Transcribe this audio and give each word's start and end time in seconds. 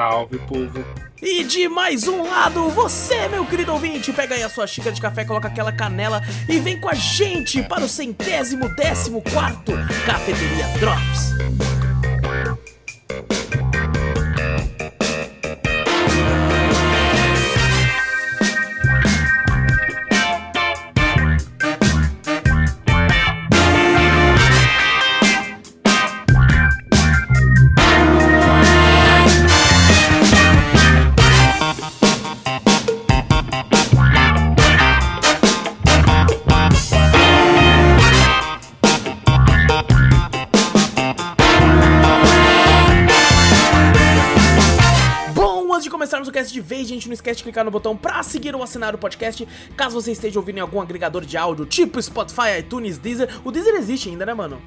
Salve, 0.00 0.38
povo. 0.38 0.82
E 1.20 1.44
de 1.44 1.68
mais 1.68 2.08
um 2.08 2.22
lado, 2.22 2.70
você, 2.70 3.28
meu 3.28 3.44
querido 3.44 3.70
ouvinte, 3.70 4.10
pega 4.14 4.34
aí 4.34 4.42
a 4.42 4.48
sua 4.48 4.66
xícara 4.66 4.94
de 4.94 4.98
café, 4.98 5.26
coloca 5.26 5.46
aquela 5.46 5.70
canela 5.70 6.22
e 6.48 6.58
vem 6.58 6.80
com 6.80 6.88
a 6.88 6.94
gente 6.94 7.62
para 7.64 7.84
o 7.84 7.88
centésimo 7.88 8.66
décimo 8.74 9.20
quarto 9.20 9.72
Cafeteria 10.06 10.66
Drops. 10.78 11.69
Não 47.10 47.14
esquece 47.14 47.38
de 47.38 47.42
clicar 47.42 47.64
no 47.64 47.70
botão 47.70 47.96
pra 47.96 48.22
seguir 48.22 48.54
ou 48.54 48.62
assinar 48.62 48.94
o 48.94 48.98
podcast, 48.98 49.46
caso 49.76 50.00
você 50.00 50.12
esteja 50.12 50.38
ouvindo 50.38 50.58
em 50.58 50.60
algum 50.60 50.80
agregador 50.80 51.24
de 51.24 51.36
áudio, 51.36 51.66
tipo 51.66 52.00
Spotify, 52.00 52.58
iTunes, 52.60 52.96
Deezer. 52.98 53.28
O 53.44 53.50
Deezer 53.52 53.74
existe 53.74 54.08
ainda, 54.08 54.24
né, 54.24 54.32
mano? 54.34 54.60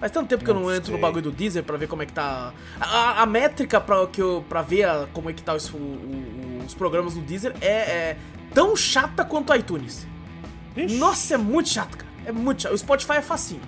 Faz 0.00 0.10
tanto 0.10 0.28
tempo 0.28 0.42
que 0.42 0.50
eu 0.50 0.54
não 0.54 0.62
Não 0.62 0.74
entro 0.74 0.92
no 0.92 0.98
bagulho 0.98 1.24
do 1.24 1.30
Deezer 1.30 1.62
pra 1.62 1.76
ver 1.76 1.86
como 1.86 2.02
é 2.02 2.06
que 2.06 2.12
tá. 2.12 2.54
A, 2.80 3.22
a- 3.22 3.26
métrica 3.26 3.78
pra, 3.80 4.06
que 4.06 4.20
eu, 4.22 4.42
pra 4.48 4.62
ver 4.62 4.84
a- 4.84 5.06
como 5.12 5.28
é 5.28 5.32
que 5.34 5.42
tá 5.42 5.52
os, 5.54 5.68
o- 5.70 5.76
o- 5.76 6.62
os 6.66 6.72
programas 6.72 7.12
do 7.14 7.20
Deezer 7.20 7.54
é, 7.60 7.66
é 7.68 8.16
tão 8.54 8.74
chata 8.74 9.24
quanto 9.26 9.52
o 9.52 9.54
iTunes. 9.56 10.06
Ixi. 10.74 10.96
Nossa, 10.96 11.34
é 11.34 11.36
muito 11.36 11.68
chato, 11.68 11.98
cara. 11.98 12.10
É 12.24 12.32
muito 12.32 12.62
chato. 12.62 12.72
O 12.72 12.78
Spotify 12.78 13.14
é 13.14 13.22
facinho. 13.22 13.60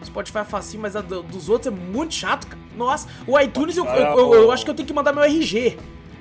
O 0.00 0.06
Spotify 0.06 0.38
é 0.38 0.44
facinho, 0.44 0.80
mas 0.82 0.94
a 0.94 1.00
do- 1.00 1.22
dos 1.24 1.48
outros 1.48 1.72
é 1.72 1.76
muito 1.76 2.14
chato, 2.14 2.46
cara. 2.46 2.62
Nossa, 2.76 3.08
o 3.26 3.38
iTunes 3.40 3.76
eu, 3.76 3.84
eu, 3.86 3.96
eu- 4.18 4.34
eu 4.34 4.52
acho 4.52 4.64
que 4.64 4.70
eu 4.70 4.74
tenho 4.74 4.86
que 4.86 4.94
mandar 4.94 5.12
meu 5.12 5.24
RG 5.24 5.76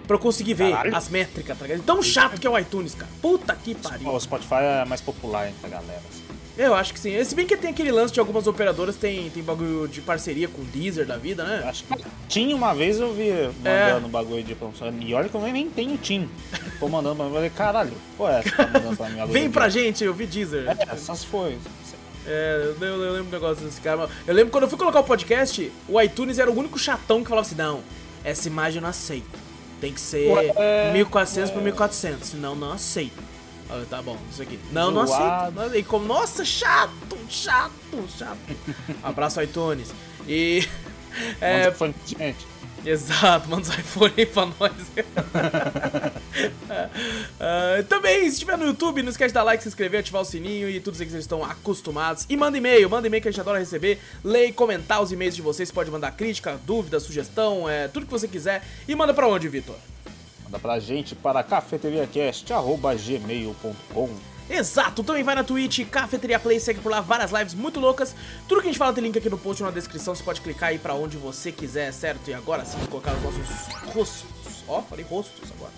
pra 0.08 0.16
eu 0.16 0.20
conseguir 0.20 0.54
ver 0.54 0.72
Caralho. 0.72 0.96
as 0.96 1.10
métricas, 1.10 1.58
tá 1.58 1.66
ligado? 1.66 1.84
Tão 1.86 2.02
chato 2.02 2.40
que 2.40 2.46
é 2.48 2.50
o 2.50 2.58
iTunes, 2.58 2.94
cara. 2.96 3.12
Puta 3.22 3.56
que 3.56 3.74
pariu. 3.76 4.08
O 4.10 4.20
Spotify 4.20 4.56
é 4.82 4.86
mais 4.86 5.02
popular 5.02 5.50
entre 5.50 5.66
a 5.66 5.70
galera. 5.70 6.02
assim. 6.10 6.22
Eu 6.56 6.76
acho 6.76 6.94
que 6.94 7.00
sim. 7.00 7.24
Se 7.24 7.34
bem 7.34 7.48
que 7.48 7.58
tem 7.58 7.72
aquele 7.72 7.92
lance 7.92 8.14
de 8.14 8.20
algumas 8.20 8.46
operadoras, 8.46 8.96
tem, 8.96 9.28
tem 9.32 9.42
bagulho 9.42 9.88
de 9.88 10.02
parceria 10.02 10.48
com 10.48 10.62
o 10.62 10.66
Deezer 10.66 11.04
da 11.08 11.18
vida, 11.18 11.44
né? 11.44 11.64
Acho 11.68 11.84
que 11.84 11.96
tinha 12.30 12.56
uma 12.56 12.76
vez 12.76 13.00
eu 13.00 13.12
vi 13.12 13.30
É. 13.30 13.52
mandando 13.64 14.08
bagulho 14.10 14.44
de 14.44 14.54
promoção. 14.54 14.94
E 15.02 15.14
olha 15.16 15.28
que 15.28 15.34
eu 15.34 15.42
nem 15.42 15.68
tenho 15.70 15.98
Tim. 15.98 16.30
Tô 16.80 16.88
mandando 16.88 17.16
pra 17.16 17.26
mim. 17.26 17.32
Eu 17.32 17.36
falei, 17.36 17.50
caralho, 17.50 17.94
pô, 18.16 18.30
é, 18.30 18.44
tá 18.44 18.68
mandando 18.68 18.96
pra 18.96 19.08
mim 19.10 19.16
agora? 19.16 19.32
Vem 19.32 19.50
pra 19.50 19.68
gente, 19.68 20.04
eu 20.04 20.14
vi 20.14 20.28
Deezer. 20.28 20.66
É, 20.70 20.94
essas 20.94 21.24
foi. 21.24 21.58
É, 22.28 22.74
eu, 22.80 22.88
eu 22.88 23.12
lembro 23.14 23.28
um 23.28 23.32
negócio 23.32 23.66
desse 23.66 23.82
cara. 23.82 24.08
Eu 24.28 24.34
lembro 24.36 24.52
quando 24.52 24.64
eu 24.66 24.70
fui 24.70 24.78
colocar 24.78 25.00
o 25.00 25.04
podcast, 25.04 25.72
o 25.90 26.00
iTunes 26.00 26.38
era 26.38 26.52
o 26.52 26.58
único 26.58 26.78
chatão 26.78 27.24
que 27.24 27.30
falava 27.30 27.48
assim: 27.48 27.56
não, 27.56 27.82
essa 28.24 28.48
imagem 28.48 28.78
eu 28.78 28.84
não 28.84 28.90
aceito. 28.90 29.43
Tem 29.84 29.92
que 29.94 30.00
ser 30.00 30.32
Ué, 30.32 30.92
1400 30.94 31.52
por 31.52 31.62
1400, 31.62 32.30
senão 32.30 32.56
não 32.56 32.72
aceito. 32.72 33.22
Eu, 33.70 33.86
tá 33.86 34.02
bom, 34.02 34.18
isso 34.32 34.42
aqui. 34.42 34.58
Não, 34.72 34.90
não 34.92 35.02
aceito. 35.02 35.52
Não- 35.54 35.76
E 35.76 35.84
como, 35.84 36.06
nossa, 36.06 36.46
chato, 36.46 37.18
chato, 37.30 37.74
chato. 38.18 38.38
Abraço, 39.04 39.42
iTunes. 39.42 39.90
E. 40.26 40.66
É, 41.42 41.68
É, 41.68 41.74
gente, 42.08 42.48
Exato, 42.86 43.50
manda 43.50 43.64
os 43.64 43.70
iPhone 43.70 44.14
aí 44.18 44.26
pra 44.26 44.46
nós. 44.46 44.74
Ah, 47.40 47.84
também, 47.88 48.22
se 48.22 48.34
estiver 48.34 48.58
no 48.58 48.66
YouTube, 48.66 49.04
não 49.04 49.12
esquece 49.12 49.30
de 49.30 49.36
dar 49.36 49.44
like, 49.44 49.62
se 49.62 49.70
inscrever, 49.70 50.00
ativar 50.00 50.22
o 50.22 50.26
sininho 50.26 50.70
e 50.70 50.80
tudo 50.80 50.96
isso 50.96 51.04
que 51.04 51.12
vocês 51.12 51.24
estão 51.24 51.44
acostumados. 51.44 52.26
E 52.28 52.36
manda 52.36 52.58
e-mail, 52.58 52.90
manda 52.90 53.06
e-mail 53.06 53.22
que 53.22 53.28
a 53.28 53.32
gente 53.32 53.40
adora 53.40 53.60
receber. 53.60 54.00
Lê 54.24 54.48
e 54.48 54.54
comentar 54.54 55.02
os 55.02 55.12
e-mails 55.12 55.36
de 55.36 55.44
vocês, 55.44 55.72
pode 55.72 55.92
mandar 55.92 56.12
crítica, 56.14 56.60
dúvida, 56.66 57.00
sugestão, 57.00 57.70
é, 57.70 57.88
tudo 57.88 58.08
que 58.08 58.12
você 58.12 58.28
quiser. 58.28 58.66
E 58.88 58.96
manda 58.96 59.14
pra 59.14 59.28
onde, 59.28 59.48
Vitor? 59.48 59.76
manda 60.54 60.60
pra 60.60 60.80
gente 60.80 61.16
para 61.16 61.42
cafeteriacast.gmail.com 61.44 64.33
Exato, 64.54 65.04
também 65.04 65.24
vai 65.24 65.34
na 65.34 65.44
Twitch, 65.44 65.88
Cafeteria 65.90 66.40
Play, 66.40 66.60
segue 66.60 66.80
por 66.80 66.92
lá 66.92 67.02
várias 67.02 67.32
lives 67.32 67.56
muito 67.56 67.80
loucas. 67.80 68.16
Tudo 68.48 68.62
que 68.62 68.68
a 68.68 68.72
gente 68.72 68.78
fala 68.78 68.94
tem 68.94 69.04
link 69.04 69.18
aqui 69.18 69.30
no 69.30 69.38
post 69.38 69.64
na 69.64 69.72
descrição, 69.72 70.14
você 70.14 70.24
pode 70.24 70.42
clicar 70.42 70.70
aí 70.70 70.78
pra 70.78 70.94
onde 70.94 71.18
você 71.18 71.52
quiser, 71.52 71.92
certo? 71.92 72.30
E 72.30 72.34
agora 72.36 72.64
sim, 72.64 72.78
colocar 72.86 73.14
os 73.14 73.24
nossos 73.24 73.94
rostos. 73.94 74.64
Ó, 74.68 74.82
falei 74.84 75.04
rostos 75.04 75.52
agora. 75.58 75.74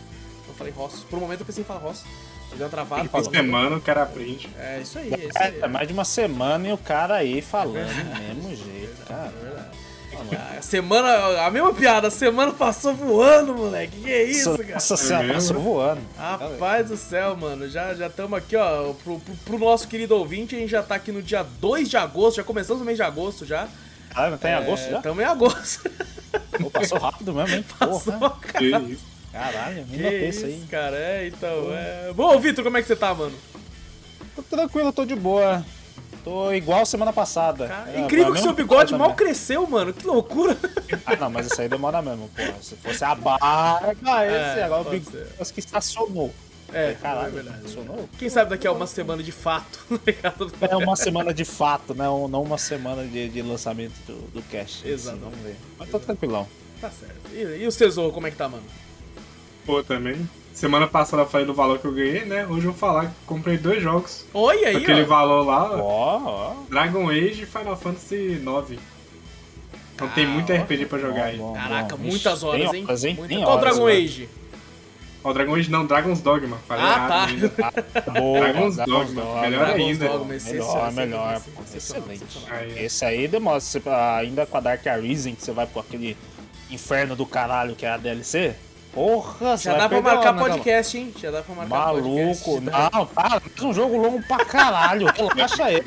Não 0.45 0.53
falei 0.55 0.73
rostos. 0.73 1.03
Por 1.05 1.17
um 1.17 1.21
momento 1.21 1.39
eu 1.39 1.45
pensei 1.45 1.63
em 1.63 1.65
falar 1.65 1.79
rostos. 1.79 2.05
Eu 2.51 2.57
dei 2.57 2.65
uma 2.65 2.69
travada. 2.69 3.01
Tem 3.01 3.09
falou. 3.09 3.31
semana 3.31 3.77
o 3.77 3.81
cara 3.81 4.03
aprende. 4.03 4.49
É 4.59 4.79
isso 4.81 4.99
aí, 4.99 5.13
é 5.13 5.25
isso 5.25 5.37
aí. 5.37 5.59
É, 5.61 5.67
mais 5.67 5.87
de 5.87 5.93
uma 5.93 6.05
semana 6.05 6.67
e 6.67 6.73
o 6.73 6.77
cara 6.77 7.15
aí 7.15 7.41
falando 7.41 7.87
do 7.87 8.19
mesmo 8.19 8.55
jeito, 8.55 9.05
cara. 9.07 9.54
Ah, 10.33 10.61
semana, 10.61 11.41
a 11.45 11.51
mesma 11.51 11.73
piada, 11.73 12.07
a 12.07 12.11
semana 12.11 12.51
passou 12.53 12.93
voando, 12.93 13.53
moleque. 13.53 13.99
Que 14.01 14.11
é 14.11 14.23
isso, 14.23 14.49
Nossa, 14.51 14.63
cara? 14.63 14.73
Nossa 14.75 14.97
senhora, 14.97 15.27
É 15.27 15.33
passou 15.33 15.59
voando. 15.59 16.01
Rapaz 16.17 16.87
do 16.87 16.97
céu, 16.97 17.35
mano. 17.35 17.67
Já 17.69 17.93
estamos 17.93 18.37
aqui, 18.37 18.55
ó. 18.55 18.93
Pro, 19.03 19.19
pro, 19.19 19.35
pro 19.45 19.59
nosso 19.59 19.87
querido 19.87 20.15
ouvinte, 20.15 20.55
a 20.55 20.59
gente 20.59 20.69
já 20.69 20.81
tá 20.83 20.95
aqui 20.95 21.11
no 21.11 21.21
dia 21.21 21.43
2 21.43 21.89
de 21.89 21.97
agosto. 21.97 22.37
Já 22.37 22.43
começamos 22.43 22.81
o 22.81 22.85
mês 22.85 22.97
de 22.97 23.03
agosto 23.03 23.45
já. 23.45 23.67
Ah, 24.13 24.29
não 24.29 24.37
tem 24.37 24.53
agosto 24.53 24.89
já? 24.89 24.97
Estamos 24.97 25.23
em 25.23 25.27
agosto. 25.27 25.91
Pô, 26.61 26.69
passou 26.69 26.97
rápido 26.99 27.33
mesmo, 27.33 27.55
hein? 27.55 27.65
Passou, 27.77 28.13
Porra. 28.13 28.29
cara. 28.41 28.59
Que 28.59 28.91
isso. 28.93 29.03
Caralho, 29.31 29.85
me 29.87 29.97
Que 29.97 30.03
notei 30.03 30.29
isso, 30.29 30.37
isso 30.39 30.45
aí. 30.45 30.63
cara. 30.71 30.95
É, 30.95 31.27
então. 31.27 31.67
É... 31.73 32.13
Bom, 32.15 32.39
Vitor, 32.39 32.63
como 32.63 32.77
é 32.77 32.81
que 32.81 32.87
você 32.87 32.95
tá, 32.95 33.13
mano? 33.13 33.35
Tô 34.35 34.41
tranquilo, 34.43 34.93
tô 34.93 35.05
de 35.05 35.15
boa. 35.15 35.65
Tô 36.25 36.51
igual 36.51 36.85
semana 36.87 37.13
passada. 37.13 37.67
Cara, 37.67 37.91
É, 37.91 38.01
incrível 38.01 38.33
que 38.33 38.41
seu 38.41 38.51
bigode 38.51 38.91
mal 38.93 39.11
também. 39.11 39.15
cresceu, 39.15 39.65
mano. 39.67 39.93
Que 39.93 40.05
loucura. 40.07 40.57
Ah, 41.05 41.15
não, 41.15 41.29
mas 41.29 41.45
isso 41.45 41.61
aí 41.61 41.69
demora 41.69 42.01
mesmo, 42.01 42.29
pô. 42.35 42.41
Se 42.63 42.75
fosse 42.75 43.03
a 43.05 43.13
barba, 43.13 43.93
esse, 43.93 44.59
É, 44.59 44.63
agora 44.63 44.81
o 44.81 44.85
bigode 44.85 45.05
ser. 45.11 45.27
parece 45.37 45.53
que 45.53 45.59
estacionou. 45.59 46.33
É, 46.73 46.93
Caralho, 46.99 47.27
é 47.27 47.31
verdade. 47.31 47.57
estacionou? 47.59 48.09
Quem 48.17 48.27
sabe 48.27 48.49
daqui 48.49 48.65
a 48.65 48.71
uma 48.71 48.87
semana 48.87 49.21
de 49.21 49.31
fato, 49.31 49.79
tá? 50.59 50.67
É 50.67 50.75
uma 50.75 50.95
semana 50.95 51.31
de 51.31 51.45
fato, 51.45 51.93
né? 51.93 52.05
Não 52.05 52.41
uma 52.41 52.57
semana 52.57 53.05
de, 53.05 53.29
de 53.29 53.41
lançamento 53.43 53.93
do, 54.07 54.15
do 54.31 54.41
cast. 54.49 54.85
Exato. 54.85 55.15
Assim, 55.17 55.23
vamos 55.25 55.39
ver. 55.39 55.55
Mas 55.77 55.89
tô 55.89 55.99
tranquilão. 55.99 56.47
Tá 56.81 56.89
certo. 56.89 57.15
E, 57.33 57.61
e 57.63 57.67
o 57.67 57.71
Cesor, 57.71 58.11
como 58.11 58.25
é 58.25 58.31
que 58.31 58.37
tá, 58.37 58.49
mano? 58.49 58.63
Pô, 59.63 59.83
também. 59.83 60.27
Semana 60.55 60.87
passada 60.87 61.23
eu 61.23 61.27
falei 61.27 61.45
do 61.45 61.53
valor 61.53 61.79
que 61.79 61.85
eu 61.85 61.91
ganhei, 61.91 62.23
né? 62.23 62.45
Hoje 62.45 62.65
eu 62.65 62.71
vou 62.71 62.73
falar 62.73 63.07
que 63.07 63.11
comprei 63.27 63.57
dois 63.57 63.83
jogos. 63.83 64.25
Olha 64.33 64.69
aí, 64.69 64.77
Aquele 64.77 65.01
ó. 65.03 65.05
valor 65.05 65.45
lá, 65.45 65.71
ó, 65.77 66.21
Ó. 66.23 66.53
Dragon 66.69 67.09
Age 67.09 67.43
e 67.43 67.45
Final 67.45 67.75
Fantasy 67.75 68.15
IX. 68.41 68.79
Então 69.93 70.07
tem 70.09 70.23
Ah, 70.25 70.29
muito 70.29 70.53
ó. 70.53 70.55
RPG 70.55 70.85
pra 70.85 70.97
jogar 70.97 71.25
aí. 71.25 71.37
Bom, 71.37 71.47
bom, 71.49 71.53
Caraca, 71.59 71.97
bom. 71.97 72.03
muitas 72.05 72.41
horas, 72.43 72.71
tem 72.71 72.79
hein? 72.79 72.85
horas, 72.85 73.03
hein? 73.03 73.15
Muita- 73.15 73.27
Tem 73.35 73.43
Qual 73.43 73.57
horas, 73.57 73.63
Dragon 73.75 73.85
né? 73.85 73.91
Age? 73.97 74.29
Ó, 75.25 75.33
Dragon 75.33 75.55
Age 75.55 75.71
não, 75.71 75.85
Dragon's 75.85 76.21
Dogma. 76.21 76.57
Falei 76.67 76.85
Ah, 76.85 77.07
tá. 77.09 78.01
Boa, 78.19 78.39
Dragon's 78.39 78.75
Dragon's 78.77 78.85
Dogma, 79.13 79.21
Dogma. 79.21 79.41
melhor 79.41 79.65
Dragon's 79.65 79.87
ainda. 79.87 80.07
Dogma, 80.07 80.19
Melhor, 80.25 80.35
excepcional, 80.37 80.91
melhor. 80.93 81.41
Excelente. 81.75 82.23
Aí, 82.49 82.85
Esse 82.85 83.03
aí 83.05 83.27
demora. 83.27 83.59
Você, 83.59 83.81
ainda 84.21 84.45
com 84.45 84.57
a 84.57 84.59
Dark 84.61 84.87
Arisen, 84.87 85.35
que 85.35 85.43
você 85.43 85.51
vai 85.51 85.65
pro 85.67 85.81
aquele 85.81 86.15
inferno 86.71 87.13
do 87.15 87.25
caralho 87.25 87.75
que 87.75 87.85
é 87.85 87.89
a 87.89 87.97
DLC. 87.97 88.55
Porra, 88.95 89.57
Já 89.57 89.73
dá 89.77 89.89
pra 89.89 90.01
marcar 90.01 90.33
né, 90.33 90.41
podcast, 90.41 90.97
hein? 90.97 91.13
Já 91.19 91.29
dá 91.29 91.41
pra 91.41 91.53
marcar 91.53 91.91
podcast. 91.93 92.49
Maluco. 92.49 92.61
Não, 92.61 93.05
para. 93.05 93.41
Um 93.61 93.73
jogo 93.73 93.97
longo 93.97 94.23
pra 94.25 94.45
caralho. 94.45 95.07
Relaxa 95.13 95.65
aí. 95.65 95.81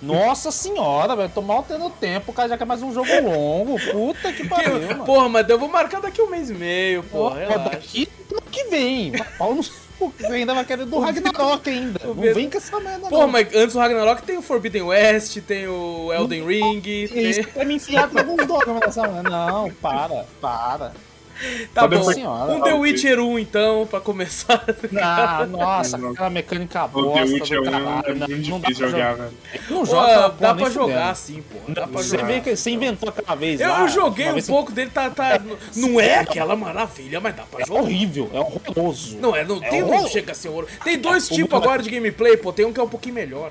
Nossa 0.00 0.50
senhora, 0.50 1.14
velho. 1.14 1.30
Tô 1.34 1.42
mal 1.42 1.62
tendo 1.62 1.90
tempo, 1.90 2.32
cara. 2.32 2.48
Já 2.48 2.56
quer 2.58 2.64
mais 2.64 2.82
um 2.82 2.92
jogo 2.92 3.08
longo. 3.22 3.78
Puta 3.92 4.32
que 4.32 4.48
pariu, 4.48 4.80
Que- 4.80 4.86
mano. 4.86 5.04
Porra, 5.04 5.28
mas 5.28 5.48
eu 5.48 5.58
vou 5.58 5.68
marcar 5.68 6.00
daqui 6.00 6.22
um 6.22 6.30
mês 6.30 6.48
e 6.48 6.54
meio, 6.54 7.02
porra. 7.02 7.34
Porra, 7.36 7.40
relaxa. 7.48 7.70
daqui 7.70 8.08
ano 8.32 8.42
que 8.50 8.64
vem. 8.64 9.12
Pau 9.38 9.54
no 9.54 9.62
cu, 9.98 10.12
Você 10.18 10.26
ainda 10.26 10.54
vai 10.54 10.64
querer 10.64 10.86
do 10.86 10.98
Ragnarok 10.98 11.68
ainda. 11.68 12.00
Não 12.02 12.14
vem 12.14 12.48
com 12.50 12.56
essa 12.58 12.80
merda, 12.80 13.08
Porra, 13.08 13.22
não. 13.22 13.28
mas 13.28 13.54
antes 13.54 13.74
do 13.74 13.78
Ragnarok 13.78 14.22
tem 14.22 14.38
o 14.38 14.42
Forbidden 14.42 14.82
West, 14.82 15.38
tem 15.42 15.66
o 15.68 16.12
Elden 16.12 16.46
Ring, 16.46 16.82
Isso 16.84 17.42
tem... 17.42 17.52
pra 17.52 17.64
me 17.64 17.74
enfiar 17.74 18.08
com 18.08 18.18
alguns 18.18 18.46
dogmas 18.46 18.80
nessa. 18.80 19.06
Não, 19.22 19.70
para, 19.82 20.24
para. 20.40 20.92
Tá 21.74 21.86
bom. 21.86 22.02
Senhora, 22.12 22.52
Um 22.52 22.60
The 22.60 22.70
ok. 22.74 22.80
Witcher 22.80 23.20
1, 23.20 23.38
então, 23.38 23.86
pra 23.86 24.00
começar. 24.00 24.64
Ah, 25.00 25.46
nossa, 25.48 25.96
aquela 25.96 26.30
mecânica 26.30 26.84
O 26.84 26.88
bosta 26.88 27.20
The 27.20 27.26
do 27.26 27.32
Witcher 27.34 27.60
1 27.60 27.64
caralho. 27.64 28.04
é 28.06 28.14
Não, 28.14 28.28
muito 28.28 28.50
não 28.50 28.60
dá 28.60 28.68
difícil 28.68 28.90
jogar, 28.90 29.14
velho. 29.14 29.30
Não 29.70 29.78
Pô, 29.78 29.84
joga 29.84 30.28
dá 30.40 30.54
pra 30.54 30.70
jogar 30.70 31.16
sim, 31.16 31.42
pô. 31.42 31.72
Dá 31.72 31.86
pra 31.86 32.02
Você 32.02 32.16
jogar. 32.16 32.26
vê 32.26 32.40
que 32.40 32.56
você 32.56 32.70
inventou 32.70 33.08
aquela 33.08 33.34
vez 33.36 33.60
Eu 33.60 33.68
lá. 33.68 33.86
joguei 33.86 34.32
um 34.32 34.42
pouco 34.42 34.72
dele, 34.72 34.90
tá, 34.90 35.10
tá. 35.10 35.40
Não 35.74 36.00
é 36.00 36.18
aquela 36.20 36.56
maravilha, 36.56 37.20
mas 37.20 37.34
dá 37.36 37.42
pra 37.44 37.62
É 37.62 37.66
jogar. 37.66 37.80
horrível, 37.82 38.30
é 38.32 38.38
horroroso. 38.40 39.16
Não 39.18 39.34
é, 39.36 39.44
não 39.44 39.62
É 39.62 39.68
tem 39.68 39.82
um 39.82 40.04
que 40.04 40.10
chega 40.10 40.32
a 40.32 40.34
ser 40.34 40.48
ouro. 40.48 40.66
Tem 40.84 40.98
dois 40.98 41.30
o 41.30 41.34
tipos 41.34 41.52
agora 41.60 41.82
de 41.82 41.90
gameplay, 41.90 42.36
pô. 42.36 42.52
Tem 42.52 42.64
um 42.64 42.72
que 42.72 42.80
é 42.80 42.82
um 42.82 42.88
pouquinho 42.88 43.14
melhor. 43.14 43.50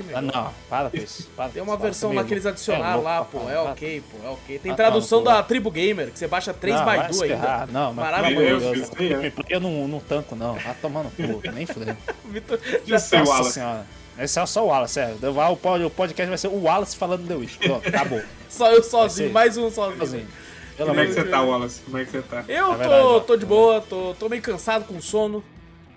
Um 0.00 0.04
pouquinho 0.04 0.16
Ah, 0.18 0.20
melhor. 0.22 0.44
não, 0.44 0.52
para 0.68 0.90
com 0.90 0.96
isso. 0.96 1.28
para 1.36 1.48
Tem 1.50 1.62
uma 1.62 1.74
isso, 1.74 1.82
versão 1.82 2.10
para, 2.10 2.20
lá 2.20 2.26
que 2.26 2.34
eles 2.34 2.44
é 2.44 2.48
adicionaram 2.50 2.92
louco 3.02 3.04
lá, 3.08 3.24
pô. 3.24 3.50
É 3.50 3.58
ok, 3.60 4.02
pô. 4.10 4.26
É 4.26 4.30
ok. 4.30 4.58
Tem 4.58 4.72
Ah, 4.72 4.74
tradução 4.74 5.18
não, 5.18 5.32
da 5.32 5.42
Tribo 5.42 5.70
Gamer, 5.70 6.10
que 6.10 6.18
você 6.18 6.26
baixa 6.26 6.52
3 6.54 6.76
Não, 6.76 6.84
by 6.84 6.96
vai 6.96 7.06
2 7.06 7.16
se 7.16 7.22
ainda. 7.24 7.36
ferrar. 7.36 7.68
Não, 7.72 7.92
mas 7.92 8.04
Maravilhoso. 8.04 8.72
Deus, 8.72 8.90
é- 8.92 9.08
gameplay 9.08 9.46
eu 9.50 9.60
não, 9.60 9.88
não 9.88 10.00
tanco, 10.00 10.34
não. 10.36 10.54
Tá 10.56 10.74
tomando 10.80 11.10
cu, 11.16 11.50
nem 11.52 11.66
fudendo. 11.66 11.96
Vitor 12.26 12.58
Já 12.86 12.98
sei, 12.98 13.18
Nossa 13.20 13.30
Wallace. 13.32 13.52
senhora. 13.52 13.86
Esse 14.18 14.38
é 14.40 14.46
só 14.46 14.64
o 14.64 14.68
Wallace, 14.68 14.94
sério. 14.94 15.18
O 15.52 15.56
pod- 15.56 15.84
o 15.84 15.90
podcast 15.90 16.28
vai 16.28 16.38
ser 16.38 16.48
o 16.48 16.62
Wallace 16.62 16.96
falando 16.96 17.22
do 17.22 17.28
The 17.28 17.34
Witch. 17.34 17.56
Pronto, 17.58 17.86
acabou. 17.88 18.22
Só 18.48 18.72
eu 18.72 18.82
sozinho, 18.82 19.30
mais 19.30 19.56
um 19.58 19.70
sozinho. 19.70 19.98
Sozinho. 19.98 20.28
Pelo 20.76 20.88
Como 20.90 21.00
é 21.00 21.06
que 21.06 21.12
você 21.12 21.24
tá, 21.24 21.42
Wallace? 21.42 21.80
Como 21.82 21.98
é 21.98 22.04
que 22.04 22.10
você 22.12 22.22
tá? 22.22 22.44
Eu 22.48 22.72
É 22.72 22.76
verdade, 22.76 23.02
tô, 23.02 23.20
tô 23.20 23.36
de 23.36 23.44
boa, 23.44 23.80
tô, 23.82 24.14
tô 24.18 24.28
meio 24.30 24.40
cansado 24.40 24.84
com 24.86 24.98
sono. 25.02 25.44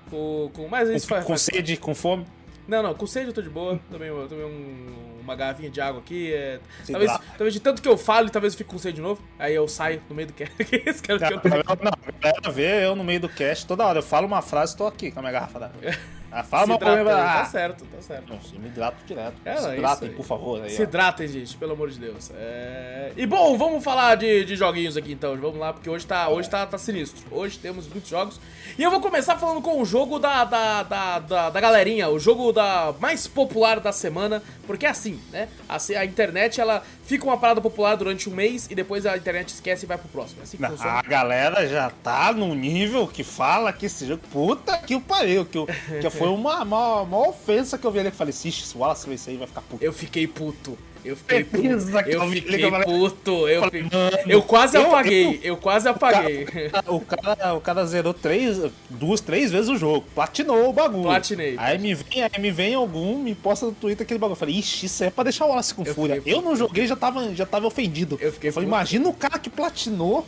Com, 0.09 0.49
com, 0.53 0.67
mas 0.67 0.89
isso 0.89 1.07
Com, 1.07 1.13
faz, 1.15 1.23
com 1.25 1.29
faz- 1.33 1.41
sede, 1.43 1.77
com 1.77 1.93
fome. 1.95 2.25
Não, 2.69 2.83
não, 2.83 2.93
com 2.93 3.07
sede 3.07 3.27
eu 3.27 3.33
tô 3.33 3.41
de 3.41 3.49
boa. 3.49 3.79
Tomei, 3.91 4.09
eu 4.09 4.27
tomei 4.27 4.45
um- 4.45 5.17
uma 5.21 5.35
garrafinha 5.35 5.69
de 5.69 5.79
água 5.81 5.99
aqui. 6.01 6.33
É, 6.33 6.59
talvez, 6.89 7.11
talvez 7.29 7.53
de 7.53 7.59
tanto 7.59 7.81
que 7.81 7.87
eu 7.87 7.97
falo, 7.97 8.29
talvez 8.29 8.53
eu 8.53 8.57
fique 8.57 8.69
com 8.69 8.77
sede 8.77 8.95
de 8.97 9.01
novo. 9.01 9.21
Aí 9.37 9.53
eu 9.53 9.67
saio 9.67 10.01
no 10.09 10.15
meio 10.15 10.27
do 10.27 10.33
cast. 10.33 10.53
Esse 10.85 11.01
cara 11.03 11.19
que 11.19 11.33
eu 11.33 11.41
Não, 11.83 11.91
a 11.91 12.21
galera 12.21 12.51
vê 12.51 12.85
eu 12.85 12.95
no 12.95 13.03
meio 13.03 13.19
do 13.19 13.29
cast 13.29 13.65
toda 13.67 13.85
hora. 13.85 13.99
Eu 13.99 14.03
falo 14.03 14.25
uma 14.27 14.41
frase 14.41 14.73
e 14.73 14.77
tô 14.77 14.87
aqui 14.87 15.11
com 15.11 15.19
a 15.19 15.21
minha 15.21 15.31
garrafa 15.31 15.59
d'água. 15.59 15.79
Ah, 16.31 16.43
fala 16.43 16.65
uma 16.65 16.77
coisa. 16.77 17.05
tá 17.05 17.41
Ah, 17.41 17.45
certo, 17.45 17.85
tá 17.85 17.99
certo. 18.03 18.29
não, 18.29 18.39
eu 18.53 18.59
me 18.59 18.67
hidrato 18.67 18.97
direto. 19.03 19.33
É, 19.43 19.57
Se 19.57 19.67
é 19.67 19.73
hidratem, 19.77 20.11
por 20.11 20.23
favor. 20.23 20.61
Aí, 20.61 20.69
Se 20.69 20.79
ó. 20.79 20.83
hidratem, 20.83 21.27
gente, 21.27 21.57
pelo 21.57 21.71
amor 21.73 21.89
de 21.89 21.97
Deus. 21.99 22.29
É, 22.35 23.11
E 23.17 23.25
bom, 23.25 23.57
vamos 23.57 23.83
falar 23.83 24.13
de, 24.13 24.45
de 24.45 24.55
joguinhos 24.55 24.95
aqui 24.95 25.11
então. 25.11 25.35
Vamos 25.35 25.57
lá, 25.57 25.73
porque 25.73 25.89
hoje 25.89 26.05
tá, 26.05 26.29
hoje 26.29 26.47
tá, 26.47 26.67
tá 26.67 26.77
sinistro. 26.77 27.23
Hoje 27.31 27.57
temos 27.57 27.87
muitos 27.87 28.07
jogos. 28.11 28.39
E 28.79 28.81
eu 28.81 28.89
vou 28.89 29.01
começar 29.01 29.35
falando 29.35 29.61
com 29.61 29.81
o 29.81 29.83
jogo 29.83 30.19
da, 30.19 30.45
da, 30.45 30.83
da, 30.83 31.19
da, 31.19 31.49
da 31.49 31.59
galerinha, 31.59 32.07
o 32.07 32.17
jogo 32.17 32.53
da 32.53 32.95
mais 32.97 33.27
popular 33.27 33.77
da 33.81 33.91
semana. 33.91 34.41
Porque 34.65 34.85
é 34.85 34.89
assim, 34.89 35.19
né? 35.33 35.49
A, 35.67 35.75
a 35.99 36.05
internet 36.05 36.61
ela 36.61 36.81
fica 37.03 37.25
uma 37.25 37.37
parada 37.37 37.59
popular 37.59 37.97
durante 37.97 38.29
um 38.29 38.33
mês 38.33 38.67
e 38.71 38.75
depois 38.75 39.05
a 39.05 39.17
internet 39.17 39.49
esquece 39.49 39.83
e 39.83 39.85
vai 39.85 39.97
pro 39.97 40.07
próximo. 40.07 40.39
É 40.39 40.43
assim 40.43 40.55
que 40.55 40.63
Não, 40.63 40.69
funciona. 40.69 40.93
A 40.93 41.01
galera 41.01 41.67
já 41.67 41.89
tá 41.89 42.31
num 42.31 42.55
nível 42.55 43.05
que 43.05 43.21
fala 43.21 43.73
que 43.73 43.85
esse 43.85 44.05
jogo. 44.05 44.21
Puta 44.31 44.77
que 44.77 44.95
o 44.95 45.01
pariu. 45.01 45.43
Que, 45.45 45.59
que 45.99 46.09
foi 46.09 46.29
uma, 46.31 46.63
uma, 46.63 47.01
uma 47.01 47.27
ofensa 47.27 47.77
que 47.77 47.85
eu 47.85 47.91
vi 47.91 47.99
ali. 47.99 48.11
que 48.11 48.15
falei, 48.15 48.33
"Ixi, 48.33 48.65
se 48.65 48.77
o 48.77 48.79
Wallace 48.79 49.13
isso 49.13 49.29
aí 49.29 49.35
vai 49.35 49.47
ficar 49.47 49.61
puto. 49.61 49.83
Eu 49.83 49.91
fiquei 49.91 50.25
puto. 50.25 50.77
Eu 51.03 51.15
fiquei 51.15 51.43
puto. 51.43 51.65
Eu 51.65 51.71
eu 51.71 52.29
fiquei 52.29 52.65
eu 52.65 52.69
falei- 52.71 52.85
puto. 52.85 53.47
Eu, 53.47 53.61
falei, 53.61 53.83
fiquei- 53.83 54.33
eu 54.35 54.41
quase 54.41 54.77
eu- 54.77 54.81
apaguei. 54.87 55.39
Eu 55.43 55.57
quase 55.57 55.87
apaguei. 55.87 56.45
O 56.87 56.99
cara, 56.99 57.53
o 57.55 57.61
cara 57.61 57.85
zerou 57.85 58.13
três, 58.13 58.59
duas, 58.89 59.21
três 59.21 59.51
vezes 59.51 59.69
o 59.69 59.77
jogo. 59.77 60.05
Platinou 60.13 60.69
o 60.69 60.73
bagulho. 60.73 61.03
Platinei. 61.03 61.55
Aí 61.57 61.77
me 61.77 61.93
vem, 61.93 62.23
aí 62.23 62.39
me 62.41 62.51
vem 62.51 62.73
algum, 62.73 63.17
me 63.21 63.33
posta 63.33 63.65
no 63.65 63.71
Twitter 63.71 64.03
aquele 64.03 64.19
bagulho. 64.19 64.33
Eu 64.33 64.39
falei, 64.39 64.55
ixi, 64.55 64.85
isso 64.87 65.03
é 65.03 65.09
pra 65.09 65.23
deixar 65.23 65.45
o 65.45 65.49
Wallace 65.49 65.73
com 65.73 65.83
Eu 65.85 65.95
fúria. 65.95 66.21
Eu 66.25 66.41
não 66.41 66.55
joguei, 66.55 66.85
já 66.85 66.95
tava, 66.95 67.33
já 67.33 67.45
tava 67.45 67.65
ofendido. 67.67 68.17
Eu 68.21 68.31
fiquei 68.33 68.51
falei, 68.51 68.67
puto. 68.67 68.75
imagina 68.77 69.07
o 69.09 69.13
cara 69.13 69.39
que 69.39 69.49
platinou 69.49 70.27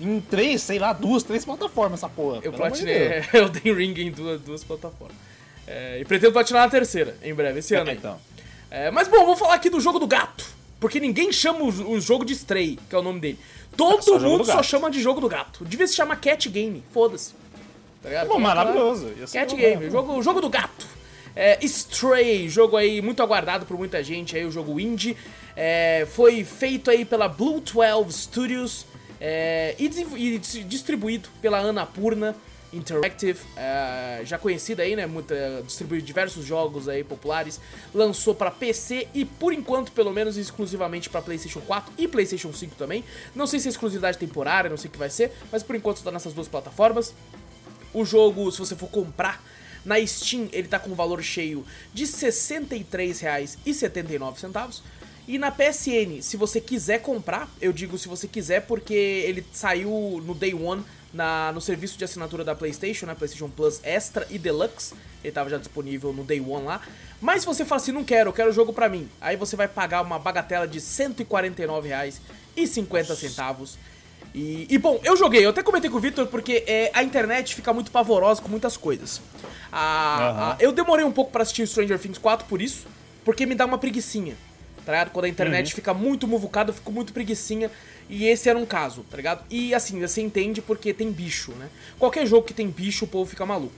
em 0.00 0.20
três, 0.20 0.62
sei 0.62 0.78
lá, 0.78 0.92
duas, 0.92 1.22
três 1.22 1.44
plataformas 1.44 2.00
essa 2.00 2.08
porra. 2.08 2.40
Eu 2.42 2.52
platinei 2.52 3.08
Deus. 3.08 3.26
Elden 3.34 3.74
Ring 3.74 3.94
em 4.00 4.10
duas, 4.10 4.40
duas 4.40 4.64
plataformas. 4.64 5.16
É, 5.66 5.98
e 6.00 6.04
pretendo 6.04 6.32
platinar 6.32 6.62
na 6.64 6.70
terceira, 6.70 7.16
em 7.24 7.34
breve, 7.34 7.58
esse 7.58 7.74
ano 7.74 7.90
aí. 7.90 7.96
É, 8.70 8.90
mas 8.90 9.08
bom, 9.08 9.24
vou 9.24 9.36
falar 9.36 9.54
aqui 9.54 9.70
do 9.70 9.80
jogo 9.80 9.98
do 9.98 10.06
gato. 10.06 10.44
Porque 10.78 11.00
ninguém 11.00 11.32
chama 11.32 11.60
o, 11.60 11.92
o 11.92 12.00
jogo 12.00 12.24
de 12.24 12.32
Stray, 12.34 12.78
que 12.88 12.94
é 12.94 12.98
o 12.98 13.02
nome 13.02 13.20
dele. 13.20 13.38
Todo 13.76 14.02
só 14.02 14.18
mundo 14.18 14.44
do 14.44 14.44
só 14.44 14.62
chama 14.62 14.90
de 14.90 15.00
jogo 15.00 15.20
do 15.20 15.28
gato. 15.28 15.64
Devia 15.64 15.86
se 15.86 15.94
chamar 15.94 16.16
Cat 16.16 16.48
Game, 16.48 16.82
foda-se. 16.92 17.32
Tá 18.02 18.08
ligado? 18.08 18.28
Bom, 18.28 18.38
maravilhoso. 18.38 19.10
Cat 19.32 19.54
Game, 19.54 19.90
jogo, 19.90 20.22
jogo 20.22 20.40
do 20.40 20.48
gato. 20.48 20.86
É, 21.34 21.58
Stray, 21.64 22.48
jogo 22.48 22.76
aí 22.76 23.02
muito 23.02 23.22
aguardado 23.22 23.66
por 23.66 23.76
muita 23.76 24.02
gente 24.02 24.36
aí, 24.36 24.44
o 24.44 24.50
jogo 24.50 24.78
indie. 24.80 25.16
É, 25.54 26.06
foi 26.10 26.44
feito 26.44 26.90
aí 26.90 27.04
pela 27.04 27.28
Blue 27.28 27.60
12 27.60 28.12
Studios 28.12 28.86
é, 29.20 29.74
e, 29.78 29.84
e 30.16 30.38
dis- 30.38 30.68
distribuído 30.68 31.28
pela 31.40 31.58
Annapurna 31.58 32.34
Interactive, 32.76 33.40
é, 33.56 34.20
já 34.24 34.38
conhecida 34.38 34.82
aí, 34.82 34.94
né? 34.94 35.06
Muita, 35.06 35.62
distribuiu 35.64 36.00
diversos 36.00 36.44
jogos 36.44 36.88
aí 36.88 37.02
populares. 37.02 37.60
Lançou 37.94 38.34
pra 38.34 38.50
PC 38.50 39.08
e 39.14 39.24
por 39.24 39.52
enquanto, 39.52 39.92
pelo 39.92 40.12
menos 40.12 40.36
exclusivamente 40.36 41.08
pra 41.08 41.22
PlayStation 41.22 41.60
4 41.60 41.94
e 41.96 42.06
PlayStation 42.06 42.52
5 42.52 42.74
também. 42.76 43.04
Não 43.34 43.46
sei 43.46 43.60
se 43.60 43.68
é 43.68 43.70
exclusividade 43.70 44.18
temporária, 44.18 44.68
não 44.68 44.76
sei 44.76 44.88
o 44.88 44.92
que 44.92 44.98
vai 44.98 45.10
ser, 45.10 45.32
mas 45.50 45.62
por 45.62 45.76
enquanto 45.76 46.02
tá 46.02 46.10
nessas 46.10 46.32
duas 46.32 46.48
plataformas. 46.48 47.14
O 47.94 48.04
jogo, 48.04 48.50
se 48.52 48.58
você 48.58 48.76
for 48.76 48.90
comprar 48.90 49.42
na 49.84 50.04
Steam, 50.04 50.48
ele 50.52 50.68
tá 50.68 50.78
com 50.78 50.90
um 50.90 50.94
valor 50.94 51.22
cheio 51.22 51.64
de 51.94 52.04
R$ 52.04 52.10
63,79. 52.10 54.82
E 55.28 55.38
na 55.38 55.50
PSN, 55.50 56.22
se 56.22 56.36
você 56.36 56.60
quiser 56.60 57.02
comprar, 57.02 57.50
eu 57.60 57.72
digo 57.72 57.98
se 57.98 58.06
você 58.06 58.28
quiser 58.28 58.64
porque 58.66 58.94
ele 58.94 59.44
saiu 59.52 60.22
no 60.24 60.34
Day 60.34 60.54
One 60.54 60.84
na, 61.12 61.50
no 61.52 61.60
serviço 61.60 61.96
de 61.98 62.04
assinatura 62.04 62.44
da 62.44 62.54
PlayStation, 62.54 63.06
né? 63.06 63.14
PlayStation 63.14 63.48
Plus 63.48 63.80
Extra 63.82 64.26
e 64.30 64.38
Deluxe. 64.38 64.94
Ele 65.24 65.32
tava 65.32 65.48
já 65.50 65.56
disponível 65.58 66.12
no 66.12 66.22
Day 66.24 66.40
One 66.40 66.64
lá. 66.66 66.80
Mas 67.20 67.40
se 67.40 67.46
você 67.46 67.64
fala 67.64 67.80
assim, 67.80 67.92
não 67.92 68.04
quero, 68.04 68.28
eu 68.30 68.32
quero 68.32 68.50
o 68.50 68.52
jogo 68.52 68.72
pra 68.72 68.88
mim. 68.88 69.08
Aí 69.20 69.36
você 69.36 69.56
vai 69.56 69.66
pagar 69.68 70.02
uma 70.02 70.18
bagatela 70.18 70.66
de 70.68 70.78
R$ 70.78 70.84
149,50. 72.56 73.76
E, 74.34 74.66
e, 74.68 74.76
bom, 74.78 75.00
eu 75.02 75.16
joguei, 75.16 75.44
eu 75.44 75.50
até 75.50 75.62
comentei 75.62 75.88
com 75.88 75.96
o 75.96 76.00
Victor 76.00 76.26
porque 76.26 76.62
é, 76.66 76.90
a 76.92 77.02
internet 77.02 77.54
fica 77.54 77.72
muito 77.72 77.90
pavorosa 77.90 78.42
com 78.42 78.48
muitas 78.48 78.76
coisas. 78.76 79.22
A- 79.72 80.52
a- 80.52 80.56
eu 80.60 80.72
demorei 80.72 81.04
um 81.06 81.12
pouco 81.12 81.30
pra 81.30 81.42
assistir 81.42 81.66
Stranger 81.66 81.98
Things 81.98 82.18
4 82.18 82.46
por 82.46 82.60
isso, 82.60 82.86
porque 83.24 83.46
me 83.46 83.54
dá 83.54 83.64
uma 83.64 83.78
preguicinha, 83.78 84.36
tá 84.86 84.92
ligado? 84.92 85.10
Quando 85.10 85.24
a 85.26 85.28
internet 85.28 85.74
fica 85.74 85.92
muito 85.92 86.26
muvucada, 86.26 86.70
eu 86.70 86.74
fico 86.74 86.90
muito 86.92 87.12
preguicinha. 87.12 87.70
E 88.08 88.24
esse 88.26 88.48
era 88.48 88.56
um 88.56 88.64
caso, 88.64 89.04
tá 89.10 89.16
ligado? 89.16 89.44
E 89.50 89.74
assim, 89.74 90.00
você 90.00 90.22
entende 90.22 90.62
porque 90.62 90.94
tem 90.94 91.10
bicho, 91.10 91.50
né? 91.52 91.68
Qualquer 91.98 92.24
jogo 92.24 92.46
que 92.46 92.54
tem 92.54 92.68
bicho, 92.70 93.04
o 93.04 93.08
povo 93.08 93.28
fica 93.28 93.44
maluco. 93.44 93.74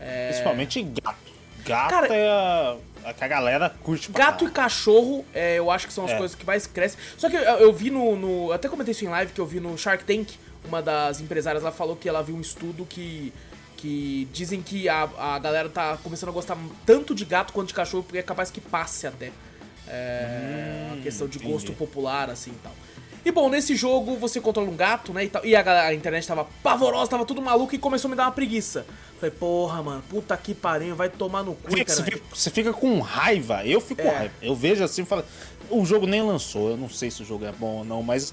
É, 0.00 0.28
Principalmente 0.30 0.82
gato. 0.82 1.16
Gato 1.64 1.90
Cara- 1.90 2.14
é 2.14 2.28
a, 2.28 2.76
a 3.04 3.12
que 3.12 3.24
a 3.24 3.28
galera 3.28 3.68
curte 3.82 4.08
pra 4.10 4.26
Gato 4.26 4.46
e 4.46 4.50
cachorro, 4.50 5.24
é, 5.34 5.56
eu 5.58 5.70
acho 5.70 5.86
que 5.86 5.92
são 5.92 6.04
as 6.06 6.12
É. 6.12 6.16
coisas 6.16 6.34
que 6.34 6.46
mais 6.46 6.66
crescem. 6.66 6.98
Só 7.18 7.28
que 7.28 7.36
eu, 7.36 7.40
eu 7.42 7.72
vi 7.72 7.90
no, 7.90 8.16
no- 8.16 8.52
Até 8.52 8.68
comentei 8.68 8.92
isso 8.92 9.04
em 9.04 9.08
live 9.08 9.32
que 9.32 9.40
eu 9.40 9.46
vi 9.46 9.60
no 9.60 9.76
Shark 9.76 10.04
Tank. 10.04 10.30
Uma 10.64 10.80
das 10.80 11.20
empresárias 11.20 11.62
lá 11.62 11.70
falou 11.70 11.96
que 11.96 12.08
ela 12.08 12.22
viu 12.22 12.34
um 12.34 12.40
estudo 12.40 12.86
que. 12.86 13.32
Que 13.76 14.26
dizem 14.32 14.62
que 14.62 14.88
a, 14.88 15.06
a 15.18 15.38
galera 15.38 15.68
tá 15.68 15.98
começando 16.02 16.30
a 16.30 16.32
gostar 16.32 16.56
tanto 16.86 17.14
de 17.14 17.26
gato 17.26 17.52
quanto 17.52 17.68
de 17.68 17.74
cachorro, 17.74 18.02
porque 18.04 18.16
é 18.18 18.22
capaz 18.22 18.50
que 18.50 18.58
passe 18.60 19.06
até. 19.06 19.30
É, 19.88 20.86
uma 20.92 21.02
questão 21.02 21.26
de 21.28 21.38
gosto 21.38 21.66
entendi. 21.72 21.78
popular, 21.78 22.30
assim 22.30 22.50
e 22.50 22.58
tal. 22.62 22.72
E 23.24 23.32
bom, 23.32 23.48
nesse 23.48 23.74
jogo 23.74 24.16
você 24.16 24.40
controla 24.40 24.68
um 24.70 24.76
gato, 24.76 25.12
né? 25.12 25.24
E, 25.24 25.28
tal, 25.28 25.44
e 25.44 25.56
a, 25.56 25.82
a 25.86 25.92
internet 25.94 26.26
tava 26.26 26.46
pavorosa, 26.62 27.10
tava 27.10 27.24
tudo 27.24 27.42
maluco 27.42 27.74
e 27.74 27.78
começou 27.78 28.08
a 28.08 28.10
me 28.10 28.16
dar 28.16 28.24
uma 28.24 28.32
preguiça. 28.32 28.86
Falei, 29.18 29.34
porra, 29.34 29.82
mano, 29.82 30.04
puta 30.08 30.36
que 30.36 30.54
pariu, 30.54 30.94
vai 30.94 31.08
tomar 31.08 31.42
no 31.42 31.54
cu, 31.54 31.70
Você 31.70 32.02
fica, 32.04 32.20
você 32.32 32.50
fica 32.50 32.72
com 32.72 33.00
raiva, 33.00 33.66
eu 33.66 33.80
fico 33.80 34.02
com 34.02 34.08
É. 34.08 34.16
raiva. 34.16 34.34
Eu 34.40 34.54
vejo 34.54 34.84
assim 34.84 35.02
e 35.02 35.04
falo, 35.04 35.24
o 35.70 35.84
jogo 35.84 36.06
nem 36.06 36.22
lançou, 36.22 36.70
eu 36.70 36.76
não 36.76 36.88
sei 36.88 37.10
se 37.10 37.22
o 37.22 37.24
jogo 37.24 37.44
é 37.44 37.50
bom 37.52 37.78
ou 37.78 37.84
não, 37.84 38.00
mas 38.02 38.32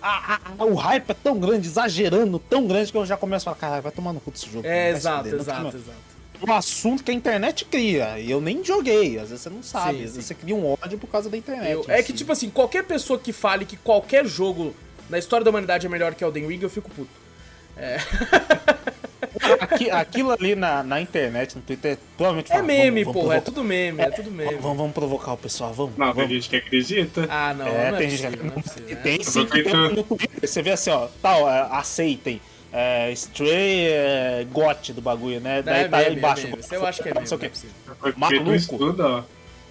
a- 0.00 0.40
a- 0.58 0.64
o 0.64 0.74
hype 0.74 1.10
é 1.10 1.14
tão 1.14 1.38
grande, 1.38 1.68
exagerando, 1.68 2.38
tão 2.38 2.66
grande 2.66 2.90
que 2.90 2.96
eu 2.96 3.04
já 3.04 3.18
começo 3.18 3.42
a 3.48 3.52
falar, 3.54 3.56
caralho, 3.60 3.82
vai 3.82 3.92
tomar 3.92 4.12
no 4.14 4.20
cu 4.20 4.30
desse 4.30 4.48
jogo. 4.50 4.66
É, 4.66 4.92
se 4.92 4.98
exato, 4.98 5.28
exato, 5.28 5.76
exato. 5.76 6.09
Um 6.46 6.52
assunto 6.52 7.02
que 7.04 7.10
a 7.10 7.14
internet 7.14 7.64
cria, 7.66 8.18
e 8.18 8.30
eu 8.30 8.40
nem 8.40 8.64
joguei, 8.64 9.18
às 9.18 9.28
vezes 9.28 9.42
você 9.42 9.50
não 9.50 9.62
sabe, 9.62 9.84
Sim, 9.90 9.94
às 9.94 10.00
vezes 10.00 10.14
sim. 10.16 10.22
você 10.22 10.34
cria 10.34 10.54
um 10.56 10.72
ódio 10.82 10.98
por 10.98 11.06
causa 11.08 11.28
da 11.28 11.36
internet. 11.36 11.70
Eu- 11.72 11.84
é 11.88 11.98
si. 11.98 12.04
que, 12.04 12.12
tipo 12.14 12.32
assim, 12.32 12.48
qualquer 12.50 12.84
pessoa 12.84 13.18
que 13.18 13.32
fale 13.32 13.64
que 13.64 13.76
qualquer 13.76 14.24
jogo 14.26 14.74
na 15.08 15.18
história 15.18 15.44
da 15.44 15.50
humanidade 15.50 15.86
é 15.86 15.88
melhor 15.90 16.14
que 16.14 16.24
Elden 16.24 16.46
Ring, 16.46 16.60
eu 16.62 16.70
fico 16.70 16.90
puto. 16.90 17.10
Aqui- 19.60 19.90
aquilo 19.90 20.30
ali 20.30 20.54
na, 20.54 20.82
na 20.82 21.00
internet, 21.00 21.54
no 21.56 21.62
Twitter, 21.62 21.98
provavelmente 22.16 22.50
É 22.50 22.54
fala, 22.56 22.66
meme, 22.66 23.04
vamos- 23.04 23.14
vamos 23.14 23.22
porra, 23.28 23.36
é 23.36 23.40
tudo 23.40 23.64
meme, 23.64 24.02
é 24.02 24.10
tudo 24.10 24.30
meme. 24.30 24.54
Vamos, 24.56 24.76
vamos 24.76 24.92
provocar 24.92 25.32
o 25.32 25.36
pessoal, 25.36 25.72
vamos. 25.72 25.96
Não, 25.96 26.06
tem 26.06 26.14
vamos. 26.14 26.30
gente 26.30 26.48
que 26.48 26.56
acredita. 26.56 27.26
Ah, 27.28 27.54
não, 27.54 27.66
É, 27.66 27.90
não 27.90 27.96
é 27.96 27.98
tem 27.98 28.10
possível, 28.10 28.30
gente 28.30 28.42
não 28.44 28.52
é 28.56 28.62
possível. 28.62 28.88
E 28.88 28.94
né? 28.94 29.00
tem 29.02 29.22
sim, 29.24 29.46
tem 29.46 29.64
tentando- 29.64 29.96
no 29.96 30.04
Twitter. 30.04 30.48
Você 30.48 30.62
vê 30.62 30.70
assim, 30.70 30.90
ó, 30.90 31.08
tal, 31.22 31.48
é, 31.50 31.68
aceitem. 31.72 32.40
É, 32.72 33.10
Stray 33.12 33.86
é, 33.88 34.46
GOT 34.50 34.92
do 34.92 35.00
bagulho, 35.00 35.40
né? 35.40 35.56
Não, 35.56 35.62
Daí 35.64 35.84
é 35.84 35.88
tá 35.88 35.96
meme, 35.98 36.08
aí 36.10 36.16
embaixo. 36.16 36.46
é. 36.46 36.60
Isso 36.60 36.74
eu 36.74 36.86
acho 36.86 37.02
que 37.02 37.08
é 37.08 37.14
meme, 37.14 37.26
Não 37.26 38.08
é 38.08 38.12
Maluco. 38.16 38.52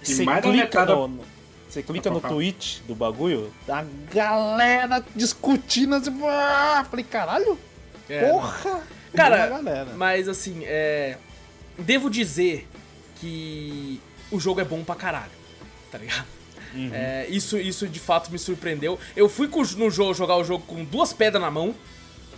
E 0.02 0.06
Você 0.06 0.24
mais 0.24 0.42
clica 0.42 0.56
metade. 0.64 0.92
no, 0.92 1.20
Você 1.68 1.82
clica 1.82 2.10
no 2.10 2.20
tweet 2.20 2.82
do 2.86 2.94
bagulho, 2.94 3.52
a 3.68 3.84
galera 4.12 5.04
discutindo 5.14 5.94
assim. 5.94 6.10
Ah, 6.24 6.86
falei, 6.90 7.04
caralho, 7.04 7.58
É, 8.08 8.28
porra! 8.30 8.82
Cara, 9.14 9.46
galera. 9.46 9.92
mas 9.96 10.28
assim, 10.28 10.62
é. 10.64 11.16
Devo 11.78 12.10
dizer 12.10 12.68
que 13.16 14.00
o 14.30 14.38
jogo 14.38 14.60
é 14.60 14.64
bom 14.64 14.84
pra 14.84 14.94
caralho, 14.94 15.30
tá 15.90 15.98
ligado? 15.98 16.26
Uhum. 16.74 16.90
É, 16.92 17.26
isso, 17.28 17.58
isso 17.58 17.86
de 17.88 17.98
fato 17.98 18.30
me 18.30 18.38
surpreendeu. 18.38 18.98
Eu 19.16 19.28
fui 19.28 19.48
no 19.76 19.90
jogo 19.90 20.14
jogar 20.14 20.36
o 20.36 20.44
jogo 20.44 20.64
com 20.66 20.84
duas 20.84 21.12
pedras 21.12 21.42
na 21.42 21.50
mão. 21.50 21.74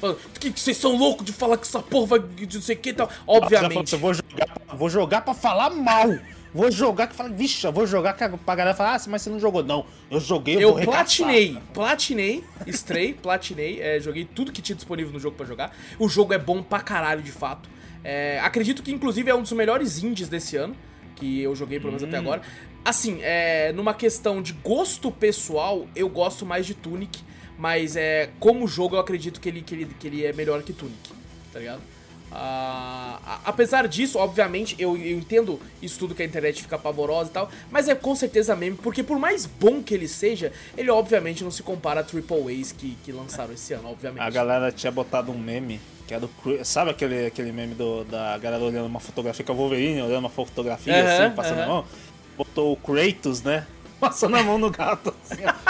Falando, 0.02 0.18
que 0.40 0.50
que 0.50 0.58
vocês 0.60 0.76
são 0.76 0.96
loucos 0.96 1.24
de 1.24 1.32
falar 1.32 1.56
que 1.56 1.64
essa 1.66 1.80
porra 1.80 2.06
vai 2.06 2.18
de 2.18 2.56
não 2.56 2.62
sei 2.62 2.74
o 2.74 2.78
que 2.78 2.88
e 2.90 2.92
tal. 2.92 3.08
Obviamente. 3.24 3.92
"Eu 3.92 3.98
vou 4.00 4.12
jogar, 4.12 4.48
vou 4.74 4.90
jogar 4.90 5.20
pra 5.22 5.32
falar 5.32 5.70
mal. 5.70 6.08
Vou 6.54 6.70
jogar 6.70 7.06
que 7.06 7.14
fala, 7.14 7.30
vixe, 7.30 7.64
eu 7.66 7.72
vou 7.72 7.86
jogar 7.86 8.12
que 8.12 8.22
a- 8.22 8.28
pra 8.28 8.54
galera 8.54 8.76
falar, 8.76 8.96
ah, 8.96 9.00
mas 9.08 9.22
você 9.22 9.30
não 9.30 9.40
jogou. 9.40 9.62
Não, 9.64 9.86
eu 10.10 10.20
joguei, 10.20 10.56
eu, 10.56 10.60
Eu 10.60 10.68
vou 10.70 10.76
arregaçar." 10.78 10.96
platinei, 11.06 11.58
platinei, 11.72 12.44
estrei, 12.66 13.14
platinei, 13.22 13.80
é, 13.80 13.98
joguei 14.00 14.24
tudo 14.26 14.52
que 14.52 14.60
tinha 14.60 14.76
disponível 14.76 15.12
no 15.12 15.18
jogo 15.20 15.34
pra 15.36 15.46
jogar. 15.46 15.74
O 15.98 16.08
jogo 16.10 16.34
é 16.34 16.38
bom 16.38 16.62
pra 16.62 16.80
caralho, 16.80 17.22
de 17.22 17.32
fato. 17.32 17.70
É, 18.04 18.38
acredito 18.40 18.82
que, 18.82 18.90
inclusive, 18.92 19.30
é 19.30 19.34
um 19.34 19.40
dos 19.40 19.52
melhores 19.52 20.02
indies 20.02 20.28
desse 20.28 20.56
ano, 20.56 20.76
que 21.16 21.40
eu 21.40 21.54
joguei, 21.56 21.78
pelo 21.78 21.92
menos 21.92 22.02
até 22.02 22.16
agora. 22.18 22.42
Assim, 22.84 23.20
é, 23.22 23.72
numa 23.72 23.94
questão 23.94 24.42
de 24.42 24.52
gosto 24.52 25.10
pessoal, 25.10 25.86
eu 25.96 26.08
gosto 26.08 26.44
mais 26.44 26.66
de 26.66 26.74
Tunic, 26.74 27.20
mas 27.62 27.94
é, 27.94 28.28
como 28.40 28.66
jogo, 28.66 28.96
eu 28.96 29.00
acredito 29.00 29.40
que 29.40 29.48
ele, 29.48 29.62
que 29.62 29.72
ele, 29.72 29.84
que 30.00 30.06
ele 30.08 30.26
é 30.26 30.32
melhor 30.32 30.64
que 30.64 30.72
Tunic, 30.72 31.12
tá 31.52 31.60
ligado? 31.60 31.80
A- 32.32 33.38
apesar 33.44 33.86
disso, 33.86 34.18
obviamente, 34.18 34.74
eu, 34.80 34.96
eu 34.96 35.16
entendo 35.16 35.60
isso 35.80 35.96
tudo 35.96 36.12
que 36.12 36.22
a 36.22 36.26
internet 36.26 36.60
fica 36.60 36.76
pavorosa 36.76 37.30
e 37.30 37.32
tal, 37.32 37.48
mas 37.70 37.88
é 37.88 37.94
com 37.94 38.16
certeza 38.16 38.56
meme, 38.56 38.76
porque 38.82 39.04
por 39.04 39.16
mais 39.16 39.46
bom 39.46 39.80
que 39.80 39.94
ele 39.94 40.08
seja, 40.08 40.52
ele 40.76 40.90
obviamente 40.90 41.44
não 41.44 41.52
se 41.52 41.62
compara 41.62 42.00
a 42.00 42.02
Triple 42.02 42.60
A's 42.60 42.72
que, 42.72 42.96
que 43.04 43.12
lançaram 43.12 43.54
esse 43.54 43.72
ano, 43.74 43.90
obviamente. 43.90 44.22
A 44.22 44.30
galera 44.30 44.72
tinha 44.72 44.90
botado 44.90 45.30
um 45.30 45.38
meme, 45.38 45.80
que 46.08 46.14
era 46.14 46.20
do. 46.22 46.28
Cra- 46.28 46.64
Sabe 46.64 46.90
aquele, 46.90 47.26
aquele 47.26 47.52
meme 47.52 47.76
do, 47.76 48.02
da 48.04 48.36
galera 48.38 48.64
olhando 48.64 48.86
uma 48.86 48.98
fotografia 48.98 49.44
com 49.44 49.52
a 49.52 49.54
Wolverine, 49.54 50.02
olhando 50.02 50.18
uma 50.24 50.30
fotografia 50.30 51.04
Aham, 51.04 51.26
assim, 51.26 51.36
passando 51.36 51.58
aham. 51.60 51.64
a 51.64 51.68
mão? 51.74 51.84
Botou 52.36 52.72
o 52.72 52.76
Kratos, 52.76 53.40
né? 53.42 53.68
Passando 54.00 54.34
a 54.36 54.42
mão 54.42 54.58
no 54.58 54.68
gato, 54.68 55.14
assim, 55.24 55.42
ó. 55.46 55.52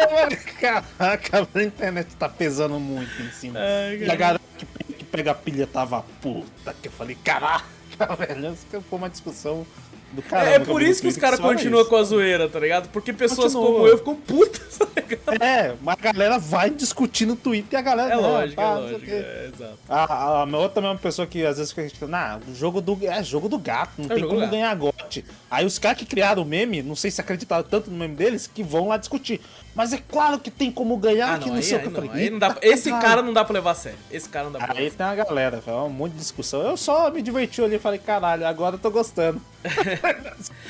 É, 0.00 0.36
Caraca, 0.60 1.48
a 1.54 1.62
internet 1.62 2.08
tá 2.16 2.28
pesando 2.28 2.78
muito 2.80 3.20
em 3.22 3.30
cima. 3.30 3.58
Ai, 3.60 3.98
e 3.98 4.10
a 4.10 4.14
galera 4.14 4.40
que, 4.58 4.66
que 4.94 5.04
pega 5.04 5.30
a 5.32 5.34
pilha 5.34 5.66
tava 5.66 6.04
puta, 6.20 6.74
que 6.80 6.88
eu 6.88 6.92
falei, 6.92 7.16
caraca, 7.22 7.64
velho, 8.18 8.52
isso 8.52 8.66
que 8.70 8.80
foi 8.80 8.98
uma 8.98 9.10
discussão 9.10 9.66
do 10.12 10.22
caramba. 10.22 10.50
é 10.50 10.58
por 10.58 10.82
isso 10.82 11.00
que 11.00 11.06
os 11.06 11.16
caras 11.16 11.38
continuam 11.38 11.84
com 11.84 11.94
a 11.94 12.02
zoeira, 12.02 12.48
tá 12.48 12.58
ligado? 12.58 12.88
Porque 12.88 13.12
pessoas 13.12 13.52
Continua. 13.54 13.74
como 13.76 13.86
eu 13.86 13.96
ficam 13.98 14.16
putas, 14.16 14.74
tá 14.76 14.86
ligado? 14.96 15.40
É, 15.40 15.76
mas 15.80 15.96
a 15.96 16.12
galera 16.12 16.36
vai 16.36 16.68
discutir 16.68 17.26
no 17.26 17.36
Twitter 17.36 17.78
e 17.78 17.80
a 17.80 17.80
galera 17.80 18.12
É 18.14 18.16
não, 18.16 18.22
lógico, 18.22 18.56
pá, 18.56 18.62
é 18.62 18.74
lógico, 18.74 19.04
é, 19.08 19.50
exato. 19.54 19.78
A, 19.88 20.04
a, 20.12 20.42
a 20.42 20.58
outra 20.58 20.84
é 20.84 20.88
uma 20.88 20.96
pessoa 20.98 21.28
que 21.28 21.46
às 21.46 21.58
vezes 21.58 21.70
fica 21.70 21.82
criticando, 21.82 22.16
ah, 22.16 22.40
o 22.48 22.52
jogo 22.56 22.80
do, 22.80 22.98
é 23.06 23.22
jogo 23.22 23.48
do 23.48 23.56
gato, 23.56 23.92
não 23.98 24.06
É 24.10 24.14
tem 24.16 24.26
como 24.26 24.40
gato. 24.40 24.50
ganhar 24.50 24.74
gote. 24.74 25.24
Aí 25.48 25.64
os 25.64 25.78
caras 25.78 25.98
que 25.98 26.04
criaram 26.06 26.42
o 26.42 26.44
meme, 26.44 26.82
não 26.82 26.96
sei 26.96 27.12
se 27.12 27.20
acreditaram 27.20 27.62
tanto 27.62 27.88
no 27.88 27.96
meme 27.96 28.16
deles, 28.16 28.50
que 28.52 28.64
vão 28.64 28.88
lá 28.88 28.96
discutir. 28.96 29.40
Mas 29.74 29.92
é 29.92 29.98
claro 29.98 30.38
que 30.40 30.50
tem 30.50 30.70
como 30.70 30.96
ganhar, 30.96 31.34
Ah, 31.34 31.38
que 31.38 31.44
não, 31.46 31.52
não 31.52 31.56
aí, 31.56 31.62
sei 31.62 31.74
o 31.74 31.76
aí 31.76 31.82
que 31.82 31.88
eu 31.96 32.00
não, 32.02 32.08
falei. 32.08 32.30
não 32.30 32.38
dá, 32.40 32.48
"Eita, 32.48 32.66
esse 32.66 32.90
caralho." 32.90 33.06
cara 33.08 33.22
não 33.22 33.32
dá 33.32 33.44
pra 33.44 33.54
levar 33.54 33.70
a 33.70 33.74
sério. 33.74 33.98
Esse 34.10 34.28
cara 34.28 34.44
não 34.46 34.52
dá 34.52 34.58
pra 34.58 34.76
Aí 34.76 34.90
tem 34.90 35.06
uma 35.06 35.14
galera, 35.14 35.62
um 35.68 35.88
monte 35.88 36.12
de 36.12 36.18
discussão. 36.18 36.60
Eu 36.62 36.76
só 36.76 37.10
me 37.10 37.22
diverti 37.22 37.62
ali 37.62 37.76
e 37.76 37.78
falei, 37.78 37.98
caralho, 38.00 38.46
agora 38.46 38.74
eu 38.74 38.78
tô 38.80 38.90
gostando. 38.90 39.40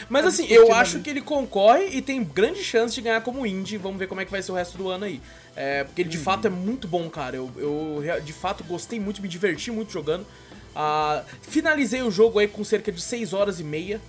Mas 0.09 0.27
assim, 0.27 0.47
eu 0.49 0.73
acho 0.75 1.01
que 1.01 1.09
ele 1.11 1.21
concorre 1.23 1.87
e 1.93 2.03
tem 2.03 2.23
grande 2.23 2.63
chance 2.63 2.95
de 2.95 3.01
ganhar 3.01 3.21
como 3.23 3.47
indie. 3.47 3.77
Vamos 3.79 3.99
ver 3.99 4.07
como 4.07 4.21
é 4.21 4.25
que 4.25 4.31
vai 4.31 4.43
ser 4.43 4.53
o 4.53 4.55
resto 4.55 4.77
do 4.77 4.89
ano 4.89 5.05
aí. 5.07 5.21
É, 5.57 5.85
porque 5.85 6.03
ele 6.03 6.09
de 6.11 6.19
fato 6.19 6.47
é 6.47 6.51
muito 6.51 6.87
bom, 6.87 7.09
cara. 7.09 7.37
Eu, 7.37 7.51
eu 7.57 8.21
de 8.23 8.33
fato 8.33 8.63
gostei 8.65 9.01
muito, 9.01 9.23
me 9.23 9.29
diverti 9.29 9.71
muito 9.71 9.93
jogando. 9.93 10.27
Ah, 10.75 11.23
finalizei 11.43 12.03
o 12.03 12.11
jogo 12.11 12.39
aí 12.39 12.47
com 12.47 12.63
cerca 12.63 12.93
de 12.93 13.01
6 13.01 13.33
horas 13.33 13.59
e 13.61 13.65
meia 13.65 14.01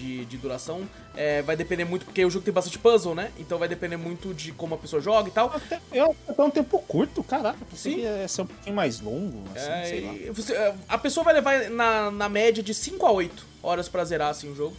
de, 0.00 0.24
de 0.24 0.36
duração. 0.38 0.88
É, 1.16 1.42
vai 1.42 1.56
depender 1.56 1.84
muito, 1.84 2.04
porque 2.06 2.24
o 2.24 2.30
jogo 2.30 2.44
tem 2.44 2.52
bastante 2.54 2.78
puzzle, 2.78 3.14
né? 3.14 3.30
Então 3.38 3.58
vai 3.58 3.68
depender 3.68 3.96
muito 3.96 4.32
de 4.32 4.52
como 4.52 4.74
a 4.74 4.78
pessoa 4.78 5.02
joga 5.02 5.28
e 5.28 5.32
tal. 5.32 5.52
Até, 5.54 5.80
eu, 5.92 6.14
até 6.28 6.42
um 6.42 6.50
tempo 6.50 6.78
curto, 6.80 7.22
caraca, 7.22 7.58
Sim. 7.74 7.98
ia 7.98 8.26
ser 8.28 8.42
um 8.42 8.46
pouquinho 8.46 8.76
mais 8.76 9.00
longo, 9.00 9.42
assim, 9.54 9.70
É, 9.70 9.84
sei 9.84 10.00
lá. 10.00 10.32
você- 10.32 10.54
é, 10.54 10.74
a 10.88 10.98
pessoa 10.98 11.22
vai 11.24 11.34
levar 11.34 11.70
na, 11.70 12.10
na 12.10 12.28
média 12.28 12.62
de 12.62 12.72
5 12.72 13.04
a 13.06 13.10
8 13.12 13.44
horas 13.62 13.88
pra 13.88 14.04
zerar 14.04 14.30
assim, 14.30 14.50
o 14.50 14.54
jogo. 14.56 14.76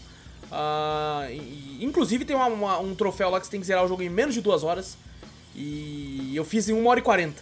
Ah, 0.52 1.28
e- 1.30 1.78
inclusive 1.82 2.26
tem 2.26 2.36
uma- 2.36 2.48
uma- 2.48 2.80
um 2.80 2.94
troféu 2.96 3.30
lá 3.30 3.40
que 3.40 3.46
você 3.46 3.52
tem 3.52 3.60
que 3.62 3.66
zerar 3.68 3.86
o 3.86 3.88
jogo 3.88 4.02
em 4.04 4.10
menos 4.10 4.34
de 4.34 4.42
2 4.42 4.64
horas. 4.64 4.98
E 5.56 6.32
eu 6.36 6.44
fiz 6.46 6.70
em 6.70 6.74
1 6.74 6.88
hora 6.88 7.00
e 7.00 7.04
40. 7.04 7.42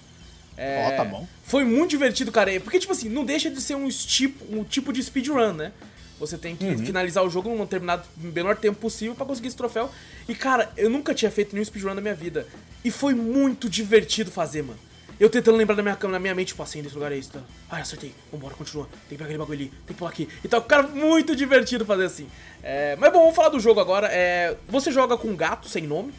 É, 0.58 0.92
Ó, 0.94 0.98
tá 0.98 1.06
bom. 1.06 1.26
Foi 1.44 1.64
muito 1.64 1.92
divertido, 1.92 2.32
cara. 2.32 2.60
Porque, 2.60 2.80
tipo 2.80 2.92
assim, 2.92 3.08
não 3.08 3.24
deixa 3.24 3.50
de 3.50 3.62
ser 3.62 3.76
um 3.76 3.88
tipo, 3.88 4.44
um 4.56 4.64
tipo 4.64 4.92
de 4.92 5.02
speedrun, 5.02 5.54
né? 5.54 5.72
Você 6.20 6.38
tem 6.38 6.56
que 6.56 6.66
Uhum. 6.66 6.86
finalizar 6.86 7.24
o 7.24 7.30
jogo 7.30 7.50
num 7.50 7.64
determinado 7.64 8.04
menor 8.18 8.56
tempo 8.58 8.78
possível 8.80 9.16
pra 9.16 9.26
conseguir 9.26 9.48
esse 9.48 9.58
troféu. 9.58 9.90
E, 10.28 10.36
cara, 10.36 10.72
eu 10.76 10.90
nunca 10.90 11.14
tinha 11.14 11.32
feito 11.32 11.54
nenhum 11.54 11.64
speedrun 11.66 11.94
na 11.94 12.02
minha 12.02 12.14
vida. 12.16 12.46
E 12.84 12.92
foi 12.92 13.14
muito 13.14 13.70
divertido 13.70 14.30
fazer, 14.30 14.62
mano. 14.64 14.80
Eu 15.20 15.30
tentando 15.30 15.58
lembrar 15.58 15.76
na 15.76 15.84
minha, 15.84 15.98
na 16.02 16.20
minha 16.20 16.34
mente, 16.36 16.56
passei 16.56 16.82
nesse 16.82 16.96
lugar 16.96 17.12
é 17.12 17.18
esse, 17.18 17.30
tá? 17.30 17.42
Ai, 17.70 17.82
acertei. 17.82 18.14
Vambora, 18.32 18.54
continua. 18.56 18.86
Tem 18.86 19.00
que 19.02 19.08
pegar 19.16 19.26
aquele 19.26 19.38
bagulho 19.40 19.60
ali, 19.60 19.68
tem 19.70 19.88
que 19.88 19.94
pular 19.96 20.12
aqui. 20.12 20.30
E 20.44 20.48
tal, 20.48 20.62
cara, 20.62 20.84
muito 20.84 21.36
divertido 21.36 21.86
fazer 21.86 22.06
assim. 22.06 22.28
É, 22.64 22.96
mas 22.96 23.12
bom, 23.12 23.20
vamos 23.20 23.36
falar 23.36 23.50
do 23.50 23.60
jogo 23.60 23.82
agora. 23.82 24.08
É, 24.08 24.56
você 24.70 24.92
joga 24.92 25.18
com 25.18 25.28
um 25.28 25.36
gato 25.36 25.68
sem 25.68 25.84
nome. 25.86 26.14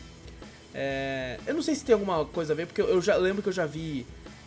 É, 0.74 1.38
eu 1.46 1.54
não 1.54 1.62
sei 1.62 1.74
se 1.74 1.84
tem 1.84 1.94
alguma 1.94 2.24
coisa 2.26 2.52
a 2.52 2.56
ver, 2.56 2.66
porque 2.66 2.80
eu, 2.80 3.00
já 3.00 3.16
lembro 3.16 3.42
que 3.42 3.48
eu 3.48 3.52
já 3.52 3.64
vi. 3.66 4.06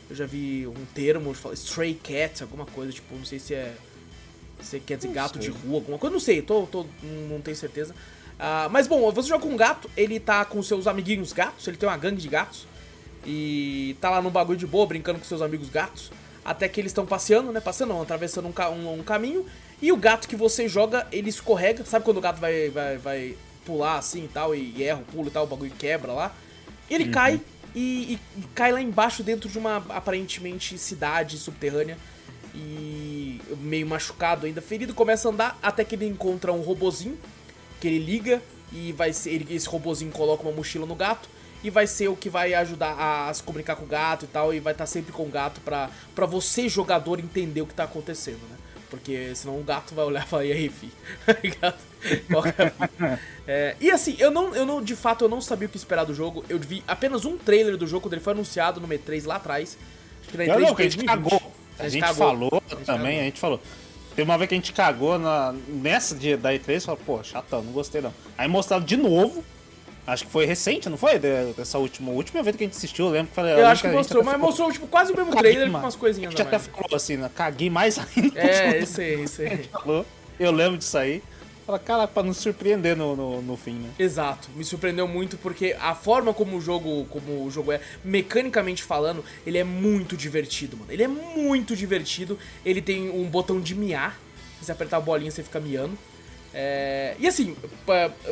Eu 0.10 0.16
já 0.16 0.26
vi 0.28 0.68
um 0.68 0.86
termo, 0.94 1.34
fala 1.34 1.56
stray 1.56 1.96
cat, 1.96 2.44
alguma 2.44 2.66
coisa, 2.66 2.92
tipo, 2.92 3.16
não 3.16 3.26
sei 3.26 3.40
se 3.40 3.54
é. 3.56 3.74
Se 4.64 4.80
quer 4.80 4.98
dizer 4.98 5.10
gato 5.10 5.38
de 5.40 5.50
rua, 5.50 5.76
alguma 5.76 5.98
coisa, 5.98 6.14
não 6.14 6.20
sei, 6.20 6.42
tô, 6.42 6.64
tô, 6.66 6.86
não, 7.30 7.40
tenho 7.42 7.56
certeza. 7.58 7.94
Ah, 8.40 8.68
mas 8.72 8.88
bom, 8.88 9.12
você 9.12 9.30
joga 9.30 9.44
com 9.44 9.54
um 9.54 9.58
gato, 9.58 9.90
ele 9.96 10.20
tá 10.20 10.44
com 10.46 10.62
seus 10.64 10.88
amiguinhos 10.88 11.32
gatos, 11.34 11.68
ele 11.68 11.78
tem 11.78 11.88
uma 11.88 11.98
gangue 11.98 12.22
de 12.22 12.28
gatos. 12.28 12.66
E 13.26 13.96
tá 14.02 14.10
lá 14.10 14.22
no 14.22 14.30
bagulho 14.30 14.58
de 14.58 14.68
boa, 14.68 14.86
brincando 14.86 15.20
com 15.20 15.26
seus 15.26 15.42
amigos 15.42 15.70
gatos. 15.70 16.12
Até 16.44 16.68
que 16.68 16.80
eles 16.82 16.90
estão 16.92 17.06
passeando, 17.06 17.52
né? 17.54 17.60
Passeando, 17.62 17.94
não, 17.94 18.02
atravessando 18.02 18.48
um, 18.48 18.52
ca- 18.52 18.70
um- 18.70 19.00
um 19.00 19.04
caminho. 19.04 19.46
E 19.82 19.92
o 19.92 19.98
gato 19.98 20.28
que 20.28 20.36
você 20.36 20.68
joga, 20.68 21.08
ele 21.12 21.30
escorrega. 21.30 21.86
Sabe 21.86 22.04
quando 22.04 22.18
o 22.18 22.22
gato 22.22 22.40
vai, 22.42 22.70
vai, 22.70 22.98
vai 22.98 23.36
pular 23.66 23.98
assim 23.98 24.26
e 24.26 24.28
tal, 24.28 24.54
e, 24.54 24.74
e 24.76 24.84
erra 24.84 25.00
o 25.00 25.06
pulo 25.06 25.28
e 25.30 25.32
tal, 25.32 25.46
o 25.46 25.48
bagulho 25.48 25.72
quebra 25.80 26.12
lá? 26.12 26.36
Ele 26.90 27.06
cai 27.12 27.42
e, 27.74 27.80
e- 28.14 28.20
e 28.40 28.44
cai 28.54 28.74
lá 28.74 28.82
embaixo 28.82 29.24
dentro 29.24 29.48
de 29.48 29.58
uma 29.58 29.78
aparentemente 29.90 30.78
cidade 30.78 31.38
subterrânea. 31.38 31.98
E 32.54 33.42
meio 33.60 33.88
machucado 33.88 34.46
ainda, 34.46 34.62
ferido, 34.62 34.94
começa 34.94 35.28
a 35.28 35.32
andar 35.32 35.60
até 35.62 35.84
que 35.84 35.96
ele 35.96 36.06
encontra 36.08 36.52
um 36.54 36.62
robozinho 36.62 37.18
que 37.80 37.88
ele 37.88 38.00
liga 38.00 38.42
e 38.72 38.92
vai 38.92 39.12
ser 39.12 39.32
ele, 39.32 39.56
esse 39.56 39.68
robozinho 39.68 40.12
coloca 40.12 40.44
uma 40.44 40.52
mochila 40.52 40.86
no 40.86 40.96
gato 40.96 41.28
e 41.64 41.70
vai 41.70 41.88
ser 41.88 42.08
o 42.10 42.16
que 42.16 42.30
vai 42.30 42.54
ajudar 42.54 42.96
a, 42.98 43.34
se 43.34 43.42
comunicar 43.42 43.76
com 43.76 43.86
o 43.86 43.88
gato 43.88 44.26
e 44.26 44.28
tal 44.28 44.54
e 44.54 44.60
vai 44.60 44.74
estar 44.74 44.86
sempre 44.86 45.12
com 45.12 45.24
o 45.24 45.30
gato 45.30 45.62
pra, 45.62 45.90
pra 46.14 46.26
você 46.26 46.68
jogador 46.70 47.20
entender 47.20 47.62
o 47.62 47.66
que 47.68 47.74
tá 47.74 47.86
acontecendo, 47.86 48.42
né? 48.50 48.58
Porque 48.90 49.34
senão 49.34 49.60
o 49.60 49.64
gato 49.64 49.96
vai 49.96 50.06
olhar 50.06 50.24
e 50.24 50.28
falar, 50.28 50.46
e 50.46 50.52
aí, 50.52 50.70
fi? 50.70 50.92
Qual 52.30 52.46
é 52.46 52.50
a 52.50 52.70
fita?" 52.70 53.20
É, 53.48 53.76
e 53.80 53.90
assim, 53.90 54.16
eu 54.20 54.30
não, 54.30 54.54
eu 54.56 54.66
não, 54.68 54.82
de 54.84 54.96
fato, 54.96 55.26
eu 55.26 55.30
não 55.30 55.42
sabia 55.42 55.68
o 55.68 55.72
que 55.72 55.78
esperar 55.78 56.04
do 56.04 56.14
jogo. 56.14 56.46
Eu 56.48 56.60
vi 56.60 56.84
apenas 56.88 57.26
um 57.26 57.36
trailer 57.38 57.76
do 57.76 57.88
jogo 57.88 58.04
quando 58.04 58.14
ele 58.14 58.22
foi 58.22 58.34
anunciado 58.34 58.80
no 58.80 58.88
E3 58.88 59.26
lá 59.26 59.38
atrás. 59.38 59.78
Acho 60.22 60.30
que 60.30 60.38
na 60.38 60.46
Não, 60.46 60.56
E3 60.56 60.60
não, 60.60 60.68
gente 60.78 61.06
2020. 61.06 61.08
cagou. 61.08 61.43
A 61.80 61.90
gente 61.90 62.02
cagou. 62.02 62.16
falou 62.28 62.64
A 62.70 62.76
gente 62.76 62.86
também, 62.86 63.06
cagou. 63.06 63.22
a 63.22 63.24
gente 63.26 63.40
falou. 63.40 63.62
Tem 64.16 64.24
uma 64.24 64.38
vez 64.38 64.48
que 64.48 64.54
a 64.56 64.58
gente 64.58 64.74
cagou 64.74 65.18
na, 65.18 65.56
nessa 65.68 66.14
de, 66.16 66.38
da 66.38 66.52
E3 66.54 66.76
e 66.78 66.80
falou, 66.82 67.00
pô, 67.04 67.24
chatão, 67.24 67.64
não 67.64 67.72
gostei 67.72 68.00
não. 68.00 68.14
Aí 68.38 68.48
mostraram 68.48 68.84
de 68.84 68.96
novo. 68.96 69.44
Acho 70.06 70.26
que 70.26 70.32
foi 70.32 70.46
recente, 70.46 70.90
não 70.90 70.98
foi? 70.98 71.18
Dessa 71.18 71.78
última, 71.78 72.12
última 72.12 72.42
evento 72.42 72.58
que 72.58 72.64
a 72.66 72.68
gente 72.68 72.76
assistiu, 72.76 73.06
eu 73.06 73.12
lembro 73.12 73.30
que 73.30 73.36
falei. 73.36 73.54
Eu 73.54 73.66
acho 73.66 73.82
que 73.82 73.88
a 73.88 73.90
gente 73.90 73.98
mostrou, 74.00 74.22
mas 74.24 74.34
ficou, 74.34 74.48
mostrou 74.50 74.72
tipo, 74.72 74.88
quase 74.88 75.14
o 75.14 75.16
mesmo 75.16 75.32
"Caguei, 75.32 75.52
trailer 75.52 75.68
com 75.68 75.74
mano." 75.74 75.86
umas 75.86 75.96
A 75.96 75.98
coisinhas 75.98 76.32
gente 76.32 76.42
a 76.42 76.46
até 76.46 76.58
mais. 76.58 76.68
falou 76.68 76.96
assim, 76.96 77.16
né? 77.18 77.32
Caguei 77.34 77.70
mais 77.70 77.98
ainda. 77.98 78.38
É, 78.40 78.80
isso 78.80 79.00
aí, 79.00 79.24
isso 79.24 79.42
aí. 79.42 79.64
falou. 79.72 80.06
Eu 80.38 80.52
lembro 80.52 80.78
disso 80.78 80.98
aí. 80.98 81.24
Fala, 81.66 81.80
cara, 81.80 82.08
pra 82.08 82.22
nos 82.22 82.38
surpreender 82.38 82.96
no, 82.96 83.16
no, 83.16 83.42
no 83.42 83.56
fim, 83.56 83.76
né? 83.76 83.90
Exato, 83.98 84.50
me 84.54 84.66
surpreendeu 84.66 85.08
muito 85.08 85.38
porque 85.38 85.76
a 85.80 85.96
forma 85.96 86.34
como 86.34 86.58
o 86.58 86.62
jogo, 86.62 87.06
como 87.06 87.46
o 87.46 87.50
jogo 87.50 87.72
é, 87.72 87.80
mecanicamente 88.04 88.84
falando, 88.84 89.24
ele 89.48 89.58
é 89.58 89.64
muito 89.64 90.18
divertido, 90.18 90.76
mano. 90.76 90.92
Ele 90.92 91.04
é 91.04 91.08
muito 91.08 91.76
divertido. 91.76 92.38
Ele 92.66 92.82
tem 92.82 93.10
um 93.10 93.24
botão 93.30 93.62
de 93.62 93.74
miar. 93.76 94.20
Se 94.60 94.66
você 94.66 94.72
apertar 94.74 94.98
a 94.98 95.02
bolinha, 95.02 95.32
você 95.32 95.42
fica 95.42 95.60
miando. 95.60 95.98
É, 96.54 97.16
E 97.20 97.28
assim, 97.28 97.56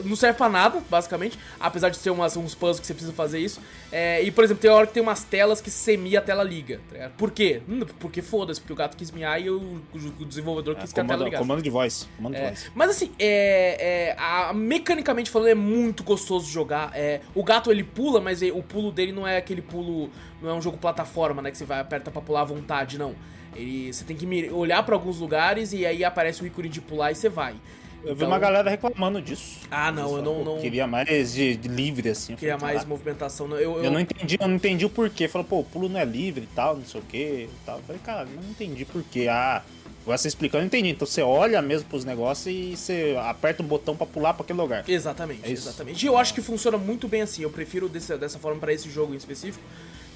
não 0.06 0.16
serve 0.16 0.38
pra 0.38 0.48
nada, 0.50 0.82
basicamente. 0.90 1.38
Apesar 1.60 1.90
de 1.90 1.98
ter 2.00 2.10
umas, 2.12 2.38
uns 2.38 2.54
puzzles 2.54 2.80
que 2.80 2.86
você 2.88 2.94
precisa 2.94 3.14
fazer 3.14 3.40
isso. 3.40 3.60
É, 3.92 4.22
E, 4.22 4.30
por 4.32 4.44
exemplo, 4.44 4.62
tem 4.62 4.70
hora 4.70 4.86
que 4.88 4.94
tem 4.94 5.02
umas 5.02 5.24
telas 5.24 5.60
que 5.60 5.70
se 5.72 5.78
você 5.80 5.98
mia, 5.98 6.20
a 6.20 6.22
tela 6.22 6.44
liga. 6.44 6.80
tá? 6.92 7.10
Por 7.18 7.32
quê? 7.32 7.62
Hum, 7.68 7.82
Porque 8.00 8.22
foda-se, 8.22 8.60
porque 8.62 8.74
o 8.74 8.76
gato 8.76 8.96
quis 8.96 9.10
miar 9.12 9.42
e 9.42 9.50
o, 9.50 9.82
o 10.20 10.26
desenvolvedor 10.26 10.76
quis 10.76 10.94
que 10.94 11.00
a 11.00 11.04
tela 11.04 11.14
comando, 11.16 11.26
ligasse. 11.26 11.44
comando 11.44 11.62
de 11.62 11.70
voz. 11.70 12.08
Comando 12.18 12.36
de 12.36 12.42
É, 12.42 12.48
voz. 12.50 12.72
mas 12.76 12.90
assim, 12.92 13.12
é, 13.20 14.12
é, 14.12 14.16
a, 14.18 14.54
mecanicamente 14.54 15.30
falando, 15.30 15.50
é 15.50 15.56
muito 15.56 16.04
gostoso 16.04 16.50
jogar. 16.50 16.92
É, 16.94 17.22
o 17.34 17.44
gato 17.44 17.72
ele 17.72 17.84
pula, 17.84 18.22
mas 18.22 18.42
o 18.42 18.62
pulo 18.62 18.92
dele 18.92 19.12
não 19.12 19.28
é 19.28 19.38
aquele 19.38 19.62
pulo. 19.62 20.10
Não 20.42 20.50
é 20.50 20.54
um 20.54 20.62
jogo 20.62 20.78
plataforma, 20.78 21.42
né? 21.42 21.52
Que 21.52 21.58
você 21.58 21.66
vai 21.66 21.80
aperta 21.80 22.10
pra 22.12 22.22
pular 22.22 22.42
à 22.42 22.46
vontade, 22.46 22.98
não. 22.98 23.16
Ele, 23.56 23.92
você 23.92 24.04
tem 24.06 24.16
que 24.16 24.50
olhar 24.52 24.82
pra 24.84 24.96
alguns 24.96 25.20
lugares 25.20 25.74
e 25.74 25.86
aí 25.86 26.04
aparece 26.06 26.42
o 26.42 26.48
ícone 26.48 26.70
de 26.70 26.80
pular 26.82 27.12
e 27.12 27.16
você 27.16 27.28
vai. 27.30 27.56
Eu 28.04 28.08
vi 28.10 28.14
Então- 28.14 28.28
uma 28.28 28.40
galera 28.40 28.70
reclamando 28.70 29.22
disso. 29.22 29.60
Ah, 29.70 29.92
não, 29.92 30.16
eu 30.18 30.22
não- 30.24 30.44
não- 30.44 30.60
Queria 30.60 30.88
mais 30.88 31.34
de, 31.34 31.56
de 31.56 31.68
livre, 31.68 32.10
assim. 32.10 32.36
Queria 32.36 32.58
mais 32.58 32.74
"Caraca". 32.74 32.90
movimentação. 32.90 33.48
Eu, 33.52 33.78
eu- 33.78 33.84
Eu 33.86 33.92
não 33.92 34.00
entendi, 34.00 34.38
eu 34.40 34.48
não 34.48 34.56
entendi 34.56 34.86
o 34.86 34.90
porquê. 34.90 35.28
Falou, 35.28 35.46
pô, 35.48 35.60
o 35.60 35.64
pulo 35.64 35.88
não 35.88 36.00
é 36.00 36.06
livre 36.06 36.44
e 36.44 36.56
tal, 36.56 36.76
não 36.78 36.86
sei 36.86 37.00
o 37.00 37.04
que 37.04 37.18
e 37.18 37.50
tal. 37.66 37.78
Eu 37.78 37.84
falei, 37.84 38.02
cara, 38.04 38.26
não 38.26 38.50
entendi 38.50 38.86
porquê. 38.86 39.28
Ah, 39.30 39.62
você 40.04 40.28
explicando, 40.28 40.64
eu 40.64 40.68
entendi. 40.68 40.90
Então 40.90 41.06
você 41.06 41.22
olha 41.22 41.62
mesmo 41.62 41.88
pros 41.90 42.04
negócios 42.04 42.48
e 42.48 42.76
você 42.76 43.16
aperta 43.24 43.62
um 43.62 43.68
botão 43.68 43.96
pra 43.96 44.08
pular 44.08 44.34
pra 44.34 44.44
aquele 44.44 44.60
lugar. 44.60 44.84
Exatamente, 44.90 45.42
É 45.48 45.52
exatamente. 45.52 46.04
E 46.04 46.08
eu 46.08 46.18
acho 46.18 46.34
que 46.34 46.42
funciona 46.42 46.78
muito 46.80 47.08
bem 47.08 47.22
assim. 47.22 47.44
Eu 47.44 47.52
prefiro 47.52 47.88
desse- 47.88 48.18
dessa 48.18 48.40
forma 48.40 48.60
pra 48.60 48.74
esse 48.74 48.90
jogo 48.90 49.14
em 49.14 49.18
específico. 49.18 49.64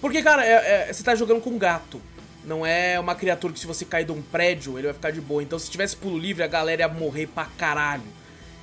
Porque, 0.02 0.22
cara, 0.24 0.44
é- 0.46 0.90
é- 0.90 0.94
você 0.94 1.04
tá 1.04 1.14
jogando 1.16 1.40
com 1.42 1.52
um 1.52 1.58
gato. 1.58 2.02
Não 2.46 2.66
é 2.66 3.00
uma 3.00 3.16
criatura 3.16 3.52
que 3.54 3.60
se 3.60 3.66
você 3.68 3.84
cair 3.86 4.06
de 4.06 4.12
um 4.12 4.22
prédio, 4.22 4.78
ele 4.78 4.88
vai 4.88 4.94
ficar 4.94 5.12
de 5.12 5.20
boa. 5.22 5.42
Então, 5.42 5.58
se 5.58 5.70
tivesse 5.70 5.96
pulo 5.96 6.18
livre, 6.18 6.44
a 6.44 6.48
galera 6.48 6.82
ia 6.84 6.88
morrer 6.88 7.28
pra 7.28 7.46
caralho. 7.58 8.04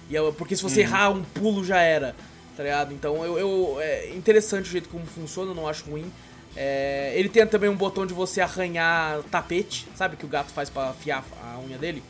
E 0.09 0.15
eu- 0.15 0.33
porque 0.33 0.55
se 0.57 0.63
você 0.63 0.81
errar 0.83 1.11
um 1.11 1.23
pulo, 1.23 1.65
já 1.65 1.81
era. 1.81 2.15
Tá 2.57 2.63
ligado? 2.63 2.93
Então, 2.93 3.25
eu, 3.25 3.39
eu- 3.39 3.77
é 3.81 4.11
interessante 4.11 4.67
o 4.69 4.71
jeito 4.71 4.89
como 4.89 5.05
funciona, 5.07 5.51
eu 5.51 5.55
não 5.55 5.67
acho 5.67 5.85
ruim. 5.91 6.11
É, 6.55 7.13
ele 7.17 7.29
tem 7.31 7.47
também 7.47 7.71
um 7.71 7.77
botão 7.77 8.05
de 8.07 8.13
você 8.13 8.41
arranhar 8.41 9.23
tapete, 9.31 9.87
sabe? 9.97 10.17
Que 10.17 10.25
o 10.25 10.29
gato 10.29 10.53
faz 10.53 10.69
pra 10.69 10.91
afiar 10.91 11.25
a 11.43 11.59
unha 11.67 11.79
dele 11.79 12.03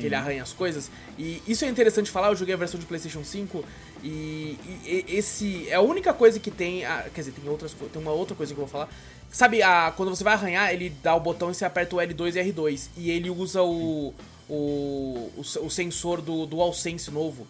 que 0.00 0.06
ele 0.06 0.14
arranha 0.14 0.42
as 0.42 0.52
coisas. 0.52 0.90
E 1.18 1.42
isso 1.46 1.64
é 1.64 1.68
interessante 1.68 2.10
falar, 2.10 2.28
eu 2.28 2.36
joguei 2.36 2.54
a 2.54 2.56
versão 2.56 2.78
de 2.80 2.86
PlayStation 2.86 3.22
5 3.24 3.64
e, 4.02 4.58
e- 4.84 5.04
e 5.08 5.16
esse 5.16 5.68
é 5.68 5.74
a 5.74 5.80
única 5.80 6.12
coisa 6.12 6.38
que 6.40 6.50
tem, 6.50 6.84
ah, 6.84 7.04
quer 7.14 7.20
dizer, 7.22 7.32
tem 7.32 7.48
outras 7.50 7.72
tem 7.92 8.00
uma 8.02 8.10
outra 8.12 8.34
coisa 8.36 8.52
que 8.54 8.60
eu 8.60 8.64
vou 8.66 8.70
falar. 8.72 8.88
Sabe, 9.30 9.62
a, 9.62 9.92
quando 9.96 10.08
você 10.08 10.24
vai 10.24 10.32
arranhar, 10.32 10.72
ele 10.72 10.90
dá 11.02 11.14
o 11.14 11.20
botão 11.20 11.50
e 11.50 11.54
você 11.54 11.64
aperta 11.64 11.96
o 11.96 11.98
L2 11.98 12.36
e 12.36 12.52
R2 12.52 12.88
e 12.96 13.10
ele 13.10 13.28
usa 13.28 13.62
o 13.62 14.14
o, 14.48 15.30
o, 15.36 15.40
o 15.40 15.70
sensor 15.70 16.20
do 16.20 16.46
DualSense 16.46 17.10
novo. 17.10 17.46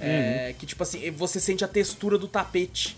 É, 0.00 0.54
que 0.58 0.64
tipo 0.64 0.82
assim, 0.82 1.10
você 1.10 1.38
sente 1.38 1.64
a 1.64 1.68
textura 1.68 2.16
do 2.16 2.26
tapete. 2.26 2.96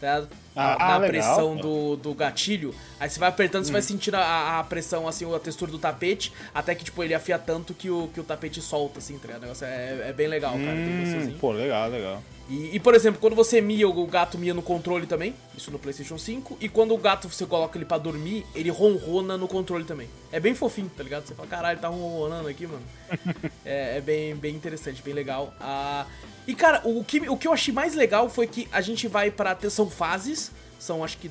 Tá? 0.00 0.26
Ah, 0.54 0.76
na 0.78 0.98
legal, 0.98 1.00
pressão 1.08 1.56
do, 1.56 1.96
do 1.96 2.12
gatilho. 2.12 2.74
Aí 2.98 3.08
você 3.08 3.20
vai 3.20 3.28
apertando, 3.28 3.64
você 3.64 3.72
vai 3.72 3.82
sentindo 3.82 4.16
a, 4.16 4.58
a 4.58 4.64
pressão, 4.64 5.06
assim, 5.06 5.32
a 5.32 5.38
textura 5.38 5.70
do 5.70 5.78
tapete, 5.78 6.32
até 6.54 6.74
que, 6.74 6.84
tipo, 6.84 7.02
ele 7.02 7.14
afia 7.14 7.38
tanto 7.38 7.72
que 7.72 7.88
o, 7.88 8.08
que 8.08 8.20
o 8.20 8.24
tapete 8.24 8.60
solta, 8.60 8.98
assim, 8.98 9.16
tá 9.18 9.28
ligado? 9.28 9.64
É, 9.64 10.08
é 10.08 10.12
bem 10.12 10.26
legal, 10.26 10.52
cara. 10.52 10.76
Hum, 10.76 11.36
pô, 11.40 11.52
legal, 11.52 11.88
legal. 11.88 12.22
E, 12.50 12.74
e, 12.74 12.80
por 12.80 12.96
exemplo, 12.96 13.20
quando 13.20 13.36
você 13.36 13.60
mia, 13.60 13.88
o 13.88 14.06
gato 14.08 14.36
mia 14.36 14.52
no 14.52 14.60
controle 14.60 15.06
também, 15.06 15.36
isso 15.56 15.70
no 15.70 15.78
PlayStation 15.78 16.18
5, 16.18 16.58
e 16.60 16.68
quando 16.68 16.92
o 16.92 16.98
gato 16.98 17.28
você 17.28 17.46
coloca 17.46 17.78
ele 17.78 17.84
pra 17.84 17.96
dormir, 17.96 18.44
ele 18.56 18.70
ronrona 18.70 19.38
no 19.38 19.46
controle 19.46 19.84
também. 19.84 20.08
É 20.32 20.40
bem 20.40 20.52
fofinho, 20.52 20.90
tá 20.96 21.04
ligado? 21.04 21.28
Você 21.28 21.34
fala, 21.34 21.46
caralho, 21.46 21.78
tá 21.78 21.86
ronronando 21.86 22.48
aqui, 22.48 22.66
mano. 22.66 22.82
é 23.64 23.98
é 23.98 24.00
bem, 24.00 24.34
bem 24.34 24.56
interessante, 24.56 25.00
bem 25.00 25.14
legal. 25.14 25.54
Ah, 25.60 26.06
e 26.50 26.54
cara, 26.54 26.80
o 26.84 27.04
que, 27.04 27.20
o 27.28 27.36
que 27.36 27.46
eu 27.46 27.52
achei 27.52 27.72
mais 27.72 27.94
legal 27.94 28.28
foi 28.28 28.46
que 28.46 28.68
a 28.72 28.80
gente 28.80 29.06
vai 29.08 29.30
pra. 29.30 29.56
São 29.70 29.88
fases, 29.88 30.50
são 30.78 31.04
acho 31.04 31.18
que 31.18 31.30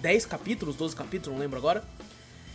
10 0.00 0.26
capítulos, 0.26 0.76
12 0.76 0.94
capítulos, 0.96 1.34
não 1.36 1.42
lembro 1.42 1.58
agora. 1.58 1.84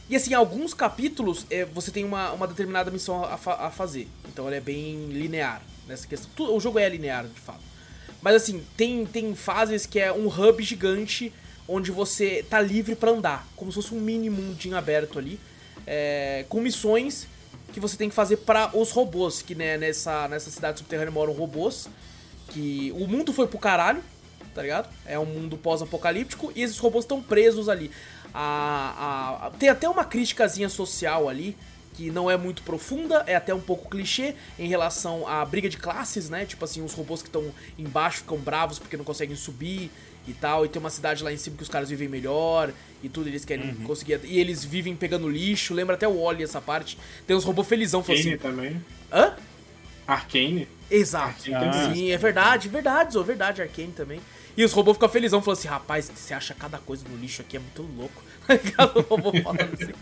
E 0.10 0.16
assim, 0.16 0.34
alguns 0.34 0.74
capítulos 0.74 1.46
é, 1.50 1.64
você 1.66 1.90
tem 1.90 2.04
uma, 2.04 2.32
uma 2.34 2.48
determinada 2.48 2.92
missão 2.92 3.24
a, 3.24 3.38
fa- 3.38 3.56
a 3.68 3.72
fazer. 3.72 4.08
Então 4.28 4.48
ele 4.48 4.58
é 4.58 4.62
bem 4.62 5.08
linear 5.08 5.62
nessa 5.88 6.06
questão. 6.06 6.30
Tu- 6.36 6.54
o 6.56 6.60
jogo 6.60 6.78
é 6.78 6.88
linear, 6.90 7.26
de 7.26 7.40
fato. 7.40 7.62
Mas 8.22 8.36
assim, 8.36 8.64
tem, 8.78 9.06
tem 9.06 9.34
fases 9.36 9.86
que 9.86 10.00
é 10.00 10.12
um 10.12 10.28
hub 10.28 10.62
gigante 10.63 11.32
onde 11.68 11.92
você 11.92 12.46
tá 12.50 12.60
livre 12.62 12.96
pra 12.96 13.12
andar. 13.12 13.48
Como 13.56 13.72
se 13.72 13.76
fosse 13.76 13.94
um 13.94 14.00
mini 14.00 14.30
mundinho 14.30 14.76
aberto 14.78 15.18
ali. 15.18 15.39
é, 15.88 16.46
com 16.50 16.60
missões 16.62 17.28
que 17.74 17.80
você 17.80 17.98
tem 17.98 18.08
que 18.10 18.16
fazer 18.16 18.38
para 18.38 18.70
os 18.78 18.92
robôs. 18.92 19.42
Que 19.42 19.54
né, 19.56 19.78
nessa, 19.78 20.28
nessa 20.30 20.50
cidade 20.50 20.80
subterrânea 20.80 21.12
moram 21.12 21.34
robôs. 21.34 21.90
Que 22.50 22.94
o 22.96 23.08
mundo 23.08 23.34
foi 23.34 23.48
pro 23.48 23.58
caralho, 23.58 24.02
tá 24.54 24.62
ligado? 24.62 24.88
É 25.06 25.18
um 25.18 25.26
mundo 25.26 25.58
pós-apocalíptico 25.58 26.52
e 26.56 26.62
esses 26.62 26.78
robôs 26.78 27.04
estão 27.04 27.22
presos 27.22 27.68
ali. 27.68 27.90
A, 28.34 29.48
a- 29.48 29.52
tem 29.52 29.70
até 29.70 29.88
uma 29.90 30.04
criticazinha 30.06 30.70
social 30.70 31.30
ali, 31.30 31.58
que 31.94 32.10
não 32.10 32.30
é 32.30 32.36
muito 32.36 32.64
profunda, 32.64 33.24
é 33.28 33.36
até 33.36 33.54
um 33.54 33.62
pouco 33.62 33.90
clichê 33.90 34.36
em 34.58 34.68
relação 34.68 35.28
à 35.28 35.46
briga 35.46 35.70
de 35.70 35.78
classes, 35.78 36.30
né? 36.30 36.46
Tipo 36.46 36.66
assim, 36.66 36.84
os 36.84 36.94
robôs 36.94 37.22
que 37.22 37.28
estão 37.30 37.46
embaixo 37.78 38.20
ficam 38.20 38.38
bravos 38.38 38.80
porque 38.80 38.98
não 38.98 39.06
conseguem 39.06 39.36
subir 39.36 39.92
e 40.28 40.34
tal, 40.34 40.66
e 40.66 40.70
tem 40.70 40.80
uma 40.80 40.90
cidade 40.90 41.24
lá 41.24 41.32
em 41.34 41.38
cima 41.38 41.58
que 41.58 41.64
os 41.64 41.70
caras 41.70 41.90
vivem 41.90 42.08
melhor 42.08 42.72
e 43.04 43.10
tudo, 43.10 43.28
eles 43.28 43.44
querem 43.44 43.74
conseguir. 43.86 44.20
E 44.24 44.40
eles 44.40 44.64
vivem 44.64 44.96
pegando 44.96 45.28
lixo, 45.30 45.74
lembra 45.74 45.96
até 45.96 46.08
o 46.08 46.24
Wally 46.24 46.44
essa 46.44 46.62
parte. 46.62 46.98
Tem 47.28 47.36
uns 47.36 47.44
robôs 47.44 47.68
felizão, 47.68 48.00
Arcane 48.00 48.20
assim. 48.20 48.38
também. 48.38 48.86
Hã? 49.12 49.34
Arcane. 50.08 50.68
Exato. 50.90 51.44
Ah, 51.56 51.92
Sim, 51.94 52.12
é 52.12 52.18
verdade, 52.18 52.70
verdade, 52.70 53.14
Zô, 53.14 53.24
verdade, 53.24 53.62
Arkane 53.62 53.92
também. 53.92 54.20
E 54.56 54.64
os 54.64 54.72
robôs 54.72 54.96
ficam 54.96 55.10
felizão, 55.10 55.42
falando 55.42 55.58
assim, 55.58 55.68
rapaz, 55.68 56.12
você 56.14 56.34
acha 56.34 56.54
cada 56.54 56.78
coisa 56.78 57.04
no 57.10 57.18
lixo 57.18 57.42
aqui, 57.42 57.58
é 57.58 57.60
muito 57.60 57.82
louco. 57.98 58.22
Ligado? 58.48 59.00
O 59.00 59.02
robô 59.02 59.32
falando 59.42 59.74
assim. 59.74 59.94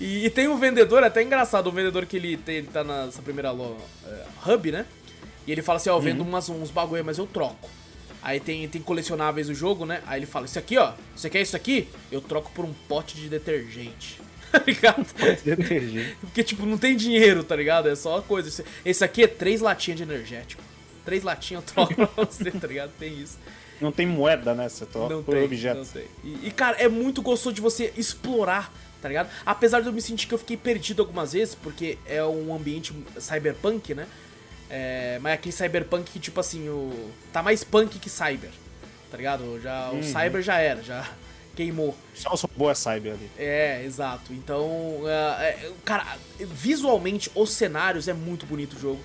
E, 0.00 0.26
e 0.26 0.30
tem 0.30 0.46
um 0.46 0.56
vendedor, 0.58 1.02
até 1.02 1.22
engraçado, 1.22 1.68
um 1.68 1.72
vendedor 1.72 2.06
que 2.06 2.16
ele, 2.16 2.36
tem- 2.36 2.56
ele 2.56 2.68
tá 2.68 2.84
nessa 2.84 3.20
primeira 3.22 3.50
lo- 3.50 3.76
é, 4.06 4.52
hub, 4.52 4.70
né? 4.70 4.86
E 5.46 5.52
ele 5.52 5.62
fala 5.62 5.78
assim, 5.78 5.90
ó, 5.90 5.96
eu 5.96 6.00
vendo 6.00 6.20
umas, 6.22 6.48
uns 6.48 6.70
bagulho, 6.70 7.04
mas 7.04 7.18
eu 7.18 7.26
troco. 7.26 7.68
Aí 8.26 8.40
tem, 8.40 8.66
tem 8.68 8.82
colecionáveis 8.82 9.46
do 9.46 9.54
jogo, 9.54 9.86
né? 9.86 10.02
Aí 10.04 10.18
ele 10.18 10.26
fala, 10.26 10.46
isso 10.46 10.58
aqui, 10.58 10.76
ó, 10.76 10.94
você 11.14 11.30
quer 11.30 11.40
isso 11.42 11.54
aqui? 11.54 11.88
Eu 12.10 12.20
troco 12.20 12.50
por 12.52 12.64
um 12.64 12.72
pote 12.88 13.14
de 13.16 13.28
detergente. 13.28 14.20
Tá 14.50 14.62
ligado? 14.66 15.04
Detergente. 15.44 16.16
Porque, 16.22 16.42
tipo, 16.42 16.64
não 16.66 16.78
tem 16.78 16.96
dinheiro, 16.96 17.42
tá 17.44 17.54
ligado? 17.54 17.88
É 17.88 17.94
só 17.96 18.20
coisa. 18.22 18.48
Esse- 18.48 18.64
Esse 18.84 19.04
aqui 19.04 19.22
é 19.22 19.26
três 19.26 19.60
latinhas 19.60 19.98
de 19.98 20.02
energético. 20.04 20.62
Três 21.04 21.22
latinhas 21.22 21.62
eu 21.62 21.74
troco 21.74 21.94
pra 22.08 22.24
você, 22.24 22.50
tá 22.50 22.66
ligado? 22.66 22.90
Tem 22.98 23.12
isso. 23.20 23.38
Não 23.80 23.92
tem 23.92 24.06
moeda, 24.06 24.54
né? 24.54 24.68
Você 24.68 24.86
troca 24.86 25.14
Não 25.14 25.22
por 25.22 25.34
tem, 25.34 25.44
objeto. 25.44 25.78
não 25.78 25.84
tem. 25.84 26.04
E, 26.24 26.46
e, 26.46 26.50
cara, 26.50 26.76
é 26.78 26.88
muito 26.88 27.20
gostoso 27.22 27.54
de 27.54 27.60
você 27.60 27.92
explorar, 27.96 28.72
tá 29.02 29.08
ligado? 29.08 29.28
Apesar 29.44 29.80
de 29.80 29.88
eu 29.88 29.92
me 29.92 30.00
sentir 30.00 30.26
que 30.26 30.32
eu 30.34 30.38
fiquei 30.38 30.56
perdido 30.56 31.02
algumas 31.02 31.32
vezes, 31.34 31.54
porque 31.54 31.98
é 32.06 32.24
um 32.24 32.54
ambiente 32.54 32.94
cyberpunk, 33.18 33.94
né? 33.94 34.06
É, 34.68 35.18
mas 35.22 35.32
é 35.32 35.34
aquele 35.34 35.52
cyberpunk 35.52 36.10
que, 36.10 36.18
tipo 36.18 36.40
assim, 36.40 36.68
o 36.68 37.10
tá 37.32 37.42
mais 37.42 37.62
punk 37.62 37.98
que 37.98 38.10
cyber, 38.10 38.50
tá 39.10 39.16
ligado? 39.16 39.60
Já, 39.60 39.90
O 39.90 40.02
cyber 40.02 40.42
já 40.42 40.58
era, 40.58 40.82
já 40.82 41.08
queimou. 41.54 41.96
Só 42.14 42.34
os 42.34 42.40
robôs 42.42 42.70
é 42.70 42.74
cyber 42.92 43.12
ali. 43.12 43.30
É, 43.38 43.84
exato. 43.84 44.32
Então, 44.32 45.00
é, 45.06 45.44
é, 45.44 45.72
cara, 45.84 46.16
visualmente, 46.38 47.30
os 47.34 47.50
cenários 47.50 48.08
é 48.08 48.12
muito 48.12 48.44
bonito 48.46 48.74
o 48.74 48.80
jogo. 48.80 49.00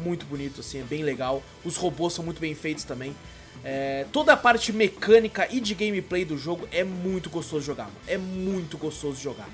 Muito 0.00 0.26
bonito, 0.26 0.60
assim, 0.60 0.80
é 0.80 0.84
bem 0.84 1.04
legal. 1.04 1.42
Os 1.64 1.76
robôs 1.76 2.12
são 2.12 2.24
muito 2.24 2.40
bem 2.40 2.54
feitos 2.54 2.82
também. 2.82 3.14
É, 3.62 4.04
toda 4.12 4.32
a 4.32 4.36
parte 4.36 4.72
mecânica 4.72 5.48
e 5.50 5.60
de 5.60 5.74
gameplay 5.74 6.24
do 6.24 6.36
jogo 6.36 6.68
é 6.72 6.82
muito 6.82 7.30
gostoso 7.30 7.64
jogar, 7.64 7.84
mano. 7.84 7.96
É 8.06 8.18
muito 8.18 8.76
gostoso 8.76 9.20
jogar. 9.20 9.48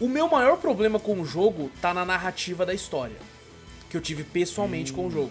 O 0.00 0.08
meu 0.08 0.28
maior 0.28 0.56
problema 0.56 0.98
com 0.98 1.20
o 1.20 1.24
jogo 1.24 1.70
tá 1.80 1.92
na 1.92 2.04
narrativa 2.04 2.64
da 2.64 2.72
história. 2.72 3.16
Que 3.92 3.96
eu 3.98 4.00
tive 4.00 4.24
pessoalmente 4.24 4.90
com 4.92 5.06
o 5.06 5.10
jogo. 5.10 5.30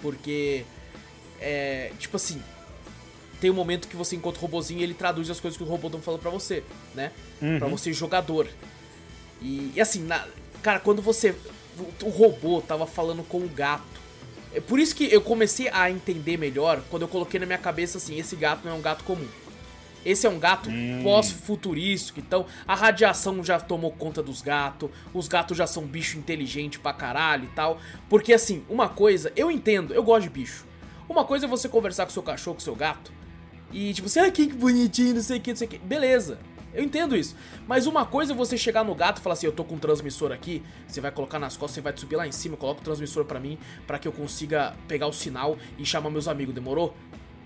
Porque, 0.00 0.64
é, 1.40 1.90
tipo 1.98 2.16
assim, 2.16 2.40
tem 3.40 3.50
um 3.50 3.54
momento 3.54 3.88
que 3.88 3.96
você 3.96 4.14
encontra 4.16 4.38
o 4.38 4.42
robozinho 4.42 4.80
e 4.80 4.82
ele 4.84 4.94
traduz 4.94 5.28
as 5.28 5.40
coisas 5.40 5.58
que 5.58 5.64
o 5.64 5.66
robô 5.66 5.90
tá 5.90 5.98
falando 5.98 6.20
pra 6.20 6.30
você, 6.30 6.62
né? 6.94 7.10
Pra 7.58 7.66
você 7.68 7.92
jogador. 7.92 8.48
E, 9.40 9.72
e 9.74 9.80
assim, 9.80 10.02
na- 10.04 10.26
cara, 10.62 10.78
quando 10.80 11.02
você. 11.02 11.34
O, 12.00 12.06
o 12.06 12.10
robô 12.10 12.60
tava 12.60 12.86
falando 12.86 13.22
com 13.24 13.38
o 13.38 13.48
gato. 13.48 13.82
É 14.54 14.60
por 14.60 14.78
isso 14.78 14.94
que 14.94 15.12
eu 15.12 15.20
comecei 15.20 15.68
a 15.70 15.90
entender 15.90 16.36
melhor 16.36 16.82
quando 16.90 17.02
eu 17.02 17.08
coloquei 17.08 17.40
na 17.40 17.46
minha 17.46 17.58
cabeça 17.58 17.98
assim: 17.98 18.16
esse 18.18 18.36
gato 18.36 18.64
não 18.64 18.72
é 18.72 18.74
um 18.74 18.82
gato 18.82 19.02
comum. 19.04 19.26
Esse 20.04 20.26
é 20.26 20.30
um 20.30 20.38
gato 20.38 20.68
pós-futurístico, 21.02 22.20
então 22.20 22.46
a 22.66 22.74
radiação 22.74 23.42
já 23.44 23.60
tomou 23.60 23.92
conta 23.92 24.22
dos 24.22 24.42
gatos, 24.42 24.90
os 25.14 25.28
gatos 25.28 25.56
já 25.56 25.66
são 25.66 25.84
bicho 25.84 26.18
inteligente 26.18 26.78
pra 26.78 26.92
caralho 26.92 27.44
e 27.44 27.54
tal. 27.54 27.78
Porque 28.08 28.32
assim, 28.32 28.64
uma 28.68 28.88
coisa, 28.88 29.32
eu 29.36 29.50
entendo, 29.50 29.94
eu 29.94 30.02
gosto 30.02 30.24
de 30.24 30.30
bicho. 30.30 30.66
Uma 31.08 31.24
coisa 31.24 31.46
é 31.46 31.48
você 31.48 31.68
conversar 31.68 32.04
com 32.06 32.12
seu 32.12 32.22
cachorro, 32.22 32.54
com 32.54 32.60
seu 32.60 32.74
gato, 32.74 33.12
e 33.72 33.92
tipo, 33.94 34.06
assim, 34.06 34.20
ah, 34.20 34.30
que 34.30 34.46
bonitinho, 34.52 35.14
não 35.14 35.22
sei 35.22 35.38
o 35.38 35.40
que, 35.40 35.50
não 35.50 35.56
sei 35.56 35.66
o 35.66 35.70
que. 35.70 35.78
Beleza, 35.78 36.38
eu 36.74 36.82
entendo 36.82 37.16
isso. 37.16 37.34
Mas 37.66 37.86
uma 37.86 38.04
coisa 38.04 38.32
é 38.32 38.36
você 38.36 38.56
chegar 38.56 38.84
no 38.84 38.94
gato 38.94 39.18
e 39.18 39.20
falar 39.22 39.32
assim, 39.34 39.46
eu 39.46 39.52
tô 39.52 39.64
com 39.64 39.76
um 39.76 39.78
transmissor 39.78 40.30
aqui, 40.30 40.62
você 40.86 41.00
vai 41.00 41.10
colocar 41.10 41.38
nas 41.38 41.56
costas, 41.56 41.76
você 41.76 41.80
vai 41.80 41.96
subir 41.96 42.16
lá 42.16 42.26
em 42.26 42.32
cima, 42.32 42.56
coloca 42.56 42.80
o 42.80 42.84
transmissor 42.84 43.24
pra 43.24 43.40
mim, 43.40 43.58
pra 43.86 43.98
que 43.98 44.06
eu 44.06 44.12
consiga 44.12 44.74
pegar 44.86 45.06
o 45.06 45.12
sinal 45.12 45.56
e 45.78 45.86
chamar 45.86 46.10
meus 46.10 46.28
amigos, 46.28 46.54
demorou? 46.54 46.94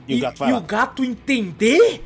E 0.08 0.16
o 0.16 0.20
gato 0.20 0.44
e 0.44 0.52
o 0.52 0.60
gato 0.60 1.04
entender 1.04 2.04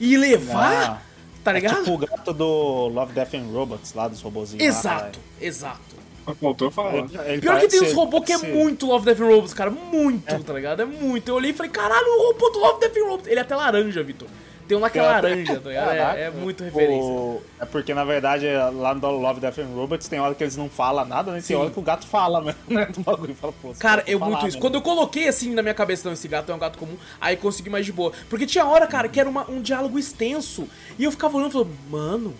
e 0.00 0.16
levar, 0.16 1.02
tá 1.44 1.50
É 1.50 1.54
ligado? 1.54 1.78
tipo 1.78 1.92
o 1.92 1.98
gato 1.98 2.32
do 2.32 2.88
Love, 2.88 3.12
Death 3.12 3.34
and 3.34 3.46
Robots, 3.52 3.94
lá 3.94 4.08
dos 4.08 4.20
robozinhos. 4.20 4.62
lá, 4.62 4.68
Exato, 4.68 5.18
exato. 5.40 5.98
Faltou 6.40 6.70
falar. 6.70 7.06
Ele 7.26 7.40
Pior 7.40 7.58
que 7.58 7.68
tem 7.68 7.80
uns 7.82 7.92
robôs 7.94 8.22
que 8.24 8.32
é 8.34 8.38
ser- 8.38 8.52
muito 8.54 8.84
Love, 8.86 9.06
Death 9.06 9.20
and 9.20 9.26
Robots, 9.26 9.54
cara. 9.54 9.70
Muito, 9.70 10.44
tá 10.44 10.52
ligado? 10.52 10.82
É 10.82 10.84
muito. 10.84 11.26
Eu 11.28 11.36
olhei 11.36 11.52
e 11.52 11.54
falei, 11.54 11.72
caralho, 11.72 12.06
o 12.06 12.32
robô 12.32 12.50
do 12.50 12.58
Love, 12.58 12.80
Death 12.80 12.96
and 12.98 13.04
Robots. 13.08 13.26
Ele 13.28 13.38
é 13.38 13.42
até 13.42 13.56
laranja, 13.56 14.02
Vitor. 14.02 14.28
Tem 14.68 14.76
um 14.76 14.80
lá 14.80 14.90
que 14.90 14.98
é 14.98 15.02
laranja, 15.02 15.58
tá 15.60 15.68
ligado? 15.70 15.90
É, 16.16 16.22
é 16.24 16.30
muito 16.30 16.62
referência. 16.62 17.02
o- 17.10 17.42
É 17.58 17.64
porque, 17.64 17.94
na 17.94 18.04
verdade, 18.04 18.46
lá 18.74 18.94
no 18.94 19.10
Love, 19.18 19.40
Death 19.40 19.58
and 19.58 19.74
Robots 19.74 20.06
tem 20.08 20.20
hora 20.20 20.34
que 20.34 20.44
eles 20.44 20.56
não 20.56 20.68
falam 20.68 21.04
nada, 21.06 21.32
né? 21.32 21.40
Sim. 21.40 21.48
Tem 21.54 21.56
hora 21.56 21.70
que 21.70 21.78
o 21.78 21.82
gato 21.82 22.06
fala, 22.06 22.40
né? 22.42 22.54
Do 22.94 23.00
bagulho. 23.00 23.34
Fala, 23.34 23.52
pô, 23.60 23.72
Cara, 23.78 24.04
eu 24.06 24.18
falar, 24.18 24.30
muito 24.32 24.46
isso. 24.48 24.56
né? 24.58 24.60
Quando 24.60 24.74
eu 24.74 24.82
coloquei 24.82 25.26
assim 25.26 25.54
na 25.54 25.62
minha 25.62 25.74
cabeça, 25.74 26.06
não, 26.06 26.12
esse 26.12 26.28
gato 26.28 26.52
é 26.52 26.54
um 26.54 26.58
gato 26.58 26.78
comum, 26.78 26.96
aí 27.20 27.36
consegui 27.36 27.70
mais 27.70 27.86
de 27.86 27.92
boa. 27.92 28.12
Porque 28.28 28.46
tinha 28.46 28.64
hora, 28.66 28.86
cara, 28.86 29.08
que 29.08 29.18
era 29.18 29.28
uma- 29.28 29.50
um 29.50 29.60
diálogo 29.62 29.98
extenso. 29.98 30.68
E 30.98 31.04
eu 31.04 31.10
ficava 31.10 31.36
olhando 31.36 31.48
e 31.48 31.52
falando, 31.54 31.76
mano, 31.90 32.34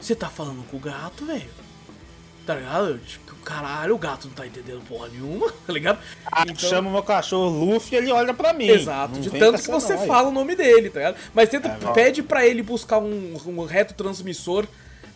você 0.00 0.14
tá 0.14 0.28
falando 0.28 0.64
com 0.70 0.76
o 0.76 0.80
gato, 0.80 1.26
velho? 1.26 1.50
Tá 2.46 2.54
ligado? 2.54 2.98
Tipo, 2.98 3.21
Caralho, 3.44 3.94
o 3.94 3.98
gato 3.98 4.28
não 4.28 4.34
tá 4.34 4.46
entendendo 4.46 4.80
porra 4.88 5.08
nenhuma, 5.08 5.52
tá 5.66 5.72
ligado? 5.72 5.98
Ah, 6.30 6.44
chama 6.56 6.88
o 6.88 6.92
meu 6.92 7.02
cachorro 7.02 7.48
Luffy 7.64 7.94
e 7.94 7.98
ele 7.98 8.12
olha 8.12 8.32
pra 8.32 8.52
mim. 8.52 8.68
Exato, 8.68 9.14
Não 9.14 9.20
de 9.20 9.30
tanto 9.30 9.60
que 9.62 9.70
você 9.70 9.94
não, 9.94 10.02
aí. 10.02 10.06
fala 10.08 10.28
o 10.28 10.32
nome 10.32 10.54
dele, 10.54 10.88
tá 10.90 11.00
ligado? 11.00 11.16
Mas 11.34 11.48
tenta, 11.48 11.68
É, 11.68 11.92
pede 11.92 12.22
pra 12.22 12.46
ele 12.46 12.62
buscar 12.62 12.98
um, 12.98 13.34
um 13.46 13.64
retrotransmissor 13.64 14.66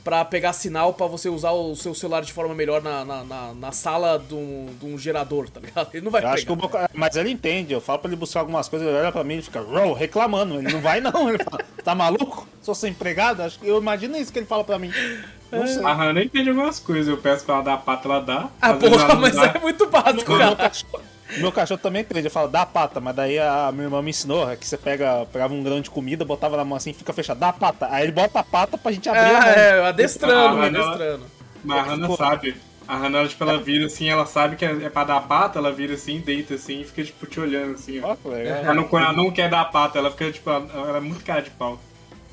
pra 0.04 0.24
pegar 0.24 0.52
sinal 0.52 0.94
pra 0.94 1.06
você 1.08 1.28
usar 1.28 1.50
o 1.50 1.74
seu 1.74 1.92
celular 1.92 2.22
de 2.22 2.32
forma 2.32 2.54
melhor 2.54 2.80
na, 2.80 3.04
na, 3.04 3.24
na- 3.24 3.54
na 3.54 3.72
sala 3.72 4.18
de 4.18 4.34
um, 4.36 4.68
de 4.78 4.86
um 4.86 4.96
gerador, 4.96 5.48
tá 5.50 5.58
ligado? 5.58 5.88
Ele 5.94 6.04
não 6.04 6.12
vai 6.12 6.22
Eu 6.22 6.28
acho 6.28 6.46
que 6.46 6.54
pegar. 6.54 6.54
o 6.54 6.56
meu 6.60 6.68
ca- 6.68 6.90
Mas 6.94 7.16
ele 7.16 7.28
entende, 7.30 7.72
eu 7.72 7.80
falo 7.80 7.98
pra 7.98 8.08
ele 8.08 8.16
buscar 8.16 8.38
algumas 8.40 8.68
coisas, 8.68 8.86
ele 8.86 8.96
olha 8.96 9.10
pra 9.10 9.24
mim 9.24 9.38
e 9.38 9.42
fica 9.42 9.60
reclamando. 9.96 10.60
Ele 10.60 10.72
não 10.72 10.80
vai, 10.80 11.00
não. 11.00 11.10
Ele 11.28 11.42
fala, 11.42 11.64
tá 11.82 11.92
maluco? 11.92 12.46
Sou 12.62 12.72
seu 12.74 12.88
empregado? 12.88 13.42
Acho 13.42 13.58
que 13.58 13.66
eu 13.66 13.78
imagino 13.78 14.16
isso 14.16 14.32
que 14.32 14.38
ele 14.38 14.46
fala 14.46 14.62
pra 14.62 14.78
mim. 14.78 14.92
Não 15.50 15.66
sei. 15.66 15.84
A 15.84 15.92
Hannah 15.92 16.22
entende 16.22 16.48
algumas 16.48 16.78
coisas. 16.78 17.08
Eu 17.08 17.18
peço 17.18 17.44
pra 17.44 17.56
ela 17.56 17.64
dar 17.64 17.74
a 17.74 17.78
pata, 17.78 18.08
ela 18.08 18.20
dá. 18.20 18.48
Ah, 18.60 18.74
porra, 18.74 19.14
mas 19.14 19.34
dá. 19.34 19.52
é 19.54 19.58
muito 19.58 19.86
básico, 19.86 20.30
meu 20.30 20.38
cara. 20.38 20.56
cachorro, 20.56 21.02
o 21.36 21.40
meu 21.40 21.52
cachorro 21.52 21.80
também 21.80 22.02
entende, 22.02 22.26
eu 22.26 22.30
falo, 22.30 22.48
dá 22.48 22.62
a 22.62 22.66
pata, 22.66 23.00
mas 23.00 23.14
daí 23.14 23.38
a 23.38 23.70
minha 23.72 23.84
irmã 23.84 24.00
me 24.00 24.10
ensinou 24.10 24.48
é 24.50 24.56
que 24.56 24.66
você 24.66 24.76
pega, 24.76 25.26
pegava 25.32 25.52
um 25.52 25.62
grão 25.62 25.80
de 25.80 25.90
comida, 25.90 26.24
botava 26.24 26.56
na 26.56 26.64
mão 26.64 26.76
assim, 26.76 26.92
fica 26.92 27.12
fechado, 27.12 27.38
dá 27.38 27.48
a 27.48 27.52
pata. 27.52 27.88
Aí 27.90 28.04
ele 28.04 28.12
bota 28.12 28.38
a 28.38 28.44
pata 28.44 28.78
pra 28.78 28.92
gente 28.92 29.08
abrir 29.08 29.34
a 29.34 29.40
mão. 29.40 29.48
É, 29.48 29.88
adestrando, 29.88 30.58
Ah, 30.58 30.66
adestrando. 30.66 31.24
Mas 31.64 31.78
a 31.78 31.82
Hannah 31.82 32.16
sabe. 32.16 32.56
A 32.88 32.96
Hannah, 32.96 33.18
ela, 33.18 33.28
tipo, 33.28 33.42
ela 33.42 33.58
vira 33.58 33.86
assim, 33.86 34.08
ela 34.08 34.24
sabe 34.26 34.54
que 34.54 34.64
é 34.64 34.84
é 34.84 34.88
pra 34.88 35.02
dar 35.02 35.16
a 35.16 35.20
pata, 35.20 35.58
ela 35.58 35.72
vira 35.72 35.94
assim, 35.94 36.20
deita 36.20 36.54
assim 36.54 36.82
e 36.82 36.84
fica, 36.84 37.02
tipo, 37.02 37.26
te 37.26 37.40
olhando 37.40 37.74
assim, 37.74 38.00
ó. 38.00 38.16
Legal. 38.24 38.58
Ela 38.58 38.74
não, 38.74 38.84
quando 38.84 39.04
ela 39.04 39.12
não 39.12 39.30
quer 39.32 39.50
dar 39.50 39.62
a 39.62 39.64
pata, 39.64 39.98
ela 39.98 40.10
fica, 40.12 40.30
tipo, 40.30 40.48
ela, 40.48 40.68
ela 40.72 40.98
é 40.98 41.00
muito 41.00 41.24
cara 41.24 41.42
de 41.42 41.50
pau. 41.50 41.80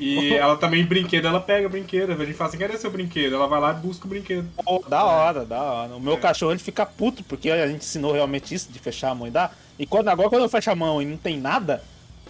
E 0.04 0.34
ela 0.36 0.58
também, 0.58 0.84
brinquedo, 0.86 1.28
ela 1.28 1.40
pega 1.40 1.70
brinquedo. 1.70 2.12
A 2.12 2.26
gente 2.26 2.34
fala 2.34 2.50
assim, 2.50 2.58
cadê 2.58 2.78
seu 2.78 2.92
brinquedo? 2.92 3.36
Ela 3.36 3.48
vai 3.48 3.60
lá 3.62 3.72
e 3.72 3.76
busca 3.76 4.06
o 4.06 4.10
brinquedo. 4.10 4.48
Pô, 4.64 4.84
da 4.88 5.04
hora, 5.04 5.46
da 5.46 5.62
hora. 5.62 5.96
O 5.96 6.00
meu 6.00 6.18
cachorro 6.18 6.52
ele 6.52 6.60
fica 6.60 6.86
puto, 6.86 7.24
porque 7.24 7.50
a 7.50 7.68
gente 7.68 7.82
ensinou 7.84 8.12
realmente 8.12 8.54
isso 8.54 8.70
de 8.72 8.80
fechar 8.80 9.12
a 9.12 9.16
mão 9.16 9.28
e 9.28 9.32
dar. 9.32 9.56
E 9.80 9.86
quando, 9.86 10.10
agora 10.10 10.30
quando 10.30 10.42
eu 10.44 10.50
fecho 10.50 10.70
a 10.72 10.76
mão 10.76 11.02
e 11.02 11.06
não 11.06 11.18
tem 11.18 11.40
nada, 11.40 11.82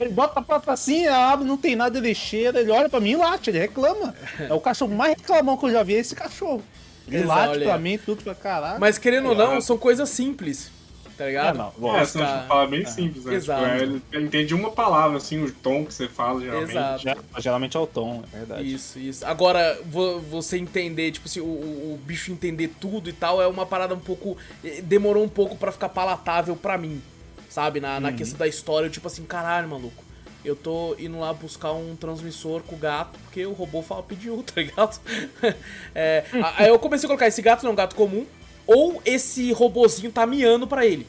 ele 0.00 0.10
bota 0.10 0.40
a 0.40 0.42
pata 0.42 0.72
assim, 0.72 1.06
abre, 1.06 1.46
não 1.46 1.56
tem 1.56 1.76
nada, 1.76 1.98
ele 1.98 2.14
cheira, 2.14 2.60
ele 2.60 2.70
olha 2.70 2.88
pra 2.88 3.00
mim 3.00 3.10
e 3.12 3.16
late, 3.16 3.50
ele 3.50 3.58
reclama. 3.58 4.14
É 4.38 4.52
o 4.52 4.60
cachorro 4.60 4.94
mais 4.94 5.14
reclamão 5.16 5.56
que 5.56 5.66
eu 5.66 5.72
já 5.72 5.82
vi, 5.82 5.94
é 5.94 5.98
esse 5.98 6.14
cachorro. 6.14 6.62
Ele 7.06 7.18
Exato, 7.18 7.38
late 7.38 7.50
olha. 7.58 7.64
pra 7.66 7.78
mim, 7.78 7.98
tudo 7.98 8.22
pra 8.22 8.34
caralho. 8.34 8.80
Mas 8.80 8.98
querendo 8.98 9.28
ou 9.28 9.34
não, 9.34 9.54
É. 9.54 9.60
são 9.60 9.76
coisas 9.78 10.08
simples, 10.08 10.70
tá 11.16 11.24
É, 11.24 11.28
ligado? 11.28 11.56
não, 11.58 11.68
É, 11.68 11.72
lógico. 11.80 12.06
senão 12.06 12.26
cara. 12.26 12.36
tipo, 12.38 12.48
fala 12.48 12.66
bem 12.66 12.86
simples, 12.86 13.24
né? 13.24 13.34
Exato. 13.34 13.62
Tipo, 13.62 13.72
é, 13.74 13.82
ele 13.82 14.26
entende 14.26 14.54
uma 14.54 14.70
palavra, 14.70 15.16
assim, 15.16 15.42
o 15.42 15.50
tom 15.50 15.84
que 15.84 15.94
você 15.94 16.08
fala, 16.08 16.40
geralmente. 16.40 16.70
Exato. 16.70 17.24
Geralmente 17.38 17.76
é 17.76 17.80
o 17.80 17.86
tom, 17.86 18.22
é 18.32 18.36
verdade. 18.38 18.74
Isso, 18.74 18.98
isso. 18.98 19.24
Agora, 19.26 19.78
vo- 19.84 20.20
você 20.20 20.58
entender, 20.58 21.10
tipo 21.12 21.26
assim, 21.28 21.40
o, 21.40 21.44
o- 21.44 22.00
bicho 22.04 22.30
entender 22.32 22.68
tudo 22.80 23.08
e 23.08 23.12
tal, 23.12 23.40
é 23.40 23.46
uma 23.46 23.64
parada 23.66 23.94
um 23.94 24.00
pouco. 24.00 24.36
eh, 24.64 24.80
Demorou 24.82 25.22
um 25.24 25.28
pouco 25.28 25.56
pra 25.56 25.70
ficar 25.72 25.88
palatável 25.88 26.54
pra 26.56 26.76
mim, 26.78 27.00
sabe? 27.48 27.80
Na, 27.80 27.94
Uhum. 27.94 28.00
na 28.00 28.12
questão 28.12 28.38
da 28.38 28.46
história, 28.48 28.86
eu, 28.86 28.90
tipo 28.90 29.06
assim, 29.06 29.24
caralho, 29.24 29.68
maluco. 29.68 30.02
Eu 30.44 30.54
tô 30.54 30.94
indo 30.98 31.18
lá 31.18 31.32
buscar 31.32 31.72
um 31.72 31.96
transmissor 31.96 32.60
com 32.64 32.74
o 32.74 32.78
gato, 32.78 33.18
porque 33.24 33.46
o 33.46 33.52
robô 33.54 33.80
fala, 33.80 34.02
pediu, 34.02 34.42
tá 34.44 34.60
ligado? 34.60 35.00
É, 35.94 36.24
aí 36.58 36.68
eu 36.68 36.78
comecei 36.78 37.06
a 37.06 37.08
colocar, 37.08 37.26
esse 37.26 37.40
gato 37.40 37.62
não 37.62 37.70
é 37.70 37.72
um 37.72 37.76
gato 37.76 37.94
comum, 37.94 38.26
ou 38.66 39.00
esse 39.04 39.52
robozinho 39.52 40.10
tá 40.10 40.26
miando 40.26 40.66
pra 40.66 40.86
ele. 40.86 41.06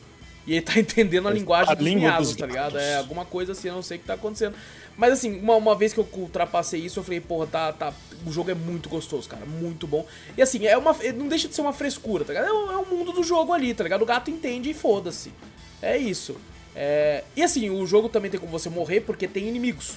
E 0.47 0.53
ele 0.53 0.61
tá 0.61 0.77
entendendo 0.79 1.27
a 1.27 1.31
Ele 1.31 1.39
linguagem 1.39 1.71
a 1.71 1.75
dos 1.75 1.85
língua 1.85 2.09
miados, 2.09 2.29
dos 2.29 2.37
tá 2.37 2.45
ligado? 2.45 2.77
É 2.77 2.97
alguma 2.97 3.25
coisa 3.25 3.53
assim, 3.53 3.67
eu 3.67 3.75
não 3.75 3.81
sei 3.81 3.97
o 3.97 3.99
que 3.99 4.05
tá 4.05 4.13
acontecendo. 4.13 4.55
Mas 4.97 5.13
assim, 5.13 5.39
uma, 5.39 5.55
uma 5.55 5.75
vez 5.75 5.93
que 5.93 5.99
eu 5.99 6.07
ultrapassei 6.13 6.79
isso, 6.79 6.99
eu 6.99 7.03
falei, 7.03 7.19
porra, 7.19 7.47
tá, 7.47 7.73
tá. 7.73 7.93
O 8.25 8.31
jogo 8.31 8.51
é 8.51 8.53
muito 8.53 8.87
gostoso, 8.87 9.27
cara. 9.27 9.45
Muito 9.45 9.85
bom. 9.85 10.05
E 10.37 10.41
assim, 10.41 10.65
é 10.65 10.77
uma. 10.77 10.95
Não 11.15 11.27
deixa 11.27 11.47
de 11.47 11.55
ser 11.55 11.61
uma 11.61 11.73
frescura, 11.73 12.23
tá 12.23 12.33
ligado? 12.33 12.47
É 12.47 12.53
o, 12.53 12.71
é 12.71 12.77
o 12.77 12.85
mundo 12.85 13.11
do 13.11 13.23
jogo 13.23 13.51
ali, 13.51 13.73
tá 13.73 13.83
ligado? 13.83 14.03
O 14.03 14.05
gato 14.05 14.31
entende 14.31 14.69
e 14.69 14.73
foda-se. 14.73 15.33
É 15.81 15.97
isso. 15.97 16.37
É, 16.75 17.23
e 17.35 17.43
assim, 17.43 17.69
o 17.69 17.85
jogo 17.85 18.09
também 18.09 18.29
tem 18.29 18.39
como 18.39 18.51
você 18.51 18.69
morrer 18.69 19.01
porque 19.01 19.27
tem 19.27 19.47
inimigos. 19.47 19.93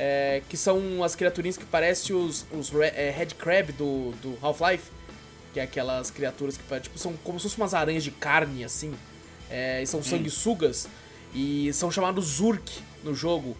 É, 0.00 0.42
que 0.48 0.56
são 0.56 1.02
as 1.02 1.16
criaturinhas 1.16 1.56
que 1.56 1.64
parecem 1.64 2.14
os, 2.14 2.46
os 2.52 2.72
é, 2.72 3.10
Red 3.10 3.34
Crab 3.36 3.72
do, 3.72 4.12
do 4.22 4.38
Half-Life. 4.40 4.97
Que 5.52 5.60
é 5.60 5.62
aquelas 5.62 6.10
criaturas 6.10 6.56
que 6.56 6.80
tipo, 6.80 6.98
são 6.98 7.14
como 7.24 7.38
se 7.38 7.44
fossem 7.44 7.62
umas 7.62 7.74
aranhas 7.74 8.04
de 8.04 8.10
carne, 8.10 8.64
assim. 8.64 8.94
É, 9.50 9.82
e 9.82 9.86
são 9.86 10.02
sanguessugas. 10.02 10.88
E 11.34 11.72
são 11.72 11.90
chamados 11.90 12.24
Zurk 12.24 12.80
no 13.02 13.14
jogo. 13.14 13.56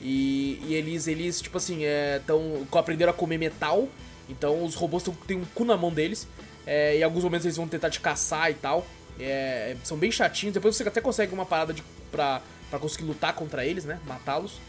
E, 0.00 0.60
e 0.66 0.74
eles, 0.74 1.06
eles, 1.06 1.40
tipo 1.40 1.56
assim, 1.56 1.84
é, 1.84 2.20
tão, 2.26 2.66
aprenderam 2.72 3.10
a 3.10 3.14
comer 3.14 3.38
metal. 3.38 3.88
Então 4.28 4.64
os 4.64 4.74
robôs 4.74 5.04
têm 5.26 5.36
um 5.36 5.44
cu 5.54 5.64
na 5.64 5.76
mão 5.76 5.92
deles. 5.92 6.26
É, 6.66 6.96
em 6.96 7.02
alguns 7.02 7.24
momentos 7.24 7.44
eles 7.44 7.56
vão 7.56 7.68
tentar 7.68 7.90
te 7.90 8.00
caçar 8.00 8.50
e 8.50 8.54
tal. 8.54 8.86
É, 9.18 9.76
são 9.84 9.96
bem 9.96 10.10
chatinhos. 10.10 10.54
Depois 10.54 10.76
você 10.76 10.86
até 10.86 11.00
consegue 11.00 11.32
uma 11.32 11.46
parada 11.46 11.72
de, 11.72 11.82
pra, 12.10 12.40
pra 12.70 12.78
conseguir 12.78 13.04
lutar 13.04 13.34
contra 13.34 13.64
eles, 13.64 13.84
né? 13.84 14.00
Matá-los. 14.06 14.60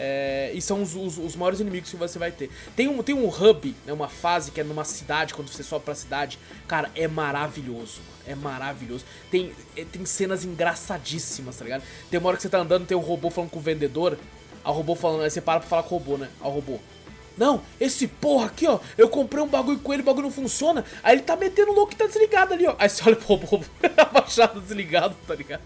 É, 0.00 0.52
e 0.54 0.62
são 0.62 0.80
os, 0.80 0.94
os- 0.94 1.18
os 1.18 1.34
maiores 1.34 1.58
inimigos 1.58 1.90
que 1.90 1.96
você 1.96 2.20
vai 2.20 2.30
ter. 2.30 2.48
Tem 2.76 2.86
um, 2.86 3.02
tem 3.02 3.16
um 3.16 3.28
hub, 3.28 3.74
né, 3.84 3.92
uma 3.92 4.08
fase 4.08 4.52
que 4.52 4.60
é 4.60 4.64
numa 4.64 4.84
cidade, 4.84 5.34
quando 5.34 5.48
você 5.48 5.64
sobe 5.64 5.84
pra 5.84 5.94
cidade. 5.94 6.38
Cara, 6.68 6.88
é 6.94 7.08
maravilhoso. 7.08 8.00
mano, 8.00 8.18
É 8.28 8.34
maravilhoso. 8.36 9.04
Tem, 9.28 9.52
é, 9.76 9.84
tem 9.84 10.04
cenas 10.06 10.44
engraçadíssimas, 10.44 11.56
tá 11.56 11.64
ligado? 11.64 11.82
Tem 12.10 12.20
uma 12.20 12.28
hora 12.28 12.36
que 12.36 12.42
você 12.44 12.48
tá 12.48 12.58
andando, 12.58 12.86
tem 12.86 12.96
um 12.96 13.00
robô 13.00 13.28
falando 13.28 13.50
com 13.50 13.58
o 13.58 13.62
vendedor. 13.62 14.16
O 14.64 14.70
robô 14.70 14.94
falando, 14.94 15.22
aí 15.24 15.30
você 15.30 15.40
para 15.40 15.60
pra 15.60 15.68
falar 15.68 15.82
com 15.82 15.94
o 15.96 15.98
robô, 15.98 16.16
né? 16.16 16.28
Aí 16.40 16.46
o 16.48 16.50
robô. 16.52 16.78
Não, 17.36 17.62
esse 17.80 18.06
porra 18.06 18.46
aqui, 18.46 18.66
ó. 18.66 18.78
Eu 18.96 19.08
comprei 19.08 19.42
um 19.42 19.46
bagulho 19.46 19.78
com 19.78 19.92
ele, 19.92 20.02
o 20.02 20.04
bagulho 20.04 20.24
não 20.26 20.32
funciona. 20.32 20.84
Aí 21.02 21.14
ele 21.14 21.22
tá 21.22 21.36
metendo 21.36 21.72
louco 21.72 21.92
e 21.92 21.96
tá 21.96 22.06
desligado 22.06 22.52
ali, 22.54 22.66
ó. 22.66 22.74
Aí 22.78 22.88
você 22.88 23.02
olha 23.06 23.16
pro 23.16 23.34
robô, 23.34 23.60
abaixado, 23.96 24.60
desligado, 24.60 25.16
tá 25.26 25.34
ligado? 25.34 25.62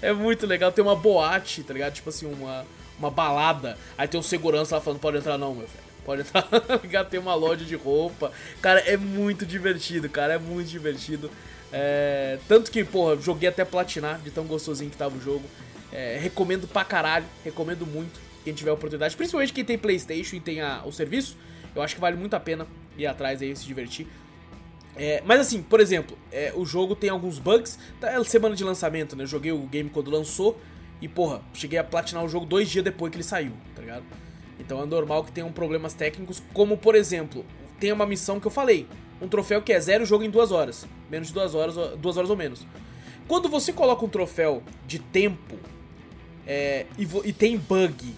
É 0.00 0.12
muito 0.12 0.46
legal. 0.46 0.70
Tem 0.72 0.82
uma 0.84 0.94
boate, 0.96 1.62
tá 1.64 1.72
ligado? 1.74 1.92
Tipo 1.94 2.08
assim, 2.10 2.26
uma, 2.26 2.64
uma 3.00 3.10
balada. 3.10 3.76
Aí 3.98 4.06
tem 4.06 4.20
um 4.20 4.22
segurança 4.22 4.76
lá 4.76 4.80
falando: 4.80 5.00
pode 5.00 5.16
entrar 5.16 5.36
não, 5.36 5.54
meu 5.54 5.66
velho. 5.66 5.90
Pode 6.04 6.22
entrar? 6.22 6.46
Tem 7.10 7.20
uma 7.20 7.34
loja 7.34 7.64
de 7.64 7.74
roupa. 7.76 8.32
Cara, 8.62 8.80
é 8.80 8.96
muito 8.96 9.44
divertido, 9.44 10.08
cara. 10.08 10.34
É 10.34 10.38
muito 10.38 10.68
divertido. 10.68 11.30
É, 11.72 12.38
tanto 12.48 12.70
que, 12.70 12.82
porra, 12.84 13.16
joguei 13.16 13.48
até 13.48 13.64
platinar 13.64 14.18
de 14.20 14.30
tão 14.30 14.44
gostosinho 14.44 14.90
que 14.90 14.96
tava 14.96 15.16
o 15.16 15.20
jogo. 15.20 15.44
É, 15.92 16.18
recomendo 16.20 16.66
pra 16.66 16.84
caralho, 16.84 17.26
recomendo 17.44 17.84
muito. 17.86 18.18
Quem 18.44 18.54
tiver 18.54 18.72
oportunidade, 18.72 19.14
principalmente 19.14 19.52
quem 19.52 19.64
tem 19.64 19.76
PlayStation 19.76 20.36
e 20.36 20.40
tem 20.40 20.60
a- 20.62 20.82
o 20.86 20.92
serviço, 20.92 21.36
eu 21.76 21.82
acho 21.82 21.94
que 21.94 22.00
vale 22.00 22.16
muito 22.16 22.34
a 22.34 22.40
pena 22.40 22.66
ir 22.96 23.06
atrás 23.06 23.42
aí 23.42 23.54
se 23.54 23.66
divertir. 23.66 24.06
É, 24.96 25.22
mas 25.24 25.40
assim, 25.40 25.62
por 25.62 25.80
exemplo, 25.80 26.16
é, 26.32 26.52
o 26.56 26.64
jogo 26.64 26.96
tem 26.96 27.10
alguns 27.10 27.38
bugs. 27.38 27.78
Tá, 28.00 28.10
é 28.10 28.24
semana 28.24 28.56
de 28.56 28.64
lançamento, 28.64 29.14
né? 29.14 29.24
Eu 29.24 29.28
joguei 29.28 29.52
o 29.52 29.58
game 29.66 29.90
quando 29.90 30.10
lançou 30.10 30.58
e, 31.00 31.08
porra, 31.08 31.40
cheguei 31.54 31.78
a 31.78 31.84
platinar 31.84 32.24
o 32.24 32.28
jogo 32.28 32.44
dois 32.46 32.68
dias 32.68 32.84
depois 32.84 33.10
que 33.10 33.16
ele 33.16 33.24
saiu, 33.24 33.52
tá 33.74 33.80
ligado? 33.80 34.04
Então 34.58 34.82
é 34.82 34.86
normal 34.86 35.24
que 35.24 35.32
tenham 35.32 35.50
problemas 35.50 35.94
técnicos, 35.94 36.42
como 36.52 36.76
por 36.76 36.94
exemplo, 36.94 37.44
tem 37.78 37.92
uma 37.92 38.04
missão 38.06 38.38
que 38.38 38.46
eu 38.46 38.50
falei: 38.50 38.86
um 39.20 39.26
troféu 39.28 39.62
que 39.62 39.72
é 39.72 39.80
zero 39.80 40.04
jogo 40.04 40.22
em 40.24 40.30
duas 40.30 40.52
horas. 40.52 40.86
Menos 41.10 41.28
de 41.28 41.34
duas 41.34 41.54
horas, 41.54 41.74
duas 41.98 42.16
horas 42.16 42.28
ou 42.30 42.36
menos. 42.36 42.66
Quando 43.26 43.48
você 43.48 43.72
coloca 43.72 44.04
um 44.04 44.08
troféu 44.08 44.62
de 44.86 44.98
tempo 44.98 45.56
é, 46.46 46.86
e, 46.98 47.08
e 47.24 47.32
tem 47.32 47.56
bug 47.56 48.14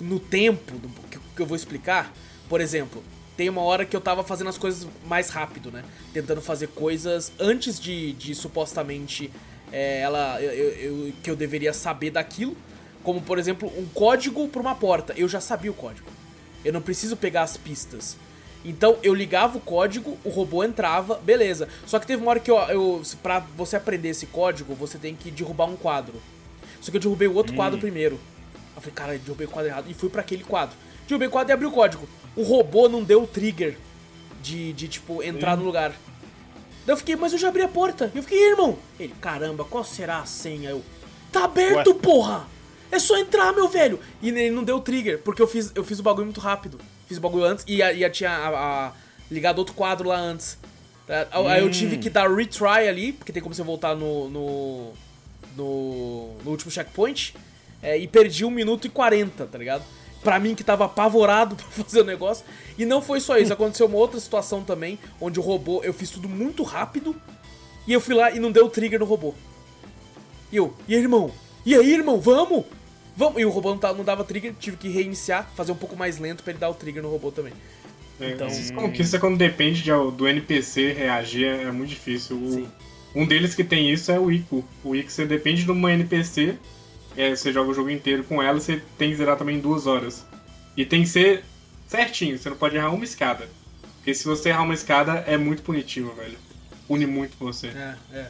no 0.00 0.18
tempo 0.20 0.76
do- 0.78 0.88
que, 1.08 1.18
que 1.36 1.42
eu 1.42 1.46
vou 1.46 1.56
explicar, 1.56 2.12
por 2.48 2.60
exemplo, 2.60 3.02
tem 3.36 3.48
uma 3.48 3.62
hora 3.62 3.84
que 3.86 3.96
eu 3.96 4.00
tava 4.00 4.22
fazendo 4.22 4.48
as 4.50 4.58
coisas 4.58 4.86
mais 5.06 5.30
rápido, 5.30 5.70
né? 5.70 5.82
Tentando 6.12 6.40
fazer 6.42 6.68
coisas 6.68 7.32
antes 7.40 7.80
de, 7.80 8.12
de 8.12 8.34
supostamente 8.34 9.30
é, 9.72 10.00
ela 10.00 10.40
eu, 10.40 10.52
eu- 10.52 11.12
que 11.22 11.30
eu 11.30 11.36
deveria 11.36 11.72
saber 11.72 12.10
daquilo, 12.10 12.56
como 13.02 13.20
por 13.20 13.38
exemplo 13.38 13.72
um 13.76 13.86
código 13.86 14.46
para 14.48 14.60
uma 14.60 14.74
porta. 14.74 15.12
Eu 15.16 15.28
já 15.28 15.40
sabia 15.40 15.70
o 15.70 15.74
código. 15.74 16.08
Eu 16.64 16.72
não 16.72 16.80
preciso 16.80 17.16
pegar 17.16 17.42
as 17.42 17.56
pistas. 17.56 18.16
Então 18.64 18.96
eu 19.02 19.12
ligava 19.12 19.58
o 19.58 19.60
código, 19.60 20.16
o 20.24 20.28
robô 20.28 20.62
entrava, 20.62 21.16
beleza. 21.16 21.68
Só 21.84 21.98
que 21.98 22.06
teve 22.06 22.22
uma 22.22 22.30
hora 22.30 22.38
que 22.40 22.50
eu, 22.50 22.56
eu 22.68 23.02
para 23.20 23.40
você 23.56 23.74
aprender 23.76 24.10
esse 24.10 24.26
código, 24.26 24.72
você 24.74 24.98
tem 24.98 25.16
que 25.16 25.30
derrubar 25.32 25.66
um 25.66 25.74
quadro. 25.76 26.14
Só 26.80 26.90
que 26.92 26.96
eu 26.96 27.00
derrubei 27.00 27.26
o 27.26 27.34
outro 27.34 27.54
quadro 27.56 27.78
primeiro. 27.80 28.20
Eu 28.76 28.80
falei, 28.80 28.94
cara, 28.94 29.14
eu 29.14 29.18
derrubei 29.18 29.46
o 29.46 29.50
quadro 29.50 29.70
errado. 29.70 29.86
E 29.90 29.94
fui 29.94 30.08
pra 30.08 30.20
aquele 30.20 30.44
quadro. 30.44 30.76
Derrubei 31.08 31.26
o 31.26 31.30
quadro 31.30 31.50
e 31.50 31.54
abri 31.54 31.66
o 31.66 31.72
código. 31.72 32.08
O 32.36 32.42
robô 32.44 32.88
não 32.88 33.02
deu 33.02 33.22
o 33.24 33.26
trigger 33.26 33.76
de, 34.40 34.72
de 34.72 34.86
tipo, 34.88 35.22
entrar 35.22 35.56
no 35.56 35.64
lugar. 35.64 35.92
Daí 36.84 36.92
eu 36.94 36.96
fiquei, 36.96 37.16
mas 37.16 37.32
eu 37.32 37.38
já 37.38 37.48
abri 37.48 37.62
a 37.62 37.68
porta. 37.68 38.10
E 38.14 38.18
eu 38.18 38.22
fiquei, 38.22 38.50
irmão. 38.50 38.78
Ele, 38.98 39.14
caramba, 39.20 39.64
qual 39.64 39.84
será 39.84 40.18
a 40.18 40.26
senha? 40.26 40.70
Eu, 40.70 40.82
tá 41.30 41.44
aberto, 41.44 41.90
Ué? 41.90 41.98
porra! 42.00 42.46
É 42.90 42.98
só 42.98 43.16
entrar, 43.16 43.52
meu 43.52 43.68
velho! 43.68 43.98
E 44.20 44.28
ele 44.28 44.50
não 44.50 44.62
deu 44.62 44.80
trigger, 44.80 45.18
porque 45.20 45.40
eu 45.40 45.46
fiz, 45.46 45.72
eu 45.74 45.84
fiz 45.84 45.98
o 45.98 46.02
bagulho 46.02 46.26
muito 46.26 46.40
rápido. 46.40 46.78
Fiz 47.06 47.18
o 47.18 47.20
bagulho 47.20 47.44
antes 47.44 47.64
e, 47.66 47.82
a, 47.82 47.92
e 47.92 48.04
a, 48.04 48.10
tinha 48.10 48.30
a, 48.30 48.48
a, 48.88 48.92
ligado 49.30 49.58
outro 49.58 49.74
quadro 49.74 50.08
lá 50.08 50.18
antes. 50.18 50.58
Tá? 51.06 51.26
Aí 51.30 51.62
hum. 51.62 51.66
eu 51.66 51.70
tive 51.70 51.96
que 51.98 52.10
dar 52.10 52.30
retry 52.30 52.88
ali, 52.88 53.12
porque 53.12 53.32
tem 53.32 53.42
como 53.42 53.54
você 53.54 53.62
voltar 53.62 53.94
no. 53.94 54.28
no. 54.28 54.92
no, 55.56 56.34
no 56.44 56.50
último 56.50 56.70
checkpoint. 56.70 57.34
É, 57.82 57.98
e 57.98 58.06
perdi 58.06 58.44
1 58.44 58.50
minuto 58.50 58.86
e 58.86 58.90
40, 58.90 59.44
tá 59.46 59.58
ligado? 59.58 59.82
Pra 60.22 60.38
mim 60.38 60.54
que 60.54 60.62
tava 60.62 60.84
apavorado 60.84 61.56
pra 61.74 61.84
fazer 61.84 62.00
o 62.00 62.04
negócio. 62.04 62.44
E 62.78 62.84
não 62.84 63.02
foi 63.02 63.20
só 63.20 63.38
isso, 63.38 63.52
aconteceu 63.52 63.86
uma 63.86 63.98
outra 63.98 64.18
situação 64.20 64.62
também, 64.62 64.98
onde 65.20 65.38
o 65.38 65.42
robô, 65.42 65.82
eu 65.82 65.92
fiz 65.92 66.10
tudo 66.10 66.28
muito 66.28 66.62
rápido. 66.62 67.14
E 67.86 67.92
eu 67.92 68.00
fui 68.00 68.14
lá 68.14 68.30
e 68.30 68.38
não 68.38 68.52
deu 68.52 68.68
trigger 68.68 69.00
no 69.00 69.04
robô. 69.04 69.34
E 70.50 70.56
eu, 70.56 70.74
e 70.86 70.94
aí, 70.94 71.00
irmão? 71.00 71.32
E 71.64 71.74
aí, 71.74 71.92
irmão, 71.92 72.20
vamos? 72.20 72.64
Vamos. 73.16 73.40
E 73.40 73.44
o 73.44 73.50
robô 73.50 73.70
não, 73.70 73.78
tá, 73.78 73.92
não 73.92 74.04
dava 74.04 74.24
trigger, 74.24 74.54
tive 74.58 74.76
que 74.76 74.88
reiniciar, 74.88 75.50
fazer 75.54 75.72
um 75.72 75.76
pouco 75.76 75.96
mais 75.96 76.18
lento 76.18 76.42
para 76.42 76.52
ele 76.52 76.60
dar 76.60 76.70
o 76.70 76.74
trigger 76.74 77.02
no 77.02 77.10
robô 77.10 77.30
também. 77.30 77.52
É, 78.20 78.30
então, 78.30 78.48
como 78.74 78.92
que 78.92 79.02
isso 79.02 79.16
é 79.16 79.18
quando 79.18 79.36
depende 79.36 79.82
de, 79.82 79.90
do 79.90 80.28
NPC 80.28 80.92
reagir, 80.92 81.46
é, 81.46 81.62
é 81.64 81.72
muito 81.72 81.90
difícil. 81.90 82.36
O, 82.36 82.68
um 83.14 83.26
deles 83.26 83.54
que 83.54 83.64
tem 83.64 83.90
isso 83.90 84.10
é 84.10 84.18
o 84.18 84.30
Ico. 84.30 84.64
O 84.84 84.94
Ico 84.94 85.10
você 85.10 85.26
depende 85.26 85.64
de 85.64 85.70
uma 85.70 85.92
NPC, 85.92 86.56
é, 87.16 87.34
você 87.34 87.52
joga 87.52 87.70
o 87.70 87.74
jogo 87.74 87.90
inteiro 87.90 88.24
com 88.24 88.42
ela, 88.42 88.58
você 88.58 88.82
tem 88.98 89.10
que 89.10 89.16
zerar 89.16 89.36
também 89.36 89.56
em 89.56 89.60
duas 89.60 89.86
horas. 89.86 90.24
E 90.76 90.84
tem 90.84 91.02
que 91.02 91.08
ser 91.08 91.44
certinho, 91.86 92.38
você 92.38 92.48
não 92.48 92.56
pode 92.56 92.76
errar 92.76 92.90
uma 92.90 93.04
escada. 93.04 93.48
Porque 93.96 94.14
se 94.14 94.24
você 94.24 94.48
errar 94.48 94.62
uma 94.62 94.74
escada, 94.74 95.24
é 95.26 95.36
muito 95.36 95.62
punitivo, 95.62 96.12
velho. 96.14 96.36
Pune 96.88 97.06
muito 97.06 97.36
você. 97.38 97.68
É, 97.68 97.94
é. 98.12 98.26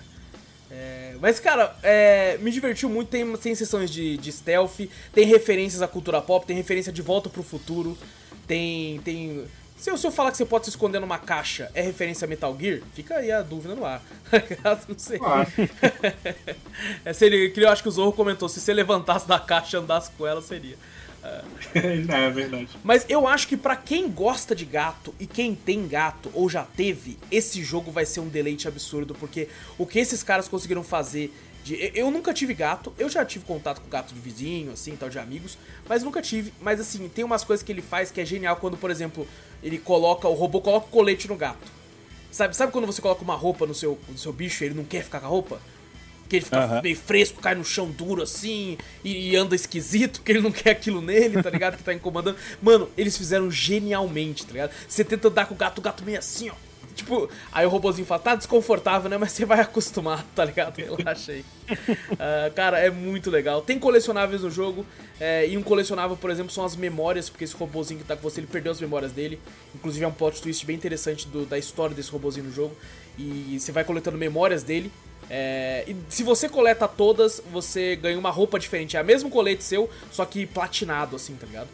É, 0.74 1.14
mas, 1.20 1.38
cara, 1.38 1.76
é, 1.82 2.38
me 2.38 2.50
divertiu 2.50 2.88
muito. 2.88 3.08
Tem, 3.10 3.30
tem 3.36 3.54
sessões 3.54 3.90
de, 3.90 4.16
de 4.16 4.32
stealth, 4.32 4.88
tem 5.12 5.26
referências 5.26 5.82
à 5.82 5.88
cultura 5.88 6.20
pop, 6.22 6.46
tem 6.46 6.56
referência 6.56 6.90
de 6.90 7.02
volta 7.02 7.28
pro 7.28 7.42
futuro, 7.42 7.96
tem. 8.46 8.98
tem 9.00 9.44
se 9.82 9.90
eu, 9.90 9.98
se 9.98 10.06
eu 10.06 10.12
falar 10.12 10.30
que 10.30 10.36
você 10.36 10.44
pode 10.44 10.66
se 10.66 10.70
esconder 10.70 11.00
numa 11.00 11.18
caixa, 11.18 11.68
é 11.74 11.82
referência 11.82 12.24
a 12.24 12.28
Metal 12.28 12.56
Gear? 12.56 12.82
Fica 12.94 13.16
aí 13.16 13.32
a 13.32 13.42
dúvida 13.42 13.74
no 13.74 13.84
ar. 13.84 14.00
não 14.88 14.96
sei. 14.96 15.18
Ah. 15.20 15.44
é, 17.04 17.12
se 17.12 17.26
ele, 17.26 17.50
que 17.50 17.58
eu 17.58 17.68
acho 17.68 17.82
que 17.82 17.88
o 17.88 17.90
Zorro 17.90 18.12
comentou: 18.12 18.48
se 18.48 18.60
você 18.60 18.72
levantasse 18.72 19.26
da 19.26 19.40
caixa 19.40 19.76
e 19.76 19.80
andasse 19.80 20.12
com 20.12 20.24
ela, 20.24 20.40
seria. 20.40 20.76
é 21.74 22.30
verdade. 22.30 22.68
Mas 22.84 23.04
eu 23.08 23.26
acho 23.26 23.48
que 23.48 23.56
para 23.56 23.74
quem 23.74 24.08
gosta 24.08 24.54
de 24.54 24.64
gato 24.64 25.12
e 25.18 25.26
quem 25.26 25.52
tem 25.52 25.88
gato 25.88 26.30
ou 26.32 26.48
já 26.48 26.62
teve, 26.62 27.18
esse 27.28 27.64
jogo 27.64 27.90
vai 27.90 28.06
ser 28.06 28.20
um 28.20 28.28
deleite 28.28 28.68
absurdo, 28.68 29.16
porque 29.16 29.48
o 29.76 29.84
que 29.84 29.98
esses 29.98 30.22
caras 30.22 30.46
conseguiram 30.46 30.84
fazer 30.84 31.34
de, 31.64 31.92
eu 31.94 32.10
nunca 32.10 32.32
tive 32.32 32.54
gato, 32.54 32.92
eu 32.98 33.08
já 33.08 33.24
tive 33.24 33.44
contato 33.44 33.80
com 33.80 33.88
gato 33.88 34.12
de 34.12 34.20
vizinho, 34.20 34.72
assim, 34.72 34.96
tal, 34.96 35.08
de 35.08 35.18
amigos, 35.18 35.56
mas 35.88 36.02
nunca 36.02 36.20
tive. 36.20 36.52
Mas 36.60 36.80
assim, 36.80 37.08
tem 37.08 37.24
umas 37.24 37.44
coisas 37.44 37.64
que 37.64 37.70
ele 37.70 37.82
faz 37.82 38.10
que 38.10 38.20
é 38.20 38.24
genial 38.24 38.56
quando, 38.56 38.76
por 38.76 38.90
exemplo, 38.90 39.26
ele 39.62 39.78
coloca, 39.78 40.28
o 40.28 40.34
robô 40.34 40.60
coloca 40.60 40.86
o 40.86 40.90
colete 40.90 41.28
no 41.28 41.36
gato. 41.36 41.70
Sabe, 42.30 42.56
sabe 42.56 42.72
quando 42.72 42.86
você 42.86 43.02
coloca 43.02 43.22
uma 43.22 43.36
roupa 43.36 43.66
no 43.66 43.74
seu, 43.74 43.98
no 44.08 44.16
seu 44.16 44.32
bicho 44.32 44.64
e 44.64 44.66
ele 44.66 44.74
não 44.74 44.84
quer 44.84 45.04
ficar 45.04 45.20
com 45.20 45.26
a 45.26 45.28
roupa? 45.28 45.60
Que 46.28 46.36
ele 46.36 46.44
fica 46.46 46.66
uhum. 46.66 46.82
meio 46.82 46.96
fresco, 46.96 47.40
cai 47.42 47.54
no 47.54 47.64
chão 47.64 47.90
duro 47.90 48.22
assim, 48.22 48.78
e, 49.04 49.30
e, 49.30 49.36
anda 49.36 49.54
esquisito, 49.54 50.20
porque 50.20 50.32
ele 50.32 50.40
não 50.40 50.50
quer 50.52 50.70
aquilo 50.70 51.02
nele, 51.02 51.42
tá 51.42 51.50
ligado? 51.50 51.76
que 51.76 51.82
tá 51.82 51.92
incomodando. 51.92 52.38
Mano, 52.62 52.88
eles 52.96 53.16
fizeram 53.18 53.50
genialmente, 53.50 54.46
tá 54.46 54.52
ligado? 54.52 54.72
Você 54.88 55.04
tenta 55.04 55.28
andar 55.28 55.46
com 55.46 55.54
o 55.54 55.56
gato, 55.56 55.78
o 55.78 55.82
gato 55.82 56.02
meio 56.02 56.18
assim, 56.18 56.48
ó. 56.48 56.54
Tipo, 56.94 57.28
aí 57.50 57.66
o 57.66 57.68
robôzinho 57.68 58.06
fala, 58.06 58.20
tá 58.20 58.34
desconfortável, 58.34 59.10
né? 59.10 59.18
Mas 59.18 59.32
você 59.32 59.44
vai 59.44 59.60
acostumar, 59.60 60.24
tá 60.34 60.44
ligado? 60.44 60.76
Relaxa 60.76 61.32
aí. 61.32 61.44
Uh, 61.70 62.52
cara, 62.54 62.78
é 62.78 62.90
muito 62.90 63.30
legal. 63.30 63.62
Tem 63.62 63.78
colecionáveis 63.78 64.42
no 64.42 64.50
jogo. 64.50 64.86
É, 65.20 65.46
e 65.48 65.56
um 65.56 65.62
colecionável, 65.62 66.16
por 66.16 66.30
exemplo, 66.30 66.52
são 66.52 66.64
as 66.64 66.74
memórias, 66.74 67.30
porque 67.30 67.44
esse 67.44 67.54
robôzinho 67.54 68.00
que 68.00 68.06
tá 68.06 68.16
com 68.16 68.22
você, 68.22 68.40
ele 68.40 68.46
perdeu 68.46 68.72
as 68.72 68.80
memórias 68.80 69.12
dele. 69.12 69.40
Inclusive 69.74 70.04
é 70.04 70.08
um 70.08 70.12
plot 70.12 70.42
twist 70.42 70.64
bem 70.66 70.76
interessante 70.76 71.28
do, 71.28 71.46
da 71.46 71.58
história 71.58 71.94
desse 71.94 72.10
robôzinho 72.10 72.46
no 72.46 72.52
jogo. 72.52 72.76
E 73.18 73.58
você 73.58 73.72
vai 73.72 73.84
coletando 73.84 74.18
memórias 74.18 74.62
dele. 74.62 74.90
É, 75.30 75.84
e 75.86 75.96
se 76.08 76.22
você 76.22 76.48
coleta 76.48 76.86
todas, 76.88 77.42
você 77.52 77.96
ganha 77.96 78.18
uma 78.18 78.30
roupa 78.30 78.58
diferente. 78.58 78.96
É 78.96 79.02
o 79.02 79.04
mesmo 79.04 79.30
colete 79.30 79.64
seu, 79.64 79.88
só 80.10 80.24
que 80.24 80.46
platinado, 80.46 81.16
assim, 81.16 81.34
tá 81.36 81.46
ligado? 81.46 81.68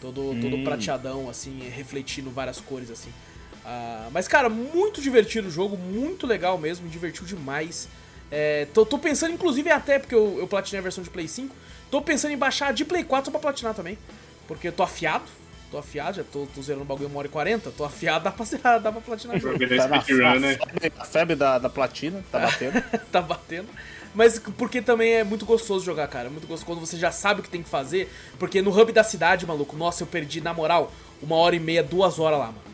Todo, 0.00 0.30
hum. 0.30 0.40
todo 0.40 0.64
prateadão, 0.64 1.28
assim, 1.28 1.68
refletindo 1.68 2.30
várias 2.30 2.60
cores, 2.60 2.90
assim. 2.90 3.10
Uh, 3.66 4.08
mas, 4.12 4.28
cara, 4.28 4.48
muito 4.48 5.02
divertido 5.02 5.48
o 5.48 5.50
jogo, 5.50 5.76
muito 5.76 6.24
legal 6.24 6.56
mesmo, 6.56 6.84
me 6.84 6.90
divertiu 6.90 7.26
demais. 7.26 7.88
É, 8.30 8.68
tô, 8.72 8.86
tô, 8.86 8.96
pensando, 8.96 9.34
inclusive, 9.34 9.68
até 9.70 9.98
porque 9.98 10.14
eu, 10.14 10.38
eu 10.38 10.46
platinei 10.46 10.78
a 10.78 10.82
versão 10.82 11.02
de 11.02 11.10
Play 11.10 11.26
5, 11.26 11.52
tô 11.90 12.00
pensando 12.00 12.30
em 12.30 12.38
baixar 12.38 12.72
de 12.72 12.84
Play 12.84 13.02
4 13.02 13.26
só 13.26 13.30
pra 13.32 13.40
platinar 13.40 13.74
também. 13.74 13.98
Porque 14.46 14.68
eu 14.68 14.72
tô 14.72 14.84
afiado, 14.84 15.24
tô 15.68 15.78
afiado, 15.78 16.18
já 16.18 16.24
tô, 16.24 16.46
tô 16.46 16.62
zerando 16.62 16.84
o 16.84 16.86
bagulho 16.86 17.08
uma 17.08 17.18
hora 17.18 17.26
e 17.26 17.30
40, 17.30 17.72
tô 17.72 17.84
afiado, 17.84 18.22
dá 18.22 18.30
pra, 18.30 18.44
zerar, 18.44 18.80
dá 18.80 18.92
pra 18.92 19.00
platinar 19.00 19.40
jogo. 19.40 19.58
Tá 19.58 19.88
na 19.88 20.00
febre, 20.00 20.38
né? 20.38 20.58
A 20.96 21.04
febre 21.04 21.34
da, 21.34 21.58
da 21.58 21.68
platina, 21.68 22.24
tá 22.30 22.38
batendo. 22.38 22.84
tá 23.10 23.20
batendo. 23.20 23.68
Mas 24.14 24.38
porque 24.38 24.80
também 24.80 25.14
é 25.14 25.24
muito 25.24 25.44
gostoso 25.44 25.84
jogar, 25.84 26.06
cara. 26.06 26.28
É 26.28 26.30
muito 26.30 26.46
gostoso 26.46 26.64
quando 26.64 26.80
você 26.80 26.96
já 26.96 27.10
sabe 27.10 27.40
o 27.40 27.42
que 27.42 27.50
tem 27.50 27.64
que 27.64 27.68
fazer. 27.68 28.08
Porque 28.38 28.62
no 28.62 28.70
hub 28.70 28.92
da 28.92 29.02
cidade, 29.02 29.44
maluco, 29.44 29.76
nossa, 29.76 30.04
eu 30.04 30.06
perdi, 30.06 30.40
na 30.40 30.54
moral, 30.54 30.92
uma 31.20 31.34
hora 31.34 31.56
e 31.56 31.60
meia, 31.60 31.82
duas 31.82 32.18
horas 32.18 32.38
lá, 32.38 32.46
mano. 32.46 32.65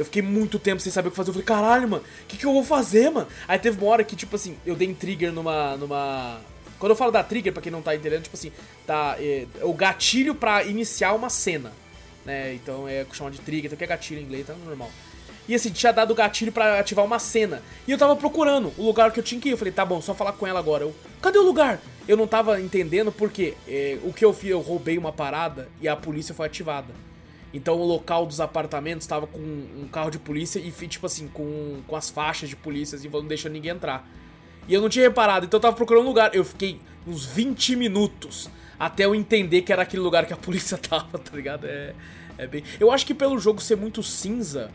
Eu 0.00 0.04
fiquei 0.06 0.22
muito 0.22 0.58
tempo 0.58 0.80
sem 0.80 0.90
saber 0.90 1.08
o 1.08 1.10
que 1.10 1.16
fazer. 1.16 1.28
Eu 1.28 1.34
falei, 1.34 1.46
caralho, 1.46 1.86
mano, 1.86 2.02
o 2.22 2.26
que, 2.26 2.38
que 2.38 2.46
eu 2.46 2.52
vou 2.54 2.64
fazer, 2.64 3.10
mano? 3.10 3.28
Aí 3.46 3.58
teve 3.58 3.78
uma 3.78 3.90
hora 3.90 4.02
que, 4.02 4.16
tipo 4.16 4.34
assim, 4.34 4.56
eu 4.64 4.74
dei 4.74 4.88
em 4.88 4.94
trigger 4.94 5.30
numa. 5.30 5.76
numa. 5.76 6.40
Quando 6.78 6.92
eu 6.92 6.96
falo 6.96 7.10
da 7.12 7.22
trigger, 7.22 7.52
pra 7.52 7.60
quem 7.60 7.70
não 7.70 7.82
tá 7.82 7.94
entendendo, 7.94 8.22
tipo 8.22 8.34
assim, 8.34 8.50
tá. 8.86 9.16
É, 9.18 9.46
o 9.60 9.74
gatilho 9.74 10.34
pra 10.34 10.64
iniciar 10.64 11.12
uma 11.12 11.28
cena. 11.28 11.70
Né? 12.24 12.54
Então 12.54 12.88
é 12.88 13.04
chamado 13.12 13.34
de 13.34 13.40
trigger, 13.40 13.66
então 13.66 13.76
que 13.76 13.84
é 13.84 13.86
gatilho 13.86 14.22
em 14.22 14.24
inglês, 14.24 14.46
tá 14.46 14.54
normal. 14.54 14.90
E 15.46 15.54
assim, 15.54 15.68
tinha 15.68 15.92
dado 15.92 16.12
o 16.12 16.14
gatilho 16.14 16.50
para 16.50 16.80
ativar 16.80 17.04
uma 17.04 17.18
cena. 17.18 17.62
E 17.86 17.92
eu 17.92 17.98
tava 17.98 18.16
procurando 18.16 18.72
o 18.78 18.82
lugar 18.82 19.12
que 19.12 19.20
eu 19.20 19.24
tinha 19.24 19.38
que 19.38 19.50
ir. 19.50 19.52
Eu 19.52 19.58
falei, 19.58 19.72
tá 19.72 19.84
bom, 19.84 20.00
só 20.00 20.14
falar 20.14 20.32
com 20.32 20.46
ela 20.46 20.58
agora. 20.58 20.84
Eu, 20.84 20.94
cadê 21.20 21.38
o 21.38 21.42
lugar? 21.42 21.78
Eu 22.08 22.16
não 22.16 22.26
tava 22.26 22.58
entendendo 22.58 23.12
porque 23.12 23.54
é, 23.68 23.98
o 24.02 24.14
que 24.14 24.24
eu 24.24 24.32
fiz, 24.32 24.50
eu 24.50 24.60
roubei 24.60 24.96
uma 24.96 25.12
parada 25.12 25.68
e 25.78 25.88
a 25.88 25.94
polícia 25.94 26.34
foi 26.34 26.46
ativada. 26.46 26.94
Então 27.52 27.78
o 27.78 27.84
local 27.84 28.26
dos 28.26 28.40
apartamentos 28.40 29.04
estava 29.04 29.26
com 29.26 29.40
um 29.40 29.88
carro 29.90 30.10
de 30.10 30.18
polícia 30.18 30.58
e, 30.58 30.70
tipo 30.70 31.06
assim, 31.06 31.28
com, 31.28 31.80
com 31.86 31.96
as 31.96 32.08
faixas 32.08 32.48
de 32.48 32.56
polícia, 32.56 32.96
assim, 32.96 33.08
não 33.08 33.26
deixando 33.26 33.52
ninguém 33.52 33.72
entrar. 33.72 34.08
E 34.68 34.74
eu 34.74 34.80
não 34.80 34.88
tinha 34.88 35.04
reparado, 35.04 35.46
então 35.46 35.58
eu 35.58 35.62
tava 35.62 35.74
procurando 35.74 36.04
um 36.04 36.08
lugar. 36.08 36.34
Eu 36.34 36.44
fiquei 36.44 36.80
uns 37.06 37.24
20 37.24 37.74
minutos 37.76 38.48
até 38.78 39.04
eu 39.04 39.14
entender 39.14 39.62
que 39.62 39.72
era 39.72 39.82
aquele 39.82 40.02
lugar 40.02 40.26
que 40.26 40.32
a 40.32 40.36
polícia 40.38 40.78
tava, 40.78 41.18
tá 41.18 41.34
ligado? 41.34 41.66
É, 41.66 41.94
é 42.38 42.46
bem. 42.46 42.62
Eu 42.78 42.90
acho 42.90 43.04
que 43.04 43.12
pelo 43.12 43.38
jogo 43.38 43.60
ser 43.60 43.76
muito 43.76 44.02
cinza, 44.02 44.70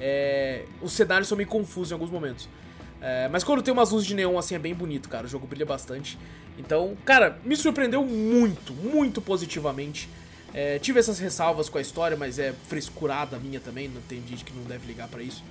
é... 0.00 0.64
os 0.80 0.92
cenários 0.92 1.28
são 1.28 1.36
meio 1.36 1.48
confusos 1.48 1.90
em 1.90 1.94
alguns 1.94 2.10
momentos. 2.10 2.48
É... 3.00 3.28
Mas 3.28 3.44
quando 3.44 3.62
tem 3.62 3.72
umas 3.72 3.90
luzes 3.90 4.08
de 4.08 4.14
neon 4.14 4.38
assim 4.38 4.54
é 4.54 4.58
bem 4.58 4.74
bonito, 4.74 5.08
cara. 5.08 5.26
O 5.26 5.28
jogo 5.28 5.46
brilha 5.46 5.66
bastante. 5.66 6.18
Então, 6.58 6.96
cara, 7.04 7.38
me 7.44 7.54
surpreendeu 7.54 8.04
muito, 8.04 8.72
muito 8.72 9.20
positivamente. 9.20 10.08
É, 10.54 10.78
tive 10.78 11.00
essas 11.00 11.18
ressalvas 11.18 11.68
com 11.68 11.78
a 11.78 11.80
história, 11.80 12.16
mas 12.16 12.38
é 12.38 12.54
frescurada 12.68 13.36
minha 13.38 13.58
também, 13.58 13.88
não 13.88 14.00
tem 14.02 14.22
gente 14.26 14.44
que 14.44 14.52
não 14.52 14.62
deve 14.62 14.86
ligar 14.86 15.08
para 15.08 15.20
isso. 15.20 15.42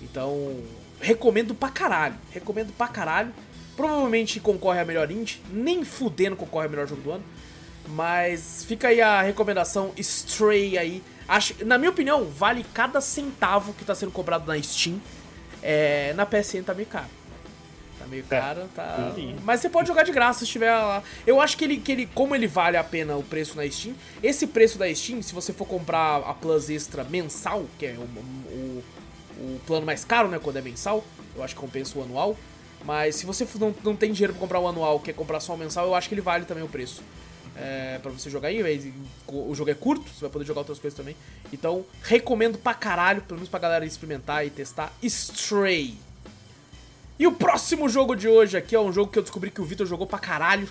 Então, 0.00 0.62
recomendo 1.00 1.52
pra 1.52 1.68
caralho. 1.68 2.14
Recomendo 2.30 2.72
pra 2.72 2.86
caralho. 2.86 3.34
Provavelmente 3.76 4.38
concorre 4.38 4.80
a 4.80 4.84
melhor 4.84 5.10
indie, 5.10 5.42
nem 5.50 5.84
fudendo 5.84 6.36
concorre 6.36 6.66
a 6.66 6.68
melhor 6.68 6.86
jogo 6.86 7.02
do 7.02 7.10
ano. 7.10 7.24
Mas 7.88 8.64
fica 8.64 8.88
aí 8.88 9.00
a 9.00 9.20
recomendação 9.20 9.92
Stray 9.96 10.78
aí. 10.78 11.02
Acho, 11.28 11.64
na 11.64 11.76
minha 11.76 11.90
opinião, 11.90 12.24
vale 12.24 12.64
cada 12.72 13.00
centavo 13.00 13.72
que 13.74 13.84
tá 13.84 13.94
sendo 13.94 14.12
cobrado 14.12 14.46
na 14.46 14.60
Steam. 14.62 15.00
É, 15.62 16.12
na 16.14 16.24
PSN 16.24 16.62
tá 16.64 16.72
meio 16.72 16.86
caro. 16.86 17.15
Tá 18.06 18.10
meio 18.10 18.24
é. 18.30 18.40
caro, 18.40 18.68
tá. 18.74 19.12
Mas 19.42 19.60
você 19.60 19.68
pode 19.68 19.88
jogar 19.88 20.04
de 20.04 20.12
graça 20.12 20.40
se 20.40 20.44
estiver 20.44 20.72
lá. 20.72 21.02
Eu 21.26 21.40
acho 21.40 21.56
que 21.56 21.64
ele, 21.64 21.78
que 21.78 21.92
ele, 21.92 22.06
como 22.14 22.34
ele 22.34 22.46
vale 22.46 22.76
a 22.76 22.84
pena 22.84 23.16
o 23.16 23.22
preço 23.22 23.56
na 23.56 23.68
Steam, 23.68 23.94
esse 24.22 24.46
preço 24.46 24.78
da 24.78 24.92
Steam, 24.94 25.20
se 25.22 25.34
você 25.34 25.52
for 25.52 25.66
comprar 25.66 26.18
a 26.18 26.32
Plus 26.32 26.70
Extra 26.70 27.04
mensal, 27.04 27.66
que 27.78 27.86
é 27.86 27.96
o, 27.98 28.02
o, 28.02 28.84
o 29.38 29.60
plano 29.66 29.84
mais 29.84 30.04
caro, 30.04 30.28
né, 30.28 30.38
quando 30.42 30.56
é 30.56 30.62
mensal, 30.62 31.04
eu 31.34 31.42
acho 31.42 31.54
que 31.54 31.60
compensa 31.60 31.98
o 31.98 32.02
anual. 32.02 32.36
Mas 32.84 33.16
se 33.16 33.26
você 33.26 33.46
não, 33.58 33.74
não 33.82 33.96
tem 33.96 34.12
dinheiro 34.12 34.32
pra 34.32 34.40
comprar 34.40 34.60
o 34.60 34.68
anual, 34.68 35.00
quer 35.00 35.12
comprar 35.12 35.40
só 35.40 35.54
o 35.54 35.58
mensal, 35.58 35.86
eu 35.86 35.94
acho 35.94 36.08
que 36.08 36.14
ele 36.14 36.22
vale 36.22 36.44
também 36.44 36.62
o 36.62 36.68
preço. 36.68 37.02
É, 37.58 37.98
para 38.02 38.10
você 38.10 38.28
jogar 38.28 38.48
aí, 38.48 38.92
o 39.26 39.54
jogo 39.54 39.70
é 39.70 39.74
curto, 39.74 40.08
você 40.10 40.20
vai 40.20 40.30
poder 40.30 40.44
jogar 40.44 40.60
outras 40.60 40.78
coisas 40.78 40.96
também. 40.96 41.16
Então, 41.52 41.84
recomendo 42.02 42.58
pra 42.58 42.74
caralho, 42.74 43.22
pelo 43.22 43.38
menos 43.38 43.48
pra 43.48 43.58
galera 43.58 43.84
experimentar 43.84 44.46
e 44.46 44.50
testar 44.50 44.92
Stray. 45.02 46.05
E 47.18 47.26
o 47.26 47.32
próximo 47.32 47.88
jogo 47.88 48.14
de 48.14 48.28
hoje 48.28 48.58
aqui 48.58 48.74
é 48.74 48.80
um 48.80 48.92
jogo 48.92 49.10
que 49.10 49.18
eu 49.18 49.22
descobri 49.22 49.50
que 49.50 49.60
o 49.60 49.64
Victor 49.64 49.86
jogou 49.86 50.06
pra 50.06 50.18
caralho. 50.18 50.68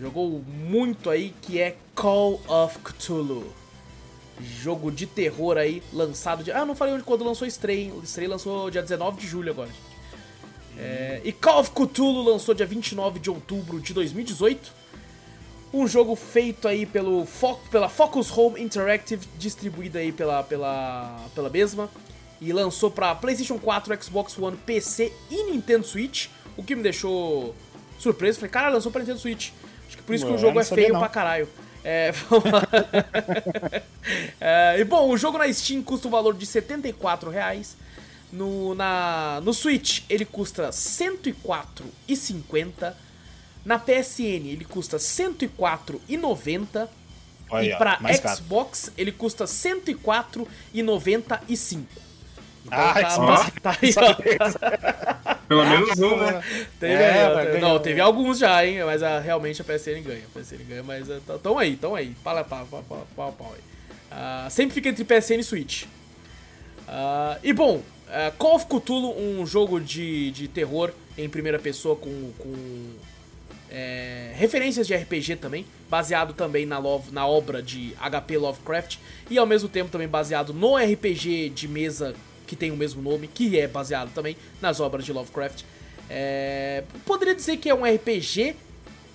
Jogou 0.00 0.42
muito 0.46 1.10
aí, 1.10 1.34
que 1.42 1.60
é 1.60 1.76
Call 1.94 2.40
of 2.48 2.78
Cthulhu. 2.78 3.52
Jogo 4.40 4.90
de 4.90 5.04
terror 5.04 5.58
aí, 5.58 5.82
lançado 5.92 6.42
de... 6.42 6.52
Ah, 6.52 6.64
não 6.64 6.74
falei 6.74 6.94
onde 6.94 7.02
quando 7.02 7.24
lançou 7.24 7.46
Stray, 7.46 7.84
hein? 7.84 7.92
O 7.92 8.02
Stray 8.04 8.28
lançou 8.28 8.70
dia 8.70 8.80
19 8.80 9.20
de 9.20 9.26
julho 9.26 9.50
agora. 9.50 9.70
É, 10.78 11.20
e 11.24 11.32
Call 11.32 11.60
of 11.60 11.70
Cthulhu 11.72 12.22
lançou 12.22 12.54
dia 12.54 12.64
29 12.64 13.18
de 13.18 13.28
outubro 13.28 13.80
de 13.80 13.92
2018. 13.92 14.72
Um 15.74 15.86
jogo 15.86 16.14
feito 16.16 16.66
aí 16.66 16.86
pelo 16.86 17.26
Fo 17.26 17.56
pela 17.70 17.90
Focus 17.90 18.30
Home 18.34 18.62
Interactive, 18.62 19.26
distribuído 19.36 19.98
aí 19.98 20.12
pela, 20.12 20.42
pela, 20.42 21.26
pela 21.34 21.50
mesma. 21.50 21.90
E 22.40 22.52
lançou 22.52 22.90
para 22.90 23.14
PlayStation 23.14 23.58
4, 23.58 24.02
Xbox 24.02 24.38
One, 24.38 24.56
PC 24.56 25.12
e 25.30 25.50
Nintendo 25.50 25.86
Switch. 25.86 26.28
O 26.56 26.62
que 26.62 26.74
me 26.74 26.82
deixou 26.82 27.54
surpreso. 27.98 28.38
Falei, 28.38 28.50
cara, 28.50 28.68
lançou 28.68 28.92
pra 28.92 29.00
Nintendo 29.00 29.18
Switch. 29.18 29.50
Acho 29.86 29.96
que 29.96 30.02
por 30.02 30.14
isso 30.14 30.26
que 30.26 30.32
o 30.32 30.38
jogo 30.38 30.60
é 30.60 30.64
feio 30.64 30.92
não. 30.92 31.00
pra 31.00 31.08
caralho. 31.08 31.48
É, 31.82 32.12
vamos 32.28 32.50
lá. 32.50 32.62
é, 34.40 34.76
e 34.78 34.84
bom, 34.84 35.08
o 35.08 35.16
jogo 35.16 35.38
na 35.38 35.50
Steam 35.52 35.82
custa 35.82 36.06
o 36.08 36.10
valor 36.10 36.34
de 36.34 36.44
R$ 36.44 36.52
74,00. 36.52 37.74
No, 38.30 38.74
na, 38.74 39.40
no 39.42 39.54
Switch 39.54 40.02
ele 40.08 40.24
custa 40.24 40.66
R$ 40.66 40.70
104,50. 40.70 42.94
Na 43.64 43.78
PSN 43.78 44.48
ele 44.48 44.64
custa 44.64 44.98
R$ 44.98 45.02
104,90. 45.02 46.88
E 47.62 47.74
pra 47.76 47.98
Xbox 48.14 48.82
caro. 48.82 48.94
ele 48.98 49.10
custa 49.10 49.44
R$ 49.44 49.50
104,95. 49.50 51.86
Então 52.68 52.78
ah, 52.78 53.50
tá, 53.60 53.72
tá 53.72 53.78
aí, 53.82 53.94
ó. 53.96 55.38
Pelo 55.48 55.64
menos 55.64 55.98
um, 55.98 56.16
né? 56.18 56.42
Teve, 56.78 57.02
é, 57.02 57.54
aí, 57.54 57.60
não, 57.60 57.78
teve 57.78 58.00
alguns 58.00 58.38
já, 58.38 58.64
hein? 58.64 58.84
Mas 58.84 59.02
a, 59.02 59.18
realmente 59.18 59.62
a 59.62 59.64
PSN 59.64 60.02
ganha. 60.02 60.22
A 60.24 60.38
PSN 60.38 60.64
ganha, 60.68 60.82
mas 60.82 61.08
estão 61.08 61.54
uh, 61.54 61.58
aí, 61.58 61.72
estão 61.72 61.94
aí. 61.94 62.14
Pau, 62.22 62.44
pau, 62.44 62.66
pau, 62.70 62.84
pau, 62.86 63.06
pau, 63.16 63.32
pau 63.32 63.54
aí. 63.54 64.46
Uh, 64.46 64.50
sempre 64.50 64.74
fica 64.74 64.90
entre 64.90 65.04
PSN 65.04 65.40
e 65.40 65.44
Switch. 65.44 65.84
Uh, 65.84 67.38
e 67.42 67.52
bom, 67.54 67.76
uh, 67.76 68.36
Call 68.36 68.56
of 68.56 68.66
Cthulhu, 68.66 69.18
um 69.18 69.46
jogo 69.46 69.80
de, 69.80 70.30
de 70.32 70.48
terror 70.48 70.92
em 71.16 71.28
primeira 71.28 71.58
pessoa 71.58 71.96
com, 71.96 72.30
com 72.38 72.54
é, 73.70 74.32
referências 74.34 74.86
de 74.86 74.94
RPG 74.94 75.36
também, 75.36 75.66
baseado 75.90 76.32
também 76.32 76.64
na, 76.64 76.78
love, 76.78 77.10
na 77.10 77.26
obra 77.26 77.62
de 77.62 77.94
HP 77.96 78.38
Lovecraft 78.38 78.96
e 79.30 79.38
ao 79.38 79.46
mesmo 79.46 79.68
tempo 79.68 79.90
também 79.90 80.08
baseado 80.08 80.54
no 80.54 80.76
RPG 80.76 81.50
de 81.50 81.68
mesa 81.68 82.14
que 82.48 82.56
tem 82.56 82.70
o 82.70 82.76
mesmo 82.76 83.02
nome, 83.02 83.28
que 83.28 83.58
é 83.58 83.68
baseado 83.68 84.12
também 84.12 84.36
nas 84.60 84.80
obras 84.80 85.04
de 85.04 85.12
Lovecraft. 85.12 85.62
É, 86.08 86.82
poderia 87.04 87.34
dizer 87.34 87.58
que 87.58 87.68
é 87.68 87.74
um 87.74 87.84
RPG, 87.84 88.56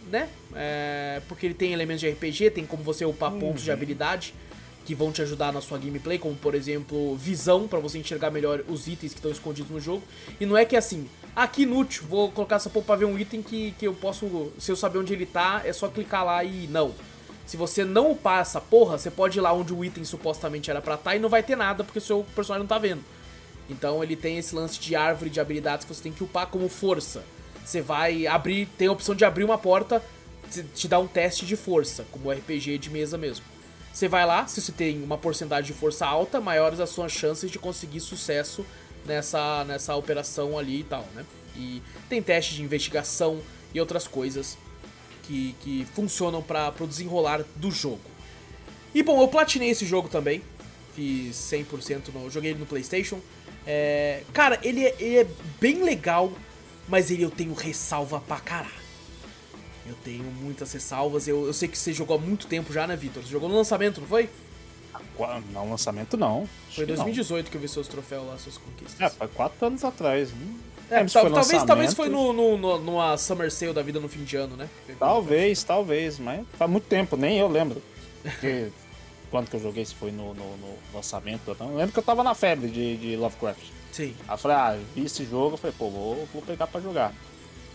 né? 0.10 0.30
É, 0.56 1.22
porque 1.28 1.48
ele 1.48 1.56
tem 1.56 1.74
elementos 1.74 2.00
de 2.00 2.10
RPG, 2.10 2.52
tem 2.52 2.65
como 2.65 2.84
você 2.84 3.04
upar 3.04 3.34
uhum. 3.34 3.39
pontos 3.39 3.63
de 3.63 3.72
habilidade 3.72 4.34
que 4.86 4.93
vão 4.93 5.12
te 5.12 5.22
ajudar 5.22 5.52
na 5.52 5.62
sua 5.62 5.78
gameplay, 5.78 6.19
como 6.19 6.36
por 6.36 6.54
exemplo, 6.54 7.15
visão, 7.15 7.67
para 7.67 7.80
você 7.80 7.98
enxergar 7.98 8.30
melhor 8.30 8.63
os 8.67 8.86
itens 8.88 9.13
que 9.13 9.19
estão 9.19 9.32
escondidos 9.32 9.72
no 9.72 9.80
jogo. 9.80 10.04
E 10.39 10.46
não 10.46 10.58
é 10.58 10.65
que 10.65 10.76
assim, 10.76 11.08
ah, 11.36 11.48
que 11.48 11.63
inútil, 11.63 12.04
vou 12.08 12.30
colocar 12.32 12.58
essa 12.58 12.69
porra 12.69 12.86
pra 12.86 12.96
ver 12.98 13.06
um 13.06 13.17
item 13.17 13.41
que, 13.41 13.72
que 13.80 13.88
eu 13.88 13.93
posso, 13.93 14.52
se 14.60 14.72
eu 14.72 14.76
saber 14.76 15.00
onde 15.00 15.13
ele 15.13 15.26
tá, 15.26 15.62
é 15.63 15.74
só 15.74 15.88
clicar 15.88 16.26
lá 16.26 16.43
e 16.43 16.67
não. 16.67 16.93
Se 17.46 17.58
você 17.58 17.84
não 17.84 18.12
upar 18.12 18.41
essa 18.41 18.62
porra, 18.62 18.98
você 18.98 19.12
pode 19.12 19.38
ir 19.38 19.41
lá 19.41 19.52
onde 19.54 19.74
o 19.74 19.84
item 19.84 20.04
supostamente 20.04 20.69
era 20.69 20.82
pra 20.82 20.96
estar 20.96 21.12
tá 21.12 21.15
e 21.15 21.19
não 21.19 21.30
vai 21.30 21.43
ter 21.43 21.56
nada 21.56 21.84
porque 21.84 22.00
o 22.00 22.02
seu 22.02 22.26
personagem 22.36 22.63
não 22.63 22.67
tá 22.67 22.78
vendo. 22.78 23.04
Então 23.74 24.04
ele 24.04 24.16
tem 24.16 24.38
esse 24.38 24.56
lance 24.56 24.80
de 24.80 24.96
árvore 24.96 25.30
de 25.30 25.40
habilidades 25.40 25.86
que 25.86 25.94
você 25.94 26.04
tem 26.04 26.12
que 26.12 26.24
upar 26.24 26.48
como 26.48 26.70
força. 26.70 27.24
Você 27.66 27.82
vai 27.82 28.28
abrir, 28.28 28.68
tem 28.78 28.88
a 28.88 28.92
opção 28.92 29.16
de 29.16 29.26
abrir 29.26 29.44
uma 29.44 29.58
porta, 29.58 30.02
te 30.76 30.88
dá 30.88 31.00
um 31.00 31.08
teste 31.08 31.46
de 31.46 31.56
força, 31.56 32.06
como 32.12 32.32
RPG 32.32 32.78
de 32.78 32.90
mesa 32.90 33.18
mesmo. 33.18 33.46
Você 33.92 34.08
vai 34.08 34.26
lá, 34.26 34.46
se 34.48 34.62
você 34.62 34.72
tem 34.72 35.02
uma 35.04 35.18
porcentagem 35.18 35.72
de 35.72 35.80
força 35.80 36.06
alta, 36.06 36.40
maiores 36.42 36.80
as 36.80 36.90
suas 36.90 37.12
chances 37.12 37.50
de 37.50 37.60
conseguir 37.60 38.00
sucesso 38.00 38.66
nessa, 39.06 39.64
nessa 39.66 39.96
operação 39.96 40.58
ali 40.58 40.82
e 40.82 40.84
tal, 40.84 41.06
né? 41.16 41.26
E 41.56 41.82
tem 42.10 42.22
teste 42.22 42.56
de 42.56 42.64
investigação 42.64 43.40
e 43.74 43.80
outras 43.80 44.08
coisas 44.08 44.58
que, 45.24 45.56
que 45.62 45.86
funcionam 45.94 46.42
para 46.42 46.74
o 46.80 46.88
desenrolar 46.88 47.44
do 47.56 47.70
jogo. 47.72 48.02
E 48.94 49.02
bom, 49.02 49.22
eu 49.22 49.28
platinei 49.28 49.70
esse 49.70 49.86
jogo 49.86 50.10
também, 50.10 50.42
fiz 50.96 51.36
100% 51.36 52.14
no. 52.14 52.30
Joguei 52.30 52.52
ele 52.52 52.60
no 52.60 52.66
PlayStation. 52.66 53.20
É, 53.65 54.23
cara, 54.34 54.60
ele 54.63 54.86
é, 54.86 54.95
ele 54.99 55.17
é 55.19 55.28
bem 55.60 55.84
legal, 55.84 56.32
mas 56.88 57.10
ele 57.12 57.23
eu 57.23 57.32
tenho 57.32 57.54
ressalva 57.54 58.19
pra 58.19 58.39
caralho. 58.39 58.84
Eu 59.86 59.95
tenho 60.04 60.23
muitas 60.23 60.71
ressalvas. 60.71 61.28
Eu, 61.28 61.45
eu 61.45 61.54
sei 61.54 61.67
que 61.67 61.78
você 61.78 61.91
jogou 61.93 62.17
há 62.17 62.19
muito 62.19 62.47
tempo 62.47 62.71
já, 62.71 62.88
né, 62.88 62.95
Vitor? 62.95 63.23
Você 63.23 63.30
jogou 63.30 63.49
no 63.49 63.56
lançamento, 63.56 63.99
não 63.99 64.08
foi? 64.08 64.30
Não, 65.52 65.69
lançamento 65.69 66.17
não. 66.17 66.47
Foi 66.71 66.84
em 66.86 66.88
2018 66.88 67.45
que, 67.45 67.52
que 67.52 67.58
eu 67.58 67.62
vi 67.62 67.67
seus 67.67 67.88
troféus 67.88 68.26
lá, 68.26 68.38
suas 68.38 68.58
conquistas. 68.58 68.99
É, 68.99 69.10
foi 69.10 69.28
quatro 69.28 69.67
anos 69.67 69.84
atrás. 69.84 70.34
É, 70.89 71.02
é 71.02 71.06
tal, 71.06 71.32
talvez, 71.32 71.63
talvez 71.63 71.93
foi 71.93 72.10
no, 72.10 72.34
no, 72.34 72.58
no, 72.58 72.80
numa 72.80 73.17
Summer 73.17 73.52
Sale 73.52 73.73
da 73.73 73.82
vida 73.82 73.99
no 73.99 74.08
fim 74.08 74.23
de 74.23 74.36
ano, 74.36 74.56
né? 74.56 74.69
Talvez, 74.99 75.63
talvez, 75.63 76.19
mas 76.19 76.45
faz 76.58 76.69
muito 76.69 76.86
tempo, 76.86 77.15
nem 77.15 77.39
eu 77.39 77.47
lembro. 77.47 77.82
Porque 78.21 78.69
quando 79.34 79.50
que 79.50 79.56
eu 79.56 79.60
joguei, 79.60 79.84
se 79.84 79.96
foi 79.96 80.12
no, 80.12 80.36
no, 80.36 80.58
no 80.58 80.78
lançamento. 80.93 81.58
Eu 81.60 81.76
lembro 81.76 81.91
que 81.91 81.98
eu 81.98 82.04
tava 82.04 82.24
na 82.24 82.36
febre 82.36 82.69
de, 82.69 82.98
de 82.98 83.15
Lovecraft. 83.15 83.65
Sim. 83.91 84.13
Aí 84.28 84.34
eu 84.36 84.38
falei, 84.38 84.58
ah, 84.58 84.80
vi 84.93 85.06
esse 85.06 85.26
jogo, 85.26 85.56
eu 85.56 85.58
falei, 85.58 85.76
pô, 85.76 85.89
vou, 85.89 86.28
vou 86.32 86.41
pegar 86.43 86.67
pra 86.67 86.80
jogar. 86.80 87.12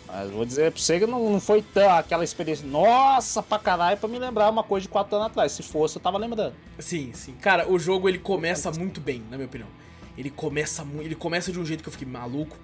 Mas 0.06 0.30
vou 0.30 0.44
dizer 0.44 0.70
pra 0.70 0.80
você 0.80 1.00
que 1.00 1.06
não, 1.08 1.32
não 1.32 1.40
foi 1.40 1.60
tão, 1.60 1.90
aquela 1.90 2.22
experiência, 2.22 2.64
nossa, 2.64 3.42
pra 3.42 3.58
caralho, 3.58 3.98
pra 3.98 4.08
me 4.08 4.20
lembrar 4.20 4.48
uma 4.50 4.62
coisa 4.62 4.82
de 4.82 4.88
4 4.88 5.16
anos 5.16 5.26
atrás. 5.26 5.50
Se 5.50 5.64
fosse, 5.64 5.96
eu 5.96 6.00
tava 6.00 6.16
lembrando. 6.16 6.54
Sim, 6.78 7.10
sim. 7.12 7.32
Cara, 7.32 7.68
o 7.68 7.76
jogo 7.76 8.08
ele 8.08 8.20
começa 8.20 8.70
muito 8.70 9.00
bem, 9.00 9.24
na 9.28 9.36
minha 9.36 9.46
opinião. 9.46 9.68
Ele 10.16 10.30
começa, 10.30 10.86
ele 11.00 11.16
começa 11.16 11.50
de 11.50 11.58
um 11.58 11.66
jeito 11.66 11.82
que 11.82 11.88
eu 11.88 11.92
fiquei 11.92 12.06
maluco. 12.06 12.56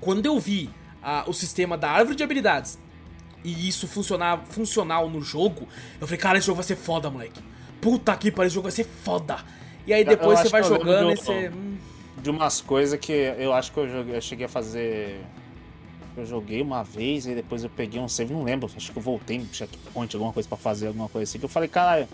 Quando 0.00 0.24
eu 0.26 0.38
vi 0.38 0.70
a, 1.02 1.24
o 1.26 1.32
sistema 1.32 1.76
da 1.76 1.90
árvore 1.90 2.14
de 2.14 2.22
habilidades 2.22 2.78
e 3.42 3.66
isso 3.68 3.88
funcionar 3.88 4.44
funcional 4.46 5.10
no 5.10 5.20
jogo, 5.20 5.66
eu 6.00 6.06
falei, 6.06 6.20
cara, 6.20 6.38
esse 6.38 6.46
jogo 6.46 6.58
vai 6.58 6.64
ser 6.64 6.76
foda, 6.76 7.10
moleque 7.10 7.42
puta 7.80 8.16
que 8.16 8.30
pariu, 8.30 8.46
esse 8.46 8.54
jogo 8.54 8.64
vai 8.64 8.72
ser 8.72 8.84
foda. 8.84 9.38
E 9.86 9.92
aí 9.92 10.04
depois 10.04 10.40
você 10.40 10.48
vai 10.48 10.62
jogando 10.62 11.12
e 11.12 11.16
você. 11.16 11.48
Hum. 11.48 11.76
De 12.22 12.30
umas 12.30 12.60
coisas 12.60 12.98
que 12.98 13.12
eu 13.12 13.52
acho 13.52 13.72
que 13.72 13.78
eu, 13.78 13.88
joguei, 13.88 14.16
eu 14.16 14.20
cheguei 14.20 14.46
a 14.46 14.48
fazer. 14.48 15.20
Eu 16.16 16.26
joguei 16.26 16.60
uma 16.60 16.82
vez 16.82 17.26
e 17.26 17.34
depois 17.34 17.62
eu 17.62 17.70
peguei 17.70 18.00
um 18.00 18.08
save, 18.08 18.34
não 18.34 18.42
lembro. 18.42 18.68
Acho 18.76 18.90
que 18.90 18.98
eu 18.98 19.02
voltei 19.02 19.38
um 19.38 19.46
checkpoint, 19.52 20.14
alguma 20.16 20.32
coisa 20.32 20.48
pra 20.48 20.58
fazer, 20.58 20.88
alguma 20.88 21.08
coisa 21.08 21.30
assim. 21.30 21.38
Que 21.38 21.44
eu 21.44 21.48
falei, 21.48 21.68
cara, 21.68 22.08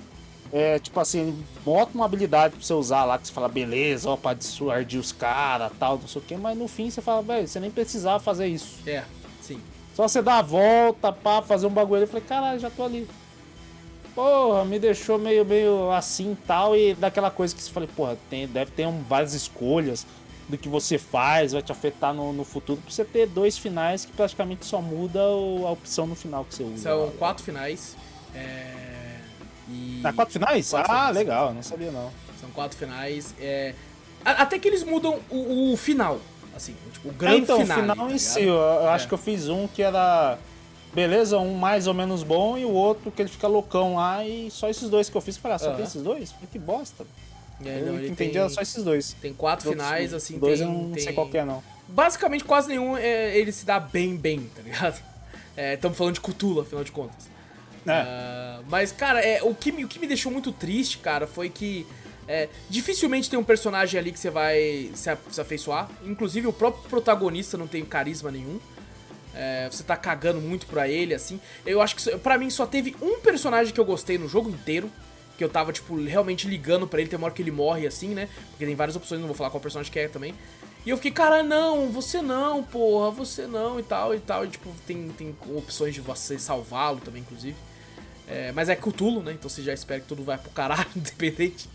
é 0.53 0.79
tipo 0.79 1.01
assim, 1.01 1.43
bota 1.65 1.93
uma 1.95 2.05
habilidade 2.05 2.55
pra 2.55 2.65
você 2.65 2.75
usar 2.75 3.05
lá, 3.05 3.19
que 3.19 3.27
você 3.27 3.33
fala, 3.33 3.49
beleza, 3.49 4.09
ó, 4.11 4.17
pra 4.17 4.35
dissuadir 4.35 5.01
os 5.01 5.11
caras 5.11 5.73
tal, 5.81 5.99
não 5.99 6.07
sei 6.07 6.21
o 6.21 6.25
que, 6.25 6.37
mas 6.37 6.57
no 6.57 6.69
fim 6.69 6.91
você 6.91 7.01
fala, 7.01 7.23
velho, 7.23 7.49
você 7.49 7.59
nem 7.59 7.71
precisava 7.71 8.23
fazer 8.23 8.47
isso. 8.47 8.79
É, 8.87 9.03
sim. 9.41 9.61
Só 9.95 10.07
você 10.07 10.21
dar 10.21 10.39
a 10.39 10.43
volta 10.43 11.13
pra 11.13 11.41
fazer 11.41 11.67
um 11.67 11.71
bagulho. 11.71 12.03
Eu 12.03 12.07
falei, 12.07 12.23
caralho, 12.23 12.61
já 12.61 12.69
tô 12.69 12.85
ali 12.85 13.09
porra, 14.15 14.65
me 14.65 14.79
deixou 14.79 15.19
meio, 15.19 15.45
meio 15.45 15.91
assim 15.91 16.37
tal. 16.47 16.77
E 16.77 16.95
daquela 16.95 17.31
coisa 17.31 17.55
que 17.55 17.63
você 17.63 17.71
falei, 17.71 17.89
porra, 17.95 18.17
tem, 18.31 18.47
deve 18.47 18.71
ter 18.71 18.87
um, 18.87 19.03
várias 19.03 19.35
escolhas 19.35 20.07
do 20.49 20.59
que 20.59 20.69
você 20.69 20.99
faz, 20.99 21.53
vai 21.53 21.63
te 21.63 21.73
afetar 21.73 22.13
no, 22.13 22.33
no 22.33 22.45
futuro. 22.45 22.81
Pra 22.81 22.91
você 22.91 23.05
ter 23.05 23.27
dois 23.27 23.57
finais 23.57 24.05
que 24.05 24.13
praticamente 24.13 24.67
só 24.67 24.81
muda 24.81 25.21
a 25.21 25.71
opção 25.71 26.07
no 26.07 26.15
final 26.15 26.45
que 26.45 26.55
você 26.55 26.63
usa. 26.63 26.83
São 26.83 27.11
quatro 27.19 27.43
finais. 27.43 27.97
É... 28.35 29.19
E... 29.69 30.03
Ah, 30.05 30.13
quatro 30.13 30.33
finais? 30.33 30.71
Quatro 30.71 30.93
ah, 30.93 30.97
finais. 30.97 31.17
legal, 31.17 31.55
não 31.55 31.63
sabia 31.63 31.91
não. 31.91 32.13
São 32.41 32.51
quatro 32.51 32.77
finais. 32.77 33.35
É... 33.41 33.75
Até 34.25 34.59
que 34.59 34.69
eles 34.69 34.85
mudam 34.85 35.19
o, 35.31 35.73
o 35.73 35.77
final. 35.77 36.21
Assim, 36.55 36.75
tipo, 36.93 37.09
o 37.09 37.13
grande 37.13 37.37
é, 37.37 37.39
então, 37.41 37.61
final. 37.61 37.79
Então, 37.79 37.89
o 37.89 37.95
final 37.95 38.09
tá 38.09 38.15
em 38.15 38.19
si, 38.19 38.43
eu, 38.43 38.55
eu 38.55 38.87
é. 38.87 38.89
acho 38.91 39.09
que 39.09 39.15
eu 39.15 39.19
fiz 39.19 39.49
um 39.49 39.67
que 39.67 39.83
era 39.83 40.39
beleza, 40.95 41.39
um 41.39 41.55
mais 41.55 41.87
ou 41.87 41.95
menos 41.95 42.23
bom 42.23 42.57
e 42.57 42.65
o 42.65 42.71
outro 42.71 43.11
que 43.11 43.21
ele 43.21 43.29
fica 43.29 43.47
loucão 43.47 43.97
lá 43.97 44.25
e 44.25 44.51
só 44.51 44.69
esses 44.69 44.89
dois 44.89 45.11
que 45.11 45.17
eu 45.17 45.21
fiz. 45.21 45.37
Falei, 45.37 45.57
ah, 45.57 45.59
só 45.59 45.71
uhum. 45.71 45.77
tem 45.77 45.85
esses 45.85 46.03
dois? 46.03 46.35
Que 46.51 46.59
bosta. 46.59 47.05
É, 47.65 47.81
eu 47.81 47.93
não, 47.93 48.05
entendi, 48.05 48.37
era 48.37 48.49
só 48.49 48.61
esses 48.61 48.83
dois. 48.83 49.17
Tem 49.21 49.33
quatro 49.33 49.71
finais, 49.71 50.13
assim, 50.13 50.39
dois 50.39 50.61
tem, 50.61 50.69
eu 50.69 50.75
não 50.75 50.93
tem... 50.93 51.03
sei 51.03 51.13
qual 51.13 51.29
é, 51.33 51.45
não. 51.45 51.63
Basicamente, 51.89 52.45
quase 52.45 52.69
nenhum 52.69 52.97
é, 52.97 53.37
ele 53.37 53.53
se 53.53 53.65
dá 53.65 53.79
bem, 53.79 54.17
bem, 54.17 54.51
tá 54.55 54.63
ligado? 54.63 55.03
Estamos 55.75 55.97
é, 55.97 55.99
falando 55.99 56.15
de 56.15 56.21
Cthulhu, 56.21 56.61
afinal 56.61 56.85
de 56.85 56.93
contas. 56.93 57.29
É. 57.87 58.61
Uh, 58.61 58.65
mas, 58.69 58.93
cara, 58.93 59.21
é, 59.21 59.43
o, 59.43 59.55
que 59.55 59.71
me, 59.71 59.85
o 59.85 59.89
que 59.89 59.99
me 59.99 60.07
deixou 60.07 60.33
muito 60.33 60.51
triste, 60.53 60.99
cara, 60.99 61.27
foi 61.27 61.51
que 61.51 61.87
é, 62.27 62.49
dificilmente 62.71 63.29
tem 63.29 63.39
um 63.39 63.45
personagem 63.45 64.01
ali 64.01 64.11
que 64.11 64.19
você 64.19 64.31
vai 64.31 64.91
se, 64.95 65.17
se 65.31 65.41
afeiçoar. 65.41 65.89
Inclusive, 66.05 66.47
o 66.47 66.53
próprio 66.53 66.89
protagonista 66.89 67.57
não 67.57 67.67
tem 67.67 67.85
carisma 67.85 68.31
nenhum. 68.31 68.59
É, 69.35 69.69
você 69.71 69.83
tá 69.83 69.97
cagando 69.97 70.41
muito 70.41 70.67
pra 70.67 70.89
ele, 70.89 71.13
assim. 71.13 71.41
Eu 71.67 71.81
acho 71.81 71.97
que, 71.97 72.19
pra 72.19 72.39
mim, 72.39 72.49
só 72.51 72.65
teve 72.65 72.95
um 73.03 73.19
personagem 73.19 73.75
que 73.75 73.81
eu 73.81 73.85
gostei 73.85 74.17
no 74.17 74.29
jogo 74.29 74.49
inteiro. 74.49 74.91
Que 75.37 75.43
eu 75.43 75.49
tava, 75.49 75.73
tipo, 75.73 75.97
realmente 76.05 76.47
ligando 76.47 76.87
pra 76.87 77.01
ele. 77.01 77.11
Tem 77.11 77.17
uma 77.17 77.27
hora 77.27 77.35
que 77.35 77.43
ele 77.43 77.51
morre, 77.51 77.87
assim, 77.87 78.09
né? 78.09 78.29
Porque 78.51 78.65
tem 78.65 78.75
várias 78.77 78.95
opções, 78.95 79.21
não 79.21 79.27
vou 79.27 79.37
falar 79.37 79.51
qual 79.51 79.61
personagem 79.61 79.93
que 79.93 79.99
é 79.99 80.07
também. 80.07 80.35
E 80.87 80.91
eu 80.91 80.97
fiquei, 80.97 81.11
cara, 81.11 81.43
não, 81.43 81.91
você 81.91 82.23
não, 82.23 82.63
porra, 82.63 83.11
você 83.11 83.47
não 83.47 83.81
e 83.81 83.83
tal 83.83 84.15
e 84.15 84.21
tal. 84.21 84.45
E, 84.45 84.49
tipo, 84.49 84.71
tem, 84.87 85.09
tem 85.09 85.35
opções 85.57 85.95
de 85.95 86.01
você 86.01 86.39
salvá-lo 86.39 87.01
também, 87.01 87.23
inclusive. 87.23 87.57
É, 88.29 88.53
mas 88.53 88.69
é 88.69 88.77
Cthulhu, 88.77 89.23
né? 89.23 89.33
Então 89.33 89.51
você 89.51 89.63
já 89.63 89.73
espera 89.73 90.01
que 90.01 90.07
tudo 90.07 90.23
vai 90.23 90.39
pro 90.39 90.51
caralho, 90.51 90.87
independente. 90.95 91.69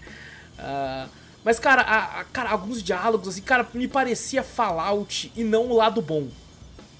Uh, 0.57 1.10
mas, 1.43 1.60
cara, 1.60 1.82
a, 1.82 2.22
a, 2.22 2.24
cara, 2.24 2.51
alguns 2.51 2.82
diálogos, 2.82 3.28
assim, 3.28 3.41
cara, 3.41 3.68
me 3.74 3.88
parecia 3.88 4.43
Fallout 4.43 5.32
e 5.36 5.43
não 5.43 5.68
o 5.68 5.76
lado 5.76 6.01
bom 6.01 6.30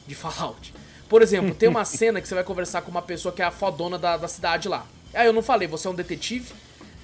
de 0.10 0.16
Fallout. 0.16 0.74
Por 1.08 1.22
exemplo, 1.22 1.56
tem 1.56 1.70
uma 1.70 1.86
cena 1.86 2.20
que 2.20 2.28
você 2.28 2.36
vai 2.36 2.44
conversar 2.44 2.82
com 2.82 2.92
uma 2.92 3.02
pessoa 3.02 3.34
que 3.34 3.42
é 3.42 3.46
a 3.46 3.52
fodona 3.52 3.98
da, 3.98 4.18
da 4.18 4.28
cidade 4.28 4.68
lá. 4.68 4.86
Ah, 5.14 5.26
eu 5.26 5.34
não 5.34 5.42
falei, 5.42 5.68
você 5.68 5.88
é 5.88 5.92
um 5.92 5.96
detetive 5.96 6.52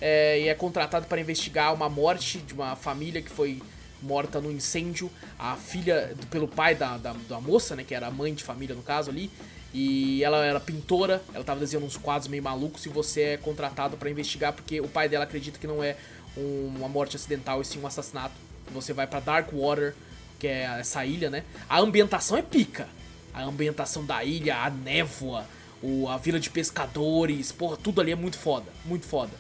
é, 0.02 0.42
e 0.42 0.48
é 0.48 0.54
contratado 0.54 1.08
para 1.08 1.20
investigar 1.20 1.74
uma 1.74 1.90
morte 1.90 2.40
de 2.40 2.54
uma 2.54 2.76
família 2.76 3.22
que 3.22 3.30
foi 3.30 3.62
morta 4.02 4.40
no 4.42 4.52
incêndio. 4.52 5.10
A 5.40 5.56
filha, 5.56 6.16
pelo 6.30 6.48
pai 6.48 6.76
da, 6.76 6.98
da, 6.98 7.16
da 7.28 7.40
moça, 7.40 7.76
né, 7.76 7.84
que 7.84 7.96
era 7.96 8.08
a 8.08 8.12
mãe 8.12 8.34
de 8.34 8.44
família 8.44 8.76
no 8.76 8.84
caso 8.84 9.10
ali, 9.10 9.32
e 9.74 10.24
ela 10.24 10.46
era 10.46 10.60
pintora, 10.60 11.22
ela 11.34 11.44
tava 11.44 11.60
desenhando 11.60 11.86
uns 11.86 11.98
quadros 11.98 12.28
meio 12.28 12.44
malucos 12.44 12.86
e 12.86 12.90
você 12.90 13.22
é 13.22 13.38
contratado 13.38 13.98
para 13.98 14.10
investigar 14.10 14.54
porque 14.54 14.80
o 14.80 14.88
pai 14.88 15.10
dela 15.10 15.26
acredita 15.26 15.60
que 15.60 15.68
não 15.68 15.84
é 15.84 15.98
um, 16.38 16.74
uma 16.78 16.88
morte 16.88 17.16
acidental 17.16 17.62
e 17.62 17.66
sim 17.66 17.80
um 17.80 17.88
assassinato. 17.88 18.36
Você 18.72 18.94
vai 18.94 19.06
para 19.06 19.20
Darkwater, 19.20 19.94
que 20.40 20.48
é 20.48 20.64
essa 20.80 21.06
ilha, 21.06 21.30
né? 21.30 21.44
A 21.70 21.80
ambientação 21.80 22.38
é 22.38 22.42
pica. 22.42 22.88
A 23.34 23.44
ambientação 23.44 24.06
da 24.06 24.24
ilha, 24.24 24.58
a 24.58 24.70
névoa, 24.70 25.46
o, 25.82 26.08
a 26.08 26.18
vila 26.18 26.40
de 26.40 26.50
pescadores, 26.50 27.52
porra, 27.52 27.78
tudo 27.78 28.02
ali 28.02 28.12
é 28.12 28.16
muito 28.16 28.38
foda, 28.38 28.66
muito 28.86 29.06
foda. 29.06 29.32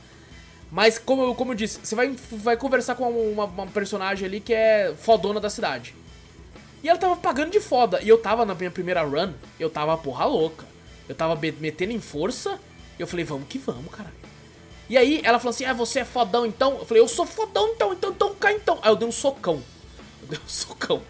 Mas, 0.72 0.98
como 0.98 1.22
eu, 1.24 1.36
como 1.36 1.52
eu 1.52 1.56
disse, 1.56 1.80
você 1.82 1.96
vai, 1.96 2.16
vai 2.32 2.58
conversar 2.58 2.96
com 2.96 3.10
uma, 3.10 3.46
uma 3.46 3.68
personagem 3.68 4.28
ali 4.28 4.40
que 4.42 4.54
é 4.54 4.94
fodona 4.98 5.40
da 5.40 5.50
cidade. 5.50 5.96
E 6.84 6.90
ela 6.90 7.00
tava 7.00 7.16
pagando 7.16 7.52
de 7.52 7.60
foda. 7.60 8.02
E 8.02 8.10
eu 8.10 8.18
tava 8.18 8.46
na 8.46 8.54
minha 8.54 8.72
primeira 8.72 9.02
run, 9.04 9.34
eu 9.60 9.70
tava 9.70 9.98
porra 9.98 10.26
louca. 10.26 10.66
Eu 11.08 11.16
tava 11.16 11.40
metendo 11.60 11.94
em 11.94 12.02
força. 12.02 12.60
E 12.98 13.02
eu 13.02 13.08
falei, 13.08 13.24
vamos 13.24 13.48
que 13.48 13.58
vamos, 13.58 13.94
cara. 13.94 14.12
E 14.90 14.98
aí 14.98 15.22
ela 15.24 15.40
falou 15.40 15.52
assim: 15.52 15.66
Ah, 15.66 15.74
você 15.74 16.00
é 16.00 16.06
fodão 16.06 16.46
então? 16.46 16.78
Eu 16.80 16.86
falei, 16.86 17.02
eu 17.02 17.08
sou 17.08 17.26
fodão 17.26 17.70
então, 17.70 17.94
então, 17.94 18.12
então 18.12 18.36
cai 18.36 18.54
então. 18.56 18.80
Aí 18.82 18.92
eu 18.92 18.96
dei 18.96 19.08
um 19.08 19.12
socão. 19.12 19.62
Eu 20.26 20.30
dei 20.30 20.40
um 20.44 20.50
socão. 20.50 21.02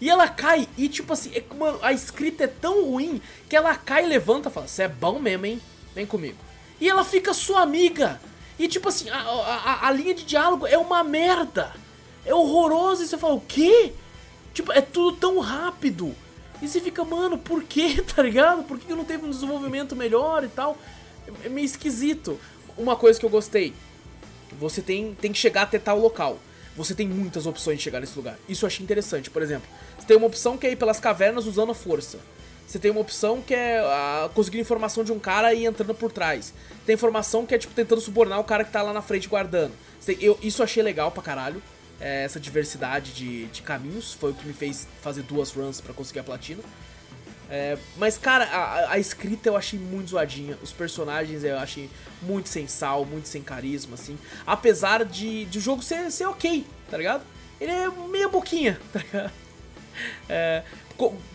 E 0.00 0.10
ela 0.10 0.28
cai, 0.28 0.68
e 0.76 0.88
tipo 0.88 1.12
assim, 1.12 1.32
é, 1.34 1.42
mano, 1.54 1.78
a 1.82 1.92
escrita 1.92 2.44
é 2.44 2.46
tão 2.46 2.84
ruim 2.84 3.20
que 3.48 3.56
ela 3.56 3.74
cai 3.74 4.04
e 4.04 4.08
levanta 4.08 4.48
e 4.48 4.52
fala: 4.52 4.68
Você 4.68 4.82
é 4.82 4.88
bom 4.88 5.18
mesmo, 5.18 5.46
hein? 5.46 5.60
Vem 5.94 6.06
comigo. 6.06 6.38
E 6.80 6.88
ela 6.88 7.04
fica 7.04 7.32
sua 7.32 7.62
amiga. 7.62 8.20
E 8.58 8.68
tipo 8.68 8.88
assim, 8.88 9.08
a, 9.08 9.18
a, 9.18 9.88
a 9.88 9.90
linha 9.90 10.14
de 10.14 10.24
diálogo 10.24 10.66
é 10.66 10.76
uma 10.76 11.02
merda. 11.02 11.72
É 12.24 12.34
horroroso. 12.34 13.02
E 13.02 13.06
você 13.06 13.16
fala: 13.16 13.34
O 13.34 13.40
quê? 13.40 13.92
Tipo, 14.52 14.72
é 14.72 14.80
tudo 14.80 15.16
tão 15.16 15.38
rápido. 15.38 16.14
E 16.60 16.68
você 16.68 16.80
fica, 16.80 17.04
mano, 17.04 17.38
por 17.38 17.62
quê, 17.64 18.02
tá 18.14 18.22
ligado? 18.22 18.64
Por 18.64 18.78
que 18.78 18.92
não 18.94 19.04
teve 19.04 19.24
um 19.24 19.30
desenvolvimento 19.30 19.96
melhor 19.96 20.44
e 20.44 20.48
tal? 20.48 20.76
É 21.42 21.48
meio 21.48 21.64
esquisito. 21.64 22.38
Uma 22.76 22.96
coisa 22.96 23.18
que 23.18 23.24
eu 23.24 23.30
gostei: 23.30 23.72
você 24.58 24.82
tem, 24.82 25.14
tem 25.14 25.32
que 25.32 25.38
chegar 25.38 25.62
até 25.62 25.78
tal 25.78 25.98
local. 25.98 26.38
Você 26.76 26.94
tem 26.94 27.08
muitas 27.08 27.46
opções 27.46 27.78
de 27.78 27.84
chegar 27.84 28.00
nesse 28.00 28.16
lugar. 28.16 28.38
Isso 28.48 28.64
eu 28.64 28.66
achei 28.66 28.84
interessante. 28.84 29.30
Por 29.30 29.42
exemplo, 29.42 29.68
você 29.98 30.06
tem 30.06 30.16
uma 30.16 30.26
opção 30.26 30.58
que 30.58 30.66
é 30.66 30.72
ir 30.72 30.76
pelas 30.76 31.00
cavernas 31.00 31.46
usando 31.46 31.72
a 31.72 31.74
força. 31.74 32.18
Você 32.66 32.78
tem 32.78 32.90
uma 32.90 33.00
opção 33.00 33.40
que 33.40 33.54
é 33.54 33.80
uh, 33.80 34.28
conseguir 34.30 34.58
informação 34.58 35.04
de 35.04 35.12
um 35.12 35.18
cara 35.18 35.54
e 35.54 35.64
entrando 35.64 35.94
por 35.94 36.10
trás. 36.10 36.52
Tem 36.84 36.94
informação 36.94 37.46
que 37.46 37.54
é 37.54 37.58
tipo 37.58 37.72
tentando 37.72 38.00
subornar 38.00 38.40
o 38.40 38.44
cara 38.44 38.64
que 38.64 38.72
tá 38.72 38.82
lá 38.82 38.92
na 38.92 39.00
frente 39.00 39.28
guardando. 39.28 39.72
Tem, 40.04 40.18
eu, 40.20 40.38
isso 40.42 40.60
eu 40.60 40.64
achei 40.64 40.82
legal 40.82 41.10
pra 41.10 41.22
caralho. 41.22 41.62
É, 42.00 42.24
essa 42.24 42.38
diversidade 42.38 43.12
de, 43.12 43.46
de 43.46 43.62
caminhos 43.62 44.12
foi 44.12 44.32
o 44.32 44.34
que 44.34 44.46
me 44.46 44.52
fez 44.52 44.86
fazer 45.00 45.22
duas 45.22 45.50
runs 45.52 45.80
para 45.80 45.94
conseguir 45.94 46.18
a 46.18 46.24
platina. 46.24 46.62
É, 47.48 47.78
mas, 47.96 48.18
cara, 48.18 48.44
a, 48.44 48.92
a, 48.92 48.98
escrita 48.98 49.48
eu 49.48 49.56
achei 49.56 49.78
muito 49.78 50.10
zoadinha. 50.10 50.58
Os 50.62 50.72
personagens 50.72 51.44
eu 51.44 51.58
achei 51.58 51.88
muito 52.22 52.48
sem 52.48 52.66
sal, 52.66 53.04
muito 53.04 53.28
sem 53.28 53.42
carisma, 53.42 53.94
assim. 53.94 54.18
Apesar 54.46 55.04
de, 55.04 55.44
de 55.44 55.58
o 55.58 55.60
jogo 55.60 55.82
ser, 55.82 56.10
ser 56.10 56.26
ok, 56.26 56.64
tá 56.90 56.96
ligado? 56.96 57.22
Ele 57.60 57.70
é 57.70 57.88
meia 58.08 58.28
boquinha, 58.28 58.80
tá 58.92 58.98
ligado? 58.98 59.32
É, 60.28 60.62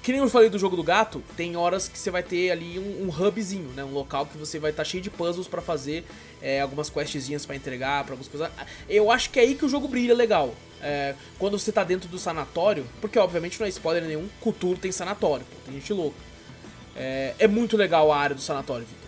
que 0.03 0.11
nem 0.11 0.21
eu 0.21 0.29
falei 0.29 0.49
do 0.49 0.59
jogo 0.59 0.75
do 0.75 0.83
gato, 0.83 1.23
tem 1.35 1.55
horas 1.55 1.87
que 1.87 1.97
você 1.97 2.11
vai 2.11 2.23
ter 2.23 2.51
ali 2.51 2.77
um, 2.77 3.07
um 3.07 3.09
hubzinho, 3.09 3.69
né? 3.69 3.83
Um 3.83 3.93
local 3.93 4.25
que 4.25 4.37
você 4.37 4.59
vai 4.59 4.71
estar 4.71 4.83
tá 4.83 4.89
cheio 4.89 5.01
de 5.01 5.09
puzzles 5.09 5.47
para 5.47 5.61
fazer, 5.61 6.05
é, 6.41 6.59
algumas 6.61 6.89
questzinhas 6.89 7.45
para 7.45 7.55
entregar, 7.55 8.03
para 8.03 8.13
algumas 8.13 8.27
coisas. 8.27 8.51
Eu 8.89 9.11
acho 9.11 9.29
que 9.29 9.39
é 9.39 9.43
aí 9.43 9.55
que 9.55 9.65
o 9.65 9.69
jogo 9.69 9.87
brilha 9.87 10.13
legal. 10.13 10.53
É, 10.81 11.15
quando 11.37 11.59
você 11.59 11.71
tá 11.71 11.83
dentro 11.83 12.09
do 12.09 12.17
sanatório, 12.17 12.85
porque 12.99 13.19
obviamente 13.19 13.59
não 13.59 13.67
é 13.67 13.69
spoiler 13.69 14.03
nenhum, 14.03 14.27
Cthulhu 14.41 14.77
tem 14.77 14.91
sanatório, 14.91 15.45
pô, 15.45 15.57
tem 15.65 15.75
gente 15.75 15.93
louca. 15.93 16.17
É, 16.95 17.35
é 17.39 17.47
muito 17.47 17.77
legal 17.77 18.11
a 18.11 18.17
área 18.17 18.35
do 18.35 18.41
sanatório, 18.41 18.85
Victor. 18.85 19.01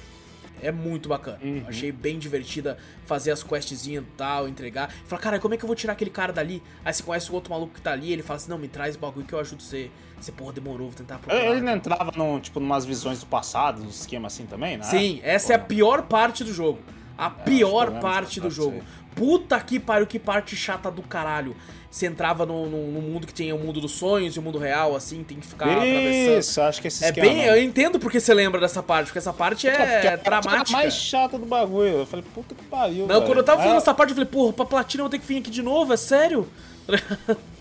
É 0.61 0.71
muito 0.71 1.09
bacana. 1.09 1.39
Uhum. 1.43 1.65
Achei 1.67 1.91
bem 1.91 2.17
divertida 2.17 2.77
fazer 3.05 3.31
as 3.31 3.43
questzinhas 3.43 4.03
e 4.03 4.07
tal, 4.15 4.47
entregar. 4.47 4.89
Fala, 5.05 5.21
cara, 5.21 5.39
como 5.39 5.53
é 5.53 5.57
que 5.57 5.65
eu 5.65 5.67
vou 5.67 5.75
tirar 5.75 5.91
aquele 5.91 6.09
cara 6.09 6.31
dali? 6.31 6.63
Aí 6.85 6.93
você 6.93 7.03
conhece 7.03 7.29
o 7.29 7.33
outro 7.33 7.51
maluco 7.51 7.73
que 7.73 7.81
tá 7.81 7.91
ali, 7.91 8.13
ele 8.13 8.23
fala 8.23 8.37
assim, 8.37 8.49
não, 8.49 8.57
me 8.57 8.69
traz 8.69 8.95
o 8.95 8.99
bagulho 8.99 9.25
que 9.25 9.33
eu 9.33 9.39
ajudo 9.39 9.61
você. 9.61 9.91
Você, 10.21 10.31
porra, 10.31 10.53
demorou, 10.53 10.87
vou 10.87 10.97
tentar 10.97 11.17
procurar. 11.17 11.45
Ele 11.47 11.59
não 11.59 11.73
entrava, 11.73 12.13
no, 12.15 12.39
tipo, 12.39 12.61
numas 12.61 12.85
visões 12.85 13.19
do 13.19 13.25
passado, 13.25 13.83
num 13.83 13.89
esquema 13.89 14.27
assim 14.27 14.45
também, 14.45 14.77
né? 14.77 14.83
Sim, 14.83 15.19
essa 15.21 15.51
é 15.51 15.55
a 15.57 15.59
pior 15.59 16.03
parte 16.03 16.45
do 16.45 16.53
jogo. 16.53 16.79
A 17.17 17.27
é, 17.27 17.43
pior 17.43 17.99
parte 17.99 18.39
do 18.39 18.49
jogo. 18.49 18.81
Puta 19.15 19.59
que 19.59 19.79
pariu, 19.79 20.07
que 20.07 20.19
parte 20.19 20.55
chata 20.55 20.89
do 20.89 21.01
caralho. 21.01 21.55
Você 21.89 22.07
entrava 22.07 22.43
no, 22.43 22.67
no, 22.67 22.91
no, 22.91 23.01
mundo 23.01 23.27
que 23.27 23.33
tinha 23.33 23.53
o 23.53 23.59
mundo 23.59 23.79
dos 23.79 23.91
sonhos 23.91 24.35
e 24.35 24.39
o 24.39 24.41
mundo 24.41 24.57
real, 24.57 24.95
assim, 24.95 25.23
tem 25.23 25.39
que 25.39 25.45
ficar 25.45 25.67
Isso, 25.67 25.77
atravessando. 25.77 26.39
Isso, 26.39 26.61
acho 26.61 26.81
que 26.81 26.87
esse 26.87 27.05
é 27.05 27.11
bem, 27.11 27.43
Eu 27.43 27.61
entendo 27.61 27.99
porque 27.99 28.19
você 28.19 28.33
lembra 28.33 28.59
dessa 28.59 28.81
parte, 28.81 29.05
porque 29.05 29.19
essa 29.19 29.31
parte 29.31 29.67
é, 29.67 30.05
é 30.05 30.17
dramática. 30.17 30.79
É 30.79 30.83
mais 30.83 30.95
chata 30.95 31.37
do 31.37 31.45
bagulho. 31.45 31.99
Eu 31.99 32.05
falei, 32.07 32.25
puta 32.33 32.55
que 32.55 32.63
pariu. 32.63 33.05
Não, 33.05 33.15
velho. 33.15 33.25
quando 33.27 33.37
eu 33.37 33.43
tava 33.43 33.61
falando 33.61 33.77
essa 33.77 33.93
parte, 33.93 34.09
eu 34.09 34.15
falei, 34.15 34.29
porra, 34.29 34.53
pra 34.53 34.65
platina 34.65 35.01
eu 35.01 35.05
vou 35.05 35.11
ter 35.11 35.19
que 35.19 35.25
vir 35.27 35.37
aqui 35.37 35.51
de 35.51 35.61
novo, 35.61 35.93
é 35.93 35.97
sério? 35.97 36.49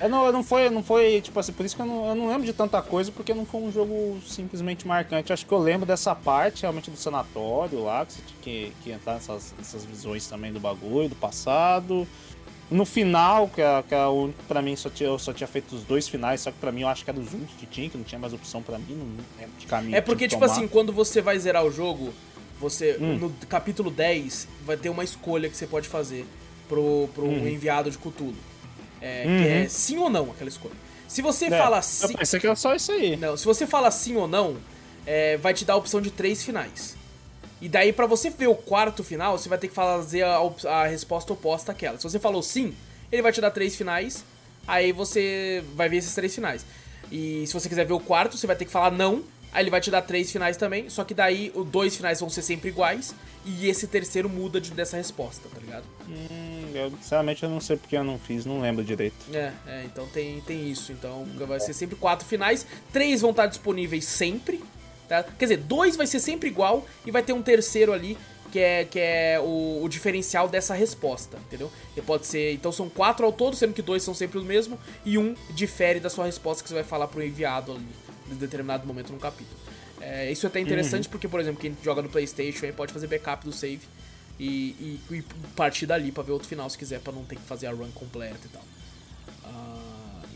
É, 0.00 0.08
não, 0.08 0.32
não 0.32 0.42
foi, 0.42 0.70
não 0.70 0.82
foi, 0.82 1.20
tipo 1.20 1.38
assim, 1.38 1.52
por 1.52 1.64
isso 1.64 1.76
que 1.76 1.82
eu 1.82 1.86
não, 1.86 2.08
eu 2.08 2.14
não 2.14 2.28
lembro 2.28 2.44
de 2.46 2.54
tanta 2.54 2.80
coisa, 2.80 3.12
porque 3.12 3.34
não 3.34 3.44
foi 3.44 3.60
um 3.60 3.70
jogo 3.70 4.18
simplesmente 4.26 4.88
marcante. 4.88 5.30
Acho 5.30 5.44
que 5.44 5.52
eu 5.52 5.58
lembro 5.58 5.84
dessa 5.84 6.14
parte, 6.14 6.62
realmente, 6.62 6.90
do 6.90 6.96
sanatório 6.96 7.84
lá, 7.84 8.06
que 8.06 8.14
você 8.14 8.22
tinha 8.26 8.40
que, 8.40 8.72
que 8.82 8.90
entrar 8.92 9.14
nessas, 9.14 9.54
nessas 9.58 9.84
visões 9.84 10.26
também 10.26 10.52
do 10.52 10.58
bagulho, 10.58 11.10
do 11.10 11.14
passado. 11.14 12.08
No 12.70 12.86
final, 12.86 13.48
que, 13.48 13.60
é, 13.60 13.82
que 13.82 13.94
é 13.94 14.06
o, 14.06 14.32
pra 14.48 14.62
mim 14.62 14.74
só 14.74 14.88
tinha, 14.88 15.08
eu 15.08 15.18
só 15.18 15.34
tinha 15.34 15.46
feito 15.46 15.74
os 15.74 15.82
dois 15.82 16.08
finais, 16.08 16.40
só 16.40 16.50
que 16.50 16.58
pra 16.58 16.72
mim 16.72 16.82
eu 16.82 16.88
acho 16.88 17.04
que 17.04 17.10
era 17.10 17.18
os 17.18 17.34
únicos 17.34 17.54
que 17.56 17.66
tinha, 17.66 17.90
que 17.90 17.98
não 17.98 18.04
tinha 18.04 18.18
mais 18.18 18.32
opção 18.32 18.62
pra 18.62 18.78
mim, 18.78 18.94
não 18.94 19.24
lembro 19.38 19.58
de 19.58 19.66
caminho. 19.66 19.96
É 19.96 20.00
porque, 20.00 20.26
tipo 20.26 20.40
tomar. 20.40 20.52
assim, 20.52 20.66
quando 20.66 20.92
você 20.92 21.20
vai 21.20 21.38
zerar 21.38 21.64
o 21.64 21.70
jogo, 21.70 22.14
você, 22.58 22.96
hum. 22.98 23.18
no 23.18 23.30
capítulo 23.48 23.90
10, 23.90 24.48
vai 24.64 24.76
ter 24.76 24.88
uma 24.88 25.04
escolha 25.04 25.48
que 25.50 25.56
você 25.56 25.66
pode 25.66 25.88
fazer 25.88 26.24
pro, 26.68 27.08
pro 27.14 27.26
hum. 27.26 27.46
enviado 27.46 27.90
de 27.90 27.98
Cthulhu. 27.98 28.49
É, 29.00 29.24
uhum. 29.26 29.42
Que 29.42 29.48
é 29.48 29.68
sim 29.68 29.98
ou 29.98 30.10
não 30.10 30.30
aquela 30.30 30.48
escolha. 30.48 30.74
Se 31.08 31.22
você 31.22 31.46
é, 31.46 31.50
fala 31.50 31.82
sim. 31.82 32.12
Eu 32.12 32.18
pensei 32.18 32.40
que 32.40 32.46
era 32.46 32.56
só 32.56 32.74
isso 32.74 32.92
aí. 32.92 33.16
Não, 33.16 33.36
se 33.36 33.44
você 33.44 33.66
fala 33.66 33.90
sim 33.90 34.16
ou 34.16 34.28
não, 34.28 34.56
é, 35.06 35.36
vai 35.36 35.52
te 35.52 35.64
dar 35.64 35.74
a 35.74 35.76
opção 35.76 36.00
de 36.00 36.10
três 36.10 36.42
finais. 36.42 36.96
E 37.60 37.68
daí, 37.68 37.92
para 37.92 38.06
você 38.06 38.30
ver 38.30 38.46
o 38.46 38.54
quarto 38.54 39.04
final, 39.04 39.36
você 39.36 39.48
vai 39.48 39.58
ter 39.58 39.68
que 39.68 39.74
fazer 39.74 40.22
a, 40.22 40.38
a, 40.68 40.86
resposta 40.86 41.32
oposta 41.32 41.72
àquela. 41.72 41.98
Se 41.98 42.04
você 42.04 42.18
falou 42.18 42.42
sim, 42.42 42.74
ele 43.12 43.22
vai 43.22 43.32
te 43.32 43.40
dar 43.40 43.50
três 43.50 43.76
finais. 43.76 44.24
Aí 44.66 44.92
você 44.92 45.62
vai 45.74 45.88
ver 45.88 45.98
esses 45.98 46.14
três 46.14 46.34
finais. 46.34 46.64
E 47.10 47.44
se 47.46 47.52
você 47.52 47.68
quiser 47.68 47.84
ver 47.84 47.92
o 47.92 48.00
quarto, 48.00 48.38
você 48.38 48.46
vai 48.46 48.56
ter 48.56 48.64
que 48.64 48.70
falar 48.70 48.90
não. 48.90 49.24
Aí 49.52 49.62
ele 49.62 49.70
vai 49.70 49.80
te 49.80 49.90
dar 49.90 50.02
três 50.02 50.30
finais 50.30 50.56
também. 50.56 50.88
Só 50.88 51.04
que 51.04 51.14
daí 51.14 51.50
os 51.54 51.66
dois 51.66 51.96
finais 51.96 52.20
vão 52.20 52.30
ser 52.30 52.42
sempre 52.42 52.68
iguais. 52.68 53.14
E 53.44 53.68
esse 53.68 53.86
terceiro 53.86 54.28
muda 54.28 54.60
de, 54.60 54.70
dessa 54.70 54.96
resposta, 54.96 55.48
tá 55.48 55.60
ligado? 55.60 55.84
Hum, 56.08 56.70
eu, 56.74 56.90
sinceramente 57.00 57.42
eu 57.42 57.48
não 57.48 57.60
sei 57.60 57.76
porque 57.76 57.96
eu 57.96 58.04
não 58.04 58.18
fiz, 58.18 58.44
não 58.44 58.60
lembro 58.60 58.84
direito. 58.84 59.16
É, 59.32 59.52
é 59.66 59.82
então 59.84 60.06
tem, 60.08 60.40
tem 60.42 60.70
isso. 60.70 60.92
Então 60.92 61.26
vai 61.46 61.58
ser 61.58 61.72
sempre 61.72 61.96
quatro 61.96 62.26
finais. 62.26 62.66
Três 62.92 63.20
vão 63.20 63.30
estar 63.30 63.46
disponíveis 63.46 64.04
sempre. 64.04 64.62
Tá? 65.08 65.22
Quer 65.24 65.46
dizer, 65.46 65.56
dois 65.56 65.96
vai 65.96 66.06
ser 66.06 66.20
sempre 66.20 66.48
igual. 66.48 66.86
E 67.04 67.10
vai 67.10 67.22
ter 67.22 67.32
um 67.32 67.42
terceiro 67.42 67.92
ali 67.92 68.16
que 68.50 68.58
é, 68.58 68.84
que 68.84 68.98
é 68.98 69.40
o, 69.40 69.80
o, 69.82 69.88
diferencial 69.88 70.48
dessa 70.48 70.74
resposta, 70.74 71.38
entendeu? 71.46 71.70
E 71.96 72.02
pode 72.02 72.26
ser. 72.26 72.52
Então 72.52 72.72
são 72.72 72.88
quatro 72.88 73.24
ao 73.24 73.32
todo, 73.32 73.56
sendo 73.56 73.72
que 73.72 73.82
dois 73.82 74.02
são 74.02 74.12
sempre 74.12 74.38
o 74.38 74.42
mesmo, 74.42 74.78
e 75.04 75.16
um 75.16 75.34
difere 75.50 76.00
da 76.00 76.10
sua 76.10 76.26
resposta 76.26 76.62
que 76.62 76.68
você 76.68 76.74
vai 76.74 76.84
falar 76.84 77.06
pro 77.08 77.22
enviado 77.22 77.72
ali, 77.72 77.86
em 78.30 78.36
determinado 78.36 78.86
momento 78.86 79.12
no 79.12 79.18
capítulo. 79.18 79.58
É, 80.00 80.30
isso 80.30 80.46
é 80.46 80.48
até 80.48 80.60
interessante 80.60 81.04
uhum. 81.04 81.10
porque, 81.10 81.28
por 81.28 81.40
exemplo, 81.40 81.60
quem 81.60 81.76
joga 81.82 82.00
no 82.00 82.08
PlayStation 82.08 82.66
aí 82.66 82.72
pode 82.72 82.92
fazer 82.92 83.06
backup 83.06 83.44
do 83.44 83.52
save 83.52 83.80
e, 84.38 84.98
e, 85.10 85.16
e 85.16 85.24
partir 85.54 85.86
dali 85.86 86.10
pra 86.10 86.22
ver 86.22 86.32
outro 86.32 86.48
final 86.48 86.68
se 86.70 86.78
quiser, 86.78 87.00
pra 87.00 87.12
não 87.12 87.24
ter 87.24 87.36
que 87.36 87.42
fazer 87.42 87.66
a 87.66 87.72
run 87.72 87.90
completa 87.90 88.40
e 88.44 88.48
tal. 88.48 88.62
Uh, 89.44 90.26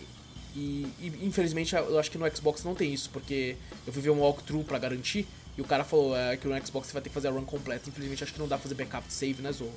e, 0.54 0.86
e, 1.00 1.18
infelizmente 1.22 1.74
eu 1.74 1.98
acho 1.98 2.10
que 2.10 2.18
no 2.18 2.36
Xbox 2.36 2.62
não 2.62 2.74
tem 2.74 2.92
isso, 2.92 3.08
porque 3.10 3.56
eu 3.86 3.92
fui 3.92 4.02
ver 4.02 4.10
um 4.10 4.20
walkthrough 4.20 4.64
pra 4.64 4.78
garantir 4.78 5.26
e 5.56 5.62
o 5.62 5.64
cara 5.64 5.84
falou 5.84 6.16
é, 6.16 6.36
que 6.36 6.46
no 6.46 6.66
Xbox 6.66 6.88
você 6.88 6.92
vai 6.92 7.02
ter 7.02 7.08
que 7.08 7.14
fazer 7.14 7.28
a 7.28 7.30
run 7.30 7.44
completa. 7.44 7.88
Infelizmente, 7.88 8.24
acho 8.24 8.34
que 8.34 8.38
não 8.38 8.48
dá 8.48 8.56
pra 8.56 8.64
fazer 8.64 8.74
backup 8.74 9.06
de 9.06 9.14
save, 9.14 9.40
né, 9.40 9.52
Zorro? 9.52 9.72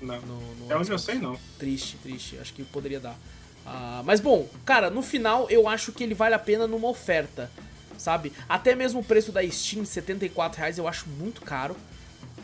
Não. 0.00 0.20
No, 0.20 0.54
no 0.56 0.72
é 0.72 0.76
onde 0.76 0.90
eu 0.90 0.98
sei, 0.98 1.16
não. 1.16 1.38
Triste, 1.58 1.96
triste. 2.02 2.38
Acho 2.38 2.52
que 2.52 2.62
poderia 2.64 3.00
dar. 3.00 3.18
Uh, 3.66 4.02
mas 4.04 4.20
bom, 4.20 4.48
cara, 4.64 4.90
no 4.90 5.02
final 5.02 5.48
eu 5.50 5.68
acho 5.68 5.92
que 5.92 6.02
ele 6.02 6.14
vale 6.14 6.34
a 6.34 6.38
pena 6.38 6.66
numa 6.66 6.88
oferta, 6.88 7.50
sabe? 7.96 8.32
Até 8.48 8.74
mesmo 8.74 9.00
o 9.00 9.04
preço 9.04 9.30
da 9.30 9.46
Steam, 9.48 9.84
74 9.84 10.58
reais, 10.58 10.78
eu 10.78 10.88
acho 10.88 11.08
muito 11.08 11.42
caro 11.42 11.76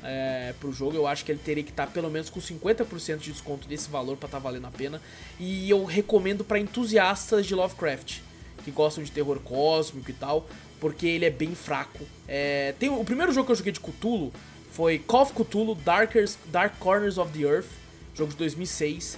é, 0.02 0.54
pro 0.60 0.72
jogo. 0.72 0.96
Eu 0.96 1.06
acho 1.06 1.24
que 1.24 1.32
ele 1.32 1.40
teria 1.42 1.64
que 1.64 1.70
estar 1.70 1.86
tá 1.86 1.92
pelo 1.92 2.10
menos 2.10 2.30
com 2.30 2.40
50% 2.40 3.18
de 3.18 3.32
desconto 3.32 3.66
desse 3.66 3.90
valor 3.90 4.16
para 4.16 4.26
estar 4.26 4.38
tá 4.38 4.42
valendo 4.42 4.66
a 4.66 4.70
pena. 4.70 5.00
E 5.38 5.68
eu 5.68 5.84
recomendo 5.84 6.44
para 6.44 6.58
entusiastas 6.58 7.46
de 7.46 7.54
Lovecraft 7.54 8.20
que 8.64 8.70
gostam 8.72 9.04
de 9.04 9.12
terror 9.12 9.38
cósmico 9.38 10.10
e 10.10 10.14
tal, 10.14 10.44
porque 10.80 11.06
ele 11.06 11.24
é 11.24 11.30
bem 11.30 11.54
fraco. 11.54 12.04
É, 12.26 12.74
tem 12.80 12.88
o 12.88 13.04
primeiro 13.04 13.32
jogo 13.32 13.46
que 13.46 13.52
eu 13.52 13.56
joguei 13.56 13.72
de 13.72 13.80
Cthulhu 13.80 14.32
foi 14.72 14.98
Call 14.98 15.22
of 15.22 15.32
Cthulhu 15.32 15.74
Darkers, 15.76 16.36
Dark 16.48 16.76
Corners 16.78 17.16
of 17.16 17.32
the 17.32 17.46
Earth, 17.46 17.68
jogo 18.14 18.32
de 18.32 18.36
2006. 18.38 19.16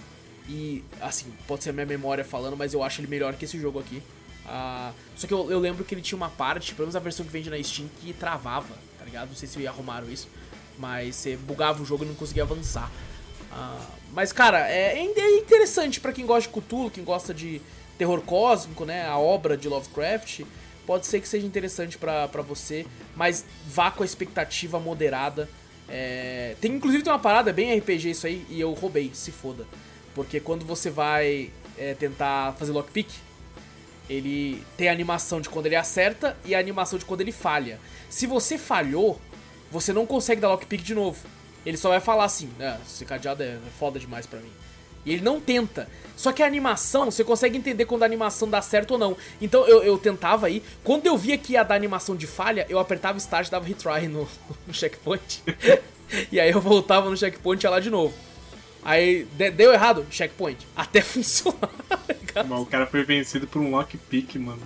E, 0.49 0.83
assim, 1.01 1.27
pode 1.47 1.63
ser 1.63 1.71
a 1.71 1.73
minha 1.73 1.87
memória 1.87 2.25
falando, 2.25 2.57
mas 2.57 2.73
eu 2.73 2.83
acho 2.83 3.01
ele 3.01 3.09
melhor 3.09 3.35
que 3.35 3.45
esse 3.45 3.59
jogo 3.61 3.79
aqui. 3.79 4.03
Uh, 4.47 4.95
só 5.15 5.27
que 5.27 5.35
eu, 5.35 5.51
eu, 5.51 5.59
lembro 5.59 5.85
que 5.85 5.95
ele 5.95 6.01
tinha 6.01 6.17
uma 6.17 6.31
parte, 6.31 6.75
pelo 6.75 6.87
menos 6.87 6.97
a 6.97 7.01
versão 7.01 7.25
que 7.25 7.31
vende 7.31 7.51
na 7.51 7.63
Steam, 7.63 7.87
que 8.01 8.15
travava, 8.15 8.75
tá 8.99 9.05
ligado? 9.05 9.29
Não 9.29 9.37
sei 9.37 9.47
se 9.47 9.67
arrumaram 9.67 10.11
isso, 10.11 10.27
mas 10.79 11.17
você 11.17 11.37
bugava 11.37 11.83
o 11.83 11.85
jogo 11.85 12.05
e 12.05 12.09
não 12.09 12.15
conseguia 12.15 12.45
avançar. 12.45 12.91
Uh, 13.53 13.87
mas, 14.15 14.33
cara, 14.33 14.67
é, 14.71 14.99
é 14.99 15.39
interessante 15.39 16.01
para 16.01 16.13
quem 16.13 16.25
gosta 16.25 16.51
de 16.51 16.61
Cthulhu, 16.61 16.91
quem 16.91 17.05
gosta 17.05 17.35
de 17.35 17.61
terror 17.99 18.23
cósmico, 18.23 18.87
né? 18.87 19.07
A 19.07 19.19
obra 19.19 19.57
de 19.57 19.69
Lovecraft. 19.69 20.43
Pode 20.87 21.07
ser 21.07 21.21
que 21.21 21.29
seja 21.29 21.47
interessante 21.47 21.99
para 21.99 22.41
você, 22.41 22.87
mas 23.15 23.45
vá 23.67 23.91
com 23.91 24.03
a 24.03 24.07
expectativa 24.07 24.81
moderada. 24.81 25.47
É... 25.87 26.57
Tem, 26.63 26.73
inclusive, 26.73 27.03
tem 27.03 27.13
uma 27.13 27.19
parada 27.19 27.53
bem 27.53 27.79
RPG 27.79 28.11
isso 28.11 28.27
aí, 28.27 28.47
e 28.49 28.59
eu 28.59 28.73
roubei, 28.73 29.11
se 29.13 29.31
foda. 29.31 29.67
Porque 30.19 30.41
quando 30.41 30.65
você 30.65 30.91
vai 30.91 31.53
é, 31.79 31.95
tentar 31.95 32.53
fazer 32.55 32.73
lockpick, 32.73 33.09
ele 34.11 34.65
tem 34.77 34.89
a 34.89 34.93
animação 34.93 35.41
de 35.41 35.49
quando 35.49 35.67
ele 35.67 35.77
acerta 35.77 36.37
e 36.45 36.57
a 36.57 36.59
animação 36.59 36.99
de 36.99 37.05
quando 37.05 37.21
ele 37.21 37.31
falha. 37.31 37.79
Se 38.11 38.27
você 38.27 38.59
falhou, 38.59 39.21
você 39.71 39.93
não 39.93 40.05
consegue 40.05 40.41
dar 40.41 40.49
lockpick 40.49 40.83
de 40.83 40.93
novo. 40.93 41.25
Ele 41.65 41.77
só 41.77 41.91
vai 41.91 42.01
falar 42.01 42.25
assim, 42.25 42.51
ah, 42.59 42.79
esse 42.85 43.05
cadeado 43.05 43.45
é 43.45 43.59
foda 43.79 44.01
demais 44.01 44.27
para 44.27 44.41
mim. 44.41 44.51
E 45.07 45.13
ele 45.13 45.23
não 45.23 45.41
tenta. 45.41 45.89
Só 46.17 46.33
que 46.33 46.43
a 46.43 46.47
animação, 46.47 47.13
você 47.13 47.23
consegue 47.23 47.57
entender 47.57 47.85
quando 47.85 48.03
a 48.03 48.07
animação 48.07 48.51
dá 48.51 48.61
certo 48.61 48.91
ou 48.95 48.99
não. 48.99 49.17
Então 49.41 49.69
eu, 49.69 49.85
eu 49.85 49.97
tentava 49.99 50.49
aí. 50.49 50.65
Quando 50.83 51.07
eu 51.07 51.17
via 51.17 51.39
que 51.39 51.53
ia 51.53 51.63
dar 51.63 51.77
animação 51.77 52.17
de 52.17 52.27
falha, 52.27 52.67
eu 52.69 52.81
apertava 52.81 53.19
start 53.19 53.47
e 53.47 53.51
dava 53.53 53.65
retry 53.65 54.09
no, 54.09 54.29
no 54.67 54.75
checkpoint. 54.75 55.45
e 56.33 56.41
aí 56.41 56.51
eu 56.51 56.61
voltava 56.61 57.09
no 57.09 57.17
checkpoint 57.17 57.63
e 57.63 57.67
ia 57.67 57.71
lá 57.71 57.79
de 57.79 57.89
novo. 57.89 58.27
Aí 58.85 59.27
deu 59.57 59.73
errado, 59.73 60.07
checkpoint. 60.11 60.67
Até 60.77 61.01
funcionar. 61.03 61.71
Mas 62.35 62.61
o 62.61 62.67
cara 62.67 62.87
foi 62.87 63.03
vencido 63.03 63.47
por 63.47 63.61
um 63.61 63.71
lockpick, 63.71 64.37
mano. 64.37 64.63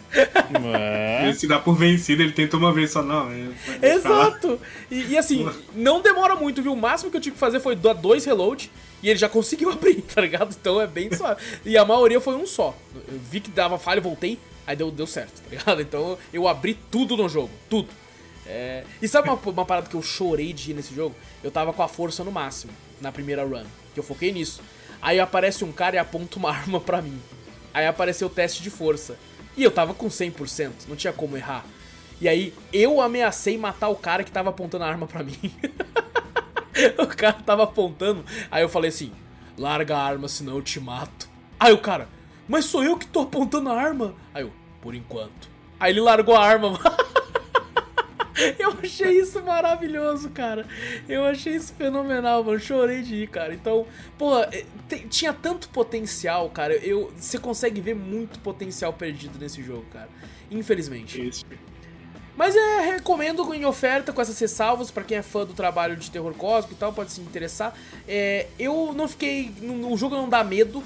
Ele 1.22 1.34
se 1.34 1.46
dá 1.46 1.58
por 1.58 1.74
vencido, 1.74 2.22
ele 2.22 2.32
tentou 2.32 2.60
uma 2.60 2.72
vez 2.72 2.90
só, 2.90 3.02
não. 3.02 3.30
É, 3.30 3.94
Exato! 3.94 4.60
E, 4.90 5.12
e, 5.12 5.18
assim, 5.18 5.48
não 5.74 6.02
demora 6.02 6.36
muito, 6.36 6.62
viu? 6.62 6.72
O 6.72 6.76
máximo 6.76 7.10
que 7.10 7.16
eu 7.16 7.20
tive 7.20 7.34
que 7.34 7.40
fazer 7.40 7.60
foi 7.60 7.74
dar 7.74 7.94
dois 7.94 8.24
reload 8.24 8.70
e 9.02 9.08
ele 9.08 9.18
já 9.18 9.28
conseguiu 9.28 9.70
abrir, 9.72 10.02
tá 10.02 10.20
ligado? 10.20 10.54
Então 10.58 10.80
é 10.80 10.86
bem 10.86 11.12
suave. 11.12 11.40
E 11.64 11.76
a 11.76 11.84
maioria 11.84 12.20
foi 12.20 12.34
um 12.34 12.46
só. 12.46 12.76
Eu 12.94 13.18
vi 13.18 13.40
que 13.40 13.50
dava 13.50 13.78
falha, 13.78 14.00
voltei, 14.00 14.38
aí 14.66 14.76
deu, 14.76 14.90
deu 14.90 15.06
certo, 15.06 15.40
tá 15.42 15.50
ligado? 15.50 15.82
Então 15.82 16.18
eu 16.32 16.46
abri 16.46 16.78
tudo 16.90 17.16
no 17.16 17.28
jogo, 17.28 17.50
tudo. 17.68 17.88
É... 18.46 18.84
E 19.00 19.08
sabe 19.08 19.28
uma, 19.28 19.38
uma 19.38 19.64
parada 19.64 19.88
que 19.88 19.94
eu 19.94 20.02
chorei 20.02 20.52
de 20.52 20.72
ir 20.72 20.74
nesse 20.74 20.94
jogo? 20.94 21.14
Eu 21.42 21.50
tava 21.50 21.72
com 21.72 21.82
a 21.82 21.88
força 21.88 22.22
no 22.24 22.32
máximo, 22.32 22.72
na 23.00 23.12
primeira 23.12 23.44
run, 23.44 23.64
que 23.93 24.01
eu 24.01 24.05
foquei 24.05 24.32
nisso. 24.32 24.61
Aí 25.01 25.18
aparece 25.18 25.64
um 25.64 25.72
cara 25.72 25.97
e 25.97 25.99
aponta 25.99 26.38
uma 26.38 26.51
arma 26.55 26.80
pra 26.80 27.03
mim. 27.03 27.20
Aí 27.74 27.86
apareceu 27.86 28.28
o 28.28 28.30
teste 28.30 28.62
de 28.62 28.70
força. 28.70 29.16
E 29.57 29.62
eu 29.62 29.70
tava 29.70 29.93
com 29.93 30.07
100%, 30.09 30.72
não 30.88 30.97
tinha 30.97 31.12
como 31.12 31.36
errar. 31.36 31.64
E 32.20 32.28
aí 32.28 32.55
eu 32.72 33.01
ameacei 33.01 33.59
matar 33.59 33.88
o 33.88 33.97
cara 33.97 34.22
que 34.24 34.30
tava 34.30 34.51
apontando 34.51 34.84
a 34.84 34.88
arma 34.88 35.07
pra 35.07 35.22
mim. 35.24 35.36
o 36.99 37.07
cara 37.07 37.34
tava 37.45 37.64
apontando, 37.64 38.24
aí 38.51 38.62
eu 38.62 38.68
falei 38.68 38.88
assim: 38.90 39.12
larga 39.59 39.97
a 39.97 40.03
arma, 40.03 40.28
senão 40.28 40.57
eu 40.57 40.62
te 40.62 40.80
mato. 40.80 41.28
Aí 41.59 41.72
o 41.72 41.78
cara, 41.78 42.09
mas 42.49 42.64
sou 42.64 42.82
eu 42.82 42.97
que 42.97 43.07
tô 43.07 43.20
apontando 43.20 43.70
a 43.70 43.74
arma. 43.80 44.14
Aí 44.32 44.43
eu, 44.43 44.53
por 44.80 44.95
enquanto. 44.95 45.51
Aí 45.78 45.93
ele 45.93 46.01
largou 46.01 46.36
a 46.36 46.47
arma, 46.47 46.78
Eu 48.59 48.76
achei 48.82 49.20
isso 49.20 49.43
maravilhoso, 49.43 50.30
cara. 50.30 50.66
Eu 51.09 51.24
achei 51.24 51.55
isso 51.55 51.72
fenomenal, 51.74 52.43
mano. 52.45 52.59
Chorei 52.59 53.03
de 53.03 53.14
ir, 53.16 53.28
cara. 53.28 53.55
Então, 53.55 53.86
pô, 54.18 54.40
é, 54.40 54.64
tinha 55.09 55.32
tanto 55.32 55.68
potencial, 55.68 56.49
cara. 56.51 56.74
Eu, 56.74 57.12
você 57.16 57.38
consegue 57.38 57.80
ver 57.80 57.95
muito 57.95 58.38
potencial 58.40 58.93
perdido 58.93 59.38
nesse 59.38 59.62
jogo, 59.62 59.84
cara. 59.93 60.09
Infelizmente. 60.51 61.28
Isso. 61.28 61.45
Mas 62.36 62.57
é, 62.57 62.80
recomendo 62.93 63.53
em 63.55 63.64
oferta 63.64 64.12
com 64.12 64.20
essas 64.20 64.38
ressalvas 64.38 64.90
para 64.90 65.05
quem 65.05 65.18
é 65.18 65.22
fã 65.22 65.45
do 65.45 65.53
trabalho 65.53 65.97
de 65.97 66.11
terror 66.11 66.32
cósmico 66.34 66.74
e 66.74 66.76
tal, 66.76 66.93
pode 66.93 67.12
se 67.12 67.20
interessar. 67.20 67.74
É, 68.09 68.47
eu 68.59 68.93
não 68.95 69.07
fiquei. 69.07 69.53
O 69.90 69.97
jogo 69.97 70.16
não 70.16 70.28
dá 70.28 70.43
medo, 70.43 70.82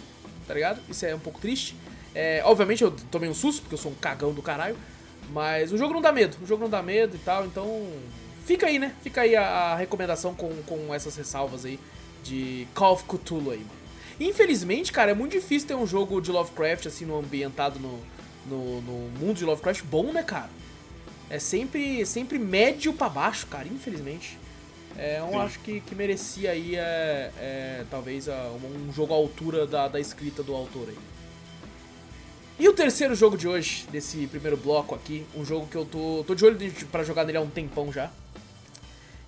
tá 0.46 0.54
ligado? 0.54 0.80
Isso 0.88 1.06
é 1.06 1.14
um 1.14 1.20
pouco 1.20 1.40
triste. 1.40 1.76
É, 2.14 2.40
obviamente 2.44 2.82
eu 2.82 2.90
tomei 3.10 3.28
um 3.28 3.34
susto, 3.34 3.62
porque 3.62 3.74
eu 3.74 3.78
sou 3.78 3.92
um 3.92 3.94
cagão 3.94 4.32
do 4.32 4.42
caralho. 4.42 4.76
Mas 5.32 5.72
o 5.72 5.78
jogo 5.78 5.94
não 5.94 6.00
dá 6.00 6.12
medo, 6.12 6.36
o 6.42 6.46
jogo 6.46 6.62
não 6.62 6.70
dá 6.70 6.82
medo 6.82 7.16
e 7.16 7.18
tal, 7.18 7.44
então. 7.46 7.88
Fica 8.44 8.66
aí, 8.66 8.78
né? 8.78 8.94
Fica 9.02 9.22
aí 9.22 9.34
a, 9.34 9.42
a 9.42 9.76
recomendação 9.76 10.32
com, 10.32 10.50
com 10.62 10.94
essas 10.94 11.16
ressalvas 11.16 11.64
aí 11.64 11.80
de 12.22 12.66
Call 12.74 12.94
of 12.94 13.04
Cthulhu 13.04 13.50
aí, 13.50 13.58
mano. 13.58 13.70
Infelizmente, 14.18 14.92
cara, 14.92 15.10
é 15.10 15.14
muito 15.14 15.32
difícil 15.32 15.68
ter 15.68 15.74
um 15.74 15.86
jogo 15.86 16.20
de 16.20 16.30
Lovecraft, 16.30 16.86
assim, 16.86 17.04
no 17.04 17.18
ambientado 17.18 17.78
no, 17.78 18.00
no, 18.46 18.80
no 18.80 19.18
mundo 19.18 19.34
de 19.34 19.44
Lovecraft 19.44 19.82
bom, 19.84 20.12
né, 20.12 20.22
cara? 20.22 20.48
É 21.28 21.38
sempre, 21.38 22.06
sempre 22.06 22.38
médio 22.38 22.92
para 22.92 23.08
baixo, 23.08 23.46
cara, 23.46 23.66
infelizmente. 23.68 24.38
É, 24.96 25.18
eu 25.20 25.28
Sim. 25.28 25.36
acho 25.36 25.58
que, 25.58 25.80
que 25.80 25.94
merecia 25.94 26.52
aí, 26.52 26.76
é, 26.76 27.30
é 27.38 27.84
talvez, 27.90 28.28
um 28.28 28.92
jogo 28.92 29.12
à 29.12 29.16
altura 29.16 29.66
da, 29.66 29.88
da 29.88 30.00
escrita 30.00 30.42
do 30.42 30.54
autor 30.54 30.88
aí. 30.88 30.96
E 32.58 32.66
o 32.68 32.72
terceiro 32.72 33.14
jogo 33.14 33.36
de 33.36 33.46
hoje, 33.46 33.86
desse 33.92 34.26
primeiro 34.28 34.56
bloco 34.56 34.94
aqui, 34.94 35.26
um 35.34 35.44
jogo 35.44 35.66
que 35.66 35.76
eu 35.76 35.84
tô, 35.84 36.24
tô 36.26 36.34
de 36.34 36.42
olho 36.42 36.58
para 36.90 37.04
jogar 37.04 37.24
nele 37.24 37.36
há 37.36 37.40
um 37.42 37.50
tempão 37.50 37.92
já. 37.92 38.10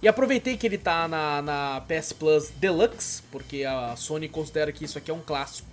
E 0.00 0.08
aproveitei 0.08 0.56
que 0.56 0.66
ele 0.66 0.78
tá 0.78 1.06
na, 1.06 1.42
na 1.42 1.82
PS 1.82 2.14
Plus 2.14 2.50
Deluxe, 2.56 3.22
porque 3.30 3.64
a 3.64 3.94
Sony 3.96 4.28
considera 4.28 4.72
que 4.72 4.84
isso 4.84 4.96
aqui 4.96 5.10
é 5.10 5.14
um 5.14 5.20
clássico, 5.20 5.68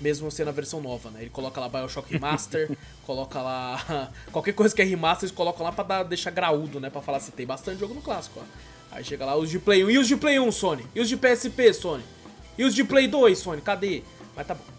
mesmo 0.00 0.30
sendo 0.30 0.48
a 0.48 0.52
versão 0.52 0.80
nova, 0.80 1.10
né? 1.10 1.20
Ele 1.20 1.30
coloca 1.30 1.60
lá 1.60 1.68
Bioshock 1.68 2.10
Remaster, 2.10 2.70
coloca 3.04 3.42
lá. 3.42 4.10
qualquer 4.32 4.52
coisa 4.52 4.74
que 4.74 4.80
é 4.80 4.84
remaster, 4.84 5.26
eles 5.26 5.36
colocam 5.36 5.66
lá 5.66 5.72
pra 5.72 5.84
dar, 5.84 6.02
deixar 6.02 6.30
graúdo, 6.30 6.80
né? 6.80 6.88
Pra 6.88 7.02
falar 7.02 7.18
assim, 7.18 7.32
tem 7.32 7.44
bastante 7.44 7.78
jogo 7.78 7.92
no 7.92 8.00
clássico, 8.00 8.40
ó. 8.40 8.96
Aí 8.96 9.04
chega 9.04 9.26
lá 9.26 9.36
os 9.36 9.50
de 9.50 9.58
Play 9.58 9.84
1. 9.84 9.90
E 9.90 9.98
os 9.98 10.08
de 10.08 10.16
Play 10.16 10.40
1, 10.40 10.50
Sony? 10.50 10.86
E 10.94 11.00
os 11.00 11.08
de 11.10 11.16
PSP, 11.18 11.74
Sony? 11.74 12.04
E 12.56 12.64
os 12.64 12.74
de 12.74 12.84
Play 12.84 13.06
2, 13.06 13.36
Sony? 13.36 13.60
Cadê? 13.60 14.02
Mas 14.34 14.46
tá 14.46 14.54
bom. 14.54 14.75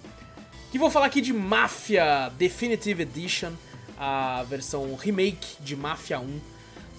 Que 0.78 0.80
vou 0.80 0.92
falar 0.92 1.08
aqui 1.08 1.22
de 1.22 1.34
Mafia 1.34 2.32
Definitive 2.38 3.02
Edition, 3.02 3.52
a 3.98 4.46
versão 4.48 4.94
remake 4.94 5.60
de 5.60 5.76
Mafia 5.76 6.20
1, 6.20 6.40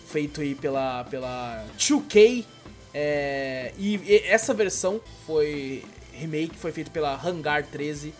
feito 0.09 0.41
aí 0.41 0.57
pela, 0.57 1.05
pela 1.05 1.64
2K. 1.79 2.45
É, 2.93 3.72
e, 3.79 3.95
e, 3.99 4.22
essa 4.26 4.53
versão 4.53 5.01
foi 5.24 5.85
remake, 6.12 6.57
foi 6.57 6.72
feito 6.72 6.91
pela 6.91 7.24
Hangar 7.24 7.64
13. 7.66 8.12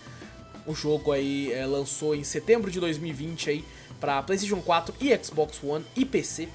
O 0.65 0.77
jogo 0.77 1.11
aí 1.11 1.53
é, 1.53 1.67
lançou 1.67 2.15
em 2.15 2.23
setembro 2.23 2.71
de 2.71 2.79
2020 2.79 3.51
aí 3.51 3.65
para 3.99 4.23
PlayStation 4.23 4.63
4 4.63 4.95
e 5.01 5.25
Xbox 5.25 5.59
One 5.61 5.85
e 5.97 6.05
PC. 6.05 6.49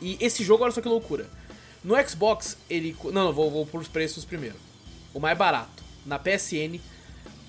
E 0.00 0.16
esse 0.20 0.44
jogo, 0.44 0.62
olha 0.62 0.72
só 0.72 0.80
que 0.80 0.86
loucura. 0.86 1.28
No 1.82 1.96
Xbox, 2.08 2.56
ele. 2.70 2.96
Não, 3.06 3.24
não, 3.24 3.32
vou, 3.32 3.50
vou 3.50 3.66
por 3.66 3.84
preços 3.88 4.24
primeiro. 4.24 4.54
O 5.12 5.18
mais 5.18 5.36
barato. 5.36 5.82
Na 6.06 6.20
PSN, 6.20 6.78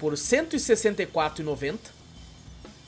por 0.04 0.12
R$ 0.12 0.18
164,90. 0.18 1.78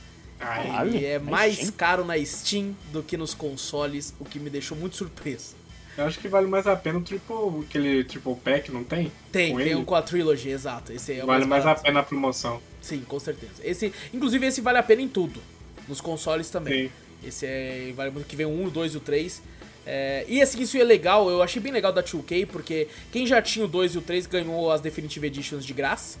Ele 0.85 1.05
é 1.05 1.19
mais 1.19 1.69
caro 1.71 2.05
na 2.05 2.23
Steam 2.23 2.75
do 2.91 3.01
que 3.01 3.17
nos 3.17 3.33
consoles, 3.33 4.13
o 4.19 4.25
que 4.25 4.39
me 4.39 4.49
deixou 4.49 4.77
muito 4.77 4.95
surpreso. 4.95 5.55
Eu 5.97 6.05
acho 6.05 6.19
que 6.19 6.27
vale 6.27 6.45
mais 6.45 6.67
a 6.67 6.75
pena 6.75 6.99
o 6.99 7.01
triple, 7.01 7.65
aquele 7.67 8.03
triple 8.03 8.35
pack, 8.35 8.71
não 8.71 8.83
tem? 8.83 9.11
Tem, 9.31 9.51
com 9.51 9.57
tem 9.57 9.75
um 9.75 9.83
com 9.83 9.95
a 9.95 10.01
trilogy, 10.01 10.49
exato. 10.49 10.93
Esse 10.93 11.13
é 11.13 11.25
vale 11.25 11.45
mais, 11.45 11.65
mais 11.65 11.79
a 11.79 11.81
pena 11.81 12.01
a 12.01 12.03
promoção. 12.03 12.61
Sim, 12.79 13.03
com 13.07 13.19
certeza. 13.19 13.53
Esse, 13.63 13.91
inclusive 14.13 14.45
esse 14.45 14.61
vale 14.61 14.77
a 14.77 14.83
pena 14.83 15.01
em 15.01 15.07
tudo. 15.07 15.41
Nos 15.87 15.99
consoles 15.99 16.51
também. 16.51 16.87
Sim. 16.87 16.91
Esse 17.27 17.45
é 17.47 17.93
vale 17.95 18.11
muito 18.11 18.27
que 18.27 18.35
vem 18.35 18.45
o 18.45 18.49
1, 18.49 18.65
o 18.67 18.69
2 18.69 18.93
e 18.93 18.97
o 18.97 18.99
3. 18.99 19.41
É, 19.87 20.25
e 20.27 20.39
assim, 20.39 20.61
isso 20.61 20.77
é 20.77 20.83
legal, 20.83 21.29
eu 21.31 21.41
achei 21.41 21.61
bem 21.61 21.71
legal 21.71 21.93
da 21.93 22.03
2K, 22.03 22.45
porque 22.45 22.89
quem 23.11 23.25
já 23.25 23.41
tinha 23.41 23.65
o 23.65 23.67
2 23.67 23.95
e 23.95 23.97
o 23.97 24.01
3 24.01 24.27
ganhou 24.27 24.69
as 24.69 24.81
Definitive 24.81 25.25
Editions 25.25 25.65
de 25.65 25.73
graça. 25.73 26.19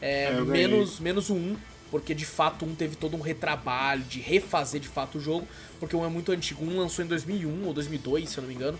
É, 0.00 0.26
é 0.26 0.40
menos, 0.40 1.00
menos 1.00 1.30
o 1.30 1.34
1 1.34 1.56
porque 1.90 2.14
de 2.14 2.24
fato 2.24 2.64
um 2.64 2.74
teve 2.74 2.96
todo 2.96 3.16
um 3.16 3.20
retrabalho 3.20 4.02
de 4.04 4.20
refazer 4.20 4.80
de 4.80 4.88
fato 4.88 5.18
o 5.18 5.20
jogo, 5.20 5.46
porque 5.78 5.94
um 5.94 6.04
é 6.04 6.08
muito 6.08 6.32
antigo. 6.32 6.64
Um 6.64 6.78
lançou 6.78 7.04
em 7.04 7.08
2001 7.08 7.66
ou 7.66 7.72
2002, 7.72 8.28
se 8.28 8.38
eu 8.38 8.42
não 8.42 8.48
me 8.48 8.54
engano. 8.54 8.78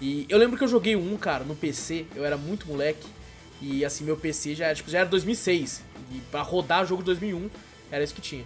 E 0.00 0.26
eu 0.28 0.38
lembro 0.38 0.56
que 0.56 0.64
eu 0.64 0.68
joguei 0.68 0.96
um, 0.96 1.16
cara, 1.16 1.44
no 1.44 1.54
PC, 1.54 2.06
eu 2.14 2.24
era 2.24 2.36
muito 2.36 2.66
moleque, 2.66 3.06
e 3.60 3.84
assim, 3.84 4.02
meu 4.02 4.16
PC 4.16 4.54
já 4.54 4.66
era, 4.66 4.74
tipo, 4.74 4.90
já 4.90 5.00
era 5.00 5.08
2006, 5.08 5.82
e 6.10 6.20
pra 6.30 6.40
rodar 6.40 6.82
o 6.82 6.86
jogo 6.86 7.02
de 7.02 7.06
2001, 7.06 7.50
era 7.90 8.02
isso 8.02 8.14
que 8.14 8.22
tinha. 8.22 8.44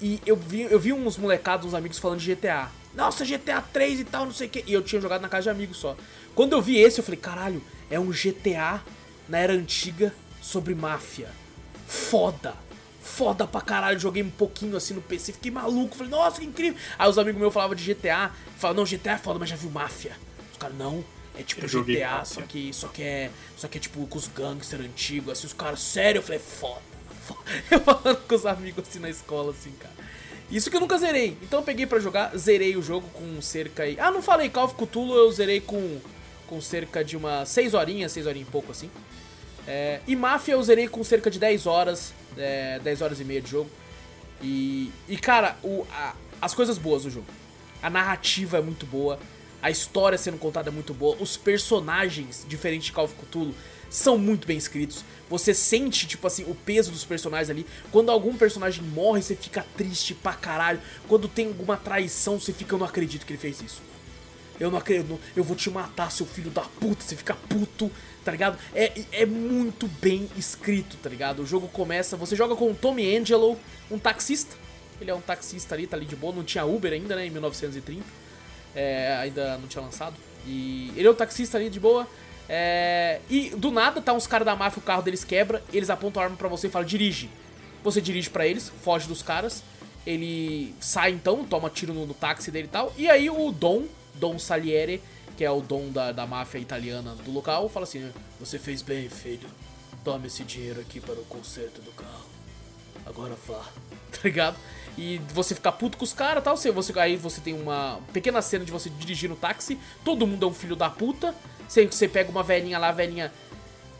E 0.00 0.20
eu 0.26 0.36
vi, 0.36 0.62
eu 0.62 0.78
vi 0.78 0.92
uns 0.92 1.16
molecados, 1.16 1.66
uns 1.66 1.74
amigos 1.74 1.98
falando 1.98 2.20
de 2.20 2.34
GTA. 2.34 2.70
Nossa, 2.94 3.24
GTA 3.24 3.62
3 3.62 4.00
e 4.00 4.04
tal, 4.04 4.26
não 4.26 4.32
sei 4.32 4.46
o 4.46 4.50
que. 4.50 4.64
E 4.66 4.72
eu 4.72 4.82
tinha 4.82 5.00
jogado 5.00 5.22
na 5.22 5.28
casa 5.28 5.44
de 5.44 5.50
amigos 5.50 5.78
só. 5.78 5.96
Quando 6.34 6.52
eu 6.52 6.60
vi 6.60 6.76
esse, 6.76 6.98
eu 7.00 7.04
falei, 7.04 7.18
caralho, 7.18 7.62
é 7.90 7.98
um 7.98 8.10
GTA 8.10 8.82
na 9.26 9.38
era 9.38 9.54
antiga 9.54 10.14
sobre 10.42 10.74
máfia. 10.74 11.28
Foda! 11.86 12.65
Foda 13.16 13.46
pra 13.46 13.62
caralho, 13.62 13.98
joguei 13.98 14.22
um 14.22 14.28
pouquinho 14.28 14.76
assim 14.76 14.92
no 14.92 15.00
PC, 15.00 15.32
fiquei 15.32 15.50
maluco, 15.50 15.96
falei, 15.96 16.10
nossa, 16.10 16.38
que 16.38 16.46
incrível. 16.46 16.78
Aí 16.98 17.08
os 17.08 17.16
amigos 17.16 17.40
meus 17.40 17.54
falavam 17.54 17.74
de 17.74 17.94
GTA, 17.94 18.30
falavam, 18.58 18.84
não, 18.84 18.90
GTA 18.90 19.12
é 19.12 19.16
foda, 19.16 19.38
mas 19.38 19.48
já 19.48 19.56
viu 19.56 19.70
máfia. 19.70 20.14
Os 20.52 20.58
caras, 20.58 20.76
não, 20.76 21.02
é 21.34 21.42
tipo 21.42 21.64
Eu 21.64 21.82
GTA, 21.82 22.26
só 22.26 22.42
que, 22.42 22.74
só 22.74 22.88
que 22.88 23.02
é. 23.02 23.30
Só 23.56 23.68
que 23.68 23.78
é 23.78 23.80
tipo 23.80 24.06
com 24.06 24.18
os 24.18 24.28
gangsters 24.28 24.84
antigos, 24.84 25.32
assim, 25.32 25.46
os 25.46 25.54
caras, 25.54 25.80
sério, 25.80 26.18
eu 26.18 26.22
falei, 26.22 26.38
foda, 26.38 26.82
foda. 27.24 27.40
Eu 27.70 27.80
falando 27.80 28.28
com 28.28 28.34
os 28.34 28.44
amigos 28.44 28.84
assim 28.86 28.98
na 28.98 29.08
escola, 29.08 29.50
assim, 29.50 29.72
cara. 29.72 29.94
Isso 30.50 30.70
que 30.70 30.76
eu 30.76 30.80
nunca 30.80 30.98
zerei. 30.98 31.38
Então 31.40 31.60
eu 31.60 31.64
peguei 31.64 31.86
pra 31.86 31.98
jogar, 31.98 32.36
zerei 32.36 32.76
o 32.76 32.82
jogo 32.82 33.08
com 33.14 33.40
cerca 33.40 33.84
aí. 33.84 33.98
Ah, 33.98 34.10
não 34.10 34.20
falei, 34.20 34.50
Call 34.50 34.66
of 34.66 34.74
Cthulhu 34.74 35.14
eu 35.14 35.32
zerei 35.32 35.58
com, 35.58 35.98
com 36.46 36.60
cerca 36.60 37.02
de 37.02 37.16
umas 37.16 37.48
6 37.48 37.72
horinhas, 37.72 38.12
6 38.12 38.26
horinhas 38.26 38.46
e 38.46 38.50
pouco 38.50 38.72
assim. 38.72 38.90
É, 39.66 40.00
e 40.06 40.14
Mafia 40.14 40.54
eu 40.54 40.62
zerei 40.62 40.86
com 40.88 41.02
cerca 41.02 41.30
de 41.30 41.38
10 41.38 41.66
horas, 41.66 42.12
é, 42.36 42.78
10 42.80 43.02
horas 43.02 43.20
e 43.20 43.24
meia 43.24 43.40
de 43.40 43.50
jogo. 43.50 43.70
E, 44.42 44.90
e 45.08 45.16
cara, 45.16 45.56
o, 45.62 45.84
a- 45.90 46.14
as 46.40 46.54
coisas 46.54 46.78
boas 46.78 47.02
do 47.04 47.10
jogo. 47.10 47.26
A 47.82 47.90
narrativa 47.90 48.58
é 48.58 48.60
muito 48.60 48.86
boa, 48.86 49.18
a 49.62 49.70
história 49.70 50.16
sendo 50.18 50.38
contada 50.38 50.70
é 50.70 50.72
muito 50.72 50.94
boa, 50.94 51.16
os 51.20 51.36
personagens, 51.36 52.44
diferente 52.48 52.84
de 52.86 52.92
Call 52.92 53.04
of 53.06 53.14
Cthulhu, 53.14 53.54
são 53.90 54.18
muito 54.18 54.46
bem 54.46 54.56
escritos. 54.56 55.04
Você 55.28 55.54
sente, 55.54 56.06
tipo 56.06 56.26
assim, 56.26 56.44
o 56.44 56.54
peso 56.54 56.90
dos 56.90 57.04
personagens 57.04 57.50
ali. 57.50 57.66
Quando 57.90 58.10
algum 58.10 58.36
personagem 58.36 58.82
morre, 58.82 59.22
você 59.22 59.34
fica 59.34 59.64
triste 59.76 60.14
pra 60.14 60.32
caralho. 60.34 60.80
Quando 61.08 61.28
tem 61.28 61.46
alguma 61.48 61.76
traição, 61.76 62.38
você 62.38 62.52
fica, 62.52 62.74
eu 62.74 62.78
não 62.78 62.86
acredito 62.86 63.24
que 63.24 63.32
ele 63.32 63.38
fez 63.40 63.60
isso. 63.60 63.80
Eu 64.58 64.70
não 64.70 64.78
acredito, 64.78 65.18
eu 65.36 65.44
vou 65.44 65.54
te 65.56 65.68
matar, 65.70 66.10
seu 66.10 66.26
filho 66.26 66.50
da 66.50 66.62
puta, 66.62 67.02
você 67.04 67.14
fica 67.14 67.34
puto, 67.34 67.90
tá 68.26 68.32
ligado? 68.32 68.58
É, 68.74 68.92
é 69.12 69.24
muito 69.24 69.86
bem 69.86 70.28
escrito, 70.36 70.96
tá 70.96 71.08
ligado? 71.08 71.42
O 71.42 71.46
jogo 71.46 71.68
começa, 71.68 72.16
você 72.16 72.34
joga 72.34 72.56
com 72.56 72.72
o 72.72 72.74
Tommy 72.74 73.16
Angelo, 73.16 73.56
um 73.88 74.00
taxista. 74.00 74.56
Ele 75.00 75.12
é 75.12 75.14
um 75.14 75.20
taxista 75.20 75.76
ali, 75.76 75.86
tá 75.86 75.96
ali 75.96 76.04
de 76.04 76.16
boa, 76.16 76.34
não 76.34 76.42
tinha 76.42 76.64
Uber 76.64 76.92
ainda, 76.92 77.14
né, 77.14 77.26
em 77.26 77.30
1930. 77.30 78.04
É, 78.74 79.16
ainda 79.20 79.56
não 79.58 79.68
tinha 79.68 79.80
lançado. 79.80 80.16
E 80.44 80.92
ele 80.96 81.06
é 81.06 81.10
um 81.10 81.14
taxista 81.14 81.56
ali 81.56 81.70
de 81.70 81.78
boa. 81.78 82.04
É, 82.48 83.20
e 83.30 83.50
do 83.50 83.70
nada 83.70 84.02
tá 84.02 84.12
uns 84.12 84.26
caras 84.26 84.44
da 84.44 84.56
máfia, 84.56 84.80
o 84.80 84.82
carro 84.82 85.02
deles 85.02 85.22
quebra, 85.22 85.62
eles 85.72 85.88
apontam 85.88 86.20
a 86.20 86.24
arma 86.24 86.36
pra 86.36 86.48
você 86.48 86.66
e 86.66 86.70
falam, 86.70 86.86
dirige. 86.86 87.30
Você 87.84 88.00
dirige 88.00 88.28
pra 88.28 88.44
eles, 88.44 88.72
foge 88.82 89.06
dos 89.06 89.22
caras. 89.22 89.62
Ele 90.04 90.74
sai 90.80 91.12
então, 91.12 91.44
toma 91.44 91.70
tiro 91.70 91.94
no, 91.94 92.04
no 92.06 92.14
táxi 92.14 92.50
dele 92.50 92.66
e 92.66 92.70
tal. 92.70 92.92
E 92.98 93.08
aí 93.08 93.30
o 93.30 93.52
Dom, 93.52 93.84
Dom 94.14 94.36
Salieri, 94.36 95.00
que 95.36 95.44
é 95.44 95.50
o 95.50 95.60
dom 95.60 95.90
da, 95.90 96.12
da 96.12 96.26
máfia 96.26 96.58
italiana 96.58 97.14
do 97.14 97.30
local, 97.30 97.68
fala 97.68 97.84
assim: 97.84 98.10
Você 98.40 98.58
fez 98.58 98.82
bem, 98.82 99.08
filho. 99.08 99.48
Toma 100.02 100.26
esse 100.26 100.44
dinheiro 100.44 100.80
aqui 100.80 101.00
para 101.00 101.14
o 101.14 101.24
conserto 101.24 101.80
do 101.82 101.90
carro. 101.92 102.26
Agora 103.04 103.36
vá. 103.46 103.64
Tá 104.16 104.20
ligado? 104.24 104.56
E 104.96 105.20
você 105.34 105.54
ficar 105.54 105.72
puto 105.72 105.98
com 105.98 106.04
os 106.04 106.12
caras 106.12 106.42
tal. 106.42 106.56
Você, 106.56 106.70
você, 106.70 106.98
aí 106.98 107.16
você 107.16 107.40
tem 107.40 107.52
uma 107.52 108.00
pequena 108.14 108.40
cena 108.40 108.64
de 108.64 108.72
você 108.72 108.88
dirigir 108.88 109.28
no 109.28 109.36
táxi. 109.36 109.78
Todo 110.02 110.26
mundo 110.26 110.46
é 110.46 110.48
um 110.48 110.54
filho 110.54 110.74
da 110.74 110.88
puta. 110.88 111.34
Você, 111.68 111.86
você 111.86 112.08
pega 112.08 112.30
uma 112.30 112.42
velhinha 112.42 112.78
lá, 112.78 112.88
a 112.88 112.92
velhinha. 112.92 113.30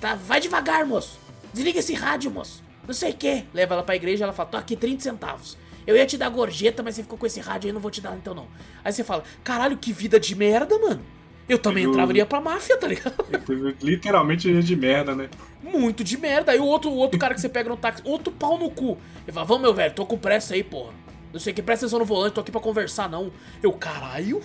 Tá, 0.01 0.15
vai 0.15 0.41
devagar, 0.41 0.87
moço. 0.87 1.19
Desliga 1.53 1.81
esse 1.81 1.93
rádio, 1.93 2.31
moço. 2.31 2.63
Não 2.87 2.95
sei 2.95 3.11
o 3.11 3.15
que. 3.15 3.45
Leva 3.53 3.75
ela 3.75 3.83
pra 3.83 3.97
igreja 3.97 4.25
ela 4.25 4.33
fala: 4.33 4.49
tô 4.49 4.57
aqui 4.57 4.75
30 4.75 5.03
centavos. 5.03 5.59
Eu 5.87 5.97
ia 5.97 6.07
te 6.07 6.17
dar 6.17 6.31
gorjeta, 6.31 6.83
mas 6.83 6.95
você 6.95 7.03
ficou 7.03 7.19
com 7.19 7.27
esse 7.27 7.41
rádio 7.41 7.69
aí, 7.69 7.73
não 7.73 7.81
vou 7.81 7.91
te 7.91 8.01
dar 8.01 8.17
então 8.17 8.35
não. 8.35 8.49
Aí 8.83 8.93
você 8.93 9.05
fala: 9.05 9.23
caralho, 9.45 9.77
que 9.77 9.93
vida 9.93 10.19
de 10.19 10.35
merda, 10.35 10.79
mano. 10.79 11.05
Eu 11.49 11.59
também 11.59 11.85
Eu- 11.85 11.91
entrava 11.91 12.13
e 12.13 12.17
ia 12.17 12.27
pra 12.27 12.41
máfia, 12.41 12.77
tá 12.77 12.89
ligado? 12.89 13.15
Literalmente 13.83 14.53
de 14.63 14.77
merda, 14.77 15.15
né? 15.15 15.29
Muito 15.63 16.03
de 16.03 16.17
merda. 16.19 16.53
Aí 16.53 16.59
o 16.59 16.65
outro, 16.65 16.91
o 16.91 16.97
outro 16.97 17.19
cara 17.19 17.35
que 17.35 17.41
você 17.41 17.49
pega 17.49 17.69
no 17.69 17.77
táxi, 17.77 18.03
outro 18.05 18.33
pau 18.33 18.59
no 18.59 18.71
cu. 18.71 18.99
Ele 19.25 19.33
fala, 19.33 19.47
vamos, 19.47 19.63
meu 19.63 19.75
velho, 19.75 19.95
tô 19.95 20.05
com 20.07 20.19
pressa 20.19 20.55
aí, 20.55 20.63
porra. 20.65 20.93
Não 21.33 21.39
sei 21.41 21.53
o 21.53 21.57
que, 21.57 21.63
presta 21.63 21.85
atenção 21.87 21.99
no 21.99 22.05
volante, 22.05 22.35
tô 22.35 22.41
aqui 22.41 22.51
pra 22.51 22.61
conversar, 22.61 23.09
não. 23.09 23.31
Eu, 23.63 23.73
caralho, 23.73 24.41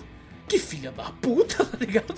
que 0.48 0.58
filha 0.58 0.90
da 0.92 1.04
puta, 1.04 1.64
tá 1.64 1.76
ligado? 1.80 2.14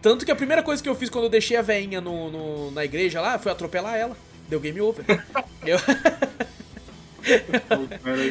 Tanto 0.00 0.24
que 0.26 0.30
a 0.32 0.36
primeira 0.36 0.62
coisa 0.62 0.82
que 0.82 0.88
eu 0.88 0.94
fiz 0.94 1.08
quando 1.08 1.24
eu 1.24 1.30
deixei 1.30 1.56
a 1.56 1.62
veinha 1.62 2.00
no, 2.00 2.30
no- 2.30 2.70
na 2.72 2.84
igreja 2.84 3.20
lá 3.20 3.38
foi 3.38 3.50
atropelar 3.52 3.94
ela. 3.96 4.16
Deu 4.48 4.58
game 4.60 4.80
over. 4.80 5.04
eu, 5.64 5.78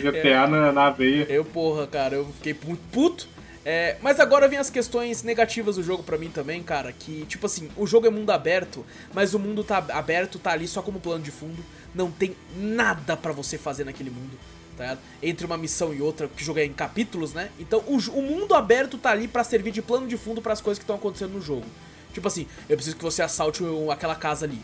GTA 0.02 0.48
na, 0.48 0.72
na 0.72 0.90
veia. 0.90 1.26
eu, 1.30 1.44
porra, 1.46 1.88
cara, 1.88 2.16
eu 2.16 2.26
fiquei 2.36 2.56
muito 2.66 2.82
puto. 2.92 3.28
É, 3.64 3.98
mas 4.02 4.20
agora 4.20 4.48
vem 4.48 4.58
as 4.58 4.70
questões 4.70 5.22
negativas 5.22 5.76
do 5.76 5.84
jogo 5.84 6.02
pra 6.02 6.18
mim 6.18 6.30
também, 6.30 6.64
cara. 6.64 6.92
Que, 6.92 7.26
tipo 7.26 7.46
assim, 7.46 7.70
o 7.78 7.86
jogo 7.86 8.08
é 8.08 8.10
mundo 8.10 8.32
aberto, 8.32 8.86
mas 9.14 9.34
o 9.34 9.40
mundo 9.40 9.64
tá 9.64 9.78
aberto, 9.90 10.40
tá 10.40 10.52
ali 10.52 10.68
só 10.68 10.82
como 10.82 11.00
plano 11.00 11.24
de 11.24 11.32
fundo. 11.32 11.64
Não 11.94 12.12
tem 12.12 12.36
nada 12.56 13.16
pra 13.16 13.32
você 13.32 13.58
fazer 13.58 13.84
naquele 13.84 14.10
mundo, 14.10 14.38
tá 14.76 14.84
ligado? 14.84 15.00
Entre 15.22 15.46
uma 15.46 15.58
missão 15.58 15.94
e 15.94 16.02
outra, 16.02 16.28
porque 16.28 16.42
o 16.42 16.46
jogo 16.46 16.60
é 16.60 16.66
em 16.66 16.74
capítulos, 16.74 17.34
né? 17.34 17.50
Então 17.60 17.84
o, 17.86 17.98
o 17.98 18.22
mundo 18.22 18.56
aberto 18.56 18.98
tá 18.98 19.12
ali 19.12 19.28
pra 19.28 19.44
servir 19.44 19.72
de 19.72 19.82
plano 19.82 20.08
de 20.08 20.18
fundo 20.18 20.42
pras 20.42 20.62
coisas 20.62 20.80
que 20.80 20.84
estão 20.84 20.96
acontecendo 20.96 21.34
no 21.34 21.42
jogo. 21.42 21.66
Tipo 22.14 22.28
assim, 22.28 22.48
eu 22.68 22.76
preciso 22.76 22.98
que 22.98 23.04
você 23.04 23.22
assalte 23.22 23.64
aquela 23.92 24.16
casa 24.16 24.46
ali. 24.46 24.62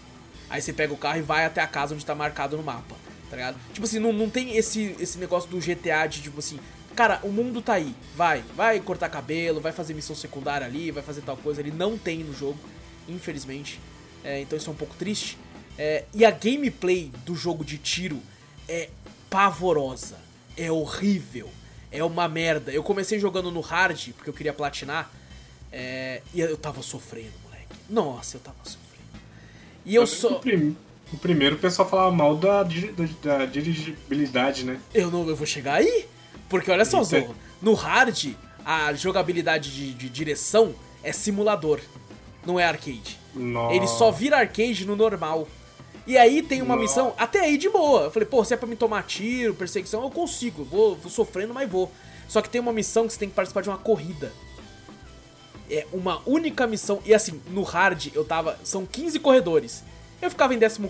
Aí 0.50 0.62
você 0.62 0.74
pega 0.74 0.94
o 0.94 0.98
carro 0.98 1.20
e 1.20 1.22
vai 1.22 1.46
até 1.46 1.62
a 1.62 1.68
casa 1.68 1.94
onde 1.94 2.06
tá 2.06 2.16
marcado 2.16 2.56
no 2.56 2.64
mapa, 2.64 2.96
tá 3.30 3.36
ligado? 3.36 3.58
Tipo 3.74 3.86
assim, 3.86 4.00
não, 4.00 4.14
não 4.14 4.30
tem 4.30 4.56
esse, 4.56 4.96
esse 5.00 5.18
negócio 5.18 5.50
do 5.50 5.60
GTA 5.60 6.08
de 6.08 6.22
tipo 6.22 6.40
assim, 6.40 6.60
cara, 6.98 7.20
o 7.24 7.30
mundo 7.30 7.62
tá 7.62 7.74
aí, 7.74 7.96
vai, 8.16 8.44
vai 8.56 8.80
cortar 8.80 9.08
cabelo, 9.08 9.62
vai 9.62 9.72
fazer 9.72 9.94
missão 9.94 10.16
secundária 10.16 10.66
ali, 10.66 10.90
vai 10.90 11.04
fazer 11.04 11.22
tal 11.22 11.38
coisa 11.38 11.62
ali. 11.62 11.72
Não 11.72 11.96
tem 11.98 12.24
no 12.24 12.34
jogo, 12.34 12.58
infelizmente. 13.08 13.80
É, 14.24 14.42
então 14.42 14.58
isso 14.58 14.68
é 14.70 14.74
um 14.74 14.76
pouco 14.76 14.96
triste. 14.96 15.38
É, 15.78 16.06
e 16.12 16.26
a 16.26 16.32
gameplay 16.32 17.12
do 17.24 17.36
jogo 17.36 17.64
de 17.64 17.78
tiro 17.78 18.20
é 18.68 18.90
pavorosa, 19.30 20.18
é 20.58 20.72
horrível, 20.72 21.50
é 21.92 22.04
uma 22.04 22.28
merda. 22.28 22.72
Eu 22.72 22.82
comecei 22.82 23.20
jogando 23.20 23.52
no 23.52 23.62
hard, 23.62 24.10
porque 24.14 24.30
eu 24.30 24.34
queria 24.34 24.54
platinar, 24.54 25.12
é, 25.72 26.24
e 26.34 26.42
eu 26.42 26.58
tava 26.58 26.82
sofrendo, 26.82 27.32
moleque. 27.44 27.68
Nossa, 27.88 28.38
eu 28.38 28.42
tava 28.42 28.58
sofrendo. 28.64 29.22
E 29.86 29.94
eu 29.94 30.08
só. 30.08 30.38
O, 30.38 30.40
prim- 30.40 30.76
o 31.14 31.18
primeiro 31.18 31.56
o 31.56 31.60
pessoal 31.60 31.88
falava 31.88 32.12
mal 32.12 32.36
da, 32.36 32.64
da, 32.64 32.70
da 33.38 33.46
dirigibilidade, 33.46 34.66
né? 34.66 34.80
Eu 34.94 35.12
não 35.12 35.30
eu 35.30 35.36
vou 35.36 35.46
chegar 35.46 35.76
aí. 35.76 36.08
Porque 36.50 36.72
olha 36.72 36.86
só, 36.86 37.04
Zorro, 37.04 37.36
no 37.62 37.74
hard, 37.74 38.34
a 38.64 38.94
jogabilidade 38.94 39.74
de, 39.74 39.94
de 39.94 40.10
direção 40.10 40.74
é 41.04 41.12
simulador, 41.12 41.80
não 42.46 42.60
é 42.60 42.66
arcade. 42.66 43.20
Nossa. 43.34 43.76
Ele 43.76 43.88
só 43.88 44.12
vira 44.12 44.38
arcade 44.38 44.86
no 44.86 44.96
normal. 44.96 45.48
E 46.06 46.18
aí 46.18 46.42
tem 46.42 46.62
uma 46.62 46.76
Nossa. 46.76 46.82
missão, 46.88 47.14
até 47.18 47.42
aí 47.42 47.58
de 47.58 47.70
boa. 47.70 48.04
Eu 48.04 48.12
falei, 48.12 48.28
pô, 48.28 48.44
se 48.44 48.54
é 48.54 48.58
pra 48.58 48.68
me 48.68 48.78
tomar 48.78 49.04
tiro, 49.04 49.54
perseguição, 49.54 50.04
eu 50.04 50.10
consigo. 50.10 50.64
Vou, 50.64 50.96
vou 50.96 51.12
sofrendo, 51.12 51.54
mas 51.54 51.70
vou. 51.70 51.92
Só 52.30 52.42
que 52.42 52.50
tem 52.50 52.62
uma 52.62 52.72
missão 52.74 53.06
que 53.06 53.14
você 53.14 53.20
tem 53.20 53.30
que 53.30 53.36
participar 53.36 53.62
de 53.62 53.70
uma 53.70 53.78
corrida. 53.78 54.32
É 55.70 55.86
uma 55.92 56.22
única 56.26 56.66
missão. 56.66 57.02
E 57.06 57.14
assim, 57.14 57.42
no 57.50 57.62
hard 57.62 58.08
eu 58.14 58.24
tava. 58.24 58.58
São 58.64 58.86
15 58.86 59.20
corredores. 59.20 59.84
Eu 60.22 60.30
ficava 60.30 60.54
em 60.54 60.60
14, 60.60 60.90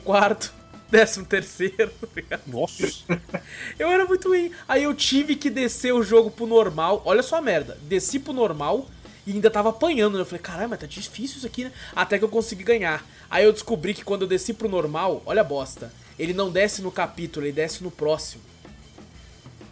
13, 0.90 1.26
tá 1.26 2.08
ligado? 2.16 2.42
Nossa. 2.48 2.88
Eu 3.78 3.90
era 3.90 4.06
muito 4.06 4.30
ruim. 4.30 4.52
Aí 4.68 4.84
eu 4.84 4.94
tive 4.94 5.36
que 5.36 5.50
descer 5.50 5.94
o 5.94 6.02
jogo 6.04 6.32
pro 6.32 6.48
normal. 6.48 7.02
Olha 7.06 7.22
só 7.22 7.38
a 7.38 7.42
merda. 7.42 7.78
Desci 7.82 8.20
pro 8.20 8.34
normal 8.34 8.88
e 9.26 9.34
ainda 9.34 9.52
tava 9.52 9.70
apanhando. 9.70 10.16
né? 10.16 10.22
Eu 10.22 10.26
falei, 10.26 10.42
caralho, 10.42 10.70
mas 10.70 10.80
tá 10.80 10.86
difícil 10.88 11.38
isso 11.38 11.48
aqui, 11.48 11.66
né? 11.66 11.72
Até 11.96 12.18
que 12.18 12.24
eu 12.24 12.30
consegui 12.30 12.64
ganhar. 12.64 13.06
Aí 13.30 13.44
eu 13.44 13.52
descobri 13.52 13.94
que 13.94 14.04
quando 14.04 14.22
eu 14.22 14.28
desci 14.28 14.54
pro 14.54 14.70
normal, 14.70 15.22
olha 15.26 15.42
a 15.42 15.44
bosta. 15.44 15.92
Ele 16.18 16.34
não 16.34 16.50
desce 16.50 16.82
no 16.82 16.92
capítulo, 16.92 17.46
ele 17.46 17.54
desce 17.54 17.84
no 17.84 17.92
próximo. 17.92 18.42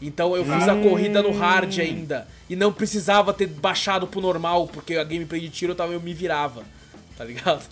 Então 0.01 0.36
eu 0.36 0.43
fiz 0.43 0.68
a 0.68 0.76
corrida 0.76 1.24
no 1.24 1.32
hard 1.32 1.80
ainda. 1.80 2.28
E 2.49 2.55
não 2.55 2.72
precisava 2.72 3.34
ter 3.34 3.47
baixado 3.47 4.05
pro 4.05 4.22
normal, 4.22 4.68
porque 4.68 4.95
a 4.95 5.03
gameplay 5.03 5.39
de 5.41 5.49
tiro 5.49 5.72
eu, 5.72 5.76
tava, 5.76 5.93
eu 5.93 6.01
me 6.01 6.13
virava. 6.13 6.63
Tá 7.18 7.24
ligado? 7.24 7.63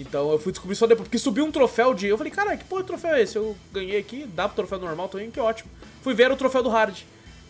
Então 0.00 0.30
eu 0.30 0.38
fui 0.38 0.52
descobrir 0.52 0.76
só 0.76 0.86
depois. 0.86 1.08
Porque 1.08 1.18
subiu 1.18 1.44
um 1.44 1.52
troféu 1.52 1.92
de. 1.92 2.06
Eu 2.06 2.16
falei, 2.16 2.32
caralho, 2.32 2.58
que 2.58 2.64
porra 2.64 2.82
de 2.82 2.86
troféu 2.86 3.14
é 3.14 3.22
esse? 3.22 3.36
Eu 3.36 3.56
ganhei 3.72 3.98
aqui, 3.98 4.26
dá 4.34 4.48
pro 4.48 4.56
troféu 4.56 4.78
normal 4.78 5.08
também, 5.08 5.30
que 5.30 5.40
ótimo. 5.40 5.70
Fui 6.02 6.14
ver 6.14 6.30
o 6.30 6.36
troféu 6.36 6.62
do 6.62 6.68
hard. 6.68 6.96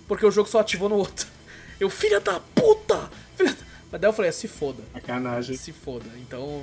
Porque 0.06 0.24
o 0.24 0.30
jogo 0.30 0.48
só 0.48 0.60
ativou 0.60 0.88
no 0.88 0.96
outro. 0.96 1.26
Eu, 1.78 1.88
filha 1.88 2.18
da 2.18 2.40
puta! 2.40 3.08
Filha 3.36 3.52
da... 3.52 3.68
Mas 3.90 4.00
daí 4.00 4.10
eu 4.10 4.12
falei, 4.12 4.28
ah, 4.28 4.32
se 4.32 4.46
foda. 4.46 4.82
Sacanagem. 4.92 5.56
Se 5.56 5.72
foda. 5.72 6.04
Então, 6.18 6.62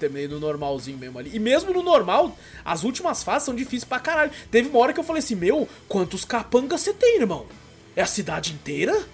terminei 0.00 0.26
no 0.26 0.40
normalzinho 0.40 0.98
mesmo 0.98 1.18
ali. 1.18 1.30
E 1.32 1.38
mesmo 1.38 1.72
no 1.72 1.82
normal, 1.82 2.36
as 2.64 2.82
últimas 2.82 3.22
fases 3.22 3.46
são 3.46 3.54
difíceis 3.54 3.84
pra 3.84 4.00
caralho. 4.00 4.32
Teve 4.50 4.70
uma 4.70 4.80
hora 4.80 4.92
que 4.92 4.98
eu 4.98 5.04
falei 5.04 5.22
assim, 5.22 5.36
meu, 5.36 5.68
quantos 5.86 6.24
capangas 6.24 6.80
você 6.80 6.92
tem, 6.92 7.20
irmão? 7.20 7.46
É 7.94 8.02
a 8.02 8.06
cidade 8.06 8.52
inteira? 8.52 9.06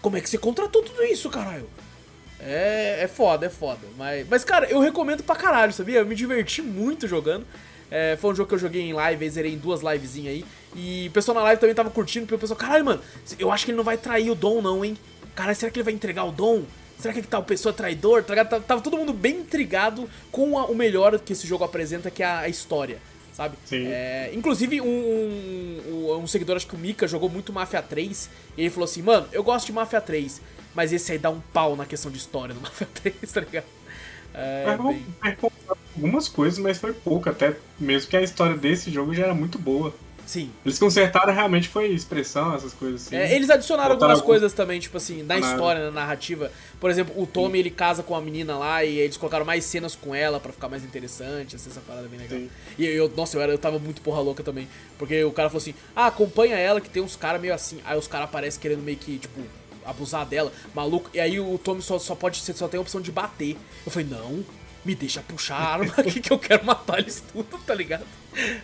Como 0.00 0.16
é 0.16 0.20
que 0.20 0.30
você 0.30 0.38
contratou 0.38 0.82
tudo 0.82 1.02
isso, 1.02 1.28
caralho? 1.28 1.68
É, 2.40 3.02
é 3.02 3.08
foda, 3.08 3.46
é 3.46 3.50
foda. 3.50 3.80
Mas, 3.96 4.26
mas, 4.28 4.44
cara, 4.44 4.66
eu 4.66 4.80
recomendo 4.80 5.22
pra 5.22 5.34
caralho, 5.34 5.72
sabia? 5.72 6.00
Eu 6.00 6.06
me 6.06 6.14
diverti 6.14 6.62
muito 6.62 7.06
jogando. 7.06 7.46
É, 7.90 8.16
foi 8.20 8.32
um 8.32 8.34
jogo 8.34 8.48
que 8.48 8.54
eu 8.54 8.58
joguei 8.58 8.82
em 8.82 8.92
live, 8.92 9.30
zerei 9.30 9.54
em 9.54 9.58
duas 9.58 9.80
livezinhas 9.80 10.34
aí. 10.34 10.44
E 10.74 11.08
o 11.08 11.12
pessoal 11.12 11.34
na 11.34 11.42
live 11.42 11.60
também 11.60 11.74
tava 11.74 11.90
curtindo, 11.90 12.26
porque 12.26 12.36
o 12.36 12.38
pessoal, 12.38 12.58
caralho, 12.58 12.84
mano, 12.84 13.00
eu 13.38 13.50
acho 13.50 13.64
que 13.64 13.70
ele 13.70 13.76
não 13.76 13.84
vai 13.84 13.96
trair 13.96 14.30
o 14.30 14.34
Dom, 14.34 14.60
não, 14.60 14.84
hein? 14.84 14.96
Caralho, 15.34 15.56
será 15.56 15.70
que 15.70 15.78
ele 15.78 15.84
vai 15.84 15.94
entregar 15.94 16.24
o 16.24 16.32
Dom? 16.32 16.64
Será 16.98 17.14
que 17.14 17.22
tá 17.22 17.38
o 17.38 17.44
pessoa 17.44 17.72
traidor? 17.72 18.24
Tá, 18.24 18.44
tava 18.44 18.80
todo 18.80 18.96
mundo 18.96 19.12
bem 19.12 19.38
intrigado 19.38 20.10
com 20.32 20.58
a, 20.58 20.66
o 20.66 20.74
melhor 20.74 21.18
que 21.20 21.32
esse 21.32 21.46
jogo 21.46 21.64
apresenta, 21.64 22.10
que 22.10 22.22
é 22.22 22.26
a, 22.26 22.40
a 22.40 22.48
história, 22.48 22.98
sabe? 23.32 23.56
Sim. 23.64 23.86
É, 23.86 24.30
inclusive, 24.34 24.80
um, 24.80 24.86
um, 24.86 26.16
um, 26.16 26.26
seguidor, 26.26 26.56
acho 26.56 26.66
que 26.66 26.74
o 26.74 26.78
Mika, 26.78 27.06
jogou 27.06 27.28
muito 27.28 27.52
Mafia 27.52 27.80
3, 27.80 28.28
e 28.56 28.62
ele 28.62 28.70
falou 28.70 28.84
assim, 28.84 29.00
mano, 29.00 29.28
eu 29.32 29.44
gosto 29.44 29.66
de 29.66 29.72
Mafia 29.72 30.00
3, 30.00 30.42
mas 30.78 30.92
esse 30.92 31.10
aí 31.10 31.18
dá 31.18 31.28
um 31.28 31.40
pau 31.52 31.74
na 31.74 31.84
questão 31.84 32.08
de 32.08 32.18
história 32.18 32.54
do 32.54 32.60
Mafia 32.60 32.86
3, 33.02 33.32
tá 33.32 33.40
ligado? 33.40 33.64
É, 34.32 34.76
bem... 34.76 35.04
algumas 35.96 36.28
coisas, 36.28 36.56
mas 36.60 36.78
foi 36.78 36.92
pouco, 36.92 37.28
até 37.28 37.56
mesmo 37.80 38.08
que 38.08 38.16
a 38.16 38.22
história 38.22 38.56
desse 38.56 38.88
jogo 38.88 39.12
já 39.12 39.24
era 39.24 39.34
muito 39.34 39.58
boa. 39.58 39.92
Sim. 40.24 40.52
Eles 40.64 40.78
consertaram 40.78 41.34
realmente 41.34 41.68
foi 41.68 41.88
expressão, 41.88 42.54
essas 42.54 42.72
coisas 42.72 43.06
assim. 43.06 43.16
É, 43.16 43.34
eles 43.34 43.50
adicionaram 43.50 43.96
Botaram 43.96 44.12
algumas 44.12 44.20
algum... 44.20 44.26
coisas 44.26 44.52
também, 44.52 44.78
tipo 44.78 44.96
assim, 44.96 45.24
na 45.24 45.36
história, 45.36 45.86
na 45.86 45.90
narrativa. 45.90 46.52
Por 46.78 46.90
exemplo, 46.90 47.20
o 47.20 47.26
Tommy 47.26 47.54
Sim. 47.54 47.58
ele 47.58 47.70
casa 47.70 48.04
com 48.04 48.14
a 48.14 48.20
menina 48.20 48.56
lá 48.56 48.84
e 48.84 49.00
eles 49.00 49.16
colocaram 49.16 49.44
mais 49.44 49.64
cenas 49.64 49.96
com 49.96 50.14
ela 50.14 50.38
para 50.38 50.52
ficar 50.52 50.68
mais 50.68 50.84
interessante, 50.84 51.56
assim, 51.56 51.70
essa 51.70 51.80
parada 51.80 52.06
é 52.06 52.08
bem 52.08 52.20
legal. 52.20 52.38
Sim. 52.38 52.50
E 52.78 52.86
eu, 52.86 53.10
nossa, 53.16 53.36
eu, 53.36 53.40
era, 53.40 53.50
eu 53.50 53.58
tava 53.58 53.80
muito 53.80 54.00
porra 54.00 54.20
louca 54.20 54.44
também. 54.44 54.68
Porque 54.96 55.24
o 55.24 55.32
cara 55.32 55.48
falou 55.48 55.60
assim: 55.60 55.74
ah, 55.96 56.06
acompanha 56.06 56.54
ela 56.54 56.80
que 56.80 56.88
tem 56.88 57.02
uns 57.02 57.16
caras 57.16 57.40
meio 57.40 57.52
assim. 57.52 57.80
Aí 57.84 57.98
os 57.98 58.06
caras 58.06 58.28
aparecem 58.28 58.60
querendo 58.60 58.82
meio 58.82 58.98
que, 58.98 59.18
tipo, 59.18 59.40
abusar 59.88 60.26
dela, 60.26 60.52
maluco. 60.74 61.10
E 61.14 61.20
aí 61.20 61.40
o 61.40 61.58
Tommy 61.58 61.82
só, 61.82 61.98
só 61.98 62.14
pode 62.14 62.38
ser, 62.38 62.54
só 62.54 62.68
tem 62.68 62.78
a 62.78 62.80
opção 62.80 63.00
de 63.00 63.10
bater. 63.10 63.56
Eu 63.84 63.90
falei, 63.90 64.08
não, 64.08 64.44
me 64.84 64.94
deixa 64.94 65.20
puxar 65.20 65.56
a 65.56 65.72
arma 65.74 65.94
aqui 65.98 66.20
que 66.20 66.32
eu 66.32 66.38
quero 66.38 66.64
matar 66.64 66.98
eles 66.98 67.22
tudo, 67.32 67.58
tá 67.66 67.74
ligado? 67.74 68.04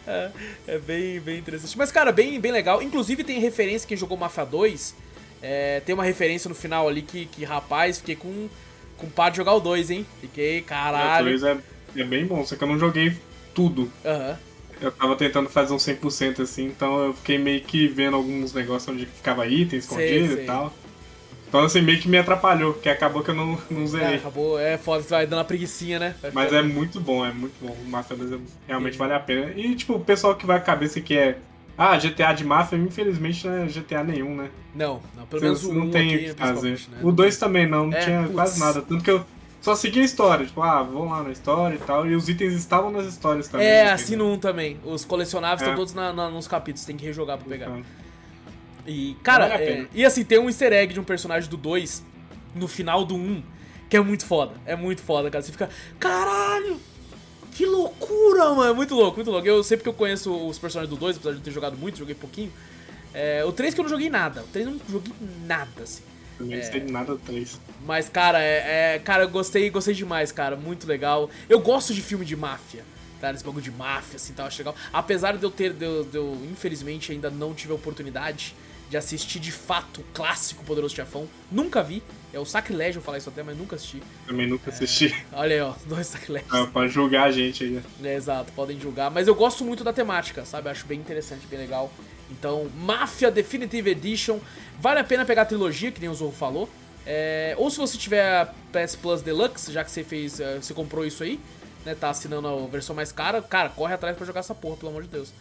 É, 0.07 0.31
é, 0.69 0.79
bem, 0.79 1.21
bem 1.21 1.39
interessante. 1.39 1.77
Mas, 1.77 1.91
cara, 1.91 2.13
bem, 2.13 2.41
bem 2.41 2.53
legal. 2.53 2.83
Inclusive 2.83 3.25
tem 3.25 3.39
referência, 3.41 3.87
quem 3.87 3.97
jogou 3.97 4.17
Mafia 4.17 4.45
2, 4.45 4.95
é, 5.43 5.81
tem 5.81 5.95
uma 5.95 6.05
referência 6.05 6.49
no 6.49 6.55
final 6.55 6.89
ali 6.89 7.03
que, 7.03 7.27
que 7.27 7.45
rapaz, 7.45 7.99
fiquei 7.99 8.17
com, 8.17 8.49
com 8.97 9.09
par 9.09 9.31
de 9.31 9.37
jogar 9.39 9.55
o 9.55 9.61
2, 9.61 9.91
hein? 9.91 10.07
Fiquei, 10.21 10.63
caralho. 10.63 11.27
O 11.27 11.31
2 11.31 11.43
é, 11.43 11.59
é 11.97 12.05
bem 12.05 12.27
bom, 12.27 12.45
só 12.45 12.57
que 12.57 12.65
eu 12.65 12.69
não 12.69 12.79
joguei 12.79 13.17
tudo. 13.55 13.91
Aham. 14.05 14.31
Uhum. 14.31 14.55
Eu 14.81 14.91
tava 14.91 15.17
tentando 15.17 15.49
fazer 15.49 15.73
um 15.73 15.77
100% 15.77 16.41
assim, 16.41 16.67
então 16.67 17.07
eu 17.07 17.15
fiquei 17.15 17.39
meio 17.39 17.61
que 17.61 17.87
vendo 17.87 18.17
alguns 18.17 18.53
negócios 18.53 18.93
onde 18.93 19.07
ficava 19.07 19.47
item 19.47 19.79
escondido 19.79 20.41
e 20.41 20.45
tal. 20.45 20.75
Então, 21.55 21.67
assim, 21.67 21.83
meio 21.83 22.01
que 22.01 22.09
me 22.09 22.19
atrapalhou, 22.19 22.73
porque 22.73 22.89
acabou 22.89 23.23
que 23.23 23.31
eu 23.31 23.35
não, 23.37 23.57
não 23.71 23.87
zerei. 23.87 24.15
É, 24.15 24.17
acabou, 24.17 24.59
é 24.59 24.77
foda, 24.77 25.05
você 25.05 25.11
vai 25.11 25.25
dando 25.25 25.39
uma 25.39 25.45
preguiçinha, 25.45 26.01
né? 26.01 26.17
Vai 26.21 26.33
Mas 26.33 26.53
é 26.53 26.61
muito 26.63 27.01
bom, 27.01 27.25
é 27.25 27.33
muito 27.33 27.55
bom. 27.65 27.73
O 27.81 27.89
Mafia 27.89 28.17
2 28.17 28.41
realmente 28.67 28.95
Sim. 28.95 28.99
vale 28.99 29.15
a 29.15 29.21
pena. 29.21 29.53
E, 29.55 29.73
tipo, 29.77 29.95
o 29.95 30.01
pessoal 30.01 30.35
que 30.35 30.45
vai 30.45 30.57
a 30.57 30.61
cabeça 30.61 31.01
que 31.01 31.17
é. 31.17 31.39
Ah, 31.79 31.97
GTA 31.97 32.33
de 32.33 32.45
máfia, 32.45 32.77
infelizmente 32.77 33.47
não 33.47 33.55
é 33.55 33.67
GTA 33.67 34.03
nenhum, 34.03 34.35
né? 34.35 34.51
Não, 34.75 35.01
não 35.17 35.27
pelo 35.27 35.43
menos 35.43 35.63
o 35.63 35.73
não 35.73 35.91
tem 35.93 36.17
o 36.17 36.19
que 36.19 36.35
fazer. 36.35 36.81
Né? 36.91 36.99
O 37.01 37.13
2 37.13 37.37
também 37.37 37.69
não, 37.69 37.87
não 37.87 37.97
é, 37.97 38.01
tinha 38.01 38.23
putz. 38.23 38.35
quase 38.35 38.59
nada. 38.59 38.83
Tanto 38.83 39.05
que 39.05 39.11
eu 39.13 39.25
só 39.61 39.77
segui 39.77 40.01
a 40.01 40.05
história, 40.05 40.45
tipo, 40.45 40.61
ah, 40.61 40.83
vou 40.83 41.05
lá 41.05 41.23
na 41.23 41.31
história 41.31 41.77
e 41.77 41.79
tal. 41.79 42.05
E 42.05 42.17
os 42.17 42.29
itens 42.29 42.55
estavam 42.55 42.91
nas 42.91 43.07
histórias 43.07 43.47
também. 43.47 43.65
É, 43.65 43.93
assim 43.93 44.17
no 44.17 44.29
1 44.33 44.39
também. 44.39 44.81
Os 44.85 45.05
colecionáveis 45.05 45.63
é. 45.63 45.65
estão 45.67 45.77
todos 45.77 45.95
na, 45.95 46.13
na, 46.13 46.29
nos 46.29 46.49
capítulos, 46.49 46.85
tem 46.85 46.97
que 46.97 47.05
rejogar 47.05 47.39
pra 47.39 47.47
pegar. 47.47 47.67
Então. 47.67 48.04
E, 48.87 49.17
cara, 49.23 49.47
é, 49.61 49.87
e 49.95 50.05
assim, 50.05 50.25
tem 50.25 50.39
um 50.39 50.49
easter 50.49 50.73
egg 50.73 50.93
de 50.93 51.01
um 51.01 51.05
personagem 51.05 51.49
do 51.49 51.57
2 51.57 52.05
no 52.55 52.69
final 52.69 53.05
do 53.05 53.15
1, 53.15 53.43
que 53.89 53.97
é 53.97 54.01
muito 54.01 54.27
foda. 54.27 54.55
É 54.67 54.77
muito 54.77 55.03
foda, 55.03 55.31
cara. 55.31 55.43
Você 55.43 55.53
fica, 55.53 55.69
caralho! 55.99 56.81
Que 57.53 57.65
loucura, 57.65 58.51
mano! 58.51 58.71
É 58.71 58.75
muito 58.75 58.95
louco, 58.95 59.17
muito 59.17 59.31
louco. 59.31 59.47
Eu 59.47 59.63
sempre 59.63 59.85
que 59.85 59.89
eu 59.89 59.95
conheço 59.95 60.35
os 60.49 60.59
personagens 60.59 60.91
do 60.91 60.99
2, 60.99 61.17
apesar 61.17 61.33
de 61.33 61.39
eu 61.39 61.43
ter 61.43 61.51
jogado 61.51 61.77
muito, 61.77 61.99
joguei 61.99 62.15
pouquinho. 62.15 62.53
É, 63.13 63.45
o 63.45 63.53
3 63.53 63.73
que 63.73 63.81
eu 63.81 63.85
não 63.85 63.89
joguei 63.89 64.11
nada. 64.11 64.43
O 64.43 64.49
3 64.49 64.67
eu 64.67 64.73
não 64.73 64.81
joguei 64.89 65.13
nada, 65.47 65.83
assim. 65.83 66.03
Também 66.37 66.59
não 66.59 66.65
sei 66.65 66.81
nada 66.83 67.13
do 67.13 67.19
3. 67.19 67.61
Mas, 67.87 68.09
cara, 68.09 68.43
é, 68.43 68.95
é, 68.97 68.99
Cara, 68.99 69.23
eu 69.23 69.29
gostei, 69.29 69.71
gostei 69.71 69.95
demais, 69.95 70.33
cara. 70.33 70.57
Muito 70.57 70.87
legal. 70.87 71.31
Eu 71.49 71.61
gosto 71.61 71.95
de 71.95 72.03
filme 72.03 72.25
de 72.25 72.35
máfia. 72.35 72.85
Tá? 73.21 73.33
Esse 73.33 73.45
bagulho 73.45 73.63
de 73.63 73.71
máfia, 73.71 74.17
assim, 74.17 74.33
tal, 74.33 74.47
acho 74.47 74.59
legal. 74.59 74.75
Apesar 74.93 75.37
de 75.37 75.45
eu 75.45 75.51
ter, 75.51 75.73
de 75.73 75.85
eu, 75.85 76.05
de 76.05 76.17
eu, 76.17 76.37
infelizmente, 76.51 77.13
ainda 77.13 77.31
não 77.31 77.55
tive 77.55 77.73
a 77.73 77.77
oportunidade 77.77 78.55
de 78.95 78.99
assistir 78.99 79.41
de 79.41 79.51
fato 79.51 80.03
o 80.03 80.05
clássico 80.15 80.65
Poderoso 80.65 80.95
Chefão. 80.95 81.29
Nunca 81.51 81.83
vi. 81.83 82.01
É 82.33 82.39
o 82.39 82.45
sacrilégio 82.45 83.03
falar 83.03 83.19
isso 83.19 83.29
até, 83.29 83.43
mas 83.43 83.59
nunca 83.59 83.75
assisti. 83.75 84.01
Também 84.25 84.47
nunca 84.47 84.71
assisti. 84.71 85.07
É, 85.33 85.37
olha 85.37 85.55
aí, 85.57 85.61
ó, 85.61 85.75
dois 85.87 86.07
sacrilégios. 86.07 86.69
Pode 86.73 86.93
julgar 86.93 87.25
a 87.25 87.33
gente 87.33 87.65
aí. 87.65 87.83
É, 88.05 88.15
exato, 88.15 88.53
podem 88.53 88.79
julgar. 88.79 89.11
Mas 89.11 89.27
eu 89.27 89.35
gosto 89.35 89.65
muito 89.65 89.83
da 89.83 89.93
temática, 89.93 90.45
sabe? 90.45 90.69
Acho 90.69 90.87
bem 90.87 91.01
interessante, 91.01 91.45
bem 91.49 91.59
legal. 91.59 91.93
Então, 92.31 92.71
Mafia 92.77 93.33
Definitive 93.33 93.91
Edition. 93.91 94.39
Vale 94.79 95.01
a 95.01 95.05
pena 95.05 95.25
pegar 95.25 95.43
a 95.43 95.47
trilogia, 95.47 95.91
que 95.91 96.01
nem 96.01 96.09
o 96.09 96.15
Zorro 96.15 96.31
falou. 96.31 96.71
É, 97.05 97.57
ou 97.59 97.71
se 97.71 97.79
você 97.79 97.99
tiver 97.99 98.47
PS 98.73 98.95
Plus 98.95 99.23
Deluxe, 99.23 99.73
já 99.73 99.83
que 99.83 99.91
você 99.91 100.05
fez. 100.05 100.39
Eh, 100.39 100.59
você 100.63 100.73
comprou 100.73 101.05
isso 101.05 101.25
aí, 101.25 101.41
né? 101.85 101.97
Tá 101.97 102.11
assinando 102.11 102.47
a 102.47 102.67
versão 102.69 102.95
mais 102.95 103.11
cara, 103.11 103.43
cara, 103.43 103.71
corre 103.71 103.93
atrás 103.93 104.17
para 104.17 104.25
jogar 104.25 104.41
essa 104.41 104.55
porra, 104.55 104.77
pelo 104.77 104.91
amor 104.91 105.03
de 105.03 105.09
Deus. 105.09 105.33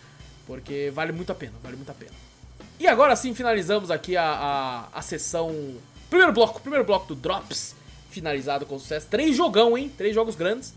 Porque 0.47 0.91
vale 0.91 1.11
muito 1.11 1.31
a 1.31 1.35
pena, 1.35 1.53
vale 1.61 1.75
muito 1.75 1.91
a 1.91 1.93
pena. 1.93 2.32
E 2.79 2.87
agora 2.87 3.15
sim 3.15 3.33
finalizamos 3.33 3.91
aqui 3.91 4.17
a, 4.17 4.25
a, 4.25 4.99
a 4.99 5.01
sessão. 5.01 5.75
Primeiro 6.09 6.33
bloco, 6.33 6.59
primeiro 6.61 6.85
bloco 6.85 7.07
do 7.07 7.15
Drops, 7.15 7.75
finalizado 8.09 8.65
com 8.65 8.77
sucesso. 8.77 9.07
Três 9.09 9.35
jogão, 9.35 9.77
hein? 9.77 9.91
Três 9.97 10.13
jogos 10.13 10.35
grandes. 10.35 10.73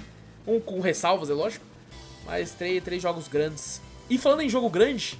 Um 0.46 0.60
com 0.60 0.80
ressalvas, 0.80 1.28
é 1.30 1.34
lógico. 1.34 1.64
Mas 2.24 2.52
três, 2.52 2.82
três 2.82 3.02
jogos 3.02 3.28
grandes. 3.28 3.80
E 4.08 4.18
falando 4.18 4.42
em 4.42 4.48
jogo 4.48 4.70
grande, 4.70 5.18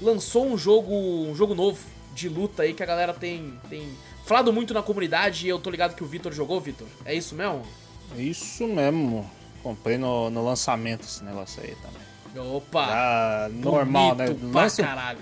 lançou 0.00 0.46
um 0.46 0.58
jogo, 0.58 0.92
um 0.92 1.34
jogo 1.34 1.54
novo 1.54 1.78
de 2.14 2.28
luta 2.28 2.62
aí 2.62 2.74
que 2.74 2.82
a 2.82 2.86
galera 2.86 3.12
tem, 3.12 3.58
tem 3.68 3.88
falado 4.24 4.52
muito 4.52 4.74
na 4.74 4.82
comunidade 4.82 5.46
e 5.46 5.48
eu 5.48 5.58
tô 5.58 5.70
ligado 5.70 5.94
que 5.94 6.02
o 6.02 6.06
Vitor 6.06 6.32
jogou, 6.32 6.60
Vitor. 6.60 6.86
É 7.04 7.14
isso 7.14 7.34
mesmo? 7.34 7.62
É 8.16 8.22
isso 8.22 8.66
mesmo. 8.66 9.30
Comprei 9.62 9.98
no, 9.98 10.30
no 10.30 10.44
lançamento 10.44 11.02
esse 11.04 11.22
negócio 11.24 11.62
aí 11.62 11.76
também. 11.76 12.50
Opa! 12.56 12.86
Já 12.86 13.48
normal, 13.52 14.14
né? 14.14 14.26
Pra 14.52 14.70
caralho. 14.70 15.20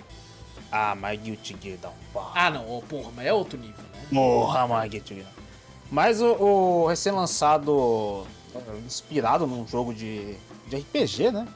Ah, 0.77 0.97
mas 0.97 1.21
Guilty 1.21 1.57
Gear 1.63 1.79
dá 1.81 1.89
um 1.89 1.93
pau. 2.13 2.33
Ah, 2.35 2.51
não, 2.51 2.69
oh, 2.69 2.83
porra, 2.83 3.13
mas 3.15 3.27
é 3.27 3.33
outro 3.33 3.57
nível, 3.57 3.77
né? 3.79 4.09
Porra, 4.13 4.67
mas 4.67 4.91
Guilty 4.91 5.15
Gear. 5.15 5.29
Mas 5.89 6.21
o, 6.21 6.33
o 6.33 6.87
recém-lançado, 6.89 8.27
inspirado 8.85 9.47
num 9.47 9.65
jogo 9.69 9.95
de, 9.95 10.37
de 10.67 10.77
RPG, 10.79 11.31
né? 11.31 11.47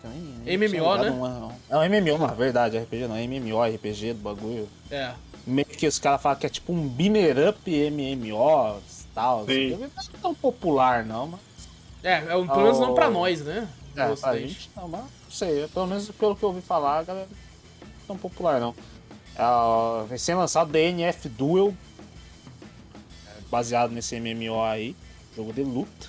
Nem, 0.45 0.57
MMO, 0.57 0.97
né? 0.99 1.11
Uma, 1.11 1.53
é 1.69 1.77
um 1.77 1.81
MMO, 1.81 2.19
na 2.19 2.33
verdade, 2.33 2.79
RPG 2.79 3.09
não, 3.09 3.16
é 3.16 3.27
MMO, 3.27 3.61
RPG 3.61 4.12
do 4.12 4.21
bagulho. 4.21 4.69
É. 4.89 5.12
Meio 5.45 5.66
que 5.66 5.89
os 5.89 5.99
caras 5.99 6.23
falam 6.23 6.39
que 6.39 6.47
é 6.47 6.49
tipo 6.49 6.73
um 6.73 6.87
beamer 6.87 7.49
up 7.49 7.69
MMO 7.69 8.79
e 8.79 9.05
tal. 9.12 9.43
Assim. 9.43 9.71
Não 9.71 9.85
é 9.85 9.91
tão 10.23 10.33
popular, 10.33 11.05
não, 11.05 11.27
mas... 11.27 11.41
É, 12.05 12.25
é 12.29 12.37
um, 12.37 12.47
pelo 12.47 12.62
menos 12.62 12.79
não 12.79 12.95
pra 12.95 13.11
nós, 13.11 13.41
né? 13.41 13.66
É, 13.97 14.14
pra 14.14 14.39
gente 14.39 14.71
não, 14.77 14.87
mas 14.87 15.01
não 15.01 15.09
sei. 15.29 15.66
Pelo 15.66 15.89
menos 15.89 16.09
pelo 16.09 16.37
que 16.37 16.45
eu 16.45 16.51
ouvi 16.51 16.61
falar, 16.61 17.01
a 17.01 17.03
galera 17.03 17.27
não 17.81 17.89
é 17.89 17.91
tão 18.07 18.16
popular, 18.16 18.61
não. 18.61 18.73
Uh, 19.39 20.05
recém-lançado 20.11 20.72
DNF 20.72 21.28
Duel, 21.28 21.72
é, 23.26 23.41
baseado 23.49 23.93
nesse 23.93 24.18
MMO 24.18 24.61
aí, 24.64 24.97
jogo 25.36 25.53
de 25.53 25.62
luta. 25.62 26.09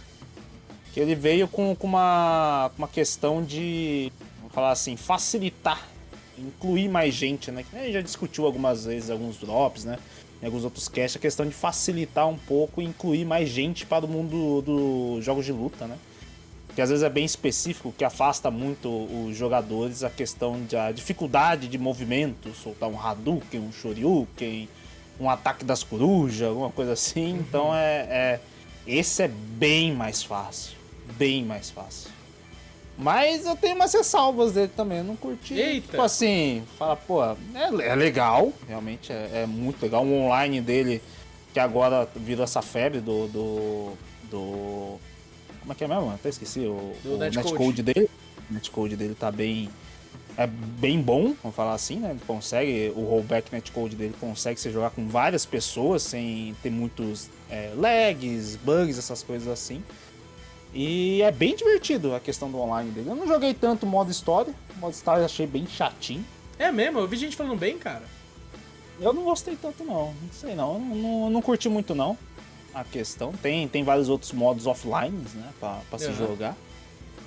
Que 0.92 1.00
ele 1.00 1.14
veio 1.14 1.48
com, 1.48 1.76
com 1.76 1.86
uma, 1.86 2.72
uma 2.76 2.88
questão 2.88 3.44
de, 3.44 4.12
vamos 4.40 4.54
falar 4.54 4.72
assim, 4.72 4.98
facilitar, 4.98 5.88
incluir 6.36 6.90
mais 6.90 7.14
gente, 7.14 7.52
né? 7.52 7.64
Que 7.64 7.78
a 7.78 7.84
gente 7.84 7.94
já 7.94 8.02
discutiu 8.02 8.48
algumas 8.48 8.86
vezes, 8.86 9.12
alguns 9.12 9.38
drops, 9.38 9.86
né? 9.86 10.00
Em 10.42 10.48
alguns 10.48 10.64
outros 10.64 10.88
casts, 10.88 11.18
a 11.18 11.20
questão 11.20 11.46
de 11.46 11.54
facilitar 11.54 12.28
um 12.28 12.38
pouco 12.38 12.82
e 12.82 12.86
incluir 12.86 13.26
mais 13.26 13.48
gente 13.48 13.86
para 13.86 14.06
o 14.06 14.08
mundo 14.08 14.64
dos 14.64 15.24
jogos 15.24 15.46
de 15.46 15.52
luta, 15.52 15.86
né? 15.86 15.98
Que 16.80 16.84
às 16.84 16.90
vezes 16.90 17.04
é 17.04 17.10
bem 17.10 17.26
específico, 17.26 17.94
que 17.98 18.06
afasta 18.06 18.50
muito 18.50 18.88
os 18.90 19.36
jogadores 19.36 20.02
a 20.02 20.10
questão 20.10 20.62
da 20.62 20.94
dificuldade 20.94 21.68
de 21.68 21.78
movimento, 21.78 22.54
soltar 22.54 22.88
um 22.88 22.98
Hadouken, 22.98 23.60
um 23.60 23.70
Shoryuken, 23.70 24.70
um 25.20 25.30
ataque 25.30 25.66
das 25.66 25.84
corujas, 25.84 26.48
alguma 26.48 26.70
coisa 26.70 26.94
assim. 26.94 27.34
Uhum. 27.34 27.40
Então 27.42 27.76
é, 27.76 28.08
é, 28.10 28.40
esse 28.88 29.24
é 29.24 29.28
bem 29.28 29.94
mais 29.94 30.24
fácil, 30.24 30.78
bem 31.18 31.44
mais 31.44 31.70
fácil. 31.70 32.12
Mas 32.98 33.46
eu 33.46 33.58
tenho 33.58 33.76
umas 33.76 33.94
ressalvas 33.94 34.54
dele 34.54 34.72
também, 34.74 35.00
eu 35.00 35.04
não 35.04 35.18
curti. 35.18 35.56
Eita. 35.56 35.92
Tipo 35.92 36.02
assim, 36.02 36.64
fala, 36.78 36.96
pô, 36.96 37.22
é, 37.22 37.36
é 37.90 37.94
legal, 37.94 38.54
realmente 38.66 39.12
é, 39.12 39.42
é, 39.42 39.46
muito 39.46 39.84
legal. 39.84 40.06
O 40.06 40.14
online 40.14 40.62
dele 40.62 41.02
que 41.54 41.60
agora 41.60 42.08
virou 42.16 42.46
essa 42.46 42.62
febre 42.62 43.02
do. 43.02 43.28
do. 43.28 43.92
do 44.32 45.09
como 45.70 45.74
é 45.74 45.76
que 45.76 45.84
é 45.84 45.88
mesmo? 45.88 46.12
Até 46.12 46.30
esqueci. 46.30 46.62
O, 46.62 46.96
Do 47.04 47.14
o 47.14 47.18
netcode. 47.18 47.52
netcode 47.52 47.84
dele. 47.84 48.10
O 48.50 48.54
netcode 48.54 48.96
dele 48.96 49.14
tá 49.14 49.32
bem. 49.32 49.70
É 50.36 50.48
bem 50.48 51.02
bom, 51.02 51.36
vamos 51.44 51.56
falar 51.56 51.74
assim, 51.74 51.98
né? 51.98 52.12
Ele 52.12 52.22
consegue, 52.26 52.94
o 52.96 53.04
rollback 53.04 53.52
netcode 53.52 53.96
dele 53.96 54.16
consegue 54.20 54.60
você 54.60 54.72
jogar 54.72 54.90
com 54.92 55.08
várias 55.08 55.46
pessoas 55.46 56.02
sem 56.02 56.56
ter 56.64 56.70
muitos 56.70 57.30
é, 57.52 57.74
lags, 57.76 58.56
bugs, 58.56 58.98
essas 58.98 59.22
coisas 59.22 59.50
assim. 59.50 59.84
E 60.74 61.22
é 61.22 61.32
bem 61.32 61.56
divertido 61.56 62.16
a 62.16 62.22
questão 62.22 62.50
do 62.50 62.58
online 62.58 62.90
dele. 62.90 63.10
Eu 63.10 63.16
não 63.16 63.28
joguei 63.28 63.54
tanto 63.54 63.86
modo 63.86 64.10
história. 64.10 64.54
O 64.78 64.80
modo 64.80 64.94
história 64.94 65.22
eu 65.22 65.26
achei 65.26 65.46
bem 65.46 65.68
chatinho. 65.68 66.26
É 66.58 66.72
mesmo, 66.72 67.00
eu 67.00 67.08
vi 67.08 67.18
gente 67.18 67.36
falando 67.36 67.60
bem, 67.60 67.78
cara. 67.78 68.04
Eu 69.00 69.14
não 69.14 69.24
gostei 69.24 69.56
tanto 69.56 69.84
não, 69.84 70.14
não 70.14 70.32
sei 70.32 70.56
não, 70.56 70.74
eu 70.74 70.80
não, 70.80 70.96
não, 70.96 71.30
não 71.30 71.42
curti 71.42 71.70
muito 71.70 71.96
não 71.96 72.18
a 72.74 72.84
questão. 72.84 73.32
Tem, 73.34 73.68
tem 73.68 73.84
vários 73.84 74.10
outros 74.10 74.32
modos 74.32 74.68
offline, 74.68 75.18
né, 75.36 75.50
pra, 75.60 75.80
pra 75.90 76.00
se 76.00 76.12
jogar. 76.14 76.56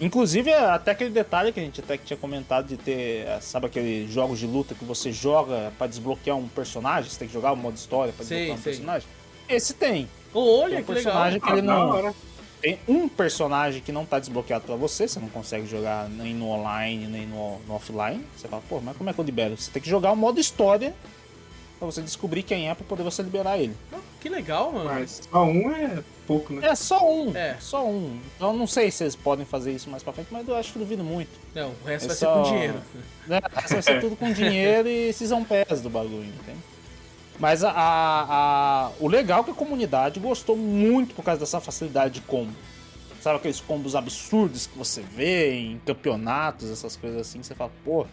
Inclusive, 0.00 0.50
é 0.50 0.58
até 0.58 0.90
aquele 0.90 1.10
detalhe 1.10 1.52
que 1.52 1.60
a 1.60 1.62
gente 1.62 1.80
até 1.80 1.96
que 1.96 2.04
tinha 2.04 2.16
comentado 2.16 2.66
de 2.66 2.76
ter, 2.76 3.26
é, 3.26 3.38
sabe 3.40 3.66
aqueles 3.66 4.10
jogos 4.10 4.38
de 4.38 4.46
luta 4.46 4.74
que 4.74 4.84
você 4.84 5.12
joga 5.12 5.72
pra 5.78 5.86
desbloquear 5.86 6.36
um 6.36 6.48
personagem, 6.48 7.08
você 7.08 7.18
tem 7.20 7.28
que 7.28 7.34
jogar 7.34 7.52
o 7.52 7.56
modo 7.56 7.76
história 7.76 8.12
pra 8.12 8.24
Sei, 8.24 8.38
desbloquear 8.38 8.58
um 8.58 8.62
sei. 8.62 8.72
personagem? 8.72 9.08
Esse 9.48 9.74
tem. 9.74 10.08
Olha 10.34 10.70
tem 10.76 10.80
um 10.80 10.84
que 10.84 10.92
legal. 10.92 11.12
personagem 11.12 11.40
que 11.40 11.48
Ah, 11.48 11.52
ele 11.52 11.62
da 11.62 11.74
não... 11.74 12.14
Tem 12.60 12.78
um 12.86 13.08
personagem 13.08 13.82
que 13.82 13.90
não 13.90 14.04
tá 14.06 14.20
desbloqueado 14.20 14.64
pra 14.64 14.76
você, 14.76 15.06
você 15.08 15.18
não 15.18 15.28
consegue 15.28 15.66
jogar 15.66 16.08
nem 16.08 16.32
no 16.32 16.48
online, 16.48 17.06
nem 17.06 17.26
no, 17.26 17.58
no 17.66 17.74
offline. 17.74 18.24
Você 18.36 18.46
fala, 18.46 18.62
pô, 18.68 18.80
mas 18.80 18.96
como 18.96 19.10
é 19.10 19.12
que 19.12 19.18
eu 19.18 19.24
libero? 19.24 19.56
Você 19.56 19.70
tem 19.70 19.82
que 19.82 19.90
jogar 19.90 20.12
o 20.12 20.16
modo 20.16 20.38
história 20.40 20.94
pra 21.86 21.92
você 21.92 22.02
descobrir 22.02 22.42
quem 22.42 22.68
é 22.70 22.74
pra 22.74 22.84
poder 22.84 23.02
você 23.02 23.22
liberar 23.22 23.58
ele. 23.58 23.74
Oh, 23.92 23.96
Que 24.20 24.28
legal, 24.28 24.72
mano. 24.72 24.84
Mas 24.90 25.20
só 25.30 25.44
um 25.44 25.70
é 25.72 26.02
pouco, 26.26 26.52
né? 26.52 26.66
É 26.68 26.74
só 26.74 27.10
um, 27.12 27.36
É. 27.36 27.56
só 27.60 27.84
um. 27.86 28.18
Então 28.36 28.52
eu 28.52 28.56
não 28.56 28.66
sei 28.66 28.90
se 28.90 29.02
eles 29.04 29.16
podem 29.16 29.44
fazer 29.44 29.72
isso 29.72 29.90
mais 29.90 30.02
pra 30.02 30.12
frente, 30.12 30.28
mas 30.30 30.46
eu 30.46 30.54
acho 30.56 30.72
que 30.72 30.78
duvido 30.78 31.02
muito. 31.02 31.30
Não, 31.54 31.70
o 31.82 31.86
resto 31.86 32.04
É 32.04 32.08
vai 32.08 32.16
só- 32.16 32.34
ser 32.34 32.42
com 32.42 32.54
dinheiro. 32.54 32.80
Né? 33.26 33.40
Essa 33.56 33.74
vai 33.74 33.82
ser 33.82 34.00
tudo 34.00 34.16
com 34.16 34.32
dinheiro 34.32 34.88
e 34.88 35.12
season 35.12 35.42
pass 35.44 35.80
do 35.80 35.90
bagulho, 35.90 36.24
entende? 36.24 36.58
Mas 37.38 37.64
a, 37.64 37.70
a- 37.72 38.26
a- 38.28 38.90
o 39.00 39.08
legal 39.08 39.40
é 39.40 39.44
que 39.44 39.50
a 39.50 39.54
comunidade 39.54 40.20
gostou 40.20 40.56
muito 40.56 41.14
por 41.14 41.24
causa 41.24 41.40
dessa 41.40 41.60
facilidade 41.60 42.14
de 42.14 42.20
combo. 42.20 42.52
Sabe 43.20 43.36
aqueles 43.36 43.60
combos 43.60 43.94
absurdos 43.96 44.66
que 44.66 44.76
você 44.76 45.00
vê 45.00 45.54
em 45.54 45.80
campeonatos, 45.86 46.70
essas 46.70 46.96
coisas 46.96 47.20
assim, 47.20 47.42
você 47.42 47.54
fala, 47.54 47.70
pô, 47.84 48.06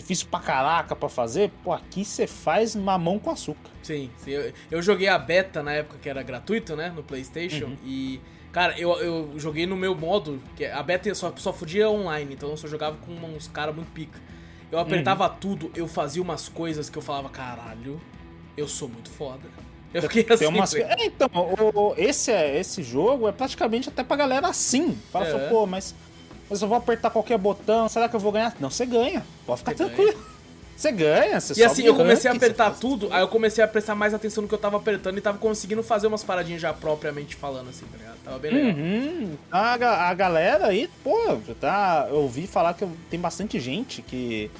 difícil 0.00 0.26
pra 0.30 0.40
caraca 0.40 0.96
pra 0.96 1.08
fazer? 1.08 1.50
Pô, 1.62 1.72
aqui 1.72 2.04
você 2.04 2.26
faz 2.26 2.74
mamão 2.74 3.18
com 3.18 3.30
açúcar. 3.30 3.70
Sim, 3.82 4.10
sim. 4.18 4.30
Eu, 4.32 4.52
eu 4.70 4.82
joguei 4.82 5.08
a 5.08 5.18
beta 5.18 5.62
na 5.62 5.72
época 5.72 5.98
que 6.00 6.08
era 6.08 6.22
gratuito, 6.22 6.74
né? 6.76 6.92
No 6.94 7.02
PlayStation. 7.02 7.66
Uhum. 7.66 7.76
E, 7.84 8.20
cara, 8.52 8.78
eu, 8.78 8.90
eu 9.00 9.32
joguei 9.36 9.66
no 9.66 9.76
meu 9.76 9.94
modo. 9.94 10.40
que 10.56 10.64
A 10.64 10.82
beta 10.82 11.14
só, 11.14 11.32
só 11.36 11.52
fudia 11.52 11.88
online, 11.88 12.34
então 12.34 12.50
eu 12.50 12.56
só 12.56 12.66
jogava 12.68 12.96
com 12.98 13.12
uns 13.12 13.48
caras 13.48 13.74
muito 13.74 13.90
pica. 13.92 14.18
Eu 14.72 14.78
apertava 14.78 15.28
Uhum. 15.28 15.34
tudo, 15.40 15.70
eu 15.74 15.88
fazia 15.88 16.22
umas 16.22 16.48
coisas 16.48 16.88
que 16.88 16.96
eu 16.96 17.02
falava, 17.02 17.28
caralho, 17.28 18.00
eu 18.56 18.68
sou 18.68 18.88
muito 18.88 19.10
foda. 19.10 19.42
Eu 19.92 20.02
fiquei 20.02 20.24
assim. 20.32 20.46
Umas... 20.46 20.72
É, 20.74 20.94
então, 21.06 21.28
o- 21.34 21.88
o- 21.90 21.94
esse, 21.96 22.30
é- 22.30 22.56
esse 22.60 22.80
jogo 22.82 23.26
é 23.28 23.32
praticamente 23.32 23.88
até 23.88 24.04
pra 24.04 24.16
galera 24.16 24.46
assim. 24.46 24.96
Fala 25.10 25.26
É. 25.26 25.30
só, 25.32 25.38
pô, 25.48 25.66
mas, 25.66 25.92
mas 26.50 26.60
eu 26.60 26.68
vou 26.68 26.76
apertar 26.76 27.08
qualquer 27.10 27.38
botão, 27.38 27.88
será 27.88 28.08
que 28.08 28.16
eu 28.16 28.20
vou 28.20 28.32
ganhar? 28.32 28.54
Não, 28.60 28.68
você 28.68 28.84
ganha. 28.84 29.24
Pode 29.46 29.60
ficar 29.60 29.72
Você 29.72 29.84
tranquilo. 29.84 30.30
Você 30.76 30.92
ganha, 30.92 31.38
você 31.38 31.60
E 31.60 31.62
assim, 31.64 31.82
eu 31.82 31.94
comecei 31.94 32.30
a 32.30 32.34
apertar 32.34 32.70
tudo, 32.70 33.08
aí 33.12 33.20
eu 33.20 33.28
comecei 33.28 33.62
a 33.62 33.68
prestar 33.68 33.94
mais 33.94 34.14
atenção 34.14 34.40
no 34.40 34.48
que 34.48 34.54
eu 34.54 34.58
tava 34.58 34.78
apertando 34.78 35.18
e 35.18 35.20
tava 35.20 35.36
conseguindo 35.36 35.82
fazer 35.82 36.06
umas 36.06 36.24
paradinhas 36.24 36.62
já 36.62 36.72
propriamente 36.72 37.36
falando, 37.36 37.68
assim, 37.68 37.84
tá 37.84 37.98
ligado? 37.98 38.16
Tava 38.24 38.38
bem 38.38 38.50
legal. 38.50 38.70
Uhum. 38.74 39.36
A, 39.52 39.76
ga- 39.76 40.08
a 40.08 40.14
galera 40.14 40.68
aí, 40.68 40.88
pô, 41.04 41.36
tá, 41.60 42.06
eu 42.08 42.16
ouvi 42.16 42.46
falar 42.46 42.72
que 42.72 42.86
tem 43.10 43.20
bastante 43.20 43.60
gente 43.60 44.00
que 44.00 44.50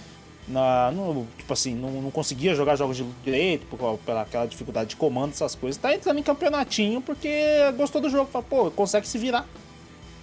na, 0.47 0.91
no- 0.91 1.26
tipo 1.38 1.51
assim, 1.55 1.74
não, 1.74 1.91
não 2.03 2.11
conseguia 2.11 2.55
jogar 2.55 2.76
jogos 2.76 2.99
de 2.99 3.05
direito 3.24 3.64
por, 3.74 3.99
pela 4.05 4.20
aquela 4.20 4.45
dificuldade 4.45 4.91
de 4.91 4.97
comando, 4.97 5.32
essas 5.32 5.55
coisas. 5.55 5.80
Tá 5.80 5.95
entrando 5.95 6.18
em 6.18 6.22
campeonatinho 6.22 7.01
porque 7.01 7.72
gostou 7.78 7.99
do 7.99 8.11
jogo. 8.11 8.28
Fala, 8.30 8.45
pô, 8.45 8.70
consegue 8.70 9.09
se 9.09 9.16
virar. 9.16 9.47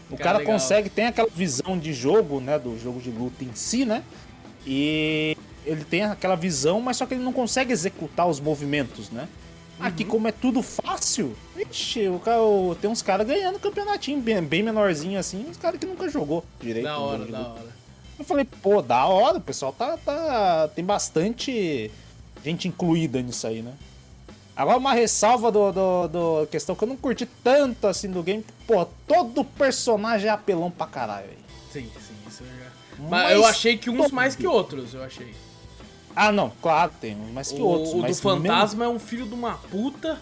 O 0.10 0.16
Cara, 0.18 0.40
cara, 0.40 0.46
consegue, 0.46 0.90
tem 0.90 1.06
aquela 1.06 1.30
visão 1.30 1.78
de 1.78 1.92
jogo, 1.94 2.40
né, 2.40 2.58
do 2.58 2.80
jogo 2.80 3.00
de 3.02 3.10
luta 3.10 3.44
em 3.44 3.54
si, 3.54 3.84
né? 3.86 4.04
E 4.66 5.36
ele 5.66 5.84
tem 5.84 6.04
aquela 6.04 6.36
visão, 6.36 6.80
mas 6.80 6.98
só 6.98 7.06
que 7.06 7.14
ele 7.14 7.24
não 7.24 7.34
consegue 7.34 7.74
executar 7.74 8.28
os 8.28 8.40
movimentos, 8.40 9.10
né? 9.10 9.28
Aqui, 9.80 10.04
Uhum. 10.04 10.10
como 10.10 10.28
é 10.28 10.32
tudo 10.32 10.64
fácil, 10.64 11.36
ixi, 11.56 12.08
o 12.08 12.20
cara, 12.20 12.40
tem 12.82 12.90
uns 12.90 13.02
caras 13.02 13.28
ganhando 13.28 13.60
campeonatinho 13.60 14.20
bem, 14.20 14.42
bem 14.42 14.64
menorzinho 14.64 15.20
assim, 15.20 15.46
uns 15.48 15.58
caras 15.58 15.80
que 15.80 15.86
nunca 15.86 16.10
jogou 16.10 16.44
direito. 16.60 16.86
Da 16.86 16.98
hora, 16.98 17.26
da 17.26 17.50
hora. 17.50 17.78
Eu 18.18 18.26
falei, 18.26 18.46
pô, 18.46 18.82
da 18.82 19.06
hora, 19.06 19.38
o 19.38 19.42
pessoal 19.42 19.72
tá, 19.72 19.96
tá. 20.04 20.68
Tem 20.74 20.84
bastante 20.84 21.92
gente 22.44 22.68
incluída 22.68 23.22
nisso 23.22 23.46
aí, 23.46 23.62
né? 23.62 23.74
Agora 24.58 24.78
uma 24.78 24.94
ressalva 24.94 25.52
do, 25.52 25.72
do, 25.72 26.08
do 26.08 26.48
questão 26.48 26.76
que 26.76 26.84
eu 26.84 26.88
não 26.88 26.98
curti 26.98 27.28
tanto 27.44 27.86
assim 27.86 28.10
do 28.10 28.24
game. 28.24 28.44
Pô, 28.66 28.86
todo 29.08 29.44
personagem 29.46 30.28
é 30.30 30.34
apelão 30.34 30.72
pra 30.72 30.88
caralho, 30.88 31.28
velho. 31.28 31.38
Sim, 31.72 31.92
sim, 32.00 32.16
isso 32.28 32.44
eu 32.44 32.48
já. 32.48 32.72
Mas, 32.98 33.10
Mas 33.10 33.32
eu 33.34 33.46
achei 33.46 33.78
que 33.78 33.90
uns 33.92 33.98
todo- 33.98 34.14
mais 34.16 34.36
que 34.36 34.48
outros, 34.48 34.96
eu 34.96 35.04
achei. 35.04 35.34
Ah, 36.16 36.32
não, 36.32 36.50
claro, 36.62 36.92
tem 37.00 37.16
uns 37.16 37.32
mais 37.32 37.52
que 37.52 37.62
o, 37.62 37.66
outros. 37.66 37.94
o 37.94 38.02
do 38.02 38.16
fantasma 38.16 38.86
é 38.86 38.88
um 38.88 38.98
filho 38.98 39.28
de 39.28 39.36
uma 39.36 39.54
puta. 39.70 40.20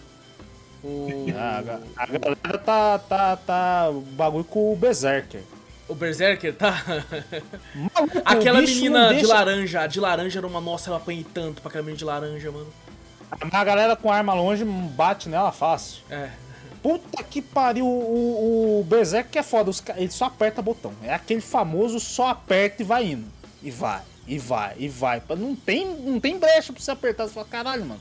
O, 0.84 1.06
mesmo- 1.08 1.38
Ah, 1.38 1.62
a, 1.96 2.02
a 2.02 2.06
galera 2.06 2.58
tá, 2.58 2.98
tá, 2.98 3.36
tá. 3.36 3.88
o 3.90 4.02
bagulho 4.02 4.44
com 4.44 4.70
o 4.70 4.76
Berserker. 4.76 5.40
o 5.88 5.94
Berserker, 5.94 6.54
tá? 6.54 6.84
Maluco, 7.74 8.20
Aquela 8.22 8.60
menina 8.60 9.14
de 9.14 9.24
laranja, 9.24 9.80
a 9.80 9.86
de 9.86 9.98
laranja 9.98 10.38
era 10.38 10.46
uma. 10.46 10.60
Nossa, 10.60 10.90
eu 10.90 10.94
apanhei 10.94 11.24
tanto 11.32 11.62
pra 11.62 11.70
aquela 11.70 11.82
menina 11.84 11.96
de 11.98 12.04
laranja, 12.04 12.52
mano. 12.52 12.66
A 13.30 13.64
galera 13.64 13.96
com 13.96 14.10
arma 14.10 14.34
longe 14.34 14.64
bate 14.64 15.28
nela 15.28 15.52
fácil. 15.52 16.02
É. 16.10 16.30
Puta 16.82 17.22
que 17.24 17.42
pariu, 17.42 17.84
o, 17.86 18.80
o 18.80 18.84
Berserk 18.84 19.30
que 19.30 19.38
é 19.38 19.42
foda, 19.42 19.70
os 19.70 19.82
ele 19.96 20.10
só 20.10 20.26
aperta 20.26 20.62
botão. 20.62 20.92
É 21.02 21.12
aquele 21.12 21.40
famoso 21.40 21.98
só 21.98 22.28
aperta 22.28 22.82
e 22.82 22.84
vai 22.84 23.06
indo. 23.06 23.26
E 23.62 23.70
vai, 23.70 24.02
e 24.26 24.38
vai, 24.38 24.74
e 24.78 24.88
vai. 24.88 25.20
Não 25.36 25.56
tem, 25.56 25.84
não 25.86 26.20
tem 26.20 26.38
brecha 26.38 26.72
pra 26.72 26.80
você 26.80 26.90
apertar. 26.90 27.24
Você 27.26 27.34
fala, 27.34 27.46
caralho, 27.46 27.84
mano. 27.84 28.00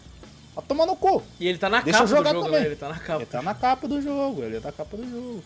Vai 0.55 0.63
tomar 0.67 0.85
no 0.85 0.95
cu. 0.95 1.23
E 1.39 1.47
ele 1.47 1.57
tá 1.57 1.69
na 1.69 1.81
Deixa 1.81 1.99
capa 1.99 2.09
jogar 2.09 2.29
do 2.31 2.35
jogo, 2.35 2.45
também. 2.45 2.61
né? 2.61 2.65
Ele 2.67 2.75
tá 2.75 2.89
na 2.89 2.99
capa. 2.99 3.15
Ele 3.15 3.25
tá 3.25 3.41
na 3.41 3.53
capa 3.55 3.87
do 3.87 4.01
jogo, 4.01 4.43
ele 4.43 4.57
é 4.57 4.59
da 4.59 4.71
capa 4.71 4.95
do 4.95 5.09
jogo. 5.09 5.43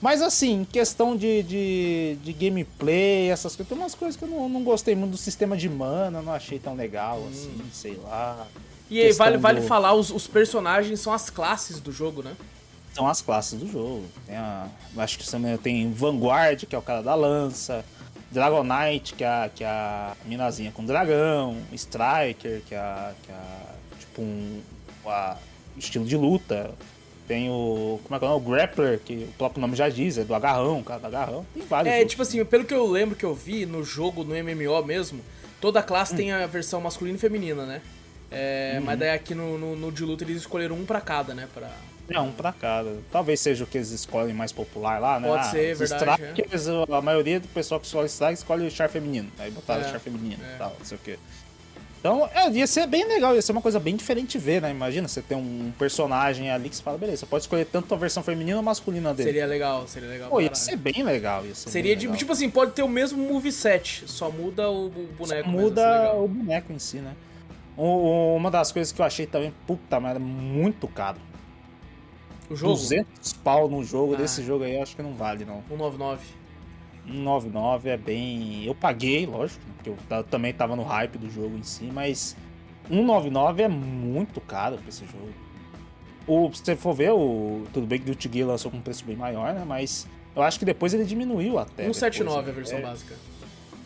Mas 0.00 0.22
assim, 0.22 0.60
em 0.60 0.64
questão 0.64 1.16
de, 1.16 1.42
de, 1.42 2.18
de 2.22 2.32
gameplay, 2.32 3.30
essas 3.30 3.56
coisas, 3.56 3.68
tem 3.68 3.76
umas 3.76 3.94
coisas 3.96 4.16
que 4.16 4.22
eu 4.24 4.28
não, 4.28 4.48
não 4.48 4.62
gostei 4.62 4.94
muito 4.94 5.12
do 5.12 5.16
sistema 5.16 5.56
de 5.56 5.68
mana, 5.68 6.22
não 6.22 6.32
achei 6.32 6.58
tão 6.60 6.76
legal 6.76 7.20
assim, 7.28 7.60
sei 7.72 7.98
lá. 8.04 8.46
E 8.90 9.00
aí, 9.00 9.12
vale, 9.12 9.36
vale 9.36 9.60
do- 9.60 9.66
falar, 9.66 9.92
os, 9.94 10.10
os 10.10 10.26
personagens 10.26 11.00
são 11.00 11.12
as 11.12 11.28
classes 11.30 11.80
do 11.80 11.92
jogo, 11.92 12.22
né? 12.22 12.34
são 12.94 13.06
as 13.06 13.20
classes 13.22 13.58
do 13.60 13.70
jogo. 13.70 14.04
Tem 14.26 14.34
a, 14.36 14.66
acho 14.96 15.18
que 15.18 15.58
tem 15.62 15.92
Vanguard, 15.92 16.64
que 16.66 16.74
é 16.74 16.78
o 16.78 16.82
cara 16.82 17.00
da 17.00 17.14
lança, 17.14 17.84
Dragonite, 18.32 19.14
que 19.14 19.22
é 19.22 19.26
a, 19.28 19.50
que 19.54 19.62
é 19.64 19.68
a 19.68 20.16
minazinha 20.24 20.72
com 20.72 20.84
dragão, 20.84 21.56
Striker, 21.72 22.60
que 22.66 22.74
é, 22.74 22.78
a, 22.78 23.12
que 23.22 23.30
é 23.30 23.34
a, 23.34 23.60
tipo 24.00 24.20
um 24.22 24.60
a- 25.06 25.36
estilo 25.76 26.04
de 26.04 26.16
luta. 26.16 26.72
Tem 27.28 27.48
o. 27.50 28.00
Como 28.04 28.16
é 28.16 28.18
que 28.18 28.24
é 28.24 28.28
o 28.28 28.40
Grappler, 28.40 28.98
que 29.00 29.28
o 29.28 29.32
próprio 29.36 29.60
nome 29.60 29.76
já 29.76 29.88
diz, 29.88 30.16
é 30.18 30.24
do 30.24 30.34
agarrão, 30.34 30.80
o 30.80 30.84
cara 30.84 30.98
do 31.00 31.06
agarrão. 31.06 31.46
Tem 31.54 31.62
vários. 31.66 31.92
É, 31.92 31.96
outros. 31.98 32.10
tipo 32.12 32.22
assim, 32.22 32.44
pelo 32.44 32.64
que 32.64 32.72
eu 32.74 32.86
lembro 32.86 33.14
que 33.14 33.24
eu 33.24 33.34
vi 33.34 33.64
no 33.66 33.84
jogo, 33.84 34.24
no 34.24 34.34
MMO 34.34 34.82
mesmo, 34.84 35.20
toda 35.60 35.78
Hum. 35.80 35.82
classe 35.84 36.16
tem 36.16 36.32
a 36.32 36.46
versão 36.46 36.80
masculina 36.80 37.16
e 37.16 37.20
feminina, 37.20 37.64
né? 37.66 37.82
É, 38.30 38.76
Uhum. 38.78 38.84
Mas 38.84 38.98
daí 38.98 39.10
aqui 39.10 39.34
no, 39.34 39.56
no, 39.58 39.76
no 39.76 39.90
de 39.92 40.04
luta 40.04 40.24
eles 40.24 40.36
escolheram 40.38 40.76
um 40.76 40.84
pra 40.84 41.00
cada, 41.00 41.34
né? 41.34 41.48
Pra... 41.54 41.70
É, 42.10 42.20
um 42.20 42.32
pra 42.32 42.52
cada. 42.52 42.90
Talvez 43.12 43.38
seja 43.40 43.64
o 43.64 43.66
que 43.66 43.78
eles 43.78 43.90
escolhem 43.90 44.34
mais 44.34 44.52
popular 44.52 44.98
lá, 44.98 45.20
né? 45.20 45.28
Pode 45.28 45.50
ser, 45.50 45.72
os 45.74 45.78
verdade, 45.78 46.22
Strikers, 46.22 46.68
a 46.90 47.02
maioria 47.02 47.38
do 47.40 47.48
pessoal 47.48 47.78
que 47.80 47.86
escolhe 47.86 48.08
Strike 48.08 48.34
escolhe 48.34 48.66
o 48.66 48.70
char 48.70 48.88
feminino. 48.88 49.30
Aí 49.38 49.50
botaram 49.50 49.82
É, 49.82 49.86
o 49.86 49.90
char 49.90 50.00
feminino 50.00 50.42
é. 50.42 50.54
e 50.54 50.58
tal, 50.58 50.74
não 50.78 50.84
sei 50.86 50.96
o 50.96 51.00
quê. 51.04 51.18
Então, 52.00 52.30
é, 52.32 52.48
ia 52.50 52.66
ser 52.66 52.86
bem 52.86 53.04
legal, 53.06 53.34
ia 53.34 53.42
ser 53.42 53.50
uma 53.50 53.60
coisa 53.60 53.80
bem 53.80 53.96
diferente 53.96 54.38
de 54.38 54.44
ver, 54.44 54.62
né? 54.62 54.70
Imagina 54.70 55.08
você 55.08 55.20
ter 55.20 55.34
um 55.34 55.72
personagem 55.76 56.48
ali 56.48 56.68
que 56.68 56.76
você 56.76 56.82
fala, 56.82 56.96
beleza, 56.96 57.18
você 57.18 57.26
pode 57.26 57.42
escolher 57.42 57.64
tanto 57.66 57.92
a 57.92 57.96
versão 57.98 58.22
feminina 58.22 58.56
ou 58.56 58.62
masculina 58.62 59.12
dele. 59.12 59.30
Seria 59.30 59.46
legal, 59.46 59.86
seria 59.88 60.08
legal. 60.08 60.30
Pô, 60.30 60.40
ia 60.40 60.54
ser 60.54 60.76
bem 60.76 61.02
legal, 61.02 61.42
ser 61.52 61.70
Seria 61.70 61.90
bem 61.90 61.98
tipo, 61.98 62.12
legal. 62.12 62.18
tipo 62.18 62.32
assim, 62.32 62.48
pode 62.48 62.70
ter 62.72 62.82
o 62.82 62.88
mesmo 62.88 63.18
moveset, 63.22 64.04
só 64.06 64.30
muda 64.30 64.70
o, 64.70 64.88
boneco. 64.90 65.26
Só 65.26 65.34
mesmo, 65.34 65.50
muda 65.50 65.82
é 65.82 65.98
legal. 65.98 66.24
o 66.24 66.28
boneco 66.28 66.72
em 66.72 66.78
si, 66.78 66.98
né? 66.98 67.12
Uma 67.82 68.50
das 68.50 68.72
coisas 68.72 68.92
que 68.92 69.00
eu 69.00 69.04
achei 69.06 69.26
também, 69.26 69.52
puta 69.66 70.00
merda, 70.00 70.18
muito 70.18 70.88
caro. 70.88 71.18
O 72.50 72.56
jogo? 72.56 72.72
200 72.72 73.32
pau 73.34 73.68
no 73.68 73.84
jogo, 73.84 74.14
Ah. 74.14 74.16
desse 74.16 74.42
jogo 74.42 74.64
aí 74.64 74.74
eu 74.76 74.82
acho 74.82 74.96
que 74.96 75.02
não 75.02 75.14
vale, 75.14 75.44
não. 75.44 75.62
199. 75.68 76.24
199 77.06 77.88
é 77.90 77.96
bem. 77.96 78.64
Eu 78.64 78.74
paguei, 78.74 79.26
lógico, 79.26 79.60
né, 79.66 79.72
porque 79.76 79.90
eu 79.90 79.96
ta- 80.08 80.22
também 80.22 80.52
tava 80.52 80.74
no 80.74 80.82
hype 80.82 81.18
do 81.18 81.30
jogo 81.30 81.56
em 81.56 81.62
si, 81.62 81.84
mas 81.92 82.36
199 82.88 83.62
é 83.62 83.68
muito 83.68 84.40
caro 84.40 84.76
pra 84.78 84.88
esse 84.88 85.04
jogo. 85.06 85.28
O, 86.26 86.52
se 86.52 86.62
você 86.64 86.76
for 86.76 86.94
ver, 86.94 87.12
o, 87.12 87.64
tudo 87.72 87.86
bem 87.86 87.98
que 87.98 88.04
o 88.04 88.06
Guilty 88.08 88.30
Gear 88.32 88.48
lançou 88.48 88.70
com 88.70 88.76
um 88.78 88.82
preço 88.82 89.04
bem 89.04 89.16
maior, 89.16 89.54
né? 89.54 89.64
Mas 89.66 90.06
eu 90.36 90.42
acho 90.42 90.58
que 90.58 90.64
depois 90.64 90.92
ele 90.92 91.04
diminuiu 91.04 91.58
até. 91.58 91.84
179 91.84 92.46
depois, 92.46 92.48
a 92.48 92.52
versão 92.52 92.78
é. 92.78 92.82
básica. 92.82 93.14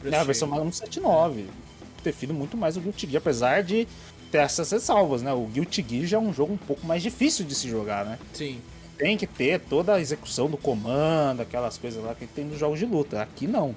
É, 0.05 0.17
a 0.17 0.25
versão 0.25 0.49
179. 0.49 1.47
Prefiro 2.03 2.35
muito 2.35 2.57
mais 2.57 2.77
o 2.77 2.81
Guilty 2.81 3.07
Gear, 3.07 3.23
apesar 3.23 3.63
de 3.63 3.87
ter 4.31 4.39
essas 4.39 4.71
ressalvas, 4.71 5.23
né? 5.23 5.33
O 5.33 5.47
Guilty 5.47 5.85
Gear 5.89 6.07
já 6.07 6.17
é 6.17 6.21
um 6.21 6.33
jogo 6.33 6.55
um 6.55 6.59
pouco 6.59 6.87
mais 6.87 7.03
difícil 7.03 7.45
de 7.45 7.55
se 7.55 7.69
jogar, 7.69 8.05
né? 8.05 8.19
Sim. 8.33 8.61
Tem 8.97 9.17
que 9.17 9.27
ter 9.27 9.61
toda 9.61 9.95
a 9.95 10.01
execução 10.01 10.49
do 10.49 10.57
comando, 10.57 11.41
aquelas 11.41 11.77
coisas 11.77 12.03
lá 12.03 12.15
que 12.15 12.27
tem 12.27 12.45
nos 12.45 12.59
jogos 12.59 12.79
de 12.79 12.87
luta. 12.87 13.21
Aqui 13.21 13.47
não. 13.47 13.75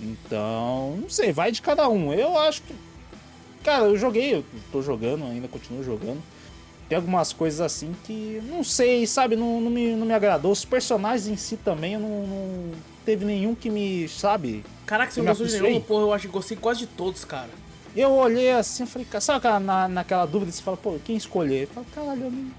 Então, 0.00 0.98
não 1.00 1.08
sei, 1.08 1.32
vai 1.32 1.50
de 1.50 1.62
cada 1.62 1.88
um. 1.88 2.12
Eu 2.12 2.38
acho 2.38 2.62
que. 2.62 2.74
Cara, 3.62 3.84
eu 3.84 3.96
joguei, 3.96 4.34
eu 4.34 4.44
tô 4.70 4.82
jogando 4.82 5.24
ainda, 5.24 5.48
continuo 5.48 5.82
jogando. 5.82 6.22
Tem 6.88 6.96
algumas 6.96 7.32
coisas 7.32 7.60
assim 7.60 7.94
que, 8.04 8.42
não 8.46 8.62
sei, 8.62 9.06
sabe, 9.06 9.36
não, 9.36 9.60
não, 9.60 9.70
me, 9.70 9.94
não 9.94 10.04
me 10.04 10.12
agradou. 10.12 10.52
Os 10.52 10.64
personagens 10.64 11.26
em 11.26 11.36
si 11.36 11.56
também, 11.56 11.94
eu 11.94 12.00
não, 12.00 12.26
não 12.26 12.72
teve 13.04 13.24
nenhum 13.24 13.54
que 13.54 13.70
me, 13.70 14.08
sabe? 14.08 14.64
Caraca, 14.86 15.12
você 15.12 15.20
não 15.20 15.26
gostou 15.28 15.46
de 15.46 15.60
nenhum? 15.60 15.80
Porra, 15.80 16.02
eu 16.02 16.12
acho 16.12 16.26
que 16.26 16.32
gostei 16.32 16.56
quase 16.56 16.80
de 16.80 16.86
todos, 16.86 17.24
cara. 17.24 17.50
Eu 17.96 18.10
olhei 18.12 18.50
assim, 18.50 18.84
falei, 18.86 19.06
cara, 19.08 19.20
sabe 19.20 19.38
aquela- 19.38 19.60
na, 19.60 19.88
naquela 19.88 20.26
dúvida, 20.26 20.50
você 20.50 20.60
fala, 20.62 20.76
pô, 20.76 20.96
quem 21.04 21.16
escolher? 21.16 21.62
Eu 21.62 21.66
falo, 21.68 21.86
caralho, 21.94 22.24
eu 22.24 22.30
não. 22.30 22.50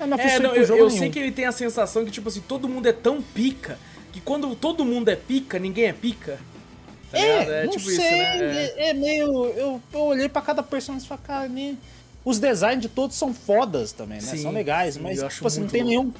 Eu 0.00 0.06
me 0.06 0.22
É, 0.22 0.38
não, 0.38 0.54
eu, 0.54 0.62
eu 0.64 0.86
nenhum. 0.86 0.90
sei 0.90 1.10
que 1.10 1.18
ele 1.18 1.32
tem 1.32 1.44
a 1.44 1.52
sensação 1.52 2.04
que, 2.04 2.10
tipo 2.10 2.28
assim, 2.28 2.40
todo 2.40 2.68
mundo 2.68 2.86
é 2.86 2.92
tão 2.92 3.20
pica 3.20 3.78
que 4.12 4.20
quando 4.20 4.54
todo 4.54 4.84
mundo 4.84 5.08
é 5.10 5.16
pica, 5.16 5.58
ninguém 5.58 5.86
é 5.86 5.92
pica. 5.92 6.38
Tá 7.10 7.18
ligado? 7.18 7.50
É, 7.50 7.64
não 7.64 7.70
tipo 7.72 7.84
sei, 7.84 7.92
isso, 7.94 8.00
né? 8.02 8.38
É. 8.38 8.74
é, 8.76 8.88
é 8.90 8.94
meio. 8.94 9.46
Eu, 9.46 9.82
eu 9.92 10.00
olhei 10.00 10.28
pra 10.28 10.40
cada 10.42 10.62
personagem 10.62 11.04
e 11.04 11.08
falei, 11.08 11.24
cara, 11.26 11.48
nem- 11.48 11.78
os 12.24 12.38
designs 12.38 12.80
de 12.82 12.88
todos 12.88 13.16
são 13.16 13.32
fodas 13.34 13.92
também, 13.92 14.18
né? 14.20 14.26
Sim, 14.28 14.42
são 14.42 14.52
legais, 14.52 14.94
sim, 14.94 15.00
mas 15.00 15.22
tipo 15.34 15.46
assim, 15.46 15.60
não 15.60 15.68
tem 15.68 15.82
nenhum. 15.82 16.12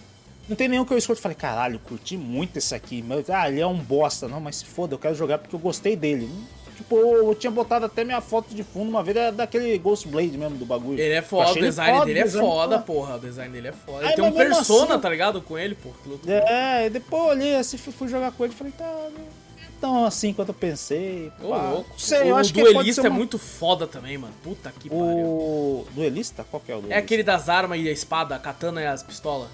Não 0.48 0.56
tem 0.56 0.66
nenhum 0.68 0.84
que 0.84 0.92
eu 0.94 0.98
escolhi 0.98 1.18
e 1.18 1.22
falei, 1.22 1.36
caralho, 1.36 1.78
curti 1.80 2.16
muito 2.16 2.56
esse 2.56 2.74
aqui. 2.74 3.04
Mas, 3.06 3.28
ah, 3.28 3.48
ele 3.48 3.60
é 3.60 3.66
um 3.66 3.76
bosta. 3.78 4.26
Não, 4.26 4.40
mas 4.40 4.56
se 4.56 4.64
foda, 4.64 4.94
eu 4.94 4.98
quero 4.98 5.14
jogar 5.14 5.38
porque 5.38 5.54
eu 5.54 5.60
gostei 5.60 5.94
dele. 5.94 6.28
Tipo, 6.76 6.96
eu, 6.96 7.34
tinha 7.34 7.50
botado 7.50 7.86
até 7.86 8.04
minha 8.04 8.20
foto 8.20 8.54
de 8.54 8.62
fundo 8.62 8.88
uma 8.88 9.02
vez 9.02 9.16
é 9.16 9.32
daquele 9.32 9.76
Ghost 9.78 10.06
Blade 10.06 10.38
mesmo 10.38 10.56
do 10.56 10.64
bagulho. 10.64 10.98
Ele 10.98 11.12
é 11.14 11.22
foda, 11.22 11.50
o 11.50 11.56
ele 11.58 11.66
design 11.66 11.92
foda, 11.92 12.06
dele 12.06 12.18
é 12.20 12.22
o 12.22 12.26
design 12.26 12.46
foda, 12.48 12.78
porra. 12.78 13.16
O 13.16 13.18
design 13.18 13.52
dele 13.52 13.68
é 13.68 13.72
foda. 13.72 13.98
Ele 13.98 14.06
Ai, 14.08 14.14
tem 14.14 14.24
um 14.24 14.32
persona, 14.32 14.92
assim- 14.94 15.02
tá 15.02 15.10
ligado? 15.10 15.42
Com 15.42 15.58
ele, 15.58 15.74
porra. 15.74 15.96
É, 16.28 16.86
e 16.86 16.90
depois 16.90 17.30
olhei 17.30 17.56
assim, 17.56 17.76
fui, 17.76 17.92
fui 17.92 18.06
jogar 18.08 18.30
com 18.30 18.44
ele 18.44 18.54
e 18.54 18.56
falei, 18.56 18.72
tá, 18.78 18.84
não 18.84 19.20
é 19.20 19.38
tão 19.80 20.04
assim 20.04 20.32
quanto 20.32 20.48
eu 20.50 20.54
pensei. 20.54 21.32
Ô, 21.42 21.50
pá. 21.50 21.70
louco. 21.70 22.00
Sei, 22.00 22.20
o 22.22 22.26
eu 22.28 22.36
acho 22.36 22.52
que 22.54 22.60
pode 22.60 22.74
duelista 22.74 23.06
é 23.06 23.10
uma- 23.10 23.16
muito 23.16 23.38
foda 23.38 23.86
também, 23.86 24.16
mano. 24.16 24.32
Puta 24.42 24.72
que 24.72 24.88
pariu. 24.88 25.04
O 25.04 25.86
duelista? 25.94 26.44
Qual 26.48 26.60
que 26.60 26.70
é 26.70 26.74
o 26.74 26.78
duelista? 26.78 26.94
É 27.00 27.02
aquele 27.02 27.22
das 27.24 27.48
armas 27.48 27.80
e 27.80 27.88
a 27.88 27.92
espada, 27.92 28.36
a 28.36 28.38
katana 28.38 28.80
e 28.80 28.86
as 28.86 29.02
pistolas. 29.02 29.48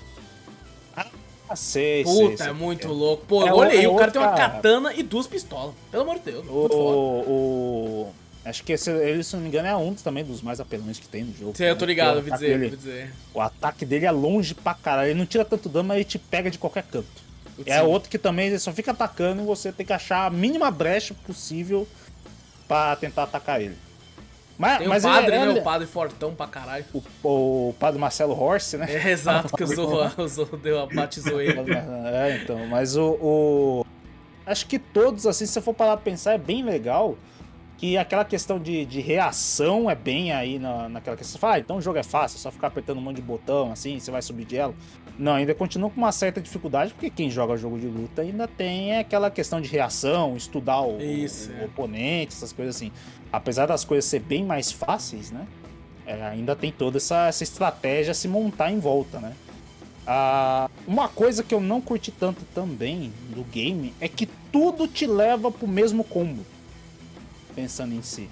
Ah, 1.49 1.57
sei, 1.57 2.03
Puta, 2.05 2.37
sei 2.39 2.47
é 2.49 2.53
muito 2.53 2.87
é. 2.87 2.91
louco. 2.91 3.25
Pô, 3.27 3.47
É 3.47 3.51
eu 3.51 3.55
o- 3.55 3.59
olhei, 3.59 3.85
é 3.85 3.89
o 3.89 3.97
cara 3.97 4.11
tem 4.11 4.21
uma 4.21 4.33
cara. 4.33 4.51
katana 4.55 4.95
e 4.95 5.03
duas 5.03 5.27
pistolas. 5.27 5.75
Pelo 5.91 6.03
amor 6.03 6.15
de 6.17 6.31
Deus, 6.33 6.47
O, 6.49 6.53
o, 7.27 8.13
Acho 8.45 8.63
que 8.63 8.73
esse, 8.73 8.91
ele, 8.91 9.23
se 9.25 9.35
não 9.37 9.43
me 9.43 9.49
engano, 9.49 9.67
é 9.69 9.75
um 9.77 9.95
também 9.95 10.23
dos 10.25 10.43
mais 10.43 10.61
apelões 10.61 10.99
que 10.99 11.09
tem 11.09 11.25
no 11.25 11.35
jogo. 11.35 11.57
Sim, 11.57 11.65
eu 11.65 11.77
tô 11.77 11.87
né? 11.87 11.93
ligado, 11.93 12.17
O 12.17 12.19
eu 12.19 12.23
vi 12.23 12.29
ataque 12.31 12.45
dizer, 12.45 12.59
dele- 12.59 12.77
dizer. 12.77 13.13
O 13.33 13.41
ataque 13.41 13.85
dele 13.87 14.05
é 14.07 14.11
longe 14.11 14.55
pra 14.55 14.75
caralho. 14.75 15.09
Ele 15.11 15.19
não 15.19 15.25
tira 15.27 15.45
tanto 15.47 15.69
dano, 15.69 15.89
mas 15.89 15.97
ele 15.97 16.05
te 16.05 16.19
pega 16.19 16.51
de 16.51 16.59
qualquer 16.59 16.83
canto. 16.85 17.25
É 17.65 17.79
Sim. 17.81 17.87
outro 17.87 18.11
que 18.11 18.19
também 18.19 18.49
ele 18.49 18.59
só 18.59 18.73
fica 18.73 18.91
atacando 18.91 19.41
e 19.43 19.47
você 19.47 19.73
tem 19.73 19.87
que 19.87 19.93
achar 19.93 20.27
a 20.27 20.31
mínima 20.31 20.71
brecha 20.71 21.15
possível 21.27 21.87
pra 22.69 22.97
tentar 22.97 23.23
atacar 23.25 23.61
ele. 23.63 23.77
Mas, 24.57 24.79
Tem 24.79 24.87
o 24.87 24.91
mas 24.91 25.05
ele- 25.05 25.13
padre, 25.15 25.37
ele- 25.37 25.53
né? 25.55 25.61
O 25.61 25.65
padre 25.65 25.87
fortão 25.87 26.35
pra 26.35 26.47
caralho. 26.47 26.85
o, 26.95 27.03
o 27.69 27.75
padre 27.79 27.99
Marcelo 28.01 28.41
Horse, 28.41 28.77
né? 28.77 28.87
É, 28.89 29.11
exato, 29.11 29.55
que 29.57 29.65
usou, 29.65 30.11
usou 30.19 30.47
deu, 30.63 30.87
batizou 30.87 31.41
ele. 31.41 31.55
É, 32.07 32.41
então, 32.43 32.65
mas 32.69 32.97
o, 32.97 33.19
o- 33.21 33.87
Acho 34.47 34.67
que 34.67 34.79
todos, 34.79 35.27
assim, 35.27 35.47
se 35.47 35.53
você 35.55 35.61
for 35.61 35.73
parar 35.75 35.97
pra 35.97 36.05
pensar, 36.05 36.35
é 36.35 36.39
bem 36.39 36.63
legal. 36.63 37.17
Que 37.85 37.99
aquela 37.99 38.25
questão 38.25 38.59
de, 38.59 38.85
de 38.87 39.01
reação 39.01 39.91
é 39.91 39.95
bem 39.95 40.33
aí 40.33 40.59
na, 40.59 40.89
naquela 40.89 41.17
questão. 41.17 41.35
Você 41.35 41.39
fala, 41.39 41.55
ah, 41.55 41.59
então 41.59 41.77
o 41.77 41.81
jogo 41.83 41.99
é 41.99 42.03
fácil, 42.03 42.37
é 42.37 42.41
só 42.41 42.51
ficar 42.51 42.69
apertando 42.69 42.99
um 42.99 43.01
monte 43.03 43.17
de 43.17 43.23
botão, 43.23 43.73
assim, 43.73 43.99
você 43.99 44.11
vai 44.11 44.23
subir 44.23 44.47
de 44.47 44.57
elo. 44.57 44.75
Não, 45.19 45.35
ainda 45.35 45.55
continua 45.55 45.91
com 45.91 45.99
uma 45.99 46.13
certa 46.13 46.41
dificuldade, 46.41 46.95
porque 46.95 47.11
quem 47.11 47.31
joga 47.31 47.57
jogo 47.57 47.79
de 47.79 47.87
luta 47.87 48.23
ainda 48.23 48.49
tem 48.49 48.97
aquela 48.97 49.31
questão 49.31 49.61
de 49.61 49.69
reação, 49.69 50.37
estudar 50.37 50.81
o, 50.81 51.01
Isso, 51.01 51.53
o 51.53 51.63
é. 51.63 51.65
oponente, 51.67 52.35
essas 52.35 52.53
coisas 52.53 52.77
assim. 52.77 52.91
Apesar 53.31 53.67
das 53.67 53.85
coisas 53.85 54.07
ser 54.07 54.21
bem 54.21 54.45
mais 54.45 54.73
fáceis, 54.73 55.31
né? 55.31 55.47
é, 56.07 56.23
ainda 56.23 56.55
tem 56.55 56.71
toda 56.71 56.99
essa, 56.99 57.27
essa 57.27 57.43
estratégia 57.43 58.13
a 58.13 58.15
se 58.15 58.29
montar 58.29 58.71
em 58.71 58.79
volta, 58.79 59.19
né? 59.19 59.35
Ah, 60.07 60.69
uma 60.87 61.09
coisa 61.09 61.43
que 61.43 61.55
eu 61.55 61.61
não 61.61 61.81
curti 61.81 62.11
tanto 62.11 62.45
também 62.55 63.13
do 63.35 63.43
game 63.45 63.95
é 64.01 64.07
que 64.07 64.27
tudo 64.53 64.87
te 64.87 65.07
leva 65.07 65.51
pro 65.51 65.67
mesmo 65.67 66.05
combo. 66.05 66.45
Pensando 67.55 67.95
em 67.95 68.03
si. 68.03 68.29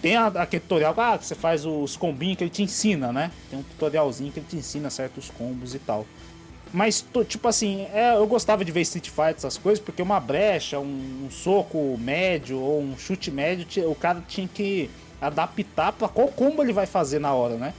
Tem 0.00 0.16
a- 0.16 0.28
aquele 0.28 0.60
tutorial 0.60 0.94
ah, 0.96 1.18
que 1.18 1.26
você 1.26 1.34
faz 1.34 1.66
os 1.66 1.96
combinhos 1.96 2.38
que 2.38 2.44
ele 2.44 2.50
te 2.50 2.62
ensina, 2.62 3.12
né? 3.12 3.30
Tem 3.50 3.58
um 3.58 3.62
tutorialzinho 3.62 4.32
que 4.32 4.38
ele 4.40 4.46
te 4.48 4.56
ensina 4.56 4.88
certos 4.90 5.28
combos 5.30 5.74
e 5.74 5.78
tal. 5.78 6.06
Mas, 6.72 7.04
tipo 7.28 7.48
assim, 7.48 7.82
é, 7.92 8.14
eu 8.14 8.26
gostava 8.26 8.64
de 8.64 8.70
ver 8.70 8.80
Street 8.82 9.08
Fighter, 9.08 9.34
essas 9.38 9.58
coisas, 9.58 9.82
porque 9.84 10.00
uma 10.00 10.20
brecha, 10.20 10.78
um, 10.78 11.26
um 11.26 11.30
soco 11.30 11.98
médio 11.98 12.58
ou 12.60 12.80
um 12.80 12.96
chute 12.96 13.30
médio, 13.30 13.90
o 13.90 13.94
cara 13.94 14.22
tinha 14.26 14.48
que 14.48 14.88
adaptar 15.20 15.92
pra 15.92 16.08
qual 16.08 16.28
combo 16.28 16.62
ele 16.62 16.72
vai 16.72 16.86
fazer 16.86 17.18
na 17.18 17.34
hora, 17.34 17.56
né? 17.56 17.74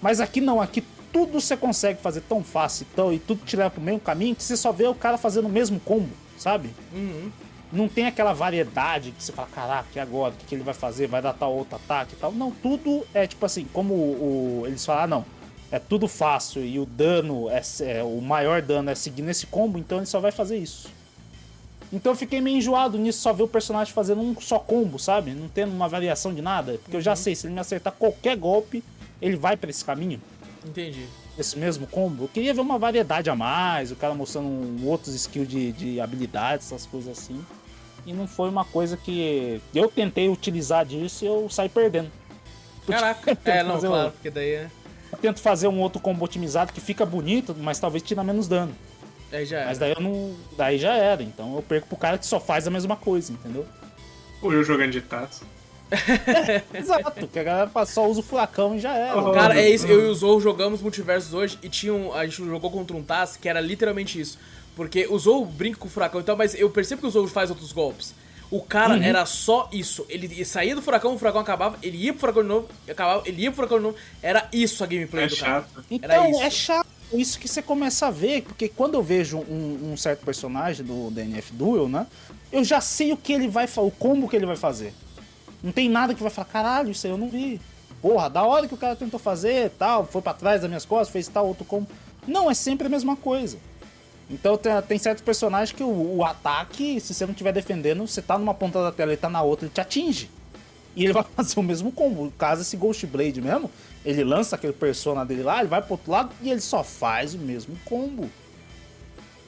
Mas 0.00 0.20
aqui 0.20 0.40
não, 0.40 0.60
aqui 0.60 0.82
tudo 1.12 1.38
você 1.40 1.56
consegue 1.56 2.00
fazer 2.00 2.22
tão 2.22 2.42
fácil 2.42 2.86
tão, 2.96 3.12
e 3.12 3.18
tudo 3.18 3.44
te 3.44 3.56
leva 3.56 3.70
pro 3.70 3.80
mesmo 3.82 4.00
caminho 4.00 4.34
que 4.34 4.42
você 4.42 4.56
só 4.56 4.72
vê 4.72 4.86
o 4.88 4.94
cara 4.94 5.16
fazendo 5.18 5.46
o 5.46 5.50
mesmo 5.50 5.78
combo, 5.78 6.10
sabe? 6.36 6.70
Uhum. 6.92 7.30
Não 7.74 7.88
tem 7.88 8.06
aquela 8.06 8.32
variedade 8.32 9.10
que 9.10 9.22
você 9.22 9.32
fala, 9.32 9.48
caraca, 9.48 9.88
e 9.94 9.98
agora? 9.98 10.32
O 10.32 10.36
que, 10.36 10.44
que 10.46 10.54
ele 10.54 10.62
vai 10.62 10.74
fazer? 10.74 11.06
Vai 11.08 11.20
dar 11.20 11.32
tal 11.32 11.52
outro 11.54 11.76
ataque 11.76 12.14
e 12.14 12.16
tal. 12.16 12.32
Não, 12.32 12.50
tudo 12.50 13.04
é 13.12 13.26
tipo 13.26 13.44
assim, 13.44 13.66
como 13.72 13.92
o, 13.94 14.60
o- 14.62 14.66
eles 14.66 14.84
falam, 14.86 15.02
ah, 15.02 15.06
não, 15.06 15.24
é 15.72 15.78
tudo 15.78 16.06
fácil 16.06 16.64
e 16.64 16.78
o 16.78 16.86
dano, 16.86 17.50
é, 17.50 17.60
é- 17.80 18.02
o 18.04 18.20
maior 18.20 18.62
dano 18.62 18.90
é 18.90 18.94
seguir 18.94 19.22
nesse 19.22 19.46
combo, 19.46 19.76
então 19.78 19.98
ele 19.98 20.06
só 20.06 20.20
vai 20.20 20.30
fazer 20.30 20.56
isso. 20.56 20.88
Então 21.92 22.12
eu 22.12 22.16
fiquei 22.16 22.40
meio 22.40 22.56
enjoado 22.56 22.98
nisso, 22.98 23.20
só 23.20 23.32
ver 23.32 23.42
o 23.44 23.48
personagem 23.48 23.92
fazendo 23.92 24.20
um 24.20 24.40
só 24.40 24.58
combo, 24.58 24.98
sabe? 24.98 25.32
Não 25.32 25.48
tendo 25.48 25.72
uma 25.72 25.88
variação 25.88 26.32
de 26.34 26.42
nada. 26.42 26.78
Porque 26.82 26.96
eu 26.96 27.00
já 27.00 27.14
sei, 27.14 27.34
se 27.34 27.46
ele 27.46 27.54
me 27.54 27.60
acertar 27.60 27.92
qualquer 27.92 28.36
golpe, 28.36 28.82
ele 29.22 29.36
vai 29.36 29.56
pra 29.56 29.70
esse 29.70 29.84
caminho 29.84 30.20
Entendi. 30.66 31.06
esse 31.38 31.56
mesmo 31.58 31.86
combo. 31.86 32.24
Eu 32.24 32.28
queria 32.28 32.52
ver 32.52 32.60
uma 32.62 32.78
variedade 32.78 33.30
a 33.30 33.36
mais, 33.36 33.92
o 33.92 33.96
cara 33.96 34.12
mostrando 34.14 34.48
um- 34.48 34.86
outros 34.86 35.14
skills 35.14 35.48
de, 35.48 35.70
de 35.72 36.00
habilidades, 36.00 36.66
essas 36.66 36.84
coisas 36.86 37.16
assim. 37.16 37.40
E 38.06 38.12
não 38.12 38.26
foi 38.26 38.48
uma 38.50 38.64
coisa 38.64 38.96
que 38.96 39.60
eu 39.74 39.88
tentei 39.88 40.28
utilizar 40.28 40.84
disso 40.84 41.24
e 41.24 41.28
eu 41.28 41.48
saí 41.48 41.68
perdendo. 41.68 42.10
Caraca. 42.86 43.36
É, 43.44 43.62
não, 43.62 43.74
fazer 43.74 43.86
claro, 43.88 44.08
um- 44.08 44.10
porque 44.12 44.30
daí 44.30 44.50
é. 44.50 44.70
Eu 45.12 45.18
tento 45.18 45.40
fazer 45.40 45.68
um 45.68 45.80
outro 45.80 46.00
combo 46.00 46.24
otimizado 46.24 46.72
que 46.72 46.80
fica 46.80 47.06
bonito, 47.06 47.54
mas 47.58 47.78
talvez 47.78 48.02
tira 48.02 48.22
menos 48.24 48.48
dano. 48.48 48.74
Aí 49.32 49.46
já 49.46 49.64
Mas 49.64 49.80
era. 49.80 49.80
daí 49.80 49.92
eu 49.92 50.00
não. 50.00 50.34
Daí 50.56 50.78
já 50.78 50.94
era. 50.94 51.22
Então 51.22 51.54
eu 51.56 51.62
perco 51.62 51.88
pro 51.88 51.96
cara 51.96 52.18
que 52.18 52.26
só 52.26 52.38
faz 52.38 52.66
a 52.66 52.70
mesma 52.70 52.96
coisa, 52.96 53.32
entendeu? 53.32 53.64
Ou 54.42 54.52
eu 54.52 54.62
jogando 54.64 54.90
de 54.90 55.00
taça. 55.00 55.44
Exato, 56.74 57.26
que 57.28 57.38
a 57.38 57.42
galera 57.42 57.70
fala, 57.70 57.86
só 57.86 58.08
usa 58.08 58.20
o 58.20 58.22
furacão 58.22 58.74
e 58.74 58.80
já 58.80 58.94
era. 58.94 59.16
Oh. 59.16 59.32
Cara, 59.32 59.58
é 59.60 59.68
isso. 59.68 59.86
Eu 59.86 60.00
e 60.00 60.04
o 60.06 60.14
Zou 60.14 60.40
jogamos 60.40 60.80
multiversos 60.82 61.32
hoje 61.32 61.58
e 61.62 61.68
tinha 61.68 61.92
um, 61.94 62.12
a 62.12 62.24
gente 62.26 62.44
jogou 62.44 62.70
contra 62.70 62.96
um 62.96 63.02
Taz 63.02 63.36
que 63.36 63.48
era 63.48 63.60
literalmente 63.60 64.20
isso. 64.20 64.38
Porque 64.76 65.06
o 65.08 65.18
Zou 65.18 65.44
brinca 65.44 65.78
com 65.78 65.86
o 65.86 65.90
furacão 65.90 66.20
e 66.20 66.24
tal, 66.24 66.36
mas 66.36 66.54
eu 66.54 66.68
percebo 66.70 67.02
que 67.02 67.06
o 67.06 67.10
Zou 67.10 67.26
faz 67.28 67.50
outros 67.50 67.72
golpes. 67.72 68.14
O 68.50 68.60
cara 68.60 68.94
Uhum. 68.94 69.02
era 69.02 69.24
só 69.26 69.68
isso. 69.72 70.04
Ele 70.08 70.44
saía 70.44 70.74
do 70.74 70.82
furacão, 70.82 71.14
o 71.14 71.18
furacão 71.18 71.40
acabava, 71.40 71.78
ele 71.82 71.96
ia 71.96 72.12
pro 72.12 72.20
furacão 72.20 72.42
de 72.42 72.48
novo, 72.48 72.68
acabava, 72.88 73.22
ele 73.26 73.42
ia 73.42 73.50
pro 73.50 73.56
furacão 73.56 73.78
de 73.78 73.84
novo. 73.84 73.96
Era 74.22 74.48
isso 74.52 74.82
a 74.84 74.86
gameplay 74.86 75.24
É 75.24 75.28
do 75.28 75.36
cara. 75.36 75.62
chato. 75.62 75.84
Era 76.02 76.14
Então, 76.18 76.30
isso. 76.30 76.42
é 76.42 76.50
chato 76.50 76.86
isso 77.12 77.38
que 77.38 77.46
você 77.46 77.62
começa 77.62 78.08
a 78.08 78.10
ver, 78.10 78.42
porque 78.42 78.68
quando 78.68 78.94
eu 78.94 79.02
vejo 79.02 79.38
um, 79.38 79.92
um 79.92 79.96
certo 79.96 80.24
personagem 80.24 80.84
do 80.84 81.10
DNF 81.10 81.52
Duel, 81.52 81.88
né? 81.88 82.06
Eu 82.50 82.64
já 82.64 82.80
sei 82.80 83.12
o 83.12 83.16
que 83.16 83.32
ele 83.32 83.46
vai 83.48 83.66
fazer, 83.66 83.86
o 83.86 83.90
combo 83.90 84.28
que 84.28 84.34
ele 84.36 84.46
vai 84.46 84.56
fazer. 84.56 84.92
Não 85.62 85.70
tem 85.72 85.88
nada 85.88 86.14
que 86.14 86.22
vai 86.22 86.30
falar, 86.30 86.46
caralho, 86.46 86.90
isso 86.90 87.06
aí 87.06 87.12
eu 87.12 87.18
não 87.18 87.28
vi. 87.28 87.60
Porra, 88.02 88.28
da 88.28 88.42
hora 88.44 88.66
que 88.68 88.74
o 88.74 88.76
cara 88.76 88.94
tentou 88.96 89.18
fazer, 89.18 89.70
tal, 89.78 90.04
foi 90.06 90.20
pra 90.20 90.34
trás 90.34 90.60
das 90.60 90.68
minhas 90.68 90.84
costas, 90.84 91.10
fez 91.10 91.26
tal 91.28 91.46
outro 91.46 91.64
combo. 91.64 91.88
Não, 92.26 92.50
é 92.50 92.54
sempre 92.54 92.86
a 92.86 92.90
mesma 92.90 93.16
coisa. 93.16 93.58
Então 94.30 94.56
tem, 94.56 94.72
tem 94.82 94.98
certos 94.98 95.22
personagens 95.22 95.72
que 95.72 95.82
o, 95.82 96.16
o 96.16 96.24
ataque, 96.24 97.00
se 97.00 97.12
você 97.12 97.26
não 97.26 97.32
estiver 97.32 97.52
defendendo, 97.52 98.06
você 98.06 98.22
tá 98.22 98.38
numa 98.38 98.54
ponta 98.54 98.82
da 98.82 98.90
tela 98.90 99.12
e 99.12 99.16
tá 99.16 99.28
na 99.28 99.42
outra, 99.42 99.66
ele 99.66 99.74
te 99.74 99.80
atinge. 99.80 100.30
E 100.96 101.04
ele 101.04 101.12
vai 101.14 101.24
fazer 101.36 101.58
o 101.58 101.62
mesmo 101.62 101.92
combo. 101.92 102.24
No 102.24 102.30
caso, 102.30 102.62
esse 102.62 102.76
Ghost 102.76 103.06
Blade 103.06 103.40
mesmo, 103.40 103.70
ele 104.04 104.24
lança 104.24 104.56
aquele 104.56 104.72
persona 104.72 105.24
dele 105.24 105.42
lá, 105.42 105.60
ele 105.60 105.68
vai 105.68 105.82
pro 105.82 105.92
outro 105.92 106.10
lado 106.10 106.30
e 106.42 106.50
ele 106.50 106.60
só 106.60 106.82
faz 106.82 107.34
o 107.34 107.38
mesmo 107.38 107.76
combo. 107.84 108.30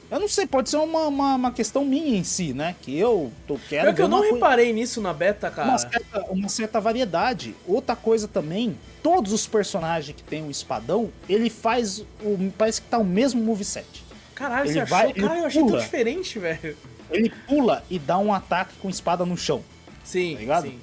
Eu 0.09 0.21
não 0.21 0.27
sei, 0.29 0.47
pode 0.47 0.69
ser 0.69 0.77
uma, 0.77 1.07
uma, 1.07 1.35
uma 1.35 1.51
questão 1.51 1.83
minha 1.83 2.17
em 2.17 2.23
si, 2.23 2.53
né? 2.53 2.73
Que 2.81 2.97
eu 2.97 3.29
tô 3.45 3.59
quero. 3.67 3.89
É 3.89 3.93
que 3.93 4.01
eu 4.01 4.07
não 4.07 4.21
reparei 4.21 4.71
nisso 4.71 5.01
na 5.01 5.13
beta, 5.13 5.51
cara. 5.51 5.67
Uma 5.67 5.77
certa, 5.77 6.25
uma 6.29 6.49
certa 6.49 6.79
variedade. 6.79 7.53
Outra 7.67 7.93
coisa 7.93 8.25
também, 8.25 8.77
todos 9.03 9.33
os 9.33 9.45
personagens 9.45 10.15
que 10.15 10.23
tem 10.23 10.41
um 10.41 10.49
espadão, 10.49 11.09
ele 11.27 11.49
faz. 11.49 11.99
O, 12.21 12.51
parece 12.57 12.81
que 12.81 12.87
tá 12.87 12.97
o 12.97 13.03
mesmo 13.03 13.43
moveset. 13.43 14.06
Caralho, 14.37 14.69
ele 14.69 14.79
você 14.79 14.85
vai, 14.85 15.05
achou? 15.11 15.27
Cara, 15.27 15.39
eu 15.39 15.45
achei 15.45 15.61
pula, 15.61 15.73
tão 15.73 15.81
diferente, 15.81 16.37
velho. 16.37 16.77
Ele 17.09 17.33
pula 17.47 17.83
e 17.89 17.97
dá 17.97 18.19
um 18.19 18.31
ataque 18.31 18.75
com 18.79 18.87
espada 18.87 19.25
no 19.25 19.35
chão. 19.35 19.63
Sim, 20.03 20.33
tá 20.33 20.39
ligado? 20.39 20.67
sim. 20.67 20.79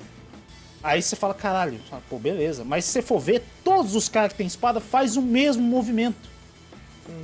Aí 0.83 1.01
você 1.01 1.15
fala, 1.15 1.33
caralho, 1.33 1.81
pô, 2.11 2.19
beleza. 2.19 2.65
Mas 2.65 2.85
se 2.85 2.91
você 2.91 3.01
for 3.01 3.21
ver, 3.21 3.43
todos 3.63 3.95
os 3.95 4.09
caras 4.09 4.33
que 4.33 4.39
tem 4.39 4.47
espada 4.47 4.81
faz 4.81 5.17
o 5.17 5.23
mesmo 5.23 5.63
movimento. 5.63 6.35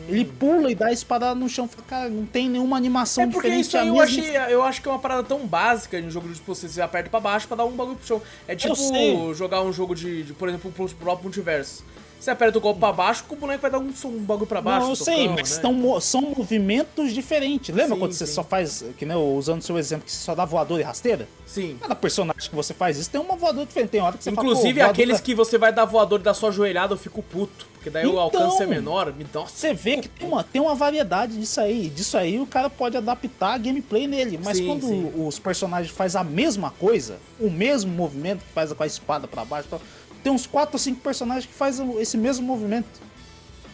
Ele 0.08 0.24
pula 0.24 0.70
e 0.70 0.74
dá 0.74 0.86
a 0.86 0.92
espada 0.92 1.34
no 1.34 1.48
chão. 1.48 1.68
Cara, 1.88 2.08
não 2.08 2.24
tem 2.24 2.48
nenhuma 2.48 2.76
animação 2.76 3.24
é 3.24 3.26
porque 3.26 3.48
diferente. 3.48 3.66
Isso 3.66 3.76
aí 3.76 3.88
eu, 3.88 4.00
achei, 4.00 4.36
eu 4.54 4.62
acho 4.62 4.80
que 4.80 4.88
é 4.88 4.90
uma 4.90 4.98
parada 4.98 5.24
tão 5.24 5.46
básica 5.46 6.00
no 6.00 6.10
jogo 6.10 6.28
de 6.28 6.34
tipo, 6.34 6.54
você 6.54 6.80
aperta 6.80 7.10
pra 7.10 7.18
baixo 7.18 7.48
pra 7.48 7.56
dar 7.56 7.64
um 7.64 7.72
bagulho 7.72 7.96
pro 7.96 8.06
chão. 8.06 8.22
É 8.46 8.54
tipo 8.54 9.34
jogar 9.34 9.62
um 9.62 9.72
jogo 9.72 9.94
de, 9.94 10.22
de, 10.22 10.32
por 10.32 10.48
exemplo, 10.48 10.70
pro 10.70 10.88
próprio 10.90 11.24
multiverso. 11.24 11.84
Você 12.20 12.30
aperta 12.30 12.58
o 12.58 12.60
golpe 12.60 12.78
pra 12.78 12.92
baixo, 12.92 13.24
o 13.30 13.34
boneco 13.34 13.62
vai 13.62 13.70
dar 13.70 13.78
um, 13.78 13.90
um 14.04 14.18
bagulho 14.18 14.46
pra 14.46 14.60
baixo. 14.60 14.84
Não, 14.84 14.92
eu 14.92 14.96
sei, 14.96 15.26
mas 15.26 15.56
né? 15.56 15.62
tão, 15.62 16.00
são 16.00 16.20
movimentos 16.20 17.14
diferentes. 17.14 17.74
Lembra 17.74 17.94
sim, 17.94 17.98
quando 17.98 18.12
você 18.12 18.26
sim. 18.26 18.34
só 18.34 18.44
faz, 18.44 18.84
que 18.98 19.06
nem 19.06 19.16
usando 19.16 19.60
o 19.60 19.64
seu 19.64 19.78
exemplo, 19.78 20.04
que 20.04 20.12
você 20.12 20.22
só 20.22 20.34
dá 20.34 20.44
voador 20.44 20.78
e 20.78 20.82
rasteira? 20.82 21.26
Sim. 21.46 21.78
Cada 21.80 21.94
personagem 21.94 22.50
que 22.50 22.54
você 22.54 22.74
faz 22.74 22.98
isso 22.98 23.08
tem 23.08 23.18
uma 23.18 23.36
voadora 23.36 23.64
diferente. 23.64 23.90
Tem 23.90 24.02
hora 24.02 24.18
que 24.18 24.22
você 24.22 24.30
Inclusive, 24.30 24.80
fala, 24.80 24.92
aqueles 24.92 25.18
que 25.18 25.34
você 25.34 25.56
vai 25.56 25.72
dar 25.72 25.86
voador 25.86 26.20
e 26.20 26.22
dar 26.22 26.34
sua 26.34 26.50
joelhada, 26.50 26.92
eu 26.92 26.98
fico 26.98 27.22
puto. 27.22 27.66
Porque 27.72 27.88
daí 27.88 28.04
então, 28.04 28.16
o 28.16 28.20
alcance 28.20 28.62
é 28.62 28.66
menor. 28.66 29.10
Me 29.14 29.24
dá 29.24 29.40
Você 29.40 29.72
vê 29.72 29.96
que 29.96 30.08
tem 30.08 30.28
uma, 30.28 30.44
tem 30.44 30.60
uma 30.60 30.74
variedade 30.74 31.38
disso 31.38 31.58
aí. 31.62 31.88
Disso 31.88 32.18
aí 32.18 32.38
o 32.38 32.46
cara 32.46 32.68
pode 32.68 32.98
adaptar 32.98 33.54
a 33.54 33.58
gameplay 33.58 34.06
nele. 34.06 34.38
Mas 34.44 34.58
sim, 34.58 34.66
quando 34.66 35.26
os 35.26 35.38
personagens 35.38 35.90
fazem 35.90 36.20
a 36.20 36.24
mesma 36.24 36.70
coisa, 36.70 37.16
o 37.40 37.48
mesmo 37.48 37.90
movimento 37.90 38.40
que 38.40 38.52
faz 38.52 38.70
com 38.70 38.82
a 38.82 38.86
espada 38.86 39.26
para 39.26 39.46
baixo, 39.46 39.66
pra 39.66 39.78
tem 40.22 40.32
uns 40.32 40.46
4 40.46 40.74
ou 40.74 40.78
5 40.78 41.00
personagens 41.00 41.46
que 41.46 41.52
fazem 41.52 42.00
esse 42.00 42.16
mesmo 42.16 42.46
movimento. 42.46 43.00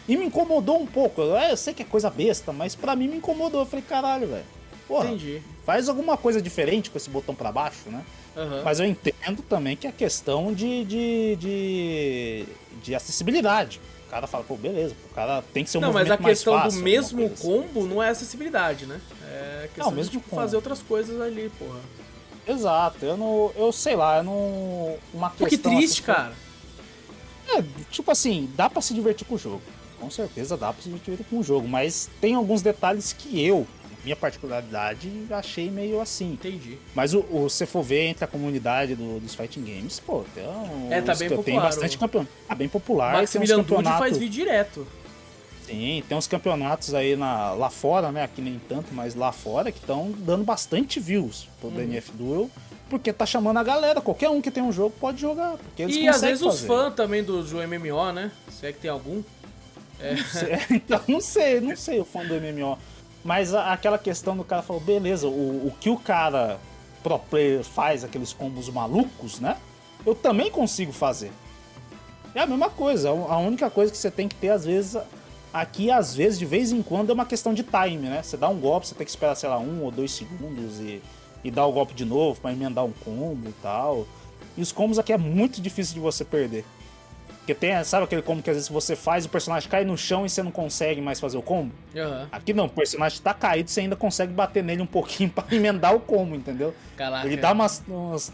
E 0.09 0.17
me 0.17 0.25
incomodou 0.25 0.81
um 0.81 0.87
pouco. 0.87 1.21
Eu 1.21 1.57
sei 1.57 1.75
que 1.75 1.83
é 1.83 1.87
coisa 1.87 2.09
besta, 2.09 2.53
mas 2.53 2.75
pra 2.75 2.95
mim 2.95 3.09
me 3.09 3.17
incomodou. 3.17 3.63
Eu 3.63 3.67
falei, 3.67 3.85
caralho, 3.87 4.29
velho. 4.29 4.45
Porra, 4.87 5.09
Entendi. 5.09 5.43
faz 5.65 5.89
alguma 5.89 6.17
coisa 6.17 6.41
diferente 6.41 6.91
com 6.91 6.97
esse 6.97 7.11
botão 7.11 7.35
para 7.35 7.51
baixo, 7.51 7.91
né? 7.91 8.05
Uhum. 8.37 8.63
Mas 8.65 8.79
eu 8.79 8.87
entendo 8.87 9.43
também 9.43 9.77
que 9.77 9.87
é 9.87 9.93
questão 9.93 10.53
de, 10.53 10.85
de, 10.85 11.37
de, 11.37 12.45
de, 12.83 12.95
acessibilidade. 12.95 13.81
O 14.07 14.11
cara 14.11 14.29
fala, 14.29 14.45
pô, 14.45 14.55
beleza, 14.57 14.95
o 15.11 15.15
cara 15.15 15.43
tem 15.53 15.65
que 15.65 15.71
ser 15.71 15.79
um 15.79 15.81
Não, 15.81 15.93
mas 15.93 16.09
a 16.09 16.17
questão 16.17 16.55
fácil, 16.55 16.79
do 16.79 16.85
mesmo 16.85 17.29
combo 17.31 17.81
assim. 17.81 17.89
não 17.89 18.03
é 18.03 18.11
acessibilidade, 18.11 18.87
né? 18.87 19.01
É 19.29 19.69
questão 19.75 19.87
não, 19.87 19.97
mesmo 19.97 20.13
de 20.13 20.19
tipo, 20.19 20.37
fazer 20.37 20.55
outras 20.55 20.81
coisas 20.81 21.21
ali, 21.21 21.51
porra. 21.59 21.81
Exato, 22.47 23.05
eu 23.05 23.17
não. 23.17 23.53
Eu 23.57 23.73
sei 23.73 23.97
lá, 23.97 24.19
eu 24.19 24.25
não. 24.25 24.97
Uma 25.13 25.31
Pô, 25.31 25.47
que 25.47 25.59
triste, 25.59 26.01
assim, 26.01 26.03
cara. 26.03 26.33
É, 27.49 27.63
tipo 27.91 28.11
assim, 28.11 28.51
dá 28.57 28.69
para 28.69 28.83
se 28.83 28.95
divertir 28.95 29.27
com 29.27 29.35
o 29.35 29.39
jogo. 29.39 29.63
Com 30.01 30.11
certeza 30.11 30.57
dá 30.57 30.73
pra 30.73 30.83
se 30.83 30.89
divertir 30.89 31.27
com 31.29 31.39
o 31.39 31.43
jogo, 31.43 31.67
mas 31.67 32.11
tem 32.21 32.35
alguns 32.35 32.61
detalhes 32.61 33.13
que 33.13 33.41
eu, 33.41 33.67
minha 34.05 34.15
particularidade, 34.15 35.11
achei 35.31 35.71
meio 35.71 36.01
assim. 36.01 36.33
Entendi. 36.33 36.79
Mas 36.95 37.15
o, 37.15 37.25
o 37.31 37.49
se 37.49 37.67
for 37.67 37.83
ver 37.83 38.07
entre 38.07 38.25
a 38.25 38.29
comunidade 38.29 38.95
do, 38.95 39.19
dos 39.19 39.35
fighting 39.35 39.65
games, 39.65 39.99
pô, 39.99 40.25
tem 40.35 40.47
um, 40.47 40.93
é, 40.93 41.01
tá 41.01 41.15
bem 41.15 41.29
popular. 41.29 41.45
Tem 41.45 41.61
bastante 41.61 41.99
campeão. 41.99 42.29
Tá 42.47 42.55
bem 42.55 42.69
popular. 42.69 43.13
Maximilian 43.15 43.63
Dude 43.63 43.85
faz 43.85 44.17
vídeo 44.17 44.45
direto. 44.45 44.87
Sim, 45.67 46.03
tem 46.09 46.17
uns 46.17 46.29
campeonatos 46.29 46.95
aí 46.95 47.17
na, 47.17 47.53
lá 47.53 47.69
fora, 47.69 48.13
né? 48.13 48.23
Aqui 48.23 48.41
nem 48.41 48.61
tanto, 48.69 48.95
mas 48.95 49.15
lá 49.15 49.33
fora 49.33 49.73
que 49.73 49.79
estão 49.79 50.13
dando 50.19 50.45
bastante 50.45 51.01
views 51.01 51.49
pro 51.61 51.69
uhum. 51.69 51.75
DNF 51.75 52.13
Duel. 52.13 52.51
Porque 52.89 53.13
tá 53.13 53.27
chamando 53.27 53.57
a 53.57 53.65
galera, 53.65 54.01
qualquer 54.01 54.31
um 54.31 54.41
que 54.41 54.49
tem 54.49 54.63
um 54.63 54.71
jogo 54.71 54.95
pode 55.01 55.21
jogar. 55.21 55.57
E 55.77 56.09
às 56.09 56.21
vezes 56.21 56.41
fazer. 56.41 56.47
os 56.47 56.61
fãs 56.61 56.95
também 56.95 57.25
do, 57.25 57.43
do 57.43 57.57
MMO, 57.57 58.13
né? 58.13 58.31
Se 58.49 58.67
é 58.67 58.73
que 58.73 58.79
tem 58.79 58.91
algum. 58.91 59.25
É. 59.99 60.15
Não 60.15 60.23
então, 60.77 61.01
não 61.09 61.21
sei, 61.21 61.61
não 61.61 61.77
sei 61.77 61.99
o 61.99 62.05
fã 62.05 62.25
do 62.25 62.35
MMO. 62.35 62.79
Mas 63.25 63.53
a, 63.53 63.73
aquela 63.73 63.99
questão 63.99 64.37
do 64.37 64.45
cara 64.45 64.63
falou, 64.63 64.81
beleza, 64.81 65.27
o, 65.27 65.67
o 65.67 65.75
que 65.81 65.91
o 65.91 65.97
cara 65.97 66.61
pro 67.03 67.19
player 67.19 67.65
faz, 67.65 68.05
aqueles 68.05 68.33
combos 68.33 68.69
malucos, 68.69 69.41
né? 69.41 69.57
Eu 70.05 70.15
também 70.15 70.49
consigo 70.49 70.93
fazer. 70.93 71.33
É 72.37 72.41
a 72.41 72.47
mesma 72.47 72.71
coisa, 72.71 73.11
a 73.11 73.39
única 73.39 73.69
coisa 73.69 73.91
que 73.91 73.99
você 73.99 74.11
tem 74.11 74.29
que 74.29 74.37
ter, 74.37 74.51
às 74.51 74.65
vezes, 74.65 74.97
Aqui, 75.53 75.91
às 75.91 76.15
vezes, 76.15 76.39
de 76.39 76.45
vez 76.45 76.73
em 76.73 76.83
quando, 76.83 77.11
é 77.11 77.13
uma 77.15 77.25
questão 77.25 77.55
de 77.55 77.63
time, 77.63 78.09
né? 78.09 78.23
Você 78.23 78.37
dá 78.37 78.49
um 78.49 78.59
golpe, 78.59 78.87
você 78.87 78.95
tem 78.95 79.05
que 79.05 79.11
esperar, 79.11 79.35
sei 79.35 79.49
lá, 79.49 79.59
um 79.59 79.83
ou 79.83 79.91
dois 79.91 80.13
segundos 80.13 80.81
e, 80.81 81.01
e 81.43 81.51
dar 81.51 81.67
o 81.67 81.73
golpe 81.73 81.95
de 81.95 82.05
novo 82.05 82.41
para 82.41 82.53
emendar 82.53 82.85
um 82.85 82.93
combo 82.93 83.49
e 83.49 83.55
tal. 83.63 84.07
E 84.57 84.61
os 84.61 84.73
combos 84.73 84.99
aqui 84.99 85.13
é 85.13 85.19
muito 85.19 85.61
difícil 85.61 85.95
de 85.95 86.01
você 86.01 86.25
perder. 86.25 86.65
Porque 87.47 87.55
tem, 87.55 87.85
sabe 87.85 88.03
aquele 88.03 88.23
combo 88.23 88.43
que 88.43 88.51
às 88.51 88.57
vezes 88.57 88.69
você 88.69 88.97
faz 88.97 89.23
e 89.23 89.29
o 89.29 89.31
personagem 89.31 89.71
cai 89.71 89.85
no 89.85 89.97
chão 89.97 90.27
e 90.27 90.29
você 90.29 90.43
não 90.43 90.51
consegue 90.51 91.01
mais 91.01 91.21
fazer 91.21 91.39
o 91.39 91.43
combo? 91.43 91.73
Uhum. 91.95 92.27
Aqui 92.33 92.53
não, 92.53 92.65
o 92.65 92.69
personagem 92.69 93.21
tá 93.23 93.33
caído, 93.33 93.71
você 93.71 93.83
ainda 93.83 93.95
consegue 93.95 94.33
bater 94.33 94.65
nele 94.65 94.83
um 94.83 94.87
pouquinho 94.87 95.31
para 95.33 95.55
emendar 95.55 95.95
o 95.95 96.01
combo, 96.01 96.35
entendeu? 96.35 96.75
Caraca. 96.97 97.25
Ele 97.25 97.37
dá 97.37 97.53
umas, 97.53 97.85
umas, 97.87 98.33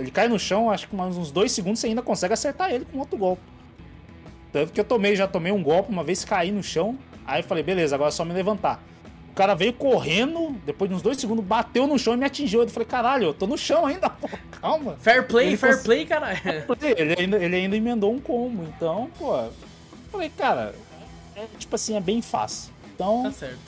Ele 0.00 0.10
cai 0.10 0.28
no 0.28 0.38
chão, 0.38 0.70
acho 0.70 0.88
que 0.88 0.96
uns 0.96 1.30
dois 1.30 1.52
segundos 1.52 1.80
você 1.80 1.88
ainda 1.88 2.00
consegue 2.00 2.32
acertar 2.32 2.72
ele 2.72 2.86
com 2.86 2.98
outro 3.00 3.18
golpe. 3.18 3.42
Tanto 4.54 4.72
que 4.72 4.78
eu 4.78 4.84
tomei, 4.84 5.16
já 5.16 5.26
tomei 5.26 5.50
um 5.50 5.60
golpe, 5.60 5.90
uma 5.90 6.04
vez 6.04 6.24
caí 6.24 6.52
no 6.52 6.62
chão. 6.62 6.96
Aí 7.26 7.40
eu 7.40 7.44
falei, 7.44 7.64
beleza, 7.64 7.96
agora 7.96 8.10
é 8.10 8.12
só 8.12 8.24
me 8.24 8.32
levantar. 8.32 8.80
O 9.32 9.34
cara 9.34 9.52
veio 9.52 9.72
correndo, 9.72 10.54
depois 10.64 10.88
de 10.88 10.94
uns 10.94 11.02
dois 11.02 11.16
segundos, 11.18 11.44
bateu 11.44 11.88
no 11.88 11.98
chão 11.98 12.14
e 12.14 12.16
me 12.16 12.24
atingiu. 12.24 12.62
Eu 12.62 12.68
falei, 12.68 12.86
caralho, 12.86 13.24
eu 13.24 13.34
tô 13.34 13.48
no 13.48 13.58
chão 13.58 13.84
ainda, 13.84 14.08
pô, 14.08 14.30
calma. 14.60 14.94
Fair 15.00 15.26
play, 15.26 15.48
ele 15.48 15.56
fair 15.56 15.82
play, 15.82 16.06
caralho. 16.06 16.38
Ele 16.96 17.16
ainda, 17.18 17.36
ele 17.36 17.56
ainda 17.56 17.76
emendou 17.76 18.12
um 18.12 18.20
combo, 18.20 18.62
então, 18.62 19.10
pô. 19.18 19.34
Eu 19.34 19.52
falei, 20.12 20.28
cara, 20.28 20.72
é, 21.34 21.46
tipo 21.58 21.74
assim, 21.74 21.96
é 21.96 22.00
bem 22.00 22.22
fácil. 22.22 22.72
Então. 22.94 23.24
Tá 23.24 23.32
certo. 23.32 23.58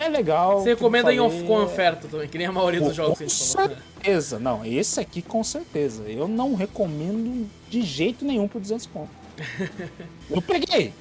É 0.00 0.08
legal. 0.08 0.60
Você 0.60 0.70
recomenda 0.70 1.12
em 1.12 1.20
off 1.20 1.44
com 1.44 1.62
oferta 1.62 2.08
também, 2.08 2.28
que 2.28 2.38
nem 2.38 2.46
a 2.46 2.52
maioria 2.52 2.80
dos 2.80 2.96
jogos 2.96 3.18
que 3.18 3.24
a 3.24 3.28
gente 3.28 3.52
falou. 3.52 3.68
Com 3.68 3.74
certeza, 3.74 4.38
não, 4.38 4.64
esse 4.64 4.98
aqui 4.98 5.20
com 5.20 5.44
certeza. 5.44 6.04
Eu 6.04 6.26
não 6.26 6.54
recomendo 6.54 7.46
de 7.68 7.82
jeito 7.82 8.24
nenhum 8.24 8.48
por 8.48 8.58
200 8.58 8.86
conto. 8.86 9.23
Eu 10.30 10.42
peguei. 10.42 10.92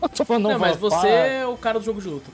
Eu 0.00 0.08
tô 0.08 0.24
falando, 0.24 0.44
não, 0.44 0.50
não 0.52 0.58
mas 0.58 0.76
você 0.76 1.08
é 1.08 1.46
o 1.46 1.56
cara 1.56 1.78
do 1.78 1.84
jogo 1.84 2.00
de 2.00 2.08
luta. 2.08 2.30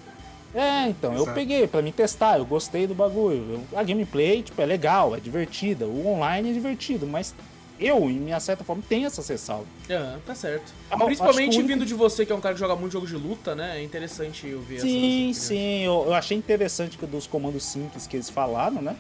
É, 0.55 0.89
então, 0.89 1.15
Exato. 1.15 1.31
eu 1.31 1.35
peguei 1.35 1.67
para 1.67 1.83
me 1.83 1.93
testar, 1.93 2.39
eu 2.39 2.45
gostei 2.45 2.87
do 2.87 2.95
bagulho. 2.95 3.65
Eu, 3.73 3.79
a 3.79 3.83
gameplay, 3.83 4.43
tipo, 4.43 4.61
é 4.61 4.67
legal, 4.67 5.15
é 5.15 5.21
divertida. 5.21 5.87
O 5.87 6.07
online 6.07 6.51
é 6.51 6.53
divertido, 6.53 7.07
mas 7.07 7.35
eu, 7.79 8.11
em 8.11 8.19
minha 8.19 8.41
certa 8.41 8.65
forma, 8.65 8.83
tenho 8.89 9.07
essa 9.07 9.23
ressalva. 9.23 9.67
É, 9.89 10.17
tá 10.27 10.35
certo. 10.35 10.73
Eu, 10.91 10.99
Principalmente 10.99 11.57
único... 11.59 11.69
vindo 11.69 11.87
de 11.87 11.95
você, 11.95 12.27
que 12.27 12.33
é 12.33 12.35
um 12.35 12.41
cara 12.41 12.55
que 12.55 12.61
joga 12.61 12.75
muito 12.75 12.93
jogo 12.93 13.07
de 13.07 13.15
luta, 13.15 13.55
né? 13.55 13.79
É 13.79 13.83
interessante 13.83 14.53
ouvir 14.53 14.81
sim, 14.81 15.31
essa 15.31 15.41
Sim, 15.41 15.85
eu, 15.85 16.05
eu, 16.07 16.15
achei 16.15 16.37
interessante 16.37 16.97
dos 16.97 17.27
comandos 17.27 17.65
simples 17.65 18.07
que 18.07 18.17
eles 18.17 18.29
falaram, 18.29 18.83
né? 18.83 18.97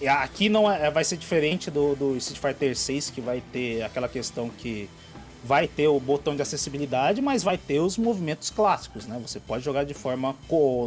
E 0.00 0.08
aqui 0.08 0.48
não 0.48 0.70
é, 0.70 0.90
vai 0.90 1.04
ser 1.04 1.16
diferente 1.16 1.70
do, 1.70 1.94
do 1.94 2.16
Street 2.16 2.40
Fighter 2.40 2.76
6, 2.76 3.10
que 3.10 3.20
vai 3.20 3.42
ter 3.52 3.82
aquela 3.82 4.08
questão 4.08 4.48
que 4.48 4.90
vai 5.44 5.68
ter 5.68 5.88
o 5.88 6.00
botão 6.00 6.34
de 6.34 6.42
acessibilidade, 6.42 7.20
mas 7.20 7.42
vai 7.42 7.56
ter 7.56 7.80
os 7.80 7.96
movimentos 7.96 8.50
clássicos, 8.50 9.06
né? 9.06 9.18
Você 9.22 9.38
pode 9.38 9.64
jogar 9.64 9.84
de 9.84 9.94
forma 9.94 10.34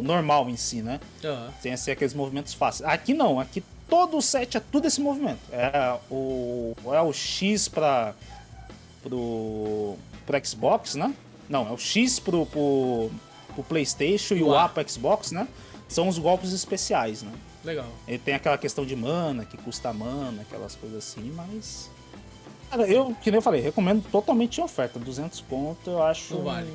normal 0.02 0.48
em 0.48 0.56
si, 0.56 0.82
né? 0.82 1.00
Uhum. 1.24 1.48
Sem 1.60 1.76
ser 1.76 1.92
aqueles 1.92 2.14
movimentos 2.14 2.54
fáceis. 2.54 2.88
Aqui 2.88 3.14
não, 3.14 3.40
aqui 3.40 3.62
todo 3.88 4.16
o 4.16 4.22
set 4.22 4.56
é 4.56 4.60
tudo 4.60 4.86
esse 4.86 5.00
movimento. 5.00 5.40
É 5.50 5.98
o, 6.10 6.74
é 6.86 7.00
o 7.00 7.12
X 7.12 7.68
para 7.68 8.14
pro, 9.02 9.96
pro 10.26 10.46
Xbox, 10.46 10.94
né? 10.94 11.12
Não, 11.48 11.68
é 11.68 11.72
o 11.72 11.78
X 11.78 12.20
pro, 12.20 12.46
pro, 12.46 13.10
pro 13.54 13.64
PlayStation 13.64 14.34
e 14.34 14.42
o 14.42 14.54
A 14.54 14.68
pro 14.68 14.88
Xbox, 14.88 15.32
né? 15.32 15.48
São 15.88 16.06
os 16.06 16.18
golpes 16.18 16.52
especiais, 16.52 17.22
né? 17.22 17.32
Legal. 17.64 17.86
Ele 18.06 18.18
tem 18.18 18.34
aquela 18.34 18.56
questão 18.56 18.86
de 18.86 18.96
mana, 18.96 19.44
que 19.44 19.56
custa 19.56 19.92
mana, 19.92 20.42
aquelas 20.42 20.74
coisas 20.76 20.98
assim, 20.98 21.32
mas 21.34 21.89
Cara, 22.70 22.86
eu, 22.86 23.14
que 23.20 23.30
nem 23.30 23.38
eu 23.38 23.42
falei, 23.42 23.60
recomendo 23.60 24.04
totalmente 24.10 24.58
em 24.58 24.64
oferta. 24.64 24.98
200 24.98 25.40
conto, 25.40 25.90
eu 25.90 26.02
acho. 26.02 26.34
Não 26.34 26.44
vale. 26.44 26.72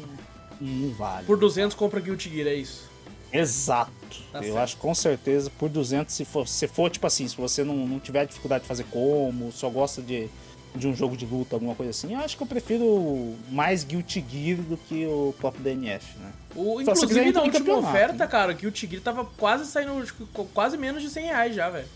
Não 0.59 0.93
vale. 0.93 1.25
Por 1.25 1.37
200 1.37 1.75
compra 1.75 2.01
Guilty 2.01 2.29
Gear, 2.29 2.47
é 2.47 2.55
isso? 2.55 2.89
Exato. 3.31 3.91
Tá 4.31 4.39
eu 4.39 4.43
certo. 4.43 4.57
acho 4.57 4.77
com 4.77 4.93
certeza 4.93 5.49
por 5.57 5.69
200, 5.69 6.13
se 6.13 6.25
for, 6.25 6.47
se 6.47 6.67
for 6.67 6.89
tipo 6.89 7.07
assim, 7.07 7.27
se 7.27 7.35
você 7.35 7.63
não, 7.63 7.75
não 7.75 7.99
tiver 7.99 8.25
dificuldade 8.25 8.63
de 8.63 8.67
fazer 8.67 8.85
como, 8.91 9.51
só 9.51 9.69
gosta 9.69 10.01
de, 10.01 10.29
de 10.73 10.87
um 10.87 10.95
jogo 10.95 11.17
de 11.17 11.25
luta, 11.25 11.55
alguma 11.55 11.75
coisa 11.75 11.89
assim, 11.89 12.13
eu 12.13 12.19
acho 12.19 12.37
que 12.37 12.43
eu 12.43 12.47
prefiro 12.47 13.35
mais 13.49 13.83
Guilty 13.83 14.23
Gear 14.29 14.57
do 14.61 14.77
que 14.77 15.05
o 15.05 15.33
próprio 15.37 15.63
DNF, 15.63 16.17
né? 16.17 16.31
O, 16.55 16.79
inclusive, 16.81 17.31
na 17.33 17.41
última 17.41 17.77
oferta, 17.77 18.13
né? 18.13 18.27
cara, 18.27 18.53
o 18.53 18.55
Guilty 18.55 18.87
Gear 18.87 19.01
tava 19.01 19.25
quase 19.25 19.65
saindo, 19.65 20.05
quase 20.53 20.77
menos 20.77 21.01
de 21.01 21.09
100 21.09 21.25
reais 21.25 21.55
já, 21.55 21.69
velho. 21.69 21.87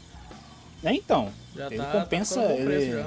É, 0.84 0.94
então. 0.94 1.32
Já 1.56 1.68
ele 1.68 1.78
tá, 1.78 1.92
compensa. 1.92 2.42
Tá 2.42 2.54
ele, 2.54 3.06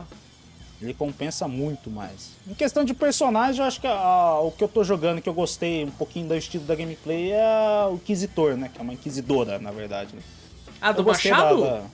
Ele 0.83 0.95
compensa 0.95 1.47
muito 1.47 1.89
mais. 1.89 2.31
Em 2.47 2.55
questão 2.55 2.85
de 2.85 2.93
personagem, 2.93 3.61
eu 3.61 3.67
acho 3.67 3.81
que 3.81 3.87
a, 3.87 4.41
o 4.41 4.51
que 4.51 4.65
eu 4.65 4.69
tô 4.69 4.83
jogando, 4.83 5.23
que 5.23 5.29
eu 5.29 5.35
gostei 5.35 5.85
um 5.85 5.91
pouquinho 5.91 6.27
do 6.27 6.35
estilo 6.35 6.65
da 6.65 6.75
gameplay, 6.75 7.33
é 7.33 7.87
o 7.89 7.95
Inquisitor, 7.95 8.57
né? 8.57 8.71
Que 8.73 8.81
é 8.81 8.83
uma 8.83 8.93
Inquisidora, 8.93 9.59
na 9.59 9.71
verdade. 9.71 10.17
Né? 10.17 10.23
Ah, 10.81 10.91
do 10.91 11.05
Machado? 11.05 11.63
Da, 11.63 11.71
da, 11.71 11.85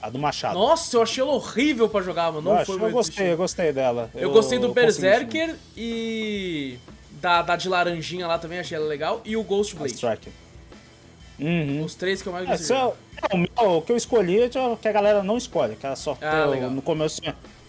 a 0.00 0.10
do 0.10 0.18
Machado. 0.18 0.54
Nossa, 0.54 0.96
eu 0.96 1.02
achei 1.02 1.22
ela 1.22 1.32
horrível 1.32 1.88
pra 1.88 2.00
jogar, 2.00 2.30
mano. 2.30 2.42
Não 2.42 2.58
eu 2.58 2.64
foi 2.64 2.76
acho, 2.76 2.84
Eu 2.84 2.90
gostei, 2.90 3.32
eu 3.32 3.36
gostei 3.36 3.72
dela. 3.72 4.10
Eu, 4.14 4.22
eu 4.22 4.30
gostei 4.30 4.58
do 4.58 4.72
Berserker 4.72 5.56
e. 5.76 6.78
Da, 7.20 7.42
da 7.42 7.56
de 7.56 7.68
laranjinha 7.68 8.28
lá 8.28 8.38
também, 8.38 8.60
achei 8.60 8.76
ela 8.76 8.86
legal. 8.86 9.20
E 9.24 9.36
o 9.36 9.42
Ghost 9.42 9.74
Blade. 9.74 9.98
Uhum. 11.40 11.84
Os 11.84 11.94
três 11.96 12.22
que 12.22 12.28
eu 12.28 12.32
mais 12.32 12.48
é, 12.48 12.50
gostei. 12.50 12.76
É, 12.76 13.34
o, 13.34 13.38
meu, 13.38 13.78
o 13.78 13.82
que 13.82 13.90
eu 13.90 13.96
escolhi 13.96 14.42
é 14.42 14.48
que 14.48 14.88
a 14.88 14.92
galera 14.92 15.22
não 15.22 15.36
escolhe, 15.36 15.74
que 15.74 15.84
ela 15.84 15.96
só 15.96 16.16
ah, 16.20 16.46
no 16.70 16.80
começo. 16.80 17.20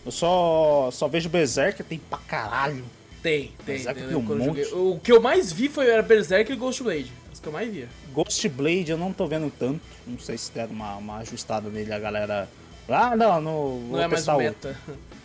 Eu 0.05 0.11
só, 0.11 0.89
só 0.91 1.07
vejo 1.07 1.29
Berserker, 1.29 1.85
tem 1.85 1.99
pra 1.99 2.17
caralho. 2.19 2.85
Tem, 3.21 3.51
tem. 3.65 3.75
Berserker 3.75 4.07
tem 4.07 4.15
um 4.15 4.21
monte. 4.21 4.61
O 4.73 4.99
que 5.03 5.11
eu 5.11 5.21
mais 5.21 5.51
vi 5.51 5.67
foi 5.67 5.89
era 5.89 6.01
Berserker 6.01 6.55
e 6.55 6.57
Ghost 6.57 6.81
Blade. 6.83 7.11
Os 7.31 7.39
que 7.39 7.47
eu 7.47 7.51
mais 7.51 7.71
via. 7.71 7.89
Ghost 8.13 8.49
Blade 8.49 8.91
eu 8.91 8.97
não 8.97 9.11
tô 9.11 9.27
vendo 9.27 9.51
tanto. 9.57 9.81
Não 10.07 10.19
sei 10.19 10.37
se 10.37 10.51
deram 10.51 10.71
uma, 10.71 10.95
uma 10.95 11.17
ajustada 11.17 11.69
nele, 11.69 11.93
a 11.93 11.99
galera. 11.99 12.49
Ah, 12.87 13.15
não, 13.15 13.41
no, 13.41 13.79
não 13.91 14.01
é 14.01 14.07
mais 14.07 14.27
o 14.27 14.37
meta. 14.37 14.77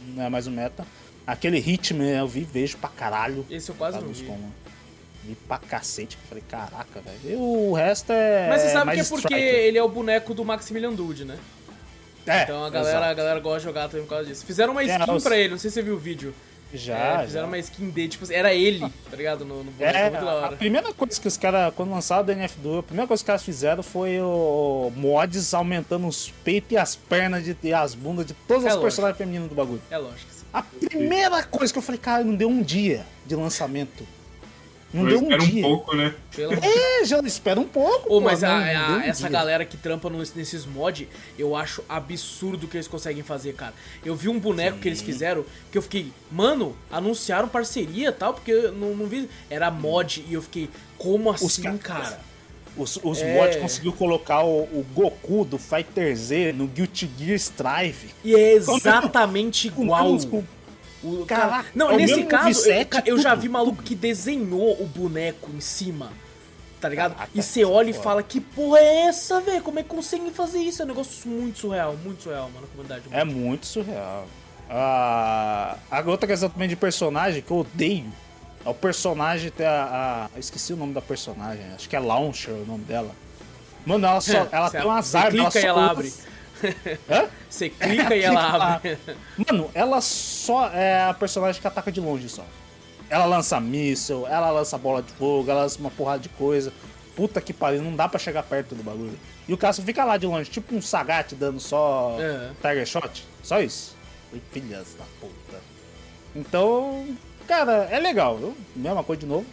Não 0.08 0.24
é 0.24 0.28
mais 0.28 0.46
o 0.46 0.50
meta. 0.50 0.86
Aquele 1.26 1.58
Hitman 1.58 2.18
eu 2.18 2.26
vi, 2.26 2.42
vejo 2.44 2.76
pra 2.76 2.90
caralho. 2.90 3.46
Esse 3.50 3.70
eu 3.70 3.74
quase 3.74 3.98
não 3.98 4.08
vi. 4.08 4.24
Como. 4.24 4.52
Vi 5.24 5.34
pra 5.48 5.58
cacete. 5.58 6.18
Eu 6.20 6.28
falei, 6.28 6.44
caraca, 6.46 7.00
velho. 7.00 7.18
E 7.24 7.36
o 7.36 7.72
resto 7.72 8.12
é. 8.12 8.48
Mas 8.48 8.62
você 8.62 8.68
sabe 8.70 8.92
que 8.92 9.00
é 9.00 9.04
porque 9.04 9.34
ele 9.34 9.78
é 9.78 9.82
o 9.82 9.88
boneco 9.88 10.34
do 10.34 10.44
Maximilian 10.44 10.92
Dude, 10.92 11.24
né? 11.24 11.38
É, 12.26 12.42
então 12.44 12.64
a 12.64 12.70
galera, 12.70 13.06
a 13.06 13.14
galera 13.14 13.40
gosta 13.40 13.60
de 13.60 13.64
jogar 13.64 13.88
também 13.88 14.04
por 14.04 14.10
causa 14.10 14.26
disso. 14.26 14.44
Fizeram 14.44 14.72
uma 14.72 14.82
skin 14.82 15.02
é, 15.02 15.20
pra 15.20 15.36
ele, 15.36 15.50
não 15.50 15.58
sei 15.58 15.70
se 15.70 15.74
você 15.74 15.82
viu 15.82 15.94
o 15.94 15.98
vídeo. 15.98 16.34
Já. 16.72 17.20
É, 17.20 17.24
fizeram 17.26 17.46
já. 17.46 17.50
uma 17.50 17.58
skin 17.58 17.88
dele, 17.90 18.08
tipo 18.08 18.32
era 18.32 18.52
ele, 18.52 18.80
tá 19.08 19.16
ligado? 19.16 19.44
No, 19.44 19.62
no 19.62 19.70
boneco, 19.70 19.96
é, 19.96 20.10
muito 20.10 20.24
da 20.24 20.34
hora. 20.34 20.54
A 20.54 20.58
primeira 20.58 20.92
coisa 20.92 21.20
que 21.20 21.28
os 21.28 21.36
caras, 21.36 21.72
quando 21.74 21.90
lançaram 21.90 22.22
o 22.22 22.26
DNF2, 22.26 22.78
a 22.80 22.82
primeira 22.82 23.06
coisa 23.06 23.20
que 23.20 23.24
os 23.24 23.26
caras 23.26 23.42
fizeram 23.44 23.82
foi 23.82 24.20
o 24.20 24.90
mods 24.96 25.54
aumentando 25.54 26.08
os 26.08 26.30
peitos 26.42 26.72
e 26.72 26.76
as 26.76 26.96
pernas 26.96 27.44
de, 27.44 27.56
e 27.62 27.72
as 27.72 27.94
bundas 27.94 28.26
de 28.26 28.34
todos 28.34 28.64
é 28.64 28.74
os 28.74 28.80
personagens 28.80 29.16
femininos 29.16 29.48
do 29.48 29.54
bagulho. 29.54 29.82
É 29.90 29.98
lógico. 29.98 30.32
Sim. 30.32 30.44
A 30.52 30.62
primeira 30.62 31.42
coisa 31.44 31.72
que 31.72 31.78
eu 31.78 31.82
falei, 31.82 32.00
cara, 32.00 32.24
não 32.24 32.34
deu 32.34 32.48
um 32.48 32.62
dia 32.62 33.04
de 33.24 33.36
lançamento. 33.36 34.04
Não 34.94 35.04
deu 35.04 35.18
um 35.18 35.38
dia. 35.38 35.58
um 35.58 35.62
pouco, 35.62 35.96
né? 35.96 36.14
É, 36.62 37.04
já 37.04 37.18
espera 37.20 37.58
um 37.58 37.66
pouco. 37.66 38.06
Oh, 38.08 38.20
mas 38.20 38.44
a, 38.44 38.56
a, 38.58 38.90
um 38.92 39.00
essa 39.00 39.22
dia. 39.22 39.30
galera 39.30 39.64
que 39.64 39.76
trampa 39.76 40.08
nesses 40.08 40.64
mods, 40.64 41.08
eu 41.36 41.56
acho 41.56 41.82
absurdo 41.88 42.68
que 42.68 42.76
eles 42.76 42.86
conseguem 42.86 43.24
fazer, 43.24 43.54
cara. 43.54 43.74
Eu 44.04 44.14
vi 44.14 44.28
um 44.28 44.38
boneco 44.38 44.76
Sim. 44.76 44.82
que 44.82 44.88
eles 44.88 45.02
fizeram 45.02 45.44
que 45.72 45.76
eu 45.76 45.82
fiquei, 45.82 46.12
mano, 46.30 46.76
anunciaram 46.92 47.48
parceria 47.48 48.10
e 48.10 48.12
tal, 48.12 48.34
porque 48.34 48.52
eu 48.52 48.72
não, 48.72 48.94
não 48.94 49.06
vi. 49.06 49.28
Era 49.50 49.68
mod 49.68 50.24
e 50.28 50.34
eu 50.34 50.42
fiquei, 50.42 50.70
como 50.96 51.28
assim, 51.30 51.68
os 51.68 51.80
cara? 51.80 52.20
Os, 52.76 52.98
os 53.02 53.22
é... 53.22 53.34
mods 53.34 53.56
conseguiu 53.56 53.92
colocar 53.92 54.44
o, 54.44 54.62
o, 54.62 54.86
Goku 54.94 55.44
do 55.44 55.58
Fighter 55.58 56.14
Z 56.16 56.52
no 56.52 56.66
Guilty 56.66 57.08
Gear 57.18 57.36
Strive. 57.36 58.10
E 58.24 58.34
é 58.34 58.54
exatamente 58.54 59.68
igual. 59.68 60.18
Com, 60.18 60.44
o 61.04 61.26
Caraca, 61.26 61.68
não, 61.74 61.90
é 61.90 61.96
nesse 61.96 62.24
caso, 62.24 62.68
eu, 62.68 62.86
eu 63.04 63.18
já 63.18 63.34
vi 63.34 63.48
maluco 63.48 63.82
que 63.82 63.94
desenhou 63.94 64.80
o 64.82 64.86
boneco 64.86 65.50
em 65.54 65.60
cima. 65.60 66.10
Tá 66.80 66.88
ligado? 66.88 67.14
Caraca, 67.14 67.30
e 67.34 67.42
você 67.42 67.64
olha 67.64 67.90
e 67.90 67.92
fala, 67.92 68.22
que 68.22 68.40
porra 68.40 68.78
é 68.78 69.06
essa, 69.06 69.40
velho? 69.40 69.62
Como 69.62 69.78
é 69.78 69.82
que 69.82 69.88
conseguem 69.88 70.32
fazer 70.32 70.58
isso? 70.58 70.82
É 70.82 70.84
um 70.84 70.88
negócio 70.88 71.28
muito 71.28 71.58
surreal, 71.58 71.96
muito 72.02 72.22
surreal, 72.22 72.50
mano, 72.50 72.62
na 72.62 72.66
comunidade. 72.68 73.02
É 73.10 73.24
muito 73.24 73.66
surreal. 73.66 74.26
Ah, 74.68 75.76
a 75.90 76.00
outra 76.00 76.26
questão 76.26 76.48
também 76.48 76.68
de 76.68 76.76
personagem 76.76 77.42
que 77.42 77.50
eu 77.50 77.58
odeio. 77.58 78.10
É 78.64 78.68
o 78.68 78.74
personagem 78.74 79.50
ter 79.50 79.66
a, 79.66 80.28
a, 80.32 80.36
Eu 80.36 80.40
esqueci 80.40 80.72
o 80.72 80.76
nome 80.76 80.94
da 80.94 81.02
personagem. 81.02 81.64
Acho 81.74 81.88
que 81.88 81.94
é 81.94 81.98
Launcher 81.98 82.54
o 82.54 82.64
nome 82.64 82.84
dela. 82.84 83.10
Mano, 83.84 84.06
ela 84.06 84.20
só. 84.20 84.48
ela 84.50 84.70
tem 84.70 84.82
umas 84.82 85.14
armas. 85.14 85.52
Clica 85.52 85.58
ela 85.58 85.80
ela 85.82 85.90
abre. 85.90 86.12
Hã? 87.08 87.28
Você 87.48 87.70
clica 87.70 88.14
é, 88.14 88.18
e 88.18 88.22
ela 88.22 88.74
abre. 88.74 88.98
Mano, 89.36 89.70
ela 89.74 90.00
só 90.00 90.68
é 90.70 91.04
a 91.04 91.14
personagem 91.14 91.60
que 91.60 91.66
ataca 91.66 91.92
de 91.92 92.00
longe 92.00 92.28
só. 92.28 92.44
Ela 93.08 93.26
lança 93.26 93.60
míssil, 93.60 94.26
ela 94.26 94.50
lança 94.50 94.76
bola 94.76 95.02
de 95.02 95.12
fogo, 95.12 95.50
ela 95.50 95.62
lança 95.62 95.78
uma 95.78 95.90
porrada 95.90 96.20
de 96.20 96.28
coisa. 96.30 96.72
Puta 97.14 97.40
que 97.40 97.52
pariu, 97.52 97.80
não 97.80 97.94
dá 97.94 98.08
pra 98.08 98.18
chegar 98.18 98.42
perto 98.42 98.74
do 98.74 98.82
bagulho. 98.82 99.16
E 99.46 99.52
o 99.52 99.58
cara 99.58 99.72
fica 99.74 100.04
lá 100.04 100.16
de 100.16 100.26
longe, 100.26 100.50
tipo 100.50 100.74
um 100.74 100.82
Sagat 100.82 101.34
dando 101.34 101.60
só 101.60 102.16
é. 102.18 102.50
Tiger 102.60 102.86
Shot. 102.86 103.24
Só 103.42 103.60
isso. 103.60 103.94
Filhas 104.50 104.96
da 104.98 105.04
puta. 105.20 105.62
Então, 106.34 107.06
cara, 107.46 107.88
é 107.90 108.00
legal. 108.00 108.38
Eu, 108.40 108.56
mesma 108.74 109.04
coisa 109.04 109.20
de 109.20 109.26
novo. 109.26 109.46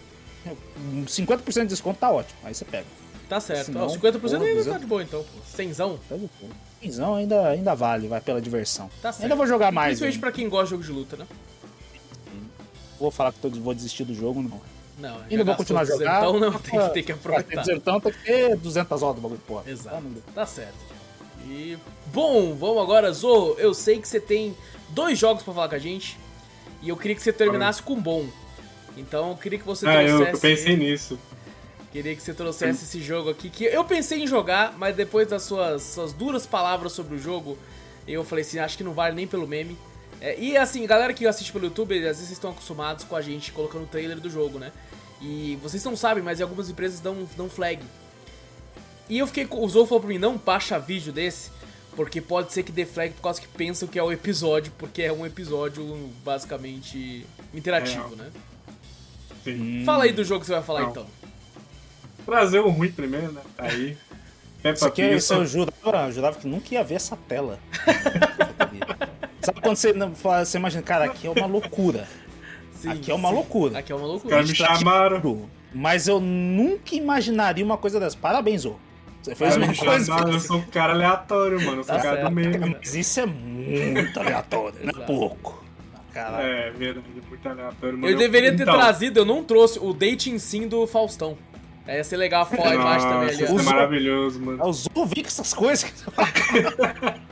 50% 1.05 1.61
de 1.61 1.67
desconto 1.67 1.99
tá 1.99 2.09
ótimo. 2.09 2.39
Aí 2.43 2.55
você 2.55 2.65
pega. 2.65 2.87
Tá 3.29 3.39
certo. 3.39 3.65
Senão, 3.65 3.87
50% 3.87 4.41
ainda 4.41 4.71
tá 4.71 4.77
de 4.79 4.85
boa 4.85 5.03
então. 5.03 5.23
Cenzão. 5.45 5.99
Tá 6.09 6.15
de 6.15 6.29
boa. 6.41 6.51
Cenzão 6.81 7.15
ainda, 7.15 7.49
ainda 7.49 7.75
vale, 7.75 8.07
vai 8.07 8.19
pela 8.19 8.41
diversão. 8.41 8.89
Tá 9.01 9.11
certo. 9.11 9.23
Ainda 9.23 9.35
vou 9.35 9.45
jogar 9.45 9.71
mais. 9.71 9.99
Principalmente 9.99 10.19
pra 10.19 10.31
quem 10.31 10.49
gosta 10.49 10.65
de 10.65 10.71
jogo 10.71 10.83
de 10.83 10.91
luta, 10.91 11.17
né? 11.17 11.27
Vou 12.99 13.11
falar 13.11 13.31
que 13.31 13.39
tô, 13.39 13.49
vou 13.49 13.73
desistir 13.73 14.03
do 14.03 14.13
jogo, 14.13 14.41
não. 14.41 14.61
Não, 14.97 15.19
ainda 15.29 15.43
vou 15.43 15.55
continuar 15.55 15.85
jogando. 15.85 16.07
Então 16.07 16.39
não, 16.39 16.59
tem 16.59 16.79
que, 16.79 16.89
tem 16.89 17.03
que 17.03 17.11
aproveitar. 17.11 17.63
Então 17.69 17.99
tem 17.99 18.11
que 18.11 18.23
ter 18.23 18.55
200 18.55 19.01
horas 19.01 19.15
do 19.15 19.21
bagulho, 19.21 19.41
porra. 19.47 19.63
Exato. 19.67 20.03
Tá 20.33 20.45
certo. 20.45 20.75
E, 21.47 21.77
bom, 22.13 22.53
vamos 22.53 22.81
agora, 22.81 23.11
Zo. 23.11 23.55
Eu 23.57 23.73
sei 23.73 23.99
que 23.99 24.07
você 24.07 24.19
tem 24.19 24.55
dois 24.89 25.17
jogos 25.17 25.43
pra 25.43 25.53
falar 25.53 25.69
com 25.69 25.75
a 25.75 25.79
gente. 25.79 26.17
E 26.81 26.89
eu 26.89 26.97
queria 26.97 27.15
que 27.15 27.21
você 27.21 27.33
terminasse 27.33 27.81
com 27.81 27.99
bom. 27.99 28.27
Então 28.97 29.29
eu 29.29 29.37
queria 29.37 29.57
que 29.57 29.65
você 29.65 29.87
ah, 29.87 30.03
trouxesse... 30.03 30.31
eu 30.33 30.39
pensei 30.39 30.77
nisso. 30.77 31.19
Queria 31.91 32.15
que 32.15 32.21
você 32.21 32.33
trouxesse 32.33 32.85
esse 32.85 33.01
jogo 33.01 33.29
aqui, 33.29 33.49
que 33.49 33.65
eu 33.65 33.83
pensei 33.83 34.23
em 34.23 34.27
jogar, 34.27 34.77
mas 34.77 34.95
depois 34.95 35.27
das 35.27 35.43
suas, 35.43 35.83
suas 35.83 36.13
duras 36.13 36.45
palavras 36.45 36.93
sobre 36.93 37.15
o 37.15 37.19
jogo, 37.19 37.57
eu 38.07 38.23
falei 38.23 38.43
assim, 38.43 38.59
acho 38.59 38.77
que 38.77 38.83
não 38.83 38.93
vale 38.93 39.13
nem 39.13 39.27
pelo 39.27 39.45
meme. 39.45 39.77
É, 40.21 40.39
e 40.39 40.55
assim, 40.55 40.85
galera 40.85 41.13
que 41.13 41.27
assiste 41.27 41.51
pelo 41.51 41.65
YouTube, 41.65 41.95
às 42.07 42.17
vezes 42.17 42.31
estão 42.31 42.51
acostumados 42.51 43.03
com 43.03 43.15
a 43.15 43.21
gente 43.21 43.51
colocando 43.51 43.83
o 43.83 43.87
trailer 43.87 44.19
do 44.19 44.29
jogo, 44.29 44.57
né? 44.57 44.71
E 45.21 45.57
vocês 45.61 45.83
não 45.83 45.97
sabem, 45.97 46.23
mas 46.23 46.39
algumas 46.39 46.69
empresas 46.69 46.99
dão, 46.99 47.27
dão 47.35 47.49
flag. 47.49 47.83
E 49.09 49.17
eu 49.17 49.27
fiquei. 49.27 49.45
O 49.49 49.67
Zou 49.67 49.85
falou 49.85 49.99
pra 49.99 50.09
mim, 50.09 50.17
não 50.17 50.37
baixa 50.37 50.79
vídeo 50.79 51.11
desse, 51.11 51.51
porque 51.95 52.21
pode 52.21 52.53
ser 52.53 52.63
que 52.63 52.71
dê 52.71 52.85
flag 52.85 53.13
por 53.15 53.21
causa 53.21 53.41
que 53.41 53.47
pensam 53.47 53.87
que 53.87 53.99
é 53.99 54.03
o 54.03 54.11
episódio, 54.11 54.71
porque 54.77 55.01
é 55.01 55.11
um 55.11 55.25
episódio 55.25 55.83
basicamente 56.23 57.25
interativo, 57.53 58.13
é. 58.13 58.15
né? 58.15 58.31
Sim. 59.43 59.83
Fala 59.85 60.05
aí 60.05 60.13
do 60.13 60.23
jogo 60.23 60.41
que 60.41 60.45
você 60.45 60.53
vai 60.53 60.63
falar 60.63 60.81
não. 60.81 60.91
então. 60.91 61.20
Trazer 62.25 62.59
o 62.59 62.69
ruim 62.69 62.91
primeiro, 62.91 63.31
né? 63.31 63.41
Aí. 63.57 63.97
Peppa 64.61 64.75
isso 64.75 64.85
aqui, 64.85 65.01
isso 65.01 65.33
eu 65.33 65.45
jurava, 65.45 66.07
eu 66.07 66.11
jurava 66.11 66.39
que 66.39 66.47
nunca 66.47 66.73
ia 66.73 66.83
ver 66.83 66.95
essa 66.95 67.17
tela. 67.27 67.59
Sabe 69.41 69.59
quando 69.59 69.75
você, 69.75 69.91
você 69.91 70.57
imagina, 70.57 70.83
cara, 70.83 71.05
aqui 71.05 71.25
é 71.25 71.29
uma 71.31 71.47
loucura. 71.47 72.07
Sim, 72.73 72.89
aqui 72.89 73.11
é 73.11 73.15
uma 73.15 73.29
sim. 73.29 73.35
loucura. 73.35 73.79
Aqui 73.79 73.91
é 73.91 73.95
uma 73.95 74.05
loucura. 74.05 74.39
Os 74.39 74.49
me 74.49 74.55
chamaram. 74.55 75.49
Mas 75.73 76.07
eu 76.07 76.19
nunca 76.19 76.95
imaginaria 76.95 77.65
uma 77.65 77.77
coisa 77.77 77.99
dessa. 77.99 78.17
Parabéns, 78.17 78.65
ô. 78.65 78.75
Você 79.21 79.35
fez 79.35 79.57
uma 79.57 79.73
coisa. 79.73 80.13
eu 80.13 80.39
sou 80.39 80.57
um 80.57 80.65
cara 80.65 80.93
aleatório, 80.93 81.59
mano. 81.63 81.81
Eu 81.81 81.83
sou 81.83 81.95
tá 81.95 81.99
um 81.99 82.03
cara 82.03 82.23
do 82.23 82.31
meio. 82.31 82.59
Mas 82.59 82.95
isso 82.95 83.19
é 83.19 83.25
muito 83.25 84.19
aleatório, 84.19 84.77
não 84.83 85.01
é 85.01 85.05
pouco. 85.05 85.63
Caralho. 86.11 86.45
É, 86.45 86.71
verdade, 86.71 87.07
muito 87.29 87.49
aleatório. 87.49 87.97
Mano. 87.97 88.13
Eu 88.13 88.17
deveria 88.17 88.55
ter 88.55 88.63
então... 88.63 88.73
trazido, 88.73 89.19
eu 89.19 89.25
não 89.25 89.43
trouxe 89.43 89.79
o 89.79 89.93
dating 89.93 90.37
sim 90.37 90.67
do 90.67 90.85
Faustão. 90.85 91.37
Aí 91.87 91.97
ia 91.97 92.03
ser 92.03 92.17
legal 92.17 92.43
a 92.43 92.45
foto 92.45 92.67
embaixo 92.67 93.07
também 93.07 93.29
ali. 93.29 93.43
Isso 93.43 93.59
é 93.59 93.63
maravilhoso, 93.63 94.39
mano. 94.39 94.59
Eu 94.63 95.01
ouvi 95.01 95.21
com 95.21 95.27
essas 95.27 95.53
coisas. 95.53 95.91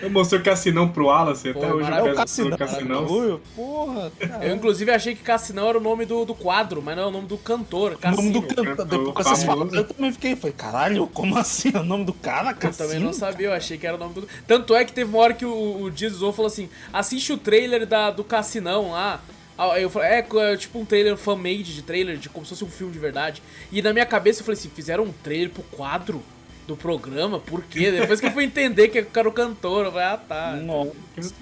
Eu 0.00 0.10
mostrei 0.10 0.40
o 0.40 0.42
Cassinão 0.42 0.88
pro 0.88 1.06
Wallace, 1.06 1.50
até 1.50 1.72
hoje 1.72 1.90
eu 1.90 2.04
peço 2.04 2.16
Cassinão. 2.16 2.56
Cassinão. 2.56 3.40
Porra, 3.54 4.12
cara. 4.18 4.44
Eu 4.44 4.54
inclusive 4.54 4.90
achei 4.90 5.14
que 5.14 5.22
Cassinão 5.22 5.68
era 5.68 5.78
o 5.78 5.80
nome 5.80 6.06
do, 6.06 6.24
do 6.24 6.34
quadro, 6.34 6.80
mas 6.82 6.96
não 6.96 7.04
é 7.04 7.06
o 7.06 7.10
nome 7.10 7.26
do 7.26 7.36
cantor. 7.36 7.98
O 8.02 8.10
nome 8.16 8.30
do 8.30 8.42
cantor. 8.42 8.86
Depois 8.86 9.16
que 9.16 9.24
vocês 9.24 9.44
falaram, 9.44 9.74
eu 9.74 9.84
também 9.84 10.12
fiquei, 10.12 10.36
falei, 10.36 10.54
caralho, 10.56 11.06
como 11.08 11.36
assim? 11.36 11.72
É 11.74 11.78
o 11.78 11.84
nome 11.84 12.04
do 12.04 12.12
cara, 12.12 12.54
cara? 12.54 12.72
Eu 12.72 12.78
também 12.78 13.00
não 13.00 13.12
sabia, 13.12 13.48
eu 13.48 13.52
achei 13.52 13.76
que 13.76 13.86
era 13.86 13.96
o 13.96 14.00
nome 14.00 14.14
do. 14.14 14.28
Tanto 14.46 14.74
é 14.74 14.84
que 14.84 14.92
teve 14.92 15.10
uma 15.10 15.18
hora 15.22 15.34
que 15.34 15.44
o, 15.44 15.82
o 15.82 15.90
Dias 15.90 16.16
falou 16.18 16.46
assim: 16.46 16.68
assiste 16.92 17.32
o 17.32 17.38
trailer 17.38 17.86
da, 17.86 18.10
do 18.10 18.24
Cassinão 18.24 18.92
lá. 18.92 19.20
Ah, 19.56 19.78
eu 19.78 19.90
falei, 19.90 20.08
é, 20.08 20.26
é 20.52 20.56
tipo 20.56 20.78
um 20.78 20.84
trailer 20.84 21.16
fan-made 21.16 21.74
de 21.74 21.82
trailer, 21.82 22.16
de 22.16 22.28
como 22.28 22.44
se 22.44 22.50
fosse 22.50 22.64
um 22.64 22.70
filme 22.70 22.92
de 22.92 22.98
verdade. 22.98 23.42
E 23.70 23.82
na 23.82 23.92
minha 23.92 24.06
cabeça 24.06 24.40
eu 24.40 24.44
falei 24.44 24.58
assim, 24.58 24.70
fizeram 24.70 25.04
um 25.04 25.12
trailer 25.12 25.50
pro 25.50 25.62
quadro 25.64 26.22
do 26.66 26.76
programa? 26.76 27.38
Por 27.38 27.62
quê? 27.64 27.90
Depois 27.90 28.20
que 28.20 28.26
eu 28.26 28.32
fui 28.32 28.44
entender 28.44 28.88
que 28.88 29.06
era 29.18 29.28
o 29.28 29.32
cantor, 29.32 29.86
eu 29.86 29.92
falei, 29.92 30.06
ah 30.06 30.16
tá. 30.16 30.52
Não, 30.52 30.92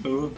tudo. 0.01 0.33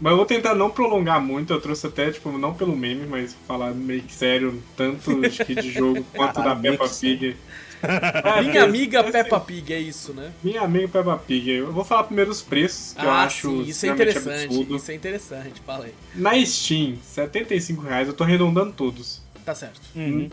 Mas 0.00 0.10
eu 0.10 0.16
vou 0.16 0.26
tentar 0.26 0.54
não 0.54 0.70
prolongar 0.70 1.20
muito, 1.20 1.52
eu 1.52 1.60
trouxe 1.60 1.86
até, 1.86 2.10
tipo, 2.10 2.36
não 2.36 2.52
pelo 2.52 2.76
meme, 2.76 3.06
mas 3.06 3.34
falar 3.46 3.72
meio 3.72 4.02
que 4.02 4.12
sério, 4.12 4.62
tanto 4.76 5.20
de 5.20 5.70
jogo 5.70 6.04
quanto 6.14 6.42
da 6.42 6.54
Peppa 6.54 6.88
Pig. 6.88 7.36
É, 7.84 8.42
Minha 8.42 8.64
amiga 8.64 9.04
Peppa 9.04 9.40
Pig, 9.40 9.72
é 9.72 9.78
isso, 9.78 10.12
né? 10.12 10.32
Minha 10.42 10.62
amiga 10.62 10.88
Peppa 10.88 11.16
Pig. 11.16 11.50
Eu 11.50 11.72
vou 11.72 11.84
falar 11.84 12.04
primeiro 12.04 12.30
os 12.30 12.42
preços, 12.42 12.94
que 12.94 13.04
eu 13.04 13.10
ah, 13.10 13.22
acho 13.24 13.50
sim, 13.50 13.62
isso 13.70 13.86
é 13.86 13.88
interessante. 13.90 14.44
absurdo. 14.44 14.76
Isso 14.76 14.90
é 14.90 14.94
interessante, 14.94 15.60
fala 15.64 15.84
aí. 15.84 15.94
Na 16.14 16.44
Steam, 16.44 16.96
75 17.02 17.82
reais, 17.82 18.08
eu 18.08 18.14
tô 18.14 18.24
arredondando 18.24 18.72
todos. 18.72 19.22
Tá 19.44 19.54
certo. 19.54 19.80
Uhum. 19.94 20.30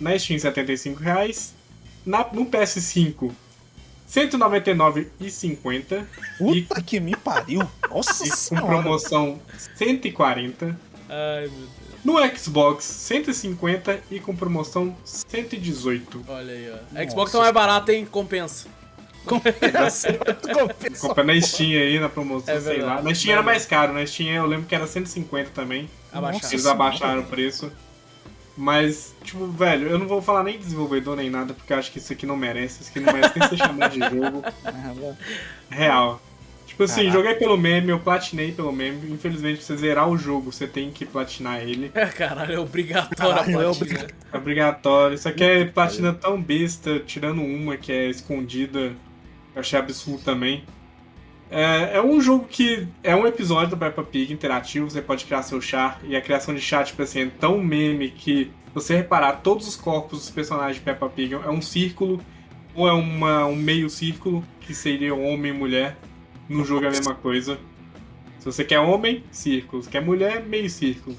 Na 0.00 0.18
Steam, 0.18 0.38
75 0.38 1.00
reais. 1.00 1.54
Na, 2.04 2.26
no 2.32 2.46
PS5, 2.46 3.30
R$ 3.30 3.32
199,50. 4.08 6.04
E 6.40 6.62
Puta 6.62 6.82
que 6.82 6.98
me 7.00 7.14
pariu. 7.14 7.60
Nossa 7.90 8.26
e 8.26 8.30
com 8.30 8.36
senhora. 8.36 8.66
promoção 8.66 9.40
140. 9.76 10.78
Ai, 11.08 11.40
meu 11.42 11.50
Deus. 11.50 11.77
No 12.08 12.16
Xbox, 12.34 12.84
150 12.84 14.00
e 14.10 14.18
com 14.18 14.34
promoção 14.34 14.96
118. 15.04 16.24
Olha 16.26 16.54
aí, 16.54 16.70
ó. 16.70 16.74
A 16.74 16.78
Nossa. 17.00 17.10
Xbox 17.10 17.32
tá 17.32 17.38
mais 17.38 17.52
barata, 17.52 17.92
hein? 17.92 18.08
Compensa. 18.10 18.66
Compensa. 19.26 20.18
Compra 21.00 21.22
na 21.22 21.38
Steam 21.38 21.78
aí, 21.78 22.00
na 22.00 22.08
promoção, 22.08 22.54
É 22.54 22.60
sei 22.62 22.80
lá. 22.80 23.02
Na 23.02 23.14
Steam 23.14 23.34
era 23.34 23.42
mais 23.42 23.66
caro, 23.66 23.92
na 23.92 24.06
Steam 24.06 24.30
eu 24.30 24.46
lembro 24.46 24.64
que 24.64 24.74
era 24.74 24.86
150 24.86 25.50
também. 25.50 25.86
Abaixar. 26.10 26.50
Eles 26.50 26.64
abaixaram 26.64 27.20
o 27.20 27.24
preço. 27.26 27.70
Mas, 28.56 29.14
tipo, 29.22 29.46
velho, 29.46 29.88
eu 29.88 29.98
não 29.98 30.08
vou 30.08 30.22
falar 30.22 30.42
nem 30.42 30.56
de 30.56 30.64
desenvolvedor 30.64 31.14
nem 31.14 31.28
nada, 31.28 31.52
porque 31.52 31.74
eu 31.74 31.76
acho 31.76 31.92
que 31.92 31.98
isso 31.98 32.10
aqui 32.10 32.24
não 32.24 32.38
merece. 32.38 32.80
Isso 32.80 32.90
aqui 32.90 33.00
não 33.00 33.12
merece 33.12 33.38
nem 33.38 33.48
ser 33.50 33.56
chamado 33.58 33.92
de 33.92 33.98
jogo 33.98 34.42
real. 35.68 36.22
Tipo 36.78 36.84
assim, 36.84 37.06
Caraca. 37.06 37.12
joguei 37.12 37.34
pelo 37.34 37.56
meme, 37.58 37.90
eu 37.90 37.98
platinei 37.98 38.52
pelo 38.52 38.70
meme. 38.70 39.10
Infelizmente, 39.10 39.56
pra 39.56 39.66
você 39.66 39.76
zerar 39.76 40.08
o 40.08 40.16
jogo, 40.16 40.52
você 40.52 40.64
tem 40.64 40.92
que 40.92 41.04
platinar 41.04 41.60
ele. 41.60 41.88
Caralho, 42.16 42.54
é 42.54 42.58
obrigatório 42.60 43.16
Caralho, 43.16 43.60
é 43.60 43.68
a 43.68 43.74
platina. 43.74 44.06
É 44.32 44.36
obrigatório. 44.36 45.14
Isso 45.16 45.28
aqui 45.28 45.42
é 45.42 45.64
platina 45.64 46.12
tão 46.12 46.40
besta, 46.40 47.00
tirando 47.00 47.42
uma 47.42 47.76
que 47.76 47.90
é 47.90 48.08
escondida. 48.08 48.92
Eu 49.56 49.60
achei 49.60 49.76
absurdo 49.76 50.22
também. 50.22 50.62
É, 51.50 51.96
é 51.96 52.00
um 52.00 52.20
jogo 52.20 52.46
que 52.46 52.86
é 53.02 53.16
um 53.16 53.26
episódio 53.26 53.70
do 53.70 53.76
Peppa 53.76 54.04
Pig 54.04 54.32
interativo, 54.32 54.88
você 54.88 55.02
pode 55.02 55.24
criar 55.24 55.42
seu 55.42 55.60
char, 55.60 55.98
e 56.04 56.14
a 56.14 56.20
criação 56.20 56.54
de 56.54 56.60
chat, 56.60 56.88
tipo 56.88 57.02
assim, 57.02 57.22
é 57.22 57.30
tão 57.40 57.58
meme 57.58 58.10
que 58.10 58.52
se 58.66 58.74
você 58.74 58.96
reparar, 58.98 59.40
todos 59.42 59.66
os 59.66 59.74
corpos 59.74 60.20
dos 60.20 60.30
personagens 60.30 60.76
de 60.76 60.82
Peppa 60.82 61.08
Pig 61.08 61.34
é 61.34 61.50
um 61.50 61.60
círculo, 61.60 62.20
ou 62.72 62.86
é 62.86 62.92
uma, 62.92 63.46
um 63.46 63.56
meio 63.56 63.90
círculo, 63.90 64.44
que 64.60 64.72
seria 64.72 65.12
homem 65.12 65.52
e 65.52 65.54
mulher. 65.56 65.96
No 66.48 66.64
jogo 66.64 66.84
é 66.84 66.88
a 66.88 66.90
mesma 66.90 67.14
coisa. 67.14 67.58
Se 68.38 68.44
você 68.44 68.64
quer 68.64 68.78
homem, 68.80 69.22
círculo. 69.30 69.82
Se 69.82 69.88
quer 69.88 70.00
mulher, 70.00 70.42
meio 70.44 70.70
círculo. 70.70 71.16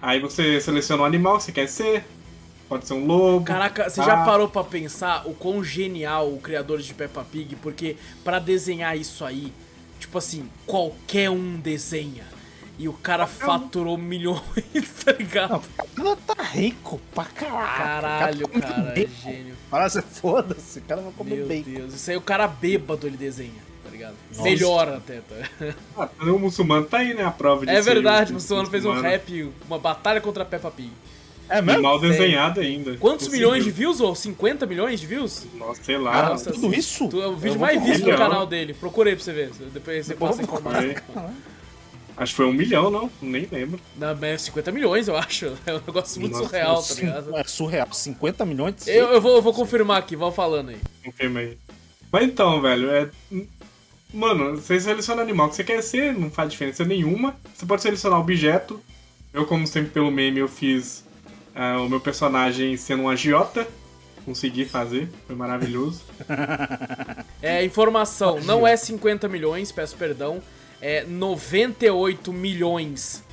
Aí 0.00 0.18
você 0.20 0.60
seleciona 0.60 1.02
o 1.02 1.06
animal 1.06 1.38
que 1.38 1.44
você 1.44 1.52
quer 1.52 1.68
ser. 1.68 2.04
Pode 2.68 2.86
ser 2.86 2.94
um 2.94 3.06
lobo. 3.06 3.44
Caraca, 3.44 3.88
você 3.88 4.00
Ah. 4.00 4.04
já 4.04 4.24
parou 4.24 4.48
pra 4.48 4.64
pensar 4.64 5.26
o 5.26 5.34
quão 5.34 5.62
genial 5.62 6.32
o 6.32 6.38
criador 6.40 6.80
de 6.80 6.92
Peppa 6.94 7.24
Pig? 7.24 7.54
Porque 7.56 7.96
pra 8.24 8.38
desenhar 8.38 8.96
isso 8.96 9.24
aí, 9.24 9.52
tipo 10.00 10.18
assim, 10.18 10.48
qualquer 10.66 11.30
um 11.30 11.58
desenha. 11.60 12.24
E 12.78 12.88
o 12.88 12.92
cara 12.94 13.26
faturou 13.26 13.96
milhões, 13.98 14.40
tá 15.04 15.12
ligado? 15.12 15.62
Ela 15.96 16.16
tá 16.16 16.42
rico 16.42 16.98
pra 17.14 17.24
caralho. 17.26 17.76
Caralho, 17.76 18.46
O 18.46 18.48
cara 18.48 18.62
tá 18.66 18.72
cara, 18.74 18.94
bacon. 18.94 19.10
gênio. 19.22 19.54
Fala, 19.70 19.88
você 19.88 20.02
foda-se, 20.02 20.78
o 20.78 20.82
cara 20.82 21.00
vai 21.02 21.12
comer 21.12 21.36
Meu 21.36 21.46
bacon. 21.48 21.70
Deus, 21.70 21.94
isso 21.94 22.10
aí 22.10 22.16
o 22.16 22.20
cara 22.22 22.48
bêbado 22.48 23.06
ele 23.06 23.16
desenha, 23.18 23.52
tá 23.52 23.71
ligado? 24.02 24.16
Nossa. 24.30 24.42
Melhor 24.42 24.88
até, 24.88 25.20
tá? 25.20 25.74
Ah, 25.96 26.08
o 26.30 26.38
muçulmano 26.38 26.84
tá 26.86 26.98
aí, 26.98 27.14
né? 27.14 27.24
A 27.24 27.30
prova 27.30 27.64
disso. 27.66 27.76
É 27.78 27.80
verdade, 27.82 28.32
o 28.32 28.34
Muçulmano 28.34 28.68
fez 28.70 28.84
um 28.84 29.00
rap, 29.00 29.50
uma 29.66 29.78
batalha 29.78 30.20
contra 30.20 30.42
a 30.42 30.46
Peppa 30.46 30.70
Pig. 30.70 30.90
É 31.48 31.58
E 31.58 31.62
mesmo? 31.62 31.82
mal 31.82 32.00
Sério. 32.00 32.16
desenhado 32.16 32.60
ainda. 32.60 32.96
Quantos 32.96 33.26
Conseguiu. 33.26 33.48
milhões 33.50 33.64
de 33.64 33.70
views, 33.70 34.00
ou 34.00 34.14
50 34.14 34.64
milhões 34.64 34.98
de 35.00 35.06
views? 35.06 35.44
Nossa, 35.54 35.82
sei 35.84 35.98
lá. 35.98 36.30
Nossa, 36.30 36.50
tudo 36.52 36.68
assim, 36.68 36.76
isso? 36.78 37.08
Tu- 37.08 37.20
É 37.20 37.26
o 37.26 37.36
vídeo 37.36 37.56
Eu 37.56 37.60
mais 37.60 37.82
visto 37.82 38.06
no 38.08 38.16
canal 38.16 38.46
dele. 38.46 38.72
Procura 38.72 39.10
aí 39.10 39.16
pra 39.16 39.24
você 39.24 39.32
ver. 39.32 39.50
Depois 39.72 40.06
você 40.06 40.14
passa 40.14 40.32
a 40.32 40.36
vou 40.36 40.44
informação. 40.44 40.94
procurar. 40.94 41.30
Acho 42.16 42.32
que 42.32 42.36
foi 42.36 42.46
um 42.46 42.52
milhão, 42.52 42.90
não? 42.90 43.10
Nem 43.20 43.46
lembro. 43.50 43.80
Não, 43.96 44.14
mas 44.14 44.22
é 44.24 44.38
50 44.38 44.70
milhões, 44.72 45.08
eu 45.08 45.16
acho. 45.16 45.52
É 45.66 45.74
um 45.74 45.80
negócio 45.86 46.20
muito 46.20 46.32
Nossa, 46.34 46.44
surreal, 46.48 46.82
tá 46.82 46.94
ligado? 46.94 47.36
É 47.36 47.44
surreal. 47.44 47.88
50 47.92 48.44
milhões 48.46 48.74
de 48.76 48.90
Eu, 48.90 49.08
eu, 49.12 49.20
vou, 49.20 49.36
eu 49.36 49.42
vou 49.42 49.52
confirmar 49.52 49.98
aqui, 49.98 50.14
vão 50.16 50.30
falando 50.32 50.70
aí. 50.70 50.78
Confirma 51.04 51.40
aí. 51.40 51.58
Mas 52.10 52.24
então, 52.24 52.60
velho, 52.62 52.90
é. 52.90 53.08
Mano, 54.12 54.56
você 54.56 54.78
seleciona 54.78 55.22
animal 55.22 55.48
que 55.48 55.56
você 55.56 55.64
quer 55.64 55.82
ser, 55.82 56.12
não 56.12 56.30
faz 56.30 56.50
diferença 56.50 56.84
nenhuma. 56.84 57.34
Você 57.54 57.64
pode 57.64 57.82
selecionar 57.82 58.20
objeto. 58.20 58.80
Eu, 59.32 59.46
como 59.46 59.66
sempre 59.66 59.90
pelo 59.90 60.10
meme, 60.10 60.40
eu 60.40 60.48
fiz 60.48 61.04
ah, 61.54 61.80
o 61.80 61.88
meu 61.88 62.00
personagem 62.00 62.76
sendo 62.76 63.04
um 63.04 63.08
agiota. 63.08 63.66
Consegui 64.24 64.64
fazer, 64.64 65.08
foi 65.26 65.34
maravilhoso. 65.34 66.02
É, 67.44 67.64
informação, 67.64 68.40
não 68.42 68.64
é 68.64 68.76
50 68.76 69.28
milhões, 69.28 69.72
peço 69.72 69.96
perdão. 69.96 70.40
É 70.80 71.04
98 71.04 72.32
milhões 72.32 73.24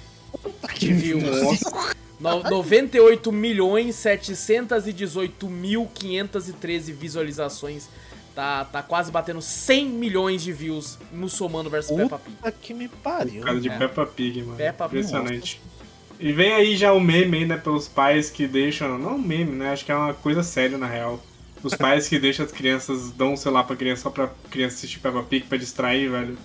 de 0.76 0.92
views. 0.92 1.62
No, 2.20 2.42
98 2.42 3.32
milhões 3.32 3.96
718 3.98 5.48
mil 5.48 5.88
513 5.94 6.92
visualizações. 6.92 7.88
Tá, 8.40 8.64
tá 8.64 8.82
quase 8.82 9.12
batendo 9.12 9.42
100 9.42 9.90
milhões 9.90 10.42
de 10.42 10.54
views 10.54 10.98
Muçulmano 11.12 11.70
vs 11.70 11.92
Peppa 11.92 12.18
Pig. 12.18 12.38
Puta 12.38 12.52
que 12.54 12.74
me 12.74 12.88
pariu. 12.88 13.42
Por 13.42 13.48
causa 13.48 13.60
de 13.60 13.68
É. 13.68 13.78
Peppa 13.78 14.06
Pig, 14.06 14.44
mano. 14.44 14.56
Peppa 14.56 14.88
Pig. 14.88 15.00
Impressionante. 15.00 15.62
E 16.18 16.32
vem 16.32 16.54
aí 16.54 16.78
já 16.78 16.94
o 16.94 17.02
meme 17.02 17.40
aí, 17.40 17.46
né, 17.46 17.58
pelos 17.58 17.90
pais 17.90 18.30
que 18.30 18.48
deixam. 18.48 18.98
Não 18.98 19.16
um 19.16 19.22
meme, 19.22 19.58
né? 19.58 19.74
Acho 19.74 19.84
que 19.84 19.92
é 19.92 19.96
uma 19.96 20.14
coisa 20.14 20.42
séria 20.42 20.78
na 20.78 20.88
real. 20.88 21.22
Os 21.62 21.76
pais 21.76 22.08
que 22.08 22.18
deixam 22.18 22.46
as 22.46 22.52
crianças, 22.54 23.12
dão 23.12 23.34
um 23.34 23.36
celular 23.36 23.66
pra 23.66 23.76
criança 23.76 24.04
só 24.04 24.10
pra 24.10 24.30
criança 24.50 24.78
assistir 24.78 25.00
Peppa 25.00 25.22
Pig 25.22 25.46
pra 25.46 25.58
distrair, 25.58 26.10
velho. 26.10 26.38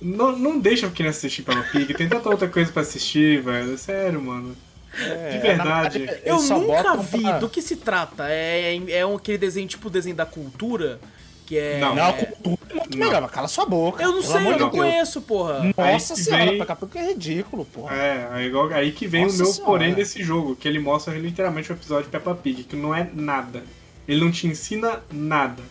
Não, 0.00 0.34
não 0.38 0.58
deixa 0.58 0.86
a 0.86 0.90
criança 0.90 1.18
assistir 1.18 1.42
Peppa 1.42 1.64
Pig, 1.70 1.92
tem 1.92 2.08
tanta 2.08 2.30
outra 2.30 2.48
coisa 2.48 2.72
pra 2.72 2.80
assistir, 2.80 3.42
velho. 3.42 3.76
Sério, 3.76 4.22
mano. 4.22 4.56
É, 4.98 5.30
de 5.30 5.38
verdade. 5.38 5.98
na 6.06 6.12
Eu 6.24 6.42
nunca 6.42 6.96
vi. 6.96 7.22
pra- 7.22 7.38
Do 7.38 7.48
que 7.48 7.62
se 7.62 7.76
trata? 7.76 8.28
É, 8.28 8.76
é, 8.76 8.92
é 8.98 9.06
um, 9.06 9.16
aquele 9.16 9.38
desenho 9.38 9.68
tipo 9.68 9.88
desenho 9.88 10.16
da 10.16 10.26
cultura? 10.26 10.98
Que 11.46 11.58
é. 11.58 11.78
Não, 11.80 11.94
Não, 11.94 12.04
a 12.04 12.08
é- 12.10 12.12
cultura 12.24 12.58
é 12.70 12.74
muito 12.74 12.98
Não. 12.98 13.06
melhor, 13.08 13.28
cala 13.30 13.48
sua 13.48 13.66
boca. 13.66 14.02
Eu 14.02 14.12
não 14.12 14.22
sei, 14.22 14.46
eu 14.46 14.58
não 14.58 14.70
conheço, 14.70 15.20
porra. 15.22 15.62
Nossa 15.76 16.14
senhora, 16.16 16.46
vem- 16.46 16.58
daqui 16.58 16.72
a 16.72 16.76
pouco 16.76 16.96
é 16.98 17.06
ridículo, 17.08 17.64
porra. 17.64 17.94
É, 17.96 18.28
aí, 18.32 18.46
igual- 18.46 18.68
aí 18.72 18.92
que 18.92 19.06
vem 19.06 19.22
Nossa 19.24 19.34
o 19.34 19.38
meu 19.38 19.46
senhora. 19.46 19.70
porém 19.72 19.94
desse 19.94 20.22
jogo, 20.22 20.54
que 20.56 20.66
ele 20.68 20.78
mostra 20.78 21.14
literalmente 21.16 21.70
o 21.72 21.74
episódio 21.74 22.04
de 22.04 22.10
Peppa 22.10 22.34
Pig, 22.34 22.64
que 22.64 22.76
não 22.76 22.94
é 22.94 23.08
nada. 23.12 23.62
Ele 24.08 24.20
não 24.24 24.30
te 24.30 24.46
ensina 24.46 25.00
nada. 25.12 25.62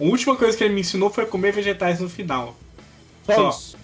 A 0.00 0.04
última 0.04 0.34
coisa 0.36 0.56
que 0.56 0.64
ele 0.64 0.74
me 0.74 0.80
ensinou 0.80 1.10
foi 1.10 1.26
comer 1.26 1.52
vegetais 1.52 2.00
no 2.00 2.08
final. 2.08 2.56
Só 3.26 3.34
só. 3.34 3.48
isso. 3.50 3.76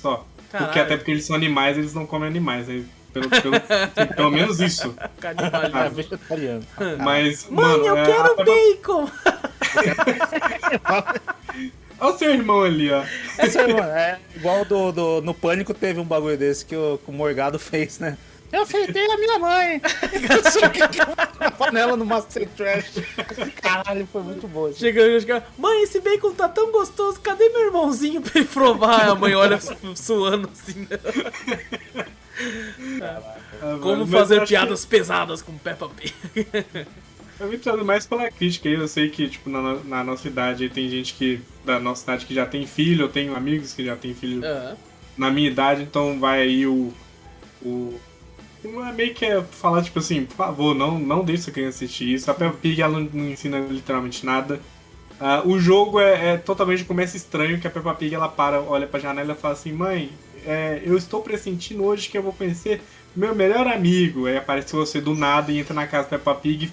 Só. 0.00 0.26
Porque 0.50 0.78
até 0.78 0.96
porque 0.96 1.10
eles 1.12 1.24
são 1.24 1.34
animais, 1.36 1.78
eles 1.78 1.94
não 1.94 2.04
comem 2.04 2.28
animais. 2.28 2.68
Aí, 2.68 2.84
pelo, 3.12 3.28
pelo, 3.28 3.60
pelo 4.16 4.30
menos 4.30 4.60
isso. 4.60 4.94
É 4.98 5.08
Canibalismo. 5.20 5.90
vegetariano. 5.90 6.64
Mas, 6.98 7.46
Mãe, 7.48 7.64
mano, 7.66 7.86
eu 7.86 7.96
é, 7.96 8.04
quero 8.06 8.32
a 8.40 8.44
bacon! 8.44 9.10
Olha 12.00 12.14
o 12.14 12.18
seu 12.18 12.30
irmão 12.32 12.62
ali, 12.62 12.90
ó. 12.90 13.02
Essa 13.38 13.60
é 13.62 14.18
igual 14.34 14.64
do, 14.64 14.90
do- 14.92 15.20
no 15.22 15.32
Pânico 15.34 15.72
teve 15.72 16.00
um 16.00 16.04
bagulho 16.04 16.36
desse 16.36 16.64
que 16.64 16.74
o, 16.74 16.98
que 16.98 17.10
o 17.10 17.12
Morgado 17.14 17.58
fez, 17.58 17.98
né? 18.00 18.16
Eu 18.52 18.66
fritei 18.66 19.10
a 19.10 19.16
minha 19.16 19.38
mãe. 19.38 19.76
O 19.78 20.70
que 20.90 21.00
a 21.44 21.50
panela 21.52 21.96
no 21.96 22.04
Master 22.04 22.46
Trash. 22.54 22.92
Caralho, 23.62 24.06
foi 24.12 24.22
muito 24.22 24.46
bom. 24.46 24.68
isso. 24.68 24.78
Chega, 24.80 25.00
chega, 25.20 25.42
mãe, 25.56 25.84
esse 25.84 26.00
bacon 26.00 26.32
tá 26.34 26.48
tão 26.50 26.70
gostoso, 26.70 27.18
cadê 27.20 27.48
meu 27.48 27.66
irmãozinho 27.66 28.20
pra 28.20 28.32
ele 28.34 28.44
provar? 28.48 29.08
A 29.08 29.14
mãe 29.14 29.34
olha 29.34 29.58
su- 29.58 29.74
suando 29.96 30.50
assim. 30.52 30.86
Ah, 33.02 33.78
Como 33.80 34.06
fazer 34.06 34.46
piadas 34.46 34.84
pesadas 34.84 35.42
com 35.42 35.56
Peppa 35.56 35.88
Pig. 35.88 36.12
que 36.32 36.86
Eu 37.40 37.48
vim 37.48 37.58
trazendo 37.58 37.84
mais 37.84 38.06
pela 38.06 38.30
crítica 38.30 38.68
aí. 38.68 38.74
Eu 38.74 38.88
sei 38.88 39.08
que, 39.08 39.28
tipo, 39.28 39.50
na, 39.50 39.74
na 39.84 40.04
nossa 40.04 40.28
idade 40.28 40.68
tem 40.68 40.88
gente 40.88 41.14
que. 41.14 41.40
Da 41.64 41.78
nossa 41.78 42.00
cidade 42.00 42.26
que 42.26 42.34
já 42.34 42.46
tem 42.46 42.66
filho, 42.66 43.04
eu 43.04 43.08
tenho 43.08 43.36
amigos 43.36 43.72
que 43.72 43.84
já 43.84 43.96
tem 43.96 44.14
filho 44.14 44.44
Aham. 44.44 44.76
na 45.16 45.30
minha 45.30 45.48
idade, 45.48 45.82
então 45.82 46.18
vai 46.18 46.42
aí 46.42 46.66
o. 46.66 46.92
o 47.62 47.98
é 48.64 48.92
meio 48.92 49.12
que 49.12 49.24
é 49.24 49.42
falar, 49.42 49.82
tipo 49.82 49.98
assim, 49.98 50.24
por 50.24 50.36
favor, 50.36 50.74
não, 50.74 50.96
não 50.98 51.24
deixe 51.24 51.42
sua 51.44 51.52
criança 51.52 51.84
assistir 51.84 52.14
isso. 52.14 52.30
A 52.30 52.34
Peppa 52.34 52.56
Pig 52.60 52.80
ela 52.80 52.98
não, 52.98 53.08
não 53.12 53.30
ensina 53.30 53.58
literalmente 53.58 54.24
nada. 54.24 54.60
Ah, 55.20 55.42
o 55.44 55.58
jogo 55.58 56.00
é, 56.00 56.34
é 56.34 56.36
totalmente 56.36 56.84
começa 56.84 57.16
estranho, 57.16 57.60
que 57.60 57.66
a 57.66 57.70
Peppa 57.70 57.94
Pig 57.94 58.14
ela 58.14 58.28
para, 58.28 58.60
olha 58.60 58.86
pra 58.86 58.98
janela 59.00 59.32
e 59.32 59.36
fala 59.36 59.54
assim, 59.54 59.72
mãe, 59.72 60.10
é, 60.46 60.82
eu 60.84 60.96
estou 60.96 61.22
pressentindo 61.22 61.84
hoje 61.84 62.08
que 62.08 62.16
eu 62.16 62.22
vou 62.22 62.32
conhecer 62.32 62.80
meu 63.14 63.34
melhor 63.34 63.66
amigo. 63.66 64.26
Aí 64.26 64.36
aparece 64.36 64.72
você 64.72 65.00
do 65.00 65.14
nada 65.14 65.52
e 65.52 65.58
entra 65.58 65.74
na 65.74 65.86
casa 65.86 66.08
da 66.08 66.18
Peppa 66.18 66.34
Pig 66.34 66.70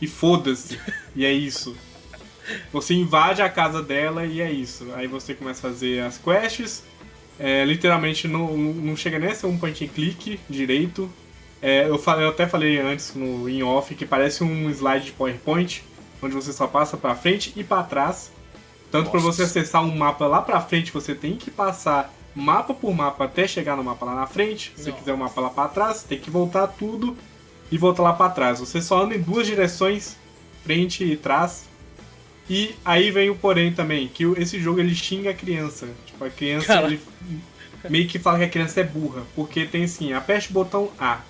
e 0.00 0.06
foda-se. 0.06 0.78
E 1.14 1.26
é 1.26 1.32
isso. 1.32 1.76
Você 2.72 2.94
invade 2.94 3.42
a 3.42 3.48
casa 3.50 3.82
dela 3.82 4.24
e 4.24 4.40
é 4.40 4.50
isso. 4.50 4.86
Aí 4.94 5.06
você 5.06 5.34
começa 5.34 5.66
a 5.66 5.70
fazer 5.70 6.00
as 6.00 6.18
quests. 6.18 6.82
É, 7.38 7.64
literalmente 7.64 8.26
não, 8.26 8.56
não 8.56 8.96
chega 8.96 9.18
nem 9.18 9.30
a 9.30 9.34
ser 9.34 9.46
um 9.46 9.58
point 9.58 9.84
and 9.84 9.88
click 9.88 10.40
direito. 10.48 11.10
É, 11.60 11.88
eu, 11.88 11.98
falei, 11.98 12.24
eu 12.24 12.30
até 12.30 12.46
falei 12.46 12.78
antes 12.80 13.14
no 13.14 13.48
in 13.48 13.62
off 13.62 13.94
que 13.94 14.04
parece 14.06 14.42
um 14.42 14.70
slide 14.70 15.06
de 15.06 15.12
PowerPoint. 15.12 15.84
onde 16.22 16.34
você 16.34 16.52
só 16.52 16.66
passa 16.66 16.96
pra 16.96 17.14
frente 17.14 17.52
e 17.54 17.62
pra 17.62 17.82
trás. 17.82 18.32
Tanto 18.90 19.12
Nossa. 19.12 19.20
você 19.20 19.42
acessar 19.42 19.82
um 19.82 19.96
mapa 19.96 20.26
lá 20.26 20.42
pra 20.42 20.60
frente, 20.60 20.92
você 20.92 21.14
tem 21.14 21.36
que 21.36 21.50
passar 21.50 22.12
mapa 22.34 22.72
por 22.74 22.94
mapa 22.94 23.24
até 23.24 23.46
chegar 23.46 23.76
no 23.76 23.84
mapa 23.84 24.06
lá 24.06 24.14
na 24.14 24.26
frente. 24.26 24.72
Se 24.76 24.84
você 24.84 24.92
quiser 24.92 25.12
o 25.12 25.18
mapa 25.18 25.40
lá 25.40 25.50
pra 25.50 25.68
trás, 25.68 26.02
tem 26.02 26.18
que 26.18 26.30
voltar 26.30 26.66
tudo 26.66 27.16
e 27.70 27.78
voltar 27.78 28.02
lá 28.02 28.12
pra 28.12 28.30
trás. 28.30 28.60
Você 28.60 28.80
só 28.80 29.02
anda 29.02 29.14
em 29.14 29.20
duas 29.20 29.46
direções, 29.46 30.16
frente 30.64 31.04
e 31.04 31.16
trás. 31.16 31.68
E 32.48 32.74
aí 32.84 33.10
vem 33.10 33.30
o 33.30 33.36
porém 33.36 33.72
também, 33.72 34.08
que 34.08 34.24
esse 34.36 34.60
jogo 34.60 34.80
ele 34.80 34.94
xinga 34.94 35.30
a 35.30 35.34
criança. 35.34 35.88
Tipo, 36.04 36.24
a 36.24 36.30
criança 36.30 36.82
ele 36.82 37.00
meio 37.88 38.08
que 38.08 38.18
fala 38.18 38.38
que 38.38 38.44
a 38.44 38.48
criança 38.48 38.80
é 38.80 38.84
burra, 38.84 39.22
porque 39.34 39.64
tem 39.64 39.84
assim, 39.84 40.12
aperte 40.12 40.50
o 40.50 40.52
botão 40.52 40.90
A. 40.98 41.20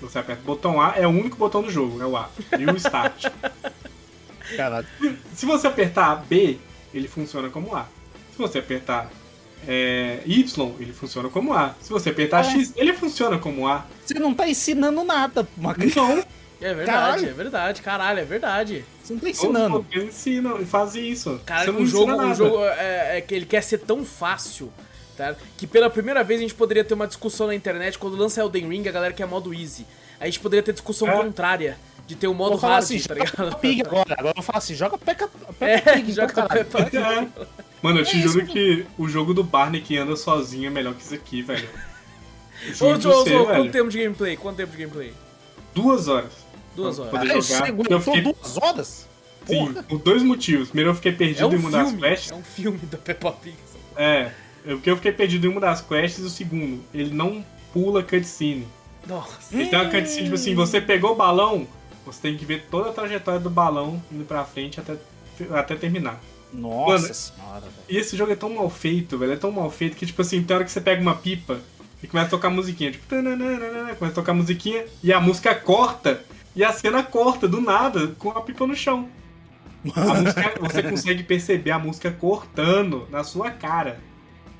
Você 0.00 0.18
aperta 0.18 0.42
o 0.42 0.44
botão 0.44 0.80
A, 0.80 0.94
é 0.96 1.06
o 1.06 1.10
único 1.10 1.36
botão 1.36 1.62
do 1.62 1.70
jogo, 1.70 2.02
é 2.02 2.06
o 2.06 2.16
A. 2.16 2.28
E 2.58 2.66
o 2.66 2.76
Start. 2.76 3.26
Caralho. 4.56 4.86
Se 5.34 5.46
você 5.46 5.66
apertar 5.66 6.16
B, 6.16 6.58
ele 6.92 7.08
funciona 7.08 7.48
como 7.48 7.74
A. 7.74 7.86
Se 8.32 8.38
você 8.38 8.58
apertar 8.58 9.10
é, 9.68 10.20
Y, 10.26 10.72
ele 10.80 10.92
funciona 10.92 11.28
como 11.28 11.52
A. 11.52 11.74
Se 11.80 11.90
você 11.90 12.10
apertar 12.10 12.44
É. 12.44 12.50
X, 12.50 12.72
ele 12.76 12.92
funciona 12.92 13.38
como 13.38 13.66
A. 13.68 13.86
Você 14.04 14.14
não 14.14 14.34
tá 14.34 14.48
ensinando 14.48 15.02
nada 15.04 15.44
pra 15.44 15.52
uma 15.60 15.74
criança. 15.74 16.00
Então, 16.00 16.24
É 16.60 16.72
verdade, 16.72 16.86
Caralho. 16.86 17.28
é 17.28 17.32
verdade, 17.32 17.82
caralho, 17.82 18.18
é 18.20 18.24
verdade. 18.24 18.84
Você 19.02 19.12
não 19.12 19.20
tá 19.20 19.28
ensinando. 19.28 19.86
eles 19.92 20.08
ensinam 20.08 20.60
e 20.60 20.64
fazem 20.64 21.08
isso. 21.10 21.40
Cara, 21.44 21.64
você 21.66 21.72
não 21.72 21.80
o 21.82 21.86
jogo, 21.86 22.12
o 22.14 22.34
jogo 22.34 22.64
é, 22.64 23.18
é 23.18 23.20
que 23.20 23.34
ele 23.34 23.44
quer 23.44 23.62
ser 23.62 23.78
tão 23.78 24.02
fácil, 24.04 24.72
tá? 25.16 25.34
Que 25.58 25.66
pela 25.66 25.90
primeira 25.90 26.24
vez 26.24 26.40
a 26.40 26.42
gente 26.42 26.54
poderia 26.54 26.82
ter 26.84 26.94
uma 26.94 27.06
discussão 27.06 27.48
na 27.48 27.54
internet 27.54 27.98
quando 27.98 28.16
lança 28.16 28.40
Elden 28.40 28.68
Ring, 28.68 28.88
a 28.88 28.92
galera 28.92 29.12
quer 29.12 29.26
modo 29.26 29.52
easy. 29.52 29.84
A 30.18 30.24
gente 30.26 30.40
poderia 30.40 30.62
ter 30.62 30.72
discussão 30.72 31.08
É. 31.08 31.16
contrária, 31.22 31.76
de 32.06 32.14
ter 32.14 32.28
o 32.28 32.34
modo 32.34 32.52
Vou 32.52 32.58
falar 32.60 32.74
hard, 32.74 32.84
assim, 32.84 33.00
tá 33.00 33.14
ligado? 33.14 33.56
Pig 33.58 33.82
agora. 33.82 34.14
Agora 34.16 34.34
eu 34.36 34.42
falar 34.42 34.58
assim, 34.58 34.74
joga 34.74 34.96
Peppa, 34.96 35.28
É, 35.60 35.78
Pig. 35.80 36.12
então, 36.12 36.28
joga. 36.28 36.48
Peppa 36.48 36.84
Pig. 36.84 37.28
Mano, 37.84 38.00
eu 38.00 38.04
te 38.04 38.16
É 38.16 38.20
juro 38.22 38.42
isso, 38.44 38.52
que 38.52 38.86
o 38.96 39.06
jogo 39.08 39.34
do 39.34 39.44
Barney 39.44 39.80
que 39.82 39.96
anda 39.98 40.16
sozinho 40.16 40.66
é 40.66 40.70
melhor 40.70 40.94
que 40.94 41.02
isso 41.02 41.14
aqui, 41.14 41.42
velho. 41.42 41.68
Ô, 42.80 42.98
Juro 42.98 43.00
Joe, 43.02 43.44
quanto 43.46 43.72
tempo 43.72 43.90
de 43.90 43.98
gameplay? 44.02 44.36
Quanto 44.38 44.56
tempo 44.56 44.72
de 44.72 44.78
gameplay? 44.78 45.12
Duas 45.74 46.08
horas. 46.08 46.32
Duas 46.74 46.98
horas. 46.98 47.10
poder 47.10 47.26
Caralho, 47.26 47.42
jogar. 47.42 47.68
aguentou 47.68 48.00
fiquei- 48.00 48.22
duas 48.22 48.56
horas? 48.56 49.08
Sim, 49.46 49.54
Porra. 49.66 49.82
por 49.82 49.98
dois 49.98 50.22
motivos. 50.22 50.68
Primeiro, 50.68 50.90
eu 50.90 50.94
fiquei 50.94 51.12
perdido 51.12 51.42
É 51.42 51.46
um 51.46 51.52
em 51.52 51.56
as 51.76 51.88
filme, 51.88 52.00
quests. 52.00 52.30
é 52.32 52.34
um 52.34 52.42
filme 52.42 52.78
da 52.90 52.96
Peppa 52.96 53.32
Pig. 53.32 53.54
É, 53.96 54.30
eu- 54.64 54.76
porque 54.78 54.90
eu 54.90 54.96
fiquei 54.96 55.12
perdido 55.12 55.46
em 55.46 55.50
uma 55.50 55.60
das 55.60 55.82
quests. 55.82 56.20
E 56.24 56.26
o 56.26 56.30
segundo, 56.30 56.82
ele 56.94 57.12
não 57.14 57.44
pula 57.72 58.02
cutscene. 58.02 58.66
Nossa. 59.06 59.54
Ele 59.54 59.66
tem 59.68 59.78
uma 59.78 59.90
cutscene, 59.90 60.22
tipo 60.22 60.34
assim, 60.36 60.54
você 60.54 60.80
pegou 60.80 61.12
o 61.12 61.14
balão, 61.16 61.68
você 62.06 62.18
tem 62.22 62.38
que 62.38 62.46
ver 62.46 62.66
toda 62.70 62.88
a 62.88 62.92
trajetória 62.94 63.38
do 63.40 63.50
balão 63.50 64.02
indo 64.10 64.24
pra 64.24 64.42
frente 64.46 64.80
até, 64.80 64.96
até 65.52 65.76
terminar. 65.76 66.18
Nossa 66.54 67.02
Mano, 67.02 67.14
senhora, 67.14 67.60
velho. 67.60 67.72
E 67.88 67.96
esse 67.96 68.16
jogo 68.16 68.32
é 68.32 68.36
tão 68.36 68.50
mal 68.50 68.70
feito, 68.70 69.18
velho, 69.18 69.32
é 69.32 69.36
tão 69.36 69.50
mal 69.50 69.70
feito 69.70 69.96
que, 69.96 70.06
tipo 70.06 70.22
assim, 70.22 70.42
tem 70.42 70.54
hora 70.54 70.64
que 70.64 70.70
você 70.70 70.80
pega 70.80 71.02
uma 71.02 71.16
pipa 71.16 71.58
e 72.02 72.06
começa 72.06 72.28
a 72.28 72.30
tocar 72.30 72.50
musiquinha, 72.50 72.92
tipo, 72.92 73.06
tananana, 73.06 73.94
começa 73.94 74.12
a 74.12 74.14
tocar 74.14 74.34
musiquinha 74.34 74.84
e 75.02 75.12
a 75.12 75.20
música 75.20 75.54
corta 75.54 76.22
e 76.54 76.62
a 76.62 76.72
cena 76.72 77.02
corta 77.02 77.48
do 77.48 77.60
nada 77.60 78.08
com 78.18 78.30
a 78.30 78.40
pipa 78.40 78.66
no 78.66 78.76
chão. 78.76 79.08
Música, 79.82 80.54
você 80.60 80.82
consegue 80.88 81.22
perceber 81.22 81.72
a 81.72 81.78
música 81.78 82.10
cortando 82.10 83.06
na 83.10 83.24
sua 83.24 83.50
cara. 83.50 84.00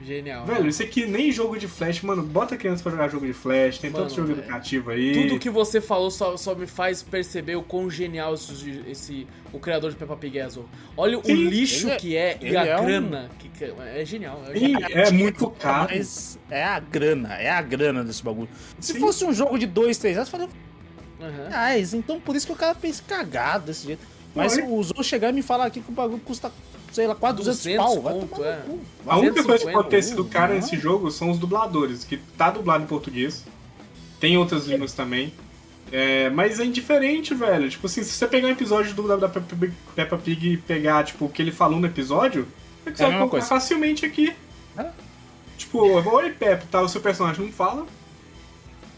Genial. 0.05 0.45
Velho, 0.45 0.69
isso 0.69 0.83
aqui 0.83 1.07
nem 1.07 1.33
jogo 1.33 1.57
de 1.59 1.67
flash, 1.67 2.03
mano. 2.03 2.23
Bota 2.23 2.57
criança 2.59 2.83
pra 2.83 2.93
jogar 2.93 3.09
jogo 3.09 3.27
de 3.27 3.33
flash, 3.33 3.79
tem 3.79 3.91
Mano, 3.91 4.05
tanto 4.05 4.17
jogo 4.17 4.29
velho. 4.29 4.41
educativo 4.41 4.91
aí. 4.91 5.13
Tudo 5.29 5.39
que 5.41 5.49
você 5.49 5.81
falou 5.81 6.11
só, 6.11 6.37
só 6.37 6.55
me 6.55 6.67
faz 6.67 7.03
perceber 7.03 7.57
o 7.57 7.63
quão 7.63 7.89
genial 7.91 8.35
esse, 8.35 8.83
esse- 8.87 9.27
o 9.53 9.59
criador 9.59 9.91
de 9.91 9.97
Peppa 9.97 10.15
Pig 10.17 10.39
é, 10.39 10.43
Azul. 10.43 10.67
Olha 10.97 11.19
o 11.19 11.25
Sim, 11.25 11.33
lixo 11.49 11.87
ele 11.87 11.93
é- 11.93 11.97
que 11.97 12.17
é 12.17 12.39
e 12.43 12.57
a 12.57 12.67
é 12.67 12.79
um- 12.79 12.85
grana. 12.85 13.31
Que, 13.39 13.49
que- 13.49 13.65
é 13.65 14.05
genial. 14.05 14.43
É 14.49 14.53
Sim, 14.53 14.61
genial. 14.61 14.91
é 14.93 15.11
muito 15.11 15.49
caro. 15.51 15.89
Mas 15.95 16.39
é 16.51 16.63
a 16.63 16.79
grana, 16.81 17.35
é 17.37 17.51
a 17.51 17.63
grana 17.63 18.05
desse 18.05 18.23
bagulho. 18.23 18.49
Se 18.79 18.93
Sim. 18.93 19.01
fosse 19.01 19.25
um 19.25 19.33
jogo 19.33 19.59
de 19.59 19.67
dois, 19.67 19.97
três 19.97 20.17
anos, 20.19 20.29
eu 20.29 20.33
falei, 20.39 20.49
Aham. 21.21 21.49
reais. 21.49 21.95
Então 21.95 22.21
por 22.21 22.37
isso 22.37 22.47
que 22.47 22.53
o 22.53 22.57
cara 22.57 22.75
fez 22.75 23.01
cagado 23.01 23.67
desse 23.67 23.87
jeito. 23.87 24.05
Mas 24.35 24.55
Foi. 24.55 24.65
o 24.65 24.83
Zou 24.83 25.03
chegar 25.03 25.31
e 25.31 25.33
me 25.33 25.43
falar 25.43 25.67
aqui 25.67 25.81
que 25.81 25.89
o 25.91 25.95
bagulho 25.95 26.21
custa, 26.21 26.53
sei 26.95 27.07
lá, 27.07 27.15
quase 27.15 27.37
200, 27.39 27.59
200 27.63 27.85
pau. 27.85 28.03
Conto, 28.21 28.45
é. 28.45 28.63
A 29.07 29.19
única 29.19 29.43
coisa 29.43 29.65
que 29.67 29.73
250, 29.73 29.73
pode 29.77 29.89
ter 29.91 30.03
sido 30.03 30.25
caro 30.25 30.55
não. 30.55 30.61
nesse 30.61 30.77
jogo 30.79 31.11
são 31.11 31.31
os 31.31 31.39
dubladores, 31.39 32.05
que 32.05 32.17
tá 32.39 32.51
dublado 32.51 32.85
em 32.85 32.87
português. 32.87 33.45
Tem 34.21 34.39
outras 34.39 34.67
línguas 34.67 34.93
também. 34.93 35.35
É, 35.93 36.31
mas 36.31 36.59
é 36.59 36.65
indiferente, 36.65 37.35
velho. 37.35 37.69
Tipo 37.69 37.87
assim, 37.87 38.03
se 38.03 38.11
você 38.13 38.27
pegar 38.27 38.49
um 38.49 38.51
episódio 38.51 38.95
do, 38.95 39.07
da, 39.07 39.17
da 39.17 39.29
Peppa 39.29 39.55
Pig- 39.57 39.75
Peppa 39.95 40.17
Pig 40.17 40.53
e 40.53 40.57
pegar, 40.57 41.05
tipo, 41.05 41.27
o 41.27 41.29
que 41.29 41.43
ele 41.43 41.53
falou 41.53 41.79
no 41.79 41.87
episódio, 41.87 42.49
você 42.85 43.03
É 43.03 43.07
a 43.07 43.09
vai 43.11 43.19
colocar 43.19 43.31
coisa. 43.33 43.47
facilmente 43.47 44.07
aqui. 44.07 44.33
É. 44.79 44.87
Tipo, 45.59 45.79
oi 45.81 46.31
Peppa, 46.31 46.65
tá, 46.71 46.81
o 46.81 46.89
seu 46.89 47.01
personagem 47.01 47.45
não 47.45 47.53
fala. 47.53 47.87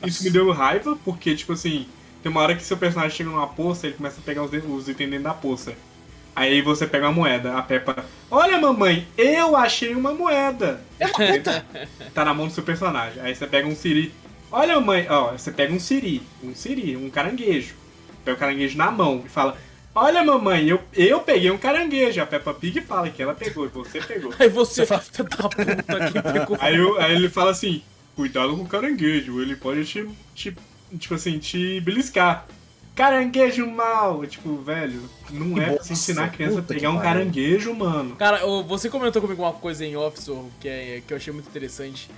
Isso 0.05 0.23
me 0.23 0.31
deu 0.31 0.51
raiva, 0.53 0.97
porque, 1.05 1.35
tipo 1.35 1.53
assim, 1.55 1.87
tem 2.23 2.31
uma 2.31 2.41
hora 2.41 2.55
que 2.55 2.63
seu 2.63 2.77
personagem 2.77 3.17
chega 3.17 3.31
numa 3.31 3.47
poça, 3.49 3.87
ele 3.87 3.97
começa 3.97 4.21
a 4.21 4.23
pegar 4.23 4.43
os, 4.45 4.51
os 4.53 4.89
itens 4.89 5.11
dentro 5.11 5.25
da 5.25 5.35
poça. 5.35 5.75
Aí 6.37 6.61
você 6.61 6.87
pega 6.87 7.07
uma 7.07 7.13
moeda, 7.13 7.55
a 7.57 7.63
Peppa, 7.63 8.05
olha 8.31 8.61
mamãe, 8.61 9.09
eu 9.17 9.57
achei 9.57 9.95
uma 9.95 10.13
moeda. 10.13 10.83
tá 12.13 12.25
na 12.27 12.35
mão 12.35 12.47
do 12.47 12.53
seu 12.53 12.63
personagem. 12.63 13.23
Aí 13.23 13.35
você 13.35 13.47
pega 13.47 13.67
um 13.67 13.75
siri. 13.75 14.13
Olha 14.53 14.75
mamãe, 14.75 15.07
ó, 15.09 15.33
você 15.33 15.51
pega 15.51 15.73
um 15.73 15.81
siri, 15.81 16.23
um 16.45 16.55
siri, 16.55 16.95
um 16.95 17.09
caranguejo. 17.09 17.75
Pega 18.25 18.37
o 18.37 18.41
caranguejo 18.41 18.77
na 18.77 18.91
mão 18.91 19.23
e 19.25 19.29
fala, 19.31 19.57
olha 19.95 20.23
mamãe, 20.23 20.69
eu, 20.69 20.79
eu 20.93 21.21
peguei 21.21 21.51
um 21.51 21.57
caranguejo. 21.59 22.21
A 22.21 22.27
Peppa 22.27 22.53
Pig 22.53 22.83
fala 22.83 23.09
que 23.09 23.23
ela 23.23 23.35
pegou 23.35 23.65
e 23.65 23.69
você 23.69 23.99
pegou. 24.03 24.33
Aí 24.39 24.49
você, 24.51 24.85
fala- 24.85 25.01
filho 25.01 25.25
da 25.29 25.49
puta, 25.49 26.11
que 26.13 26.23
pegou. 26.33 26.59
Aí, 26.61 26.77
eu- 26.77 27.01
aí 27.01 27.15
ele 27.15 27.31
fala 27.31 27.51
assim, 27.53 27.83
cuidado 28.15 28.55
com 28.55 28.63
o 28.63 28.69
caranguejo, 28.69 29.41
ele 29.41 29.57
pode 29.57 29.85
te, 29.87 30.07
te 30.35 30.55
tipo 30.99 31.15
assim, 31.15 31.39
te 31.39 31.81
beliscar. 31.81 32.47
Caranguejo 32.97 33.67
mal! 33.67 34.27
Tipo, 34.27 34.57
velho, 34.57 35.03
não 35.31 35.61
é 35.61 35.75
pra 35.75 35.85
você 35.85 35.93
ensinar 35.93 36.25
a 36.25 36.29
criança 36.29 36.61
a 36.61 36.63
pegar 36.63 36.81
que 36.81 36.87
um 36.87 36.97
pariu. 36.97 37.03
caranguejo, 37.05 37.75
mano. 37.75 38.17
Cara, 38.17 38.41
você 38.63 38.89
comentou 38.89 39.21
comigo 39.21 39.43
uma 39.43 39.53
coisa 39.53 39.85
em 39.85 39.95
off, 39.97 40.21
Zorro, 40.21 40.51
que, 40.59 40.67
é, 40.67 41.03
que 41.07 41.13
eu 41.13 41.17
achei 41.19 41.33
muito 41.33 41.47
interessante. 41.49 42.11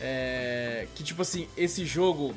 É, 0.00 0.86
que, 0.94 1.02
tipo 1.02 1.22
assim, 1.22 1.48
esse 1.56 1.84
jogo 1.86 2.34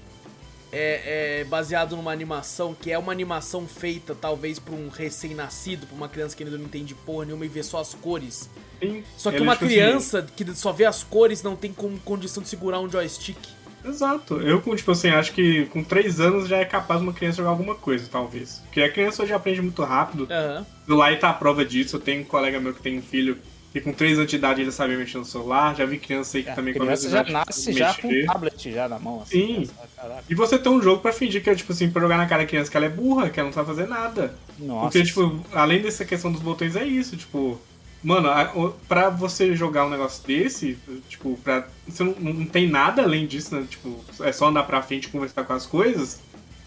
é, 0.71 1.41
é 1.41 1.43
baseado 1.43 1.97
numa 1.97 2.11
animação 2.13 2.73
que 2.73 2.91
é 2.91 2.97
uma 2.97 3.11
animação 3.11 3.67
feita, 3.67 4.15
talvez, 4.15 4.57
pra 4.57 4.73
um 4.73 4.87
recém-nascido, 4.87 5.85
pra 5.85 5.95
uma 5.95 6.07
criança 6.07 6.33
que 6.35 6.43
ainda 6.43 6.57
não 6.57 6.65
entende 6.65 6.95
porra 6.95 7.25
nenhuma 7.25 7.45
e 7.45 7.49
vê 7.49 7.61
só 7.61 7.81
as 7.81 7.93
cores. 7.93 8.49
Sim, 8.81 9.03
Só 9.17 9.29
que 9.29 9.35
ele, 9.35 9.43
uma 9.43 9.55
criança 9.57 10.25
que 10.35 10.55
só 10.55 10.71
vê 10.71 10.85
as 10.85 11.03
cores 11.03 11.43
não 11.43 11.57
tem 11.57 11.73
como 11.73 11.99
condição 11.99 12.41
de 12.41 12.47
segurar 12.47 12.79
um 12.79 12.89
joystick. 12.89 13.37
Exato. 13.85 14.41
Eu, 14.41 14.61
com, 14.61 14.75
tipo 14.75 14.91
assim, 14.91 15.09
acho 15.09 15.33
que 15.33 15.65
com 15.65 15.83
3 15.83 16.19
anos 16.19 16.47
já 16.47 16.57
é 16.57 16.65
capaz 16.65 17.01
uma 17.01 17.13
criança 17.13 17.37
jogar 17.37 17.49
alguma 17.49 17.75
coisa, 17.75 18.07
talvez. 18.11 18.61
Porque 18.65 18.81
a 18.81 18.91
criança 18.91 19.23
hoje 19.23 19.33
aprende 19.33 19.61
muito 19.61 19.83
rápido. 19.83 20.27
Aham. 20.29 20.65
O 20.87 20.95
Lai 20.95 21.17
tá 21.17 21.29
a 21.29 21.33
prova 21.33 21.65
disso. 21.65 21.95
Eu 21.95 21.99
tenho 21.99 22.21
um 22.21 22.25
colega 22.25 22.59
meu 22.59 22.73
que 22.73 22.81
tem 22.81 22.97
um 22.97 23.01
filho 23.01 23.37
que 23.71 23.79
com 23.79 23.93
3 23.93 24.17
anos 24.19 24.29
de 24.29 24.35
idade 24.35 24.61
ele 24.61 24.71
sabia 24.71 24.97
mexer 24.97 25.17
no 25.17 25.25
celular. 25.25 25.75
Já 25.75 25.85
vi 25.85 25.97
criança 25.97 26.37
aí 26.37 26.43
que 26.43 26.49
A 26.49 26.55
também 26.55 26.73
criança 26.73 27.09
já 27.09 27.21
idade 27.21 27.31
nasce 27.31 27.73
já 27.73 27.93
com 27.93 28.07
um 28.07 28.25
tablet 28.25 28.71
já 28.71 28.89
na 28.89 28.99
mão. 28.99 29.21
Assim, 29.21 29.47
Sim. 29.47 29.55
Pensa, 29.59 29.73
Caraca. 29.95 30.23
E 30.29 30.35
você 30.35 30.57
tem 30.57 30.71
um 30.71 30.81
jogo 30.81 31.01
pra 31.01 31.13
fingir 31.13 31.43
que 31.43 31.49
é, 31.49 31.55
tipo 31.55 31.71
assim, 31.71 31.89
pra 31.89 32.01
jogar 32.01 32.17
na 32.17 32.25
cara 32.25 32.41
da 32.41 32.47
criança 32.47 32.71
que 32.71 32.75
ela 32.75 32.87
é 32.87 32.89
burra, 32.89 33.29
que 33.29 33.39
ela 33.39 33.47
não 33.47 33.53
sabe 33.53 33.67
fazer 33.67 33.87
nada. 33.87 34.33
Nossa. 34.57 34.85
Porque, 34.85 35.03
tipo, 35.03 35.39
além 35.53 35.81
dessa 35.81 36.03
questão 36.03 36.31
dos 36.31 36.41
botões, 36.41 36.75
é 36.75 36.83
isso, 36.83 37.15
tipo. 37.15 37.59
Mano, 38.03 38.73
pra 38.87 39.09
você 39.09 39.55
jogar 39.55 39.85
um 39.85 39.89
negócio 39.89 40.25
desse, 40.25 40.77
tipo, 41.07 41.37
pra. 41.43 41.67
Você 41.87 42.03
não, 42.03 42.13
não 42.13 42.45
tem 42.45 42.67
nada 42.67 43.03
além 43.03 43.27
disso, 43.27 43.55
né? 43.55 43.65
Tipo, 43.69 44.03
é 44.21 44.31
só 44.31 44.47
andar 44.47 44.63
pra 44.63 44.81
frente 44.81 45.05
e 45.05 45.09
conversar 45.09 45.43
com 45.43 45.53
as 45.53 45.67
coisas. 45.67 46.19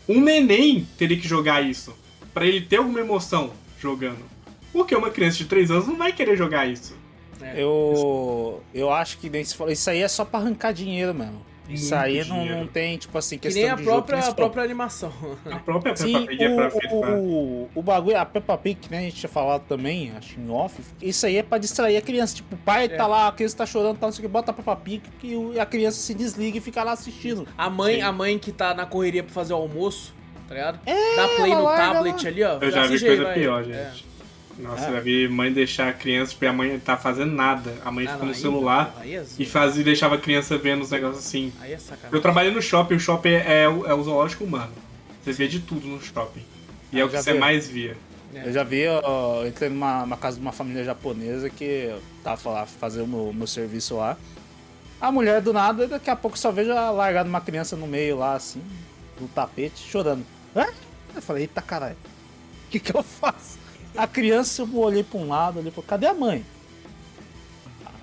Um 0.08 0.20
neném 0.20 0.86
teria 0.96 1.18
que 1.18 1.26
jogar 1.26 1.62
isso. 1.62 1.92
Pra 2.32 2.46
ele 2.46 2.60
ter 2.60 2.76
alguma 2.76 3.00
emoção 3.00 3.52
jogando. 3.80 4.18
Porque 4.72 4.94
uma 4.94 5.10
criança 5.10 5.38
de 5.38 5.46
3 5.46 5.70
anos 5.70 5.86
não 5.86 5.96
vai 5.96 6.12
querer 6.12 6.36
jogar 6.36 6.66
isso. 6.66 6.96
Eu, 7.56 8.62
eu 8.72 8.90
acho 8.92 9.18
que 9.18 9.30
isso 9.68 9.90
aí 9.90 10.02
é 10.02 10.08
só 10.08 10.24
pra 10.24 10.40
arrancar 10.40 10.72
dinheiro 10.72 11.12
mesmo. 11.12 11.44
Isso 11.68 11.94
aí 11.94 12.22
não, 12.28 12.44
não 12.44 12.66
tem, 12.66 12.98
tipo 12.98 13.16
assim, 13.16 13.36
Que 13.38 13.48
questão 13.48 13.62
nem 13.62 13.70
a 13.70 13.74
de 13.74 13.84
jogo, 13.84 13.96
própria, 14.02 14.16
que 14.18 14.22
nem 14.22 14.30
a 14.30 14.34
própria 14.34 14.62
animação. 14.64 15.12
A 15.50 15.56
própria 15.60 15.96
Sim, 15.96 16.12
Peppa 16.12 16.26
Pig 16.26 16.44
é 16.44 16.54
pra, 16.54 16.66
o, 16.66 16.70
feita 16.70 16.88
pra- 16.96 17.14
o, 17.16 17.70
o 17.74 17.82
bagulho, 17.82 18.18
a 18.18 18.24
Peppa 18.26 18.58
Pig, 18.58 18.80
que 18.80 18.90
nem 18.90 19.00
a 19.00 19.02
gente 19.04 19.16
tinha 19.16 19.30
falado 19.30 19.62
também, 19.66 20.12
acho 20.16 20.38
em 20.38 20.50
off, 20.50 20.80
isso 21.00 21.24
aí 21.24 21.36
é 21.38 21.42
pra 21.42 21.56
distrair 21.56 21.96
a 21.96 22.02
criança. 22.02 22.36
Tipo, 22.36 22.54
o 22.54 22.58
pai 22.58 22.84
É. 22.84 22.88
tá 22.88 23.06
lá, 23.06 23.28
a 23.28 23.32
criança 23.32 23.56
tá 23.56 23.64
chorando, 23.66 23.96
tá, 23.98 24.06
não 24.06 24.12
sei 24.12 24.24
o 24.24 24.28
que, 24.28 24.32
bota 24.32 24.50
a 24.50 24.54
Peppa 24.54 24.76
Pig 24.76 25.02
que 25.18 25.34
o- 25.34 25.58
a 25.60 25.64
criança 25.64 25.98
se 26.00 26.12
desliga 26.12 26.58
e 26.58 26.60
fica 26.60 26.82
lá 26.84 26.92
assistindo. 26.92 27.48
A 27.56 27.70
mãe, 27.70 27.96
Sim. 27.96 28.02
a 28.02 28.12
mãe 28.12 28.38
que 28.38 28.52
tá 28.52 28.74
na 28.74 28.84
correria 28.84 29.22
pra 29.22 29.32
fazer 29.32 29.54
o 29.54 29.56
almoço, 29.56 30.14
tá 30.46 30.54
ligado? 30.54 30.80
É, 30.84 31.16
Dá 31.16 31.28
play 31.36 31.54
no 31.54 31.62
larga 31.62 31.94
tablet 31.94 32.22
lá. 32.24 32.28
ali, 32.30 32.42
ó. 32.42 32.58
Eu 32.60 32.70
já 32.70 32.80
vi 32.82 32.86
assiste 32.88 33.04
aí, 33.04 33.16
coisa 33.16 33.24
vai. 33.24 33.34
pior, 33.34 33.70
É. 33.70 33.90
Nossa, 34.58 34.84
É. 34.86 34.88
eu 34.88 34.92
já 34.94 35.00
vi 35.00 35.28
mãe 35.28 35.52
deixar 35.52 35.88
a 35.88 35.92
criança, 35.92 36.32
porque 36.32 36.46
a 36.46 36.52
mãe 36.52 36.78
tá 36.78 36.96
fazendo 36.96 37.32
nada. 37.32 37.74
A 37.84 37.90
mãe 37.90 38.04
Ah, 38.06 38.10
ficou 38.10 38.20
não, 38.26 38.26
no 38.30 38.34
aí- 38.34 38.40
celular 38.40 38.94
Aí 39.00 39.14
é, 39.16 39.20
e 39.20 39.24
zoeira. 39.24 39.50
fazia, 39.52 39.84
deixava 39.84 40.14
a 40.14 40.18
criança 40.18 40.56
vendo 40.56 40.82
os 40.82 40.90
negócios 40.90 41.24
assim. 41.24 41.52
aí 41.60 41.72
é 41.72 41.78
sacanagem. 41.78 42.10
Eu 42.12 42.20
trabalhei 42.22 42.52
no 42.52 42.62
shopping, 42.62 42.94
o 42.94 43.00
shopping 43.00 43.30
é, 43.30 43.68
o- 43.68 43.84
é 43.86 43.92
o 43.94 44.02
zoológico 44.02 44.44
humano. 44.44 44.72
Você 45.22 45.32
vê 45.32 45.48
de 45.48 45.58
tudo 45.60 45.86
no 45.88 46.00
shopping. 46.00 46.42
E 46.92 46.98
Ah, 46.98 47.00
é 47.00 47.04
o 47.04 47.08
que 47.08 47.16
você 47.20 47.32
vi. 47.32 47.38
mais 47.38 47.66
via. 47.68 47.96
É. 48.34 48.48
Eu 48.48 48.52
já 48.52 48.62
vi, 48.64 48.80
eu 48.80 49.46
entrei 49.46 49.68
numa, 49.68 50.00
numa, 50.02 50.16
casa 50.16 50.36
de 50.36 50.42
uma 50.42 50.52
família 50.52 50.84
japonesa 50.84 51.48
que 51.50 51.94
tava 52.22 52.50
lá 52.50 52.66
fazendo 52.66 53.04
o 53.04 53.08
meu, 53.08 53.32
meu 53.32 53.46
serviço 53.46 53.96
lá. 53.96 54.16
A 55.00 55.10
mulher 55.12 55.40
do 55.40 55.52
nada, 55.52 55.86
daqui 55.86 56.10
a 56.10 56.16
pouco 56.16 56.38
só 56.38 56.50
vejo 56.50 56.70
ela 56.70 56.90
largando 56.90 57.28
uma 57.28 57.40
criança 57.40 57.76
no 57.76 57.86
meio 57.86 58.16
lá, 58.18 58.34
assim, 58.34 58.62
no 59.20 59.28
tapete, 59.28 59.78
chorando. 59.88 60.24
Hã? 60.54 60.66
Eu 61.14 61.22
falei, 61.22 61.42
eita 61.44 61.60
caralho, 61.62 61.96
o 62.66 62.70
que 62.70 62.80
que 62.80 62.94
eu 62.96 63.02
faço? 63.02 63.58
A 63.96 64.06
criança, 64.06 64.62
eu 64.62 64.76
olhei 64.76 65.04
pra 65.04 65.18
um 65.18 65.28
lado, 65.28 65.58
olhei 65.58 65.70
pra 65.70 65.82
cadê 65.82 66.06
a 66.06 66.14
mãe? 66.14 66.44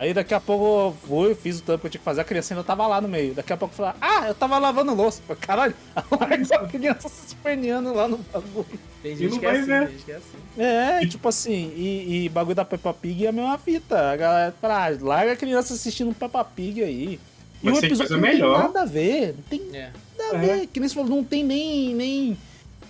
Aí 0.01 0.15
daqui 0.15 0.33
a 0.33 0.39
pouco 0.39 0.65
eu 0.65 1.07
fui, 1.07 1.35
fiz 1.35 1.59
o 1.59 1.61
tampo 1.61 1.81
que 1.81 1.85
eu 1.85 1.91
tinha 1.91 1.99
que 1.99 2.05
fazer, 2.05 2.21
a 2.21 2.23
criança 2.23 2.55
ainda 2.55 2.63
tava 2.63 2.87
lá 2.87 2.99
no 2.99 3.07
meio. 3.07 3.35
Daqui 3.35 3.53
a 3.53 3.57
pouco 3.57 3.73
eu 3.73 3.77
falei, 3.77 3.93
ah, 4.01 4.27
eu 4.29 4.33
tava 4.33 4.57
lavando 4.57 4.95
louça. 4.95 5.21
Falei, 5.27 5.39
Caralho, 5.39 5.75
a 5.95 6.67
criança 6.67 7.07
se 7.07 7.27
esperneando 7.27 7.93
lá 7.93 8.07
no 8.07 8.17
bagulho. 8.17 8.65
Tem 9.03 9.15
gente, 9.15 9.37
que 9.37 9.45
é, 9.45 9.51
assim, 9.51 9.65
tem 9.67 9.87
gente 9.87 10.03
que 10.05 10.11
é 10.11 10.15
assim. 10.15 10.37
É, 10.57 11.05
tipo 11.05 11.29
assim, 11.29 11.71
e, 11.75 12.25
e 12.25 12.29
bagulho 12.29 12.55
da 12.55 12.65
Peppa 12.65 12.91
Pig 12.95 13.27
é 13.27 13.29
a 13.29 13.31
mesma 13.31 13.57
fita. 13.59 14.11
A 14.11 14.15
galera 14.15 14.55
fala, 14.59 14.87
ah, 14.87 14.97
larga 14.99 15.33
a 15.33 15.35
criança 15.35 15.75
assistindo 15.75 16.15
Peppa 16.15 16.43
Pig 16.43 16.83
aí. 16.83 17.19
E 17.61 17.69
Mas 17.69 17.79
o 17.79 17.85
episódio 17.85 18.13
não 18.13 18.21
melhor. 18.21 18.55
tem 18.55 18.63
nada 18.63 18.81
a 18.81 18.85
ver. 18.85 19.35
Não 19.35 19.43
tem 19.43 19.61
é. 19.71 19.91
nada 20.17 20.35
a 20.35 20.39
ver. 20.39 20.63
É. 20.63 20.65
Que 20.65 20.79
nem 20.79 20.89
você 20.89 20.95
falou, 20.95 21.09
não 21.11 21.23
tem 21.23 21.43
nem. 21.43 21.93
nem... 21.93 22.37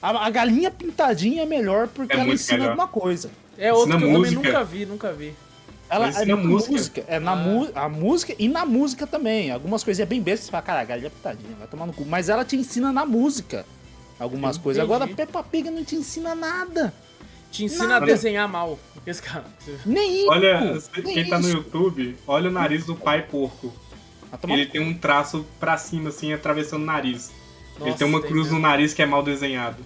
A, 0.02 0.26
a 0.26 0.30
galinha 0.30 0.72
pintadinha 0.72 1.44
é 1.44 1.45
melhor 1.45 1.88
porque 1.88 2.15
é 2.15 2.19
ela 2.19 2.34
ensina 2.34 2.57
melhor. 2.57 2.72
alguma 2.72 2.88
coisa. 2.88 3.30
É 3.57 3.72
outro 3.72 3.98
que 3.98 4.03
eu 4.03 4.10
música. 4.10 4.36
também 4.36 4.52
nunca 4.52 4.64
vi, 4.64 4.86
nunca 4.86 5.14
vi. 5.14 5.34
Ela 5.90 6.07
é 6.07 6.26
na 6.26 6.38
música. 6.38 6.72
música. 6.72 7.03
É 7.07 7.19
na 7.19 7.34
ah. 7.34 7.86
a 7.86 7.90
música 7.90 8.34
e 8.40 8.48
na 8.48 8.65
música 8.65 9.06
também. 9.06 9.52
Algumas 9.52 9.84
coisinhas 9.84 10.07
bem 10.07 10.22
bestas, 10.22 10.45
você 10.45 10.52
fala, 10.52 10.64
cara, 10.64 10.80
a 10.82 10.86
galinha 10.86 11.07
é 11.07 11.10
pitadinha, 11.10 11.56
vai 11.57 11.68
tomar 11.68 11.86
no 11.86 11.94
cu. 11.94 12.06
Mas 12.06 12.30
ela 12.30 12.45
te 12.45 12.56
ensina 12.56 12.94
na 12.94 13.06
música 13.06 13.65
algumas 14.18 14.56
Entendi. 14.56 14.64
coisas. 14.64 14.84
Agora 14.84 15.06
Peppa 15.07 15.44
Pig 15.44 15.69
não 15.69 15.84
te 15.84 15.95
ensina 15.95 16.34
nada. 16.34 16.94
Te 17.52 17.65
ensina 17.65 17.88
nada. 17.88 18.06
a 18.06 18.07
desenhar 18.07 18.48
mal. 18.48 18.80
Esse 19.06 19.22
cara. 19.22 19.45
Nem 19.86 20.22
isso. 20.22 20.32
Olha, 20.32 20.82
quem 20.94 21.15
nem 21.15 21.30
tá 21.30 21.40
no 21.40 21.49
YouTube, 21.49 22.15
olha 22.26 22.49
o 22.49 22.53
nariz 22.53 22.86
do 22.86 22.95
pai 22.95 23.23
porco. 23.23 23.73
Ele 24.48 24.65
tem 24.65 24.80
um 24.80 24.94
traço 24.94 25.45
pra 25.60 25.78
cima, 25.78 26.10
assim, 26.10 26.32
atravessando 26.32 26.84
o 26.84 26.86
nariz. 26.86 27.32
Nossa, 27.80 27.89
Ele 27.89 27.98
tem 27.98 28.07
uma 28.07 28.22
cruz 28.22 28.48
mesmo. 28.48 28.53
no 28.53 28.60
nariz 28.60 28.93
que 28.93 29.02
é 29.02 29.06
mal 29.06 29.23
desenhado. 29.23 29.84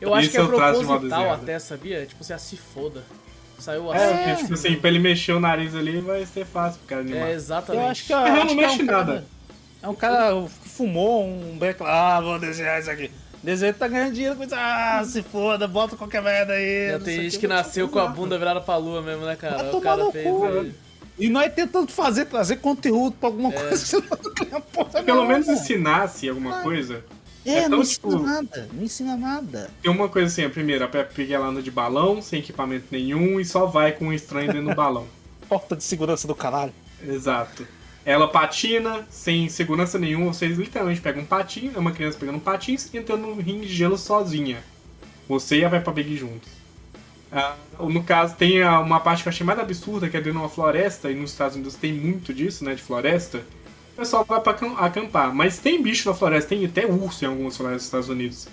Eu 0.00 0.14
acho 0.14 0.30
que 0.30 0.36
é, 0.36 0.40
é 0.40 0.46
proposital 0.46 1.32
até, 1.32 1.58
sabia? 1.58 2.04
Tipo, 2.06 2.24
você 2.24 2.32
assim, 2.32 2.56
se 2.56 2.62
foda. 2.62 3.04
Saiu 3.58 3.90
assim. 3.90 4.04
É, 4.04 4.16
porque, 4.16 4.42
tipo 4.42 4.54
assim, 4.54 4.76
pra 4.76 4.90
ele 4.90 4.98
mexer 4.98 5.32
o 5.32 5.40
nariz 5.40 5.74
ali 5.74 6.00
vai 6.00 6.26
ser 6.26 6.44
fácil 6.44 6.78
pro 6.80 6.88
cara 6.88 7.00
animar. 7.00 7.28
É, 7.28 7.32
exatamente. 7.32 7.84
Eu 7.84 7.90
acho 7.90 8.06
que, 8.06 8.12
eu, 8.12 8.18
acho 8.18 8.46
não 8.46 8.54
mexe 8.54 8.80
é 8.80 8.82
um 8.82 8.86
nada. 8.86 9.12
Cara, 9.12 9.24
é 9.82 9.88
um 9.88 9.94
cara 9.94 10.48
que 10.62 10.68
fumou 10.68 11.24
um 11.24 11.56
beco. 11.58 11.84
Ah, 11.84 12.20
vou 12.20 12.38
desenhar 12.38 12.80
isso 12.80 12.90
aqui. 12.90 13.10
Desenho 13.42 13.72
tá 13.74 13.86
ganhando 13.86 14.12
dinheiro 14.12 14.36
com 14.36 14.44
isso. 14.44 14.54
Ah, 14.54 15.02
se 15.06 15.22
foda, 15.22 15.68
bota 15.68 15.96
qualquer 15.96 16.20
merda 16.20 16.54
aí. 16.54 16.90
Já 16.90 16.98
tem 16.98 17.22
gente 17.22 17.32
que, 17.32 17.38
que 17.38 17.46
nasceu 17.46 17.88
com 17.88 17.98
a 17.98 18.08
bunda 18.08 18.36
virada 18.38 18.60
pra 18.60 18.76
lua 18.76 19.00
mesmo, 19.00 19.24
né, 19.24 19.36
cara? 19.36 19.74
o 19.74 19.80
cara 19.80 20.10
fez. 20.10 20.26
Cu, 20.26 20.66
e 21.18 21.28
nós 21.28 21.52
tentando 21.52 21.90
fazer, 21.90 22.26
trazer 22.26 22.56
conteúdo 22.56 23.16
pra 23.18 23.28
alguma 23.28 23.48
é. 23.48 23.52
coisa. 23.52 24.02
Porra, 24.72 25.02
Pelo 25.02 25.22
não, 25.22 25.28
menos 25.28 25.48
ensinasse 25.48 26.28
alguma 26.28 26.62
coisa. 26.62 27.04
É, 27.44 27.60
é 27.60 27.68
não 27.68 27.80
ensina 27.80 28.10
tipo, 28.10 28.18
nada, 28.18 28.68
não 28.72 28.82
ensina 28.82 29.16
nada. 29.16 29.70
Tem 29.80 29.90
uma 29.90 30.08
coisa 30.08 30.26
assim, 30.26 30.44
a 30.44 30.50
primeira, 30.50 30.84
a 30.84 30.88
Peppa 30.88 31.22
ela 31.22 31.46
anda 31.46 31.62
de 31.62 31.70
balão, 31.70 32.20
sem 32.20 32.40
equipamento 32.40 32.86
nenhum, 32.90 33.38
e 33.38 33.44
só 33.44 33.66
vai 33.66 33.92
com 33.92 34.06
um 34.06 34.12
estranho 34.12 34.52
dentro 34.52 34.68
do 34.68 34.74
balão. 34.74 35.06
Porta 35.48 35.76
de 35.76 35.84
segurança 35.84 36.26
do 36.26 36.34
caralho. 36.34 36.72
Exato. 37.06 37.66
Ela 38.04 38.28
patina, 38.28 39.06
sem 39.08 39.48
segurança 39.48 39.98
nenhuma, 39.98 40.32
vocês 40.32 40.58
literalmente 40.58 41.00
pegam 41.00 41.22
um 41.22 41.26
patinho, 41.26 41.72
é 41.74 41.78
uma 41.78 41.92
criança 41.92 42.18
pegando 42.18 42.36
um 42.36 42.40
patins 42.40 42.92
e 42.92 42.98
entrando 42.98 43.26
no 43.26 43.40
ringue 43.40 43.66
de 43.66 43.74
gelo 43.74 43.96
sozinha. 43.96 44.62
Você 45.28 45.58
e 45.58 45.64
a 45.64 45.70
Peppa 45.70 45.92
Pig 45.92 46.16
juntos. 46.16 46.55
Ah, 47.30 47.54
no 47.78 48.02
caso, 48.02 48.36
tem 48.36 48.62
uma 48.62 49.00
parte 49.00 49.22
que 49.22 49.28
eu 49.28 49.32
achei 49.32 49.44
mais 49.44 49.58
absurda, 49.58 50.08
que 50.08 50.16
é 50.16 50.20
dentro 50.20 50.38
de 50.38 50.44
uma 50.44 50.48
floresta, 50.48 51.10
e 51.10 51.14
nos 51.14 51.32
Estados 51.32 51.56
Unidos 51.56 51.74
tem 51.74 51.92
muito 51.92 52.32
disso, 52.32 52.64
né, 52.64 52.74
de 52.74 52.82
floresta 52.82 53.42
o 53.96 54.00
pessoal 54.00 54.26
vai 54.26 54.40
pra 54.40 54.54
acampar. 54.78 55.34
Mas 55.34 55.58
tem 55.58 55.82
bicho 55.82 56.06
na 56.08 56.14
floresta, 56.14 56.50
tem 56.50 56.64
até 56.66 56.84
urso 56.84 57.24
em 57.24 57.28
algumas 57.28 57.56
florestas 57.56 57.80
dos 57.80 57.86
Estados 57.86 58.08
Unidos. 58.10 58.46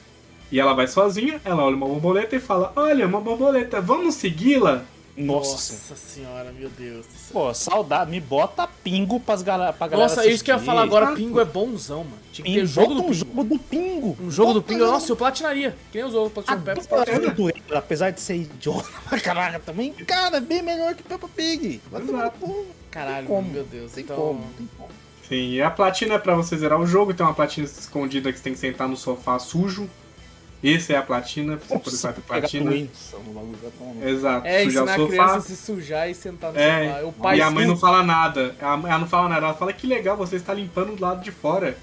E 0.50 0.60
ela 0.60 0.74
vai 0.74 0.88
sozinha, 0.88 1.42
ela 1.44 1.64
olha 1.64 1.76
uma 1.76 1.86
borboleta 1.86 2.36
e 2.36 2.40
fala: 2.40 2.72
Olha, 2.76 3.06
uma 3.06 3.20
borboleta, 3.20 3.82
vamos 3.82 4.16
segui-la? 4.16 4.86
Nossa. 5.16 5.74
Nossa 5.74 5.96
senhora, 5.96 6.52
meu 6.52 6.70
Deus 6.70 7.06
do 7.06 7.14
céu. 7.14 7.34
Pô, 7.34 7.54
saudade, 7.54 8.10
me 8.10 8.20
bota 8.20 8.68
pingo 8.68 9.20
pras 9.20 9.42
gal 9.42 9.74
pra 9.74 9.88
galera 9.88 10.10
Nossa, 10.10 10.22
assistir. 10.22 10.36
isso 10.36 10.44
que 10.44 10.52
eu 10.52 10.56
ia 10.56 10.62
falar 10.62 10.82
agora, 10.84 11.14
pingo 11.14 11.40
é 11.40 11.46
bonzão, 11.46 12.04
mano. 12.04 12.18
Tinha 12.32 12.46
que 12.46 12.54
ter 12.54 12.66
jogo 12.66 12.96
do, 12.96 13.06
um 13.06 13.14
jogo 13.14 13.44
do 13.44 13.60
pingo. 13.60 14.18
Um 14.20 14.32
jogo 14.32 14.54
bota 14.54 14.60
do 14.60 14.64
pingo, 14.64 14.86
nossa, 14.86 15.12
eu 15.12 15.16
platinaria. 15.16 15.76
Que 15.92 16.00
nem 16.00 16.08
os 16.08 16.16
outros, 16.16 16.46
platinaria 16.46 16.82
Peppa 16.82 17.06
Pig. 17.34 17.64
Apesar 17.72 18.10
de 18.12 18.22
ser 18.22 18.36
idiota 18.38 18.90
pra 19.08 19.20
caralho 19.20 19.60
também, 19.60 19.94
cara, 19.94 20.38
é 20.38 20.42
bem 20.42 20.64
melhor 20.64 20.96
que 20.96 21.04
Peppa 21.04 21.28
Pig. 21.28 21.82
Vai 21.92 22.02
tomar 22.02 22.34
Caralho, 22.90 23.42
meu 23.42 23.64
Deus. 23.64 23.92
Tem 23.92 24.04
então... 24.04 24.16
como, 24.16 24.46
tem 24.58 24.70
como. 24.78 24.90
Sim, 25.28 25.52
e 25.52 25.62
a 25.62 25.72
platina 25.72 26.16
é 26.16 26.20
pra 26.20 26.36
você 26.36 26.58
zerar 26.58 26.80
o 26.80 26.86
jogo, 26.86 27.14
tem 27.14 27.26
uma 27.26 27.34
platina 27.34 27.66
escondida 27.66 28.32
que 28.32 28.38
você 28.38 28.44
tem 28.44 28.54
que 28.54 28.60
sentar 28.60 28.88
no 28.88 28.98
sofá 28.98 29.40
sujo. 29.40 29.90
Essa 30.64 30.94
é 30.94 30.96
a 30.96 31.02
platina, 31.02 31.58
você 31.58 31.78
poder 31.78 31.98
sair 31.98 32.14
pra 32.14 32.40
platina. 32.40 32.72
Exato, 34.06 34.48
é, 34.48 34.64
sujar 34.64 34.84
o 34.84 34.88
sofá. 34.88 35.08
criança 35.08 35.42
se 35.42 35.56
sujar 35.58 36.10
e 36.10 36.16
sentar 36.16 36.54
no 36.54 36.60
é, 36.60 36.88
sofá. 36.88 37.06
O 37.06 37.12
pai 37.12 37.38
e 37.38 37.42
a 37.42 37.52
mãe 37.52 37.68
não 37.68 37.76
fala 37.76 38.02
nada. 38.02 38.56
Ela 38.60 38.98
não 38.98 39.08
fala 39.08 39.28
nada, 39.28 39.46
ela 39.48 39.56
fala 39.56 39.74
que 39.74 39.86
legal, 39.86 40.16
você 40.16 40.38
está 40.38 40.54
limpando 40.54 40.96
do 40.96 41.02
lado 41.02 41.22
de 41.22 41.32
fora. 41.32 41.78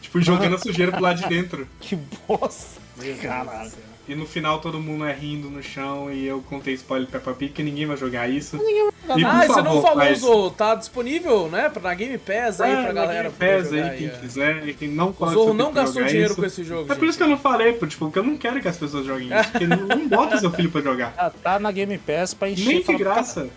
Tipo, 0.00 0.20
jogando 0.20 0.56
a 0.56 0.58
sujeira 0.58 0.90
pro 0.90 1.02
lado 1.02 1.22
de 1.22 1.28
dentro. 1.28 1.68
Que 1.80 1.96
bosta! 2.26 2.80
Caralho. 3.22 3.72
E 4.06 4.14
no 4.14 4.26
final 4.26 4.60
todo 4.60 4.78
mundo 4.78 5.06
é 5.06 5.12
rindo 5.12 5.48
no 5.48 5.62
chão 5.62 6.12
e 6.12 6.26
eu 6.26 6.42
contei 6.42 6.74
spoiler 6.74 7.08
Peppa 7.08 7.32
Pig 7.32 7.52
que 7.52 7.62
ninguém 7.62 7.86
vai 7.86 7.96
jogar 7.96 8.28
isso. 8.28 8.58
Ninguém 8.58 8.90
vai 9.06 9.18
jogar. 9.18 9.30
ah, 9.30 9.46
você 9.46 9.62
não 9.62 9.82
falou, 9.82 9.96
mas... 9.96 10.18
Zorro, 10.18 10.50
tá 10.50 10.74
disponível, 10.74 11.48
né? 11.48 11.72
Na 11.82 11.94
Game 11.94 12.18
Pass 12.18 12.60
aí 12.60 12.72
é, 12.72 12.82
pra 12.82 12.92
galera. 12.92 13.30
Game 13.30 13.34
Pass 13.62 13.72
aí, 13.72 13.98
quem 13.98 14.06
é. 14.08 14.10
quiser. 14.10 14.68
E 14.68 14.74
quem 14.74 14.88
não 14.88 15.12
pode. 15.12 15.32
O 15.32 15.34
Zorro 15.34 15.54
não 15.54 15.72
gastou 15.72 16.04
dinheiro 16.04 16.32
isso. 16.32 16.40
com 16.40 16.46
esse 16.46 16.62
jogo. 16.64 16.84
É 16.84 16.88
gente. 16.88 16.98
por 16.98 17.08
isso 17.08 17.16
que 17.16 17.24
eu 17.24 17.28
não 17.28 17.38
falei, 17.38 17.72
tipo, 17.72 18.06
porque 18.06 18.18
eu 18.18 18.24
não 18.24 18.36
quero 18.36 18.60
que 18.60 18.68
as 18.68 18.76
pessoas 18.76 19.06
joguem 19.06 19.28
isso. 19.34 19.50
Porque 19.50 19.66
não, 19.66 19.86
não 19.86 20.08
bota 20.08 20.36
seu 20.38 20.50
filho 20.50 20.70
pra 20.70 20.82
jogar. 20.82 21.14
Ah, 21.16 21.30
tá 21.30 21.58
na 21.58 21.72
Game 21.72 21.96
Pass 21.98 22.34
pra 22.34 22.50
encher. 22.50 22.66
Nem 22.66 22.82
de 22.82 22.94
graça. 22.96 23.48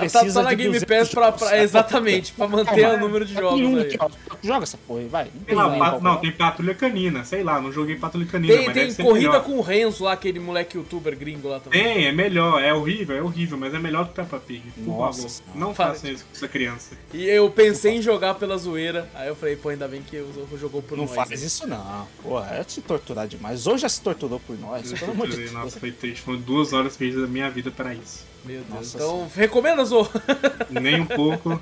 Tá, 0.00 0.08
tá, 0.08 0.32
tá 0.32 0.42
na 0.42 0.54
Game 0.54 0.80
Pass 0.80 1.08
pra, 1.08 1.32
pra, 1.32 1.62
Exatamente, 1.62 2.32
pra 2.32 2.46
manter 2.46 2.86
o 2.86 2.98
número 2.98 3.24
de 3.24 3.34
jogos 3.34 3.60
um, 3.60 3.76
aí. 3.78 3.96
Joga 4.42 4.64
essa 4.64 4.76
porra 4.76 5.00
aí, 5.00 5.08
vai. 5.08 5.24
Não, 5.24 5.44
tem, 5.44 5.54
não, 5.56 5.78
pat, 5.78 6.00
não 6.00 6.16
tem 6.16 6.32
Patrulha 6.32 6.74
Canina, 6.74 7.24
sei 7.24 7.42
lá, 7.42 7.60
não 7.60 7.72
joguei 7.72 7.96
Patrulha 7.96 8.26
Canina, 8.26 8.54
tem, 8.54 8.66
mas 8.66 8.96
Tem 8.96 9.06
Corrida 9.06 9.28
melhor. 9.28 9.44
com 9.44 9.58
o 9.58 9.60
Renzo 9.60 10.04
lá, 10.04 10.12
aquele 10.12 10.38
moleque 10.38 10.76
youtuber 10.76 11.16
gringo 11.16 11.48
lá 11.48 11.60
também. 11.60 11.82
Tem, 11.82 12.06
é 12.06 12.12
melhor, 12.12 12.62
é 12.62 12.72
horrível, 12.72 13.16
é 13.16 13.22
horrível, 13.22 13.58
mas 13.58 13.74
é 13.74 13.78
melhor 13.78 14.08
que 14.08 14.14
Peppa 14.14 14.38
Pig, 14.38 14.62
por 14.76 14.86
Nossa, 14.86 15.28
favor. 15.28 15.58
Não 15.58 15.74
faça 15.74 16.08
isso 16.10 16.24
com 16.24 16.32
essa 16.34 16.48
criança. 16.48 16.96
E 17.12 17.26
eu 17.26 17.50
pensei 17.50 17.96
em 17.96 18.02
jogar 18.02 18.34
pela 18.34 18.56
zoeira, 18.58 19.08
aí 19.14 19.28
eu 19.28 19.36
falei, 19.36 19.56
pô, 19.56 19.70
ainda 19.70 19.88
bem 19.88 20.02
que 20.02 20.16
o 20.16 20.58
jogou 20.58 20.82
por 20.82 20.96
não 20.96 21.04
nós. 21.04 21.16
Não 21.16 21.24
faz 21.24 21.40
né? 21.40 21.46
isso 21.46 21.66
não, 21.66 22.06
porra, 22.22 22.56
é 22.56 22.64
te 22.64 22.80
torturar 22.80 23.26
demais. 23.26 23.66
Hoje 23.66 23.82
já 23.82 23.88
se 23.88 24.00
torturou 24.00 24.40
por 24.40 24.58
nós, 24.58 24.92
pelo 24.92 25.12
amor 25.12 25.28
de 25.28 25.36
Deus. 25.36 25.52
Nossa, 25.52 25.78
foi 25.78 25.92
triste, 25.92 26.22
foram 26.22 26.40
duas 26.40 26.72
horas 26.72 26.96
perdidas 26.96 27.22
da 27.22 27.28
minha 27.28 27.50
vida 27.50 27.70
para 27.70 27.94
isso. 27.94 28.24
Meu 28.46 28.60
Deus. 28.60 28.68
Nossa 28.68 28.96
então, 28.96 29.10
senhora. 29.10 29.30
recomenda, 29.34 29.84
Zo? 29.84 30.08
Nem 30.70 31.00
um 31.00 31.06
pouco. 31.06 31.60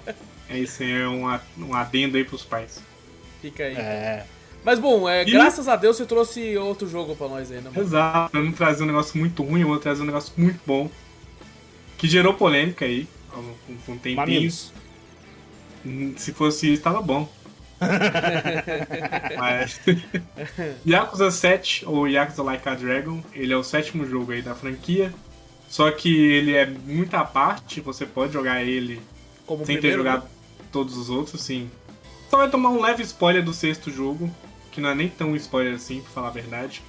É 0.49 0.59
isso 0.59 0.83
aí, 0.83 0.93
é 0.93 1.09
um, 1.09 1.25
um 1.59 1.75
adendo 1.75 2.17
aí 2.17 2.25
pros 2.25 2.45
pais. 2.45 2.83
Fica 3.41 3.65
aí. 3.65 3.75
É. 3.75 4.27
Mas 4.63 4.79
bom, 4.79 5.09
é, 5.09 5.23
e... 5.23 5.31
graças 5.31 5.69
a 5.69 5.77
Deus 5.77 5.97
você 5.97 6.07
trouxe 6.07 6.57
outro 6.57 6.89
jogo 6.89 7.17
pra 7.17 7.29
nós 7.29 7.51
aí, 7.51 7.59
né? 7.59 7.71
Mano? 7.75 7.81
Exato, 7.81 8.37
eu 8.37 8.45
não 8.45 8.53
trazer 8.53 8.85
um 8.85 8.87
negócio 8.87 9.19
muito 9.19 9.43
ruim, 9.43 9.63
eu 9.63 9.69
vou 9.69 9.79
trazer 9.79 10.03
um 10.03 10.07
negócio 10.07 10.33
muito 10.37 10.61
bom. 10.67 10.91
Que 11.99 12.09
gerou 12.09 12.35
polêmica 12.35 12.85
aí, 12.85 13.09
com 13.31 13.93
um 13.93 13.99
tempinho. 13.99 14.17
Mamilos. 14.17 14.73
Hum, 15.85 16.15
se 16.17 16.33
fosse 16.33 16.73
isso, 16.73 16.83
tava 16.83 17.01
bom. 17.03 17.31
Mas... 19.39 19.81
Yakuza 20.87 21.31
7, 21.31 21.85
ou 21.87 22.09
Yakuza 22.09 22.43
Like 22.43 22.69
a 22.69 22.75
Dragon, 22.75 23.23
ele 23.33 23.53
é 23.53 23.57
o 23.57 23.63
sétimo 23.63 24.07
jogo 24.07 24.33
aí 24.33 24.41
da 24.41 24.55
franquia. 24.55 25.13
Só 25.75 25.91
que 25.91 26.17
ele 26.17 26.55
é 26.55 26.67
muito 26.67 27.15
à 27.15 27.25
parte, 27.25 27.81
você 27.81 28.07
pode 28.07 28.33
jogar 28.33 28.63
ele 28.63 29.03
Como 29.45 29.67
sem 29.67 29.81
ter 29.81 29.93
jogado 29.93 30.23
né? 30.23 30.31
todos 30.71 30.97
os 30.97 31.11
outros, 31.11 31.43
sim. 31.43 31.69
Só 32.31 32.37
vai 32.37 32.49
tomar 32.49 32.69
um 32.69 32.81
leve 32.81 33.03
spoiler 33.03 33.43
do 33.43 33.53
sexto 33.53 33.91
jogo, 33.91 34.33
que 34.71 34.81
não 34.81 34.91
é 34.91 34.95
nem 34.95 35.09
tão 35.09 35.35
spoiler 35.35 35.75
assim, 35.75 36.01
pra 36.01 36.13
falar 36.13 36.29
a 36.29 36.31
verdade. 36.31 36.81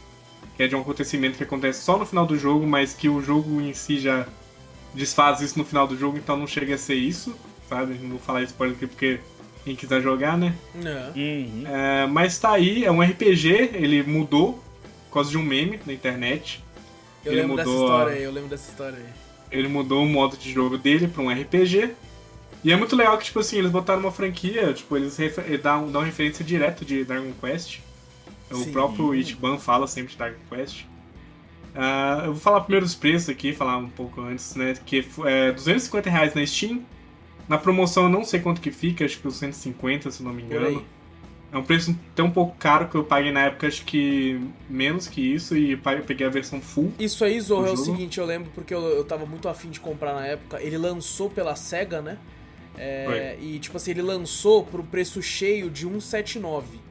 Que 0.56 0.62
é 0.62 0.68
de 0.68 0.76
um 0.76 0.82
acontecimento 0.82 1.36
que 1.36 1.44
acontece 1.44 1.82
só 1.82 1.98
no 1.98 2.06
final 2.06 2.28
do 2.28 2.38
jogo, 2.38 2.68
mas 2.68 2.94
que 2.94 3.10
o 3.10 3.24
jogo 3.24 3.60
em 3.60 3.74
si 3.74 3.98
já 3.98 4.28
desfaz 4.94 5.42
isso 5.42 5.58
no 5.58 5.66
final 5.66 5.88
do 5.88 5.98
jogo, 5.98 6.20
então 6.20 6.38
não 6.38 6.46
chega 6.46 6.76
a 6.76 6.78
ser 6.78 6.94
isso, 6.94 7.36
sabe? 7.68 7.96
Não 7.96 8.10
vou 8.12 8.20
falar 8.20 8.44
spoiler 8.44 8.78
aqui 8.78 8.86
porque 8.86 9.20
quem 9.64 9.76
quiser 9.76 10.00
jogar, 10.00 10.38
né? 10.38 10.54
Não. 10.76 11.08
Uhum. 11.16 11.64
É, 11.66 12.06
mas 12.06 12.38
tá 12.38 12.52
aí, 12.52 12.86
é 12.86 12.92
um 12.92 13.02
RPG, 13.02 13.72
ele 13.74 14.04
mudou 14.04 14.64
por 15.08 15.14
causa 15.16 15.32
de 15.32 15.40
um 15.40 15.44
meme 15.44 15.80
na 15.88 15.92
internet. 15.92 16.64
Eu 17.26 17.32
ele 17.32 17.42
lembro 17.42 17.58
mudou, 17.58 17.74
dessa 17.74 17.84
história 17.84 18.14
aí, 18.14 18.24
eu 18.24 18.32
lembro 18.32 18.50
dessa 18.50 18.70
história 18.70 18.98
aí. 18.98 19.06
Ele 19.52 19.68
mudou 19.68 20.04
o 20.04 20.08
modo 20.08 20.38
de 20.38 20.52
jogo 20.52 20.78
dele 20.78 21.08
pra 21.08 21.24
um 21.24 21.30
RPG. 21.30 21.92
E 22.64 22.72
é 22.72 22.76
muito 22.76 22.96
legal 22.96 23.18
que, 23.18 23.26
tipo 23.26 23.40
assim, 23.40 23.58
eles 23.58 23.70
botaram 23.72 24.00
uma 24.00 24.12
franquia, 24.12 24.74
tipo, 24.74 24.98
eles 24.98 25.18
dão, 25.62 25.92
dão 25.92 26.02
referência 26.02 26.44
direto 26.44 26.84
de 26.84 27.04
Dragon 27.04 27.32
Quest. 27.40 27.80
O 28.50 28.56
Sim. 28.56 28.72
próprio 28.72 29.14
Ichiban 29.14 29.58
fala 29.58 29.88
sempre 29.88 30.12
de 30.12 30.18
Dragon 30.18 30.40
Quest. 30.50 30.86
Uh, 31.76 32.26
eu 32.26 32.32
vou 32.34 32.42
falar 32.42 32.62
primeiro 32.62 32.86
os 32.86 32.96
preços 32.96 33.30
aqui, 33.30 33.54
falar 33.54 33.78
um 33.78 33.90
pouco 33.90 34.22
antes, 34.22 34.56
né? 34.56 34.74
Que 34.86 35.06
é 35.26 35.52
250 35.52 36.10
reais 36.10 36.34
na 36.34 36.46
Steam. 36.46 36.82
Na 37.48 37.58
promoção 37.58 38.04
eu 38.04 38.10
não 38.10 38.24
sei 38.24 38.40
quanto 38.40 38.62
que 38.62 38.72
fica, 38.72 39.06
acho 39.06 39.20
que 39.20 39.30
150, 39.30 40.10
se 40.10 40.24
não 40.24 40.34
me 40.34 40.42
engano. 40.42 40.84
É 41.56 41.58
um 41.58 41.64
preço 41.64 41.98
até 42.12 42.22
um 42.22 42.30
pouco 42.30 42.54
caro 42.58 42.90
que 42.90 42.96
eu 42.96 43.04
paguei 43.06 43.32
na 43.32 43.46
época, 43.46 43.66
acho 43.66 43.86
que 43.86 44.42
menos 44.70 45.08
que 45.08 45.22
isso, 45.22 45.56
e 45.56 45.72
eu 45.72 45.80
peguei 46.06 46.28
a 46.28 46.30
versão 46.30 46.60
full. 46.60 46.92
Isso 47.00 47.24
aí, 47.24 47.40
Zorro, 47.40 47.68
é 47.68 47.72
o 47.72 47.78
seguinte, 47.78 48.20
eu 48.20 48.26
lembro 48.26 48.52
porque 48.54 48.74
eu, 48.74 48.82
eu 48.82 49.06
tava 49.06 49.26
muito 49.26 49.48
afim 49.48 49.70
de 49.70 49.80
comprar 49.80 50.14
na 50.14 50.28
época. 50.28 50.62
Ele 50.62 50.78
lançou 50.78 51.30
pela 51.30 51.56
SEGA, 51.56 52.02
né? 52.02 52.18
É, 52.78 53.38
e 53.40 53.58
tipo 53.58 53.78
assim, 53.78 53.92
ele 53.92 54.02
lançou 54.02 54.66
pro 54.66 54.84
preço 54.84 55.22
cheio 55.22 55.70
de 55.70 55.84
179 55.84 56.84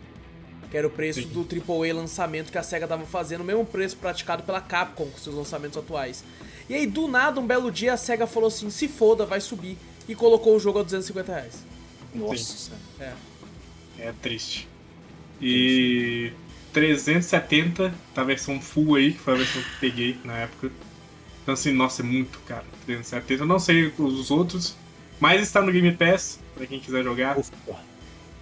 que 0.70 0.78
era 0.78 0.88
o 0.88 0.90
preço 0.90 1.22
Sim. 1.22 1.28
do 1.28 1.46
AAA 1.46 1.94
lançamento 1.94 2.50
que 2.50 2.58
a 2.58 2.62
SEGA 2.62 2.88
tava 2.88 3.04
fazendo, 3.04 3.42
o 3.42 3.44
mesmo 3.44 3.64
preço 3.64 3.96
praticado 3.96 4.42
pela 4.42 4.60
Capcom 4.60 5.06
com 5.06 5.18
seus 5.18 5.36
lançamentos 5.36 5.78
atuais. 5.78 6.24
E 6.68 6.74
aí, 6.74 6.84
do 6.84 7.06
nada, 7.06 7.38
um 7.38 7.46
belo 7.46 7.70
dia, 7.70 7.92
a 7.92 7.96
SEGA 7.96 8.26
falou 8.26 8.48
assim: 8.48 8.68
se 8.70 8.88
foda, 8.88 9.24
vai 9.24 9.40
subir. 9.40 9.78
E 10.08 10.16
colocou 10.16 10.56
o 10.56 10.58
jogo 10.58 10.80
a 10.80 10.82
250 10.82 11.32
reais. 11.32 11.64
Nossa. 12.12 12.72
É. 12.98 13.12
É 13.98 14.12
triste. 14.22 14.68
E 15.40 16.32
370 16.72 17.94
tá 18.14 18.24
versão 18.24 18.60
full 18.60 18.96
aí, 18.96 19.12
que 19.12 19.20
foi 19.20 19.34
a 19.34 19.36
versão 19.36 19.62
que 19.62 19.80
peguei 19.80 20.16
na 20.24 20.36
época. 20.38 20.70
Então 21.42 21.54
assim, 21.54 21.72
nossa, 21.72 22.02
é 22.02 22.04
muito 22.04 22.38
caro. 22.40 22.64
370. 22.86 23.42
Eu 23.42 23.46
não 23.46 23.58
sei 23.58 23.92
os 23.98 24.30
outros, 24.30 24.76
mas 25.20 25.42
está 25.42 25.60
no 25.60 25.72
Game 25.72 25.92
Pass, 25.92 26.40
pra 26.54 26.66
quem 26.66 26.80
quiser 26.80 27.04
jogar. 27.04 27.38
Ufa. 27.38 27.52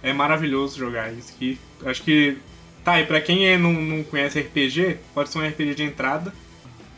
É 0.01 0.11
maravilhoso 0.11 0.77
jogar 0.77 1.13
isso 1.13 1.33
aqui. 1.35 1.59
Acho 1.85 2.03
que. 2.03 2.37
Tá, 2.83 2.99
e 2.99 3.05
pra 3.05 3.21
quem 3.21 3.47
é, 3.47 3.57
não, 3.57 3.71
não 3.71 4.03
conhece 4.03 4.39
RPG, 4.41 4.97
pode 5.13 5.29
ser 5.29 5.37
um 5.37 5.47
RPG 5.47 5.75
de 5.75 5.83
entrada. 5.83 6.33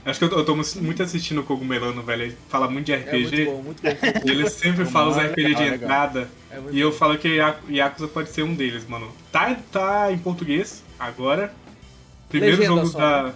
Acho 0.05 0.19
que 0.19 0.25
eu 0.25 0.29
tô, 0.29 0.37
eu 0.37 0.45
tô 0.45 0.55
muito 0.55 1.01
assistindo 1.01 1.41
o 1.41 1.43
Cogumelano, 1.43 2.03
velho. 2.03 2.23
Ele 2.23 2.37
fala 2.47 2.69
muito 2.69 2.85
de 2.85 2.95
RPG. 2.95 3.41
É 3.41 3.45
muito 3.45 3.51
bom, 3.51 3.63
muito 3.63 3.81
bom. 3.81 3.89
Ele 4.31 4.49
sempre 4.49 4.85
fala 4.85 5.09
os 5.09 5.17
RPG 5.17 5.55
de 5.55 5.63
entrada. 5.63 6.29
É 6.51 6.61
e 6.71 6.79
eu 6.79 6.91
falo 6.91 7.17
que 7.17 7.39
Yakuza 7.69 8.07
pode 8.07 8.29
ser 8.29 8.43
um 8.43 8.53
deles, 8.53 8.87
mano. 8.87 9.11
Tá, 9.31 9.57
tá 9.71 10.11
em 10.11 10.17
português 10.19 10.83
agora. 10.99 11.51
Primeiro 12.29 12.57
legenda 12.57 12.75
jogo 12.75 12.87
só, 12.87 12.99
da. 12.99 13.23
Né? 13.23 13.33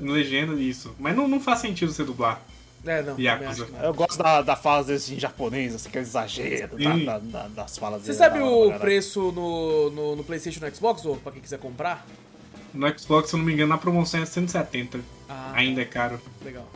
Legenda, 0.00 0.54
isso. 0.54 0.94
Mas 0.98 1.14
não, 1.14 1.28
não 1.28 1.38
faz 1.38 1.58
sentido 1.58 1.92
você 1.92 2.04
dublar. 2.04 2.40
É, 2.84 3.02
não. 3.02 3.18
Yakuza. 3.18 3.68
Eu 3.82 3.94
gosto 3.94 4.18
da, 4.18 4.42
da 4.42 4.56
fala 4.56 4.82
desse 4.82 5.14
em 5.14 5.20
japonês, 5.20 5.74
assim, 5.74 5.88
aquele 5.88 6.04
exagero 6.04 6.76
da, 6.76 7.18
da, 7.18 7.48
das 7.48 7.78
falas 7.78 8.02
Você 8.02 8.14
sabe 8.14 8.40
o 8.40 8.72
preço 8.78 9.30
no, 9.30 9.90
no, 9.90 10.16
no, 10.16 10.24
PlayStation 10.24 10.58
e 10.64 10.68
no 10.68 10.74
Xbox, 10.74 11.04
ou 11.04 11.16
pra 11.16 11.32
quem 11.32 11.40
quiser 11.40 11.58
comprar? 11.58 12.04
No 12.72 12.98
Xbox, 12.98 13.30
se 13.30 13.34
eu 13.34 13.38
não 13.38 13.46
me 13.46 13.52
engano, 13.52 13.68
na 13.68 13.78
promoção 13.78 14.22
é 14.22 14.26
170. 14.26 15.00
Ah, 15.28 15.52
Ainda 15.54 15.82
é 15.82 15.84
caro. 15.84 16.20
Legal. 16.44 16.66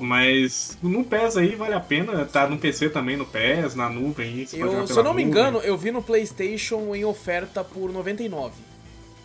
Mas 0.00 0.78
no 0.82 1.04
PES 1.04 1.36
aí 1.36 1.56
vale 1.56 1.74
a 1.74 1.80
pena, 1.80 2.24
tá 2.24 2.48
no 2.48 2.56
PC 2.56 2.90
também, 2.90 3.16
no 3.16 3.26
PES, 3.26 3.74
na 3.74 3.88
nuvem. 3.88 4.46
Eu, 4.52 4.86
se 4.86 4.96
eu 4.96 5.02
não 5.02 5.12
me 5.12 5.22
engano, 5.22 5.58
eu 5.58 5.76
vi 5.76 5.90
no 5.90 6.02
PlayStation 6.02 6.94
em 6.94 7.04
oferta 7.04 7.64
por 7.64 7.92
99. 7.92 8.54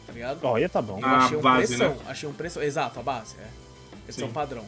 Tá 0.08 0.14
ligado? 0.14 0.40
Olha, 0.44 0.68
tá 0.68 0.82
bom. 0.82 1.00
Eu 1.00 1.06
a 1.06 1.18
achei 1.18 1.38
um 1.38 1.42
base, 1.42 1.68
pressão, 1.68 1.96
né? 1.96 2.02
achei 2.08 2.30
um 2.30 2.34
preço. 2.34 2.62
Exato, 2.62 3.00
a 3.00 3.04
base, 3.04 3.36
é. 3.40 3.48
Versão 4.06 4.30
padrão. 4.30 4.66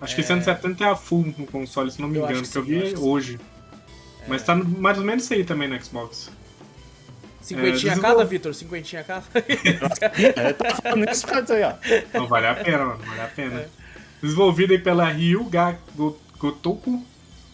Acho 0.00 0.16
que 0.16 0.22
170 0.22 0.82
é 0.82 0.88
a 0.88 0.96
full 0.96 1.34
no 1.36 1.46
console, 1.46 1.90
se 1.90 2.00
não 2.00 2.08
me 2.08 2.18
eu 2.18 2.24
engano, 2.24 2.42
que, 2.42 2.50
que, 2.50 2.58
eu 2.58 2.62
vi 2.62 2.96
hoje. 2.96 3.38
É... 4.22 4.28
Mas 4.28 4.42
tá 4.42 4.54
mais 4.54 4.98
ou 4.98 5.04
menos 5.04 5.24
isso 5.24 5.34
aí 5.34 5.44
também 5.44 5.68
no 5.68 5.82
Xbox. 5.82 6.30
Cinquentinha 7.40 7.94
é, 7.94 7.98
cada, 7.98 8.24
Vitor? 8.24 8.54
Cinquentinha 8.54 9.02
cada? 9.02 9.24
é, 10.36 10.52
tá 10.52 10.74
falando 10.74 11.10
isso 11.10 11.26
aí, 11.52 11.62
ó. 11.62 11.74
Não, 12.12 12.26
vale 12.26 12.46
a 12.46 12.54
pena, 12.54 12.84
mano, 12.84 12.98
vale 13.04 13.20
a 13.20 13.28
pena. 13.28 13.60
É. 13.60 13.68
Desenvolvida 14.22 14.74
aí 14.74 14.78
pela 14.78 15.08
Ryuga 15.08 15.78
Gotoku, 16.38 17.04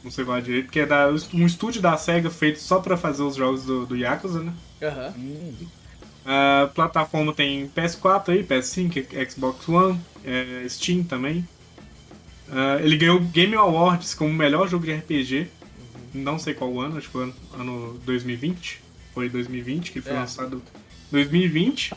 não 0.03 0.11
sei 0.11 0.25
falar 0.25 0.41
direito, 0.41 0.71
que 0.71 0.81
é 0.81 0.87
da, 0.87 1.09
um 1.33 1.47
estúdio 1.47 1.81
da 1.81 1.97
SEGA 1.97 2.31
feito 2.31 2.59
só 2.59 2.81
pra 2.81 2.97
fazer 2.97 3.23
os 3.23 3.37
jogos 3.37 3.65
do, 3.65 3.87
do 3.87 3.97
Yakuza, 3.97 4.43
né? 4.43 4.53
Aham. 4.83 5.15
Uhum. 5.17 5.55
A 6.25 6.69
plataforma 6.75 7.33
tem 7.33 7.69
PS4 7.69 8.31
aí, 8.31 8.43
PS5, 8.43 9.31
Xbox 9.31 9.69
One, 9.69 10.01
é, 10.25 10.67
Steam 10.69 11.05
também. 11.05 11.47
Uh, 12.49 12.81
ele 12.81 12.97
ganhou 12.97 13.21
Game 13.21 13.55
Awards 13.55 14.15
como 14.15 14.33
melhor 14.33 14.69
jogo 14.69 14.85
de 14.85 14.93
RPG. 14.93 15.49
Uhum. 16.15 16.23
Não 16.23 16.39
sei 16.39 16.55
qual 16.55 16.81
ano, 16.81 16.99
acho 16.99 17.07
que 17.07 17.13
foi 17.13 17.25
ano, 17.25 17.35
ano 17.55 18.01
2020. 18.05 18.86
Foi 19.17 19.31
2020 19.31 19.93
que 19.93 20.03
foi 20.03 20.13
é. 20.13 20.17
lançado. 20.17 20.63
2020. 21.11 21.95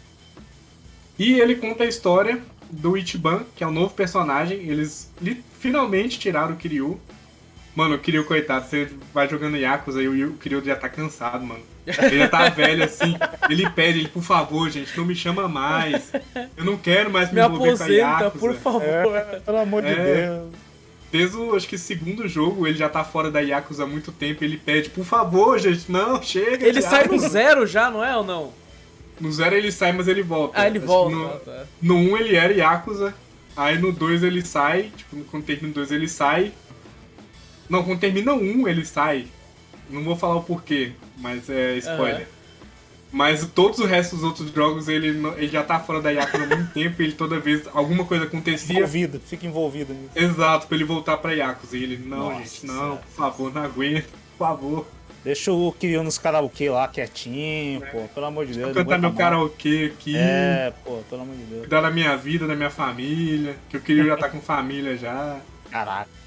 E 1.20 1.34
ele 1.34 1.56
conta 1.56 1.84
a 1.84 1.86
história 1.86 2.42
do 2.72 2.98
Ichiban, 2.98 3.44
que 3.58 3.62
é 3.62 3.68
o 3.68 3.72
novo 3.72 3.94
personagem. 3.94 4.60
Eles 4.60 5.12
finalmente 5.60 6.18
tiraram 6.18 6.54
o 6.54 6.56
Kiryu. 6.56 6.98
Mano, 7.76 7.96
o 7.96 8.00
Kiryu, 8.00 8.24
coitado, 8.24 8.70
você 8.70 8.88
vai 9.14 9.28
jogando 9.28 9.58
Yakuza 9.58 10.02
e 10.02 10.08
o 10.08 10.34
Kiryu 10.36 10.64
já 10.64 10.78
tá 10.78 10.88
cansado, 10.88 11.46
mano. 11.46 11.60
Ele 11.86 12.20
já 12.20 12.30
tá 12.30 12.48
velho 12.48 12.86
assim. 12.86 13.18
Ele 13.50 13.70
pede, 13.70 14.00
ele, 14.00 14.08
por 14.08 14.24
favor, 14.24 14.70
gente, 14.70 14.98
não 14.98 15.04
me 15.04 15.14
chama 15.14 15.46
mais. 15.50 16.14
Eu 16.56 16.64
não 16.64 16.78
quero 16.78 17.12
mais 17.12 17.34
me, 17.34 17.42
me 17.42 17.46
envolver 17.46 17.72
aposenta, 17.72 17.90
com 17.90 18.16
a 18.16 18.24
Yakuza. 18.24 18.40
por 18.40 18.56
favor. 18.56 19.16
É, 19.18 19.40
pelo 19.42 19.58
amor 19.58 19.82
de 19.82 19.90
é. 19.90 19.96
Deus. 19.96 20.69
Desde 21.12 21.38
o, 21.38 21.56
acho 21.56 21.68
que 21.68 21.78
segundo 21.78 22.28
jogo, 22.28 22.68
ele 22.68 22.78
já 22.78 22.88
tá 22.88 23.04
fora 23.04 23.32
da 23.32 23.40
Yakuza 23.40 23.84
há 23.84 23.88
muito 23.88 24.12
tempo. 24.12 24.44
Ele 24.44 24.58
pede, 24.58 24.90
por 24.90 25.04
favor, 25.04 25.58
gente, 25.58 25.92
não, 25.92 26.22
chega. 26.22 26.68
Ele 26.68 26.82
sai 26.82 27.08
no 27.08 27.18
zero 27.18 27.66
já, 27.66 27.90
não 27.90 28.04
é 28.04 28.16
ou 28.16 28.24
não? 28.24 28.54
No 29.20 29.32
zero 29.32 29.56
ele 29.56 29.72
sai, 29.72 29.92
mas 29.92 30.08
ele 30.08 30.22
volta. 30.22 30.62
Ah, 30.62 30.68
ele 30.68 30.78
acho 30.78 30.88
volta. 30.88 31.16
No, 31.16 31.26
ah, 31.28 31.40
tá. 31.44 31.66
no 31.82 31.96
1 31.96 32.12
um 32.12 32.18
ele 32.18 32.36
era 32.36 32.54
Yakuza. 32.54 33.14
Aí 33.56 33.78
no 33.78 33.92
2 33.92 34.24
ele 34.24 34.46
sai. 34.46 34.92
Tipo, 34.96 35.18
quando 35.26 35.44
termina 35.44 35.72
o 35.72 35.74
2 35.74 35.92
ele 35.92 36.08
sai. 36.08 36.54
Não, 37.70 37.84
quando 37.84 38.00
termina 38.00 38.34
o 38.34 38.42
1 38.42 38.62
um, 38.62 38.68
ele 38.68 38.86
sai. 38.86 39.28
Não 39.90 40.04
vou 40.04 40.16
falar 40.16 40.36
o 40.36 40.44
porquê, 40.44 40.94
mas 41.18 41.50
é 41.50 41.78
spoiler. 41.78 42.22
Uhum. 42.22 42.39
Mas 43.12 43.46
todos 43.48 43.80
os 43.80 43.90
restos 43.90 44.20
dos 44.20 44.28
outros 44.28 44.52
jogos, 44.52 44.88
ele, 44.88 45.08
ele 45.38 45.48
já 45.48 45.64
tá 45.64 45.80
fora 45.80 46.02
da 46.02 46.12
Yakuza 46.12 46.44
há 46.44 46.48
muito 46.48 46.72
tempo 46.74 47.02
e 47.02 47.06
ele 47.06 47.14
toda 47.14 47.40
vez 47.40 47.68
alguma 47.74 48.06
coisa 48.06 48.26
acontecia. 48.26 48.78
Envolvido, 48.78 49.20
fica 49.20 49.48
envolvido 49.48 49.94
nisso. 49.94 50.12
Exato, 50.16 50.68
pra 50.68 50.76
ele 50.76 50.86
voltar 50.86 51.18
pra 51.18 51.32
Yakuza. 51.32 51.76
E 51.76 51.84
ele, 51.84 51.98
não, 51.98 52.30
Nossa, 52.30 52.44
gente, 52.44 52.66
não, 52.66 52.98
por 52.98 53.12
favor, 53.12 53.54
não 53.54 53.64
aguento, 53.64 54.10
por 54.38 54.48
favor. 54.48 54.86
Deixa 55.24 55.52
o 55.52 55.72
Kiryu 55.74 56.02
nos 56.02 56.18
karaokê 56.18 56.70
lá 56.70 56.88
quietinho, 56.88 57.84
é. 57.84 57.88
pô, 57.88 58.08
pelo 58.14 58.26
amor 58.26 58.46
de 58.46 58.54
Deus. 58.54 58.74
Vou 58.74 58.84
cantar 58.86 58.98
meu 58.98 59.14
karaokê 59.14 59.92
aqui. 59.94 60.16
É, 60.16 60.72
pô, 60.86 61.00
pelo 61.10 61.24
amor 61.24 61.36
de 61.36 61.44
Deus. 61.44 61.60
Cuidar 61.62 61.82
da 61.82 61.92
minha 61.92 62.16
vida, 62.16 62.48
da 62.48 62.56
minha 62.56 62.70
família, 62.70 63.58
que 63.70 63.76
o 63.76 63.82
Kiryu 63.82 64.06
já 64.06 64.16
tá 64.16 64.30
com 64.30 64.40
família 64.40 64.96
já. 64.96 65.40
Caraca. 65.70 66.19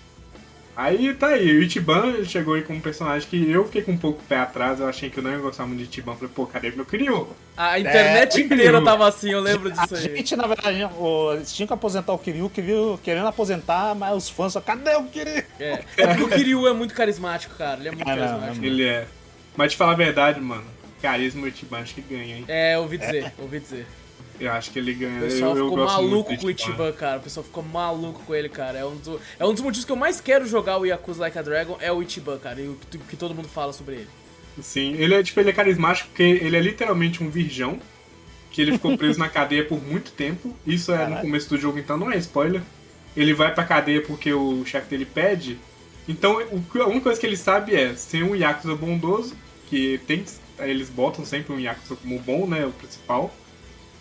Aí 0.75 1.13
tá 1.15 1.29
aí, 1.29 1.59
o 1.59 1.63
Ichiban 1.63 2.25
chegou 2.25 2.55
aí 2.55 2.63
como 2.63 2.79
um 2.79 2.83
personagem 2.83 3.29
que 3.29 3.51
eu 3.51 3.67
fiquei 3.67 3.83
com 3.83 3.93
um 3.93 3.99
pouco 3.99 4.23
pé 4.27 4.39
atrás, 4.39 4.81
eu 4.81 4.89
achei 4.89 5.11
que 5.11 5.19
eu 5.19 5.23
não 5.23 5.31
ia 5.31 5.39
gostar 5.39 5.67
muito 5.67 5.81
de 5.81 5.91
Ichiban. 5.91 6.15
Falei, 6.15 6.31
pô, 6.35 6.47
cadê 6.47 6.71
meu 6.71 6.87
Kiryu? 6.87 7.29
A 7.55 7.79
internet 7.79 8.41
é, 8.41 8.45
inteira 8.45 8.83
tava 8.83 9.07
assim, 9.07 9.31
eu 9.31 9.41
lembro 9.41 9.71
disso 9.71 9.95
a 9.95 9.99
aí. 9.99 10.07
A 10.07 10.17
gente, 10.17 10.35
na 10.35 10.47
verdade, 10.47 10.89
eles 11.35 11.53
tinham 11.53 11.67
que 11.67 11.75
aposentar 11.75 12.15
o 12.15 12.19
Kiryu, 12.19 12.47
o 12.47 12.51
Kiryu 12.51 12.99
querendo 13.03 13.27
aposentar, 13.27 13.95
mas 13.95 14.17
os 14.17 14.31
fãs 14.31 14.55
só, 14.55 14.63
cadê 14.63 14.95
o 14.97 15.05
Kiryu? 15.05 15.45
É, 15.61 15.85
é 15.99 16.07
porque 16.07 16.23
o 16.23 16.29
Kiryu 16.29 16.67
é 16.67 16.73
muito 16.73 16.95
carismático, 16.95 17.55
cara, 17.55 17.79
ele 17.79 17.89
é 17.89 17.93
muito 17.93 18.09
é, 18.09 18.17
carismático. 18.17 18.65
Ele 18.65 18.85
é. 18.85 19.07
Mas 19.55 19.73
te 19.73 19.77
falar 19.77 19.93
a 19.93 19.97
verdade, 19.97 20.41
mano, 20.41 20.65
carisma 21.03 21.45
o 21.45 21.49
Ichiban 21.49 21.81
acho 21.81 21.95
que 21.95 22.01
ganha, 22.01 22.39
hein? 22.39 22.45
É, 22.49 22.79
ouvi 22.79 22.97
dizer, 22.97 23.25
é. 23.25 23.33
ouvi 23.39 23.61
dizer. 23.61 23.87
Eu 24.43 24.51
acho 24.51 24.73
que 24.73 24.79
ele 24.81 24.93
ganha. 24.93 25.19
O 25.19 25.23
pessoal 25.23 25.57
eu, 25.57 25.65
ficou 25.65 25.79
eu 25.79 25.87
maluco 25.87 26.37
com 26.37 26.47
o 26.47 26.51
Ichiban, 26.51 26.93
cara. 26.93 27.21
O 27.21 27.23
pessoal 27.23 27.45
ficou 27.45 27.63
maluco 27.63 28.25
com 28.25 28.35
ele, 28.35 28.49
cara. 28.49 28.77
É 28.77 28.85
um, 28.85 28.97
do, 28.97 29.21
é 29.39 29.47
um 29.47 29.53
dos 29.53 29.63
motivos 29.63 29.85
que 29.85 29.93
eu 29.93 29.97
mais 29.97 30.21
quero 30.21 30.45
jogar 30.45 30.79
o 30.79 30.85
Yakuza 30.85 31.21
Like 31.21 31.39
a 31.39 31.43
Dragon 31.43 31.77
é 31.81 31.93
o 31.93 32.03
Ichiban, 32.03 32.39
cara. 32.39 32.61
E 32.61 32.67
o 32.67 32.77
que, 32.91 32.99
que 32.99 33.17
todo 33.17 33.37
mundo 33.37 33.47
fala 33.47 33.73
sobre 33.73 33.95
ele. 33.95 34.09
Sim, 34.61 34.95
ele 34.95 35.15
é, 35.15 35.23
tipo, 35.23 35.39
ele 35.39 35.51
é 35.51 35.53
carismático 35.53 36.09
porque 36.09 36.25
ele 36.25 36.57
é 36.57 36.61
literalmente 36.61 37.23
um 37.23 37.31
virgão. 37.31 37.79
Que 38.51 38.61
ele 38.61 38.73
ficou 38.73 38.99
preso 38.99 39.19
na 39.19 39.29
cadeia 39.29 39.65
por 39.65 39.81
muito 39.81 40.11
tempo. 40.11 40.55
Isso 40.67 40.91
é 40.91 40.97
Caralho. 40.97 41.15
no 41.15 41.21
começo 41.21 41.49
do 41.49 41.57
jogo, 41.57 41.79
então 41.79 41.97
não 41.97 42.11
é 42.11 42.19
spoiler. 42.19 42.63
Ele 43.17 43.33
vai 43.33 43.55
pra 43.55 43.63
cadeia 43.63 44.03
porque 44.03 44.33
o 44.33 44.65
chefe 44.67 44.91
dele 44.91 45.07
pede. 45.07 45.57
Então 46.09 46.41
a 46.41 46.87
única 46.87 47.01
coisa 47.01 47.21
que 47.21 47.27
ele 47.27 47.37
sabe 47.37 47.77
é 47.77 47.95
ser 47.95 48.25
um 48.25 48.35
Yakuza 48.35 48.75
bondoso, 48.75 49.37
que 49.71 50.01
tem. 50.05 50.25
Eles 50.59 50.91
botam 50.91 51.25
sempre 51.25 51.55
um 51.55 51.61
Yakuza 51.61 51.95
como 51.95 52.19
bom, 52.19 52.45
né? 52.47 52.67
O 52.67 52.73
principal. 52.73 53.33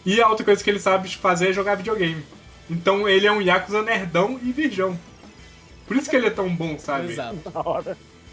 E 0.06 0.22
a 0.22 0.28
outra 0.30 0.45
coisa 0.45 0.64
que 0.64 0.69
ele 0.69 0.80
sabe 0.80 1.10
fazer 1.15 1.49
é 1.49 1.53
jogar 1.53 1.76
videogame. 1.76 2.23
Então 2.69 3.07
ele 3.07 3.28
é 3.28 3.32
um 3.32 3.41
Yakuza 3.41 3.82
nerdão 3.84 4.40
e 4.44 4.52
virgão. 4.52 4.98
Por 5.88 5.98
isso 5.98 6.10
que 6.10 6.15
ele 6.15 6.28
é 6.28 6.32
tão 6.32 6.53
bom, 6.56 6.80
sabe? 6.80 7.11
Exato. 7.11 7.38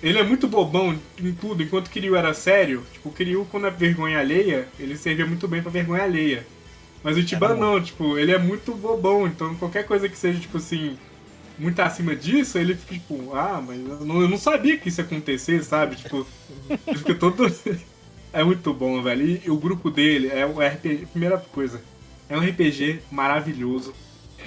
Ele 0.00 0.18
é 0.18 0.22
muito 0.22 0.46
bobão 0.46 0.96
em 1.18 1.32
tudo, 1.32 1.62
enquanto 1.62 1.88
o 1.88 1.90
Kiryu 1.90 2.14
era 2.14 2.32
sério. 2.32 2.86
Tipo, 2.92 3.08
o 3.08 3.12
Kiryu, 3.12 3.46
quando 3.50 3.66
é 3.66 3.70
vergonha 3.70 4.20
alheia, 4.20 4.68
ele 4.78 4.96
servia 4.96 5.26
muito 5.26 5.48
bem 5.48 5.60
pra 5.60 5.72
vergonha 5.72 6.04
alheia. 6.04 6.46
Mas 7.02 7.16
o 7.16 7.24
Tiban 7.24 7.56
não, 7.56 7.82
tipo, 7.82 8.16
ele 8.16 8.32
é 8.32 8.38
muito 8.38 8.74
bobão, 8.74 9.26
então 9.26 9.54
qualquer 9.56 9.84
coisa 9.86 10.08
que 10.08 10.16
seja, 10.16 10.38
tipo 10.38 10.58
assim, 10.58 10.96
muito 11.58 11.80
acima 11.80 12.14
disso, 12.14 12.58
ele 12.58 12.74
fica 12.74 12.94
tipo, 12.94 13.34
ah, 13.34 13.62
mas 13.64 13.78
eu 13.78 14.04
não, 14.04 14.22
eu 14.22 14.28
não 14.28 14.38
sabia 14.38 14.76
que 14.76 14.88
isso 14.88 15.00
ia 15.00 15.04
acontecer, 15.04 15.62
sabe? 15.64 15.96
Tipo, 15.96 16.26
ele 16.68 16.98
fica 16.98 17.14
todo. 17.14 17.52
É 18.40 18.44
muito 18.44 18.72
bom, 18.72 19.02
velho. 19.02 19.40
E 19.44 19.50
o 19.50 19.56
grupo 19.56 19.90
dele 19.90 20.28
é 20.28 20.46
um 20.46 20.58
RPG. 20.60 21.06
Primeira 21.10 21.38
coisa, 21.38 21.80
é 22.28 22.36
um 22.36 22.40
RPG 22.40 23.00
maravilhoso. 23.10 23.92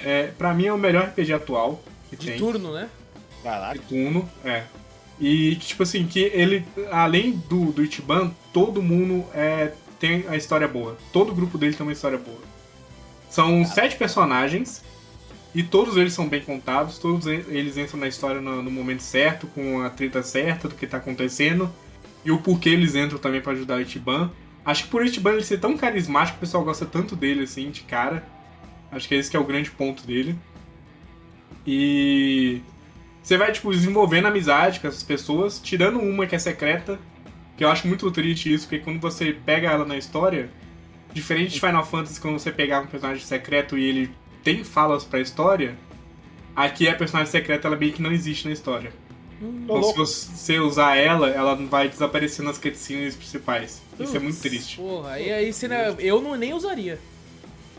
é, 0.06 0.28
pra 0.38 0.54
mim 0.54 0.66
é 0.68 0.74
o 0.74 0.78
melhor 0.78 1.08
RPG 1.08 1.34
atual 1.34 1.84
que 2.10 2.16
De 2.16 2.28
tem. 2.28 2.38
turno, 2.38 2.72
né? 2.74 2.88
Caraca. 3.44 3.78
De 3.78 3.86
turno, 3.86 4.30
é. 4.46 4.64
E 5.20 5.56
que, 5.58 5.68
tipo 5.68 5.84
assim, 5.84 6.08
que 6.08 6.20
ele, 6.20 6.66
além 6.90 7.34
do, 7.50 7.72
do 7.72 7.84
Ichiban, 7.84 8.32
todo 8.54 8.82
mundo 8.82 9.26
é, 9.34 9.74
tem 10.00 10.26
a 10.30 10.36
história 10.38 10.68
boa. 10.68 10.98
Todo 11.12 11.32
o 11.32 11.36
grupo 11.36 11.58
dele 11.58 11.76
tem 11.76 11.86
uma 11.86 11.92
história 11.92 12.18
boa. 12.18 12.40
São 13.30 13.64
sete 13.66 13.96
personagens 13.98 14.84
e 15.54 15.62
todos 15.64 15.98
eles 15.98 16.14
são 16.14 16.28
bem 16.28 16.42
contados, 16.42 16.98
todos 16.98 17.28
e- 17.28 17.44
eles 17.50 17.78
entram 17.78 18.00
na 18.00 18.08
história 18.08 18.40
no, 18.42 18.62
no 18.64 18.72
momento 18.72 19.04
certo, 19.04 19.48
com 19.48 19.82
a 19.82 19.90
treta 19.90 20.24
certa 20.24 20.68
do 20.68 20.76
que 20.76 20.88
tá 20.88 20.98
acontecendo 20.98 21.70
e 22.24 22.32
o 22.32 22.40
porquê 22.40 22.70
eles 22.70 22.96
entram 22.96 23.18
também 23.18 23.42
pra 23.42 23.54
ajudar 23.54 23.78
o 23.78 23.82
Ichiban. 23.82 24.32
Acho 24.64 24.84
que 24.84 24.90
por 24.90 25.02
o 25.02 25.06
Ichiban 25.06 25.34
ele 25.34 25.44
ser 25.44 25.60
tão 25.60 25.78
carismático, 25.78 26.38
o 26.38 26.40
pessoal 26.40 26.64
gosta 26.64 26.86
tanto 26.86 27.16
dele 27.16 27.44
assim, 27.44 27.70
de 27.72 27.82
cara. 27.82 28.24
Acho 28.92 29.08
que 29.08 29.16
esse 29.16 29.30
que 29.30 29.38
é 29.38 29.40
o 29.40 29.46
grande 29.46 29.72
ponto 29.72 30.06
dele. 30.06 30.36
E 31.66 32.62
você 33.22 33.38
vai, 33.38 33.52
tipo, 33.52 33.72
desenvolvendo 33.72 34.28
amizade 34.28 34.80
com 34.80 34.88
essas 34.88 35.04
pessoas, 35.04 35.60
tirando 35.60 36.00
uma 36.00 36.26
que 36.26 36.36
é 36.36 36.40
secreta, 36.40 37.00
que 37.56 37.64
eu 37.64 37.70
acho 37.70 37.88
muito 37.88 38.10
triste 38.12 38.52
isso, 38.52 38.68
porque 38.68 38.84
quando 38.84 39.00
você 39.00 39.32
pega 39.32 39.70
ela 39.70 39.86
na 39.86 39.98
história, 39.98 40.50
diferente 41.14 41.54
de 41.54 41.60
Final 41.60 41.86
Fantasy, 41.86 42.20
quando 42.20 42.40
você 42.40 42.52
pegar 42.52 42.82
um 42.82 42.88
personagem 42.88 43.24
secreto 43.24 43.78
e 43.78 43.86
ele 43.86 44.12
tem 44.44 44.64
falas 44.64 45.04
pra 45.04 45.20
história, 45.20 45.76
aqui 46.56 46.88
a 46.88 46.96
personagem 46.96 47.32
secreta 47.32 47.68
ela 47.68 47.78
meio 47.78 47.94
que 47.94 48.02
não 48.02 48.12
existe 48.12 48.48
na 48.48 48.54
história. 48.54 48.92
Então, 49.42 49.82
se 50.06 50.28
você 50.30 50.60
usar 50.60 50.96
ela, 50.98 51.30
ela 51.30 51.56
vai 51.56 51.90
desaparecer 51.90 52.46
nas 52.46 52.58
cutscenes 52.60 53.16
principais. 53.16 53.82
Isso 54.00 54.16
é 54.16 54.20
muito 54.20 54.36
Putz, 54.36 54.42
triste. 54.42 54.78
Porra, 54.78 55.12
aí, 55.12 55.32
aí 55.32 55.52
você, 55.54 55.68
né, 55.68 55.96
eu 56.00 56.22
não, 56.22 56.36
nem 56.36 56.54
usaria. 56.54 57.00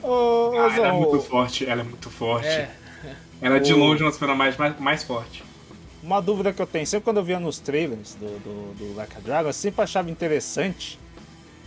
Ô, 0.02 0.52
Ah, 0.59 0.74
ela 0.76 0.89
é 0.89 0.93
muito 0.93 1.20
forte, 1.20 1.64
ela 1.64 1.82
é 1.82 1.84
muito 1.84 2.10
forte. 2.10 2.48
É. 2.48 2.70
Ela 3.40 3.56
é 3.56 3.60
de 3.60 3.72
O- 3.72 3.76
longe 3.76 4.02
uma 4.02 4.10
das 4.10 4.18
personagens 4.18 4.56
mais, 4.56 4.78
mais 4.80 5.02
fortes. 5.05 5.43
uma 6.02 6.20
dúvida 6.20 6.52
que 6.52 6.60
eu 6.60 6.66
tenho, 6.66 6.86
sempre 6.86 7.05
quando 7.05 7.18
eu 7.18 7.24
via 7.24 7.39
nos 7.39 7.59
trailers 7.60 8.14
do, 8.16 8.26
do, 8.40 8.74
do 8.74 8.94
Like 8.97 9.16
a 9.16 9.20
Dragon, 9.20 9.48
eu 9.48 9.52
sempre 9.52 9.82
achava 9.82 10.10
interessante. 10.10 10.98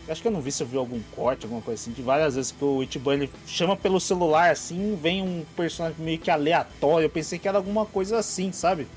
eu 0.07 0.11
Acho 0.11 0.21
que 0.21 0.27
eu 0.27 0.31
não 0.31 0.41
vi 0.41 0.51
se 0.51 0.61
eu 0.61 0.67
vi 0.67 0.77
algum 0.77 0.99
corte, 1.15 1.43
alguma 1.45 1.61
coisa 1.61 1.81
assim, 1.81 1.91
de 1.91 2.01
várias 2.01 2.35
vezes 2.35 2.51
que 2.51 2.63
o 2.63 2.83
Ichiban 2.83 3.13
ele 3.15 3.29
chama 3.47 3.75
pelo 3.77 3.99
celular 3.99 4.51
assim, 4.51 4.97
vem 5.01 5.21
um 5.21 5.45
personagem 5.55 5.97
meio 5.99 6.19
que 6.19 6.29
aleatório. 6.29 7.05
Eu 7.05 7.09
pensei 7.09 7.39
que 7.39 7.47
era 7.47 7.57
alguma 7.57 7.85
coisa 7.85 8.17
assim, 8.19 8.51
sabe? 8.51 8.87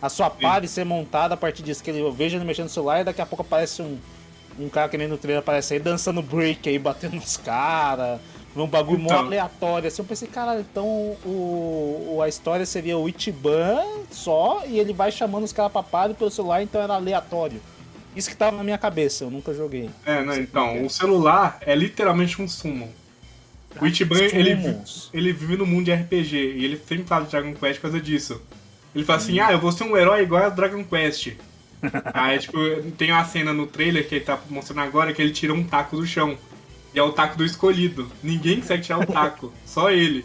A 0.00 0.08
sua 0.08 0.28
party 0.30 0.68
ser 0.68 0.84
montada 0.84 1.34
a 1.34 1.36
partir 1.36 1.62
disso, 1.62 1.82
que 1.82 1.90
ele, 1.90 2.00
eu 2.00 2.12
vejo 2.12 2.36
ele 2.36 2.44
mexendo 2.44 2.64
no 2.64 2.70
celular 2.70 3.00
e 3.00 3.04
daqui 3.04 3.20
a 3.22 3.26
pouco 3.26 3.42
aparece 3.42 3.80
um, 3.82 3.96
um 4.58 4.68
cara 4.68 4.88
que 4.88 4.98
nem 4.98 5.08
no 5.08 5.16
trailer 5.16 5.40
aparece 5.40 5.74
aí 5.74 5.80
dançando 5.80 6.20
break 6.22 6.68
aí, 6.68 6.78
batendo 6.78 7.16
nos 7.16 7.36
caras. 7.36 8.20
Um 8.54 8.66
bagulho 8.66 8.98
mó 8.98 9.06
Então. 9.10 9.18
aleatório. 9.26 9.86
Assim, 9.88 10.00
eu 10.00 10.06
pensei, 10.06 10.28
cara, 10.28 10.58
então 10.60 10.86
o, 10.86 12.14
o- 12.16 12.22
a 12.22 12.28
história 12.28 12.64
seria 12.64 12.96
o 12.96 13.06
Ichiban 13.08 13.82
só 14.10 14.62
e 14.66 14.78
ele 14.78 14.92
vai 14.94 15.12
chamando 15.12 15.44
os 15.44 15.52
caras 15.52 15.70
pra 15.72 15.82
party 15.82 16.14
pelo 16.14 16.30
celular, 16.30 16.62
então 16.62 16.80
era 16.80 16.94
aleatório. 16.94 17.60
Isso 18.14 18.30
que 18.30 18.36
tava 18.36 18.56
na 18.56 18.64
minha 18.64 18.78
cabeça, 18.78 19.24
eu 19.24 19.30
nunca 19.30 19.52
joguei. 19.52 19.90
É, 20.06 20.22
né? 20.22 20.38
Então, 20.38 20.82
o 20.84 20.88
celular 20.88 21.58
é 21.60 21.74
literalmente 21.74 22.40
um 22.40 22.48
summon. 22.48 22.88
O 23.78 23.86
Ichiban, 23.86 24.16
ele, 24.18 24.54
vi- 24.54 24.62
Summons. 24.62 25.10
ele 25.12 25.32
vive 25.34 25.56
no 25.58 25.66
mundo 25.66 25.84
de 25.84 25.92
RPG 25.92 26.34
e 26.36 26.64
ele 26.64 26.78
sempre 26.88 27.04
fala 27.04 27.26
de 27.26 27.30
Dragon 27.32 27.52
Quest 27.52 27.74
por 27.76 27.82
causa 27.90 28.00
disso. 28.00 28.40
Ele 28.96 29.04
fala 29.04 29.18
assim, 29.18 29.38
ah, 29.38 29.52
eu 29.52 29.58
vou 29.58 29.70
ser 29.70 29.84
um 29.84 29.94
herói 29.94 30.22
igual 30.22 30.42
a 30.42 30.48
Dragon 30.48 30.82
Quest. 30.82 31.34
Aí, 32.14 32.38
tipo, 32.38 32.58
tem 32.96 33.12
uma 33.12 33.26
cena 33.26 33.52
no 33.52 33.66
trailer 33.66 34.08
que 34.08 34.14
ele 34.14 34.24
tá 34.24 34.40
mostrando 34.48 34.80
agora 34.80 35.12
que 35.12 35.20
ele 35.20 35.32
tira 35.32 35.52
um 35.52 35.62
taco 35.62 35.98
do 35.98 36.06
chão. 36.06 36.38
E 36.94 36.98
é 36.98 37.02
o 37.02 37.12
taco 37.12 37.36
do 37.36 37.44
escolhido. 37.44 38.10
Ninguém 38.22 38.58
consegue 38.58 38.84
tirar 38.84 39.00
o 39.00 39.04
taco, 39.12 39.52
só 39.66 39.90
ele. 39.90 40.24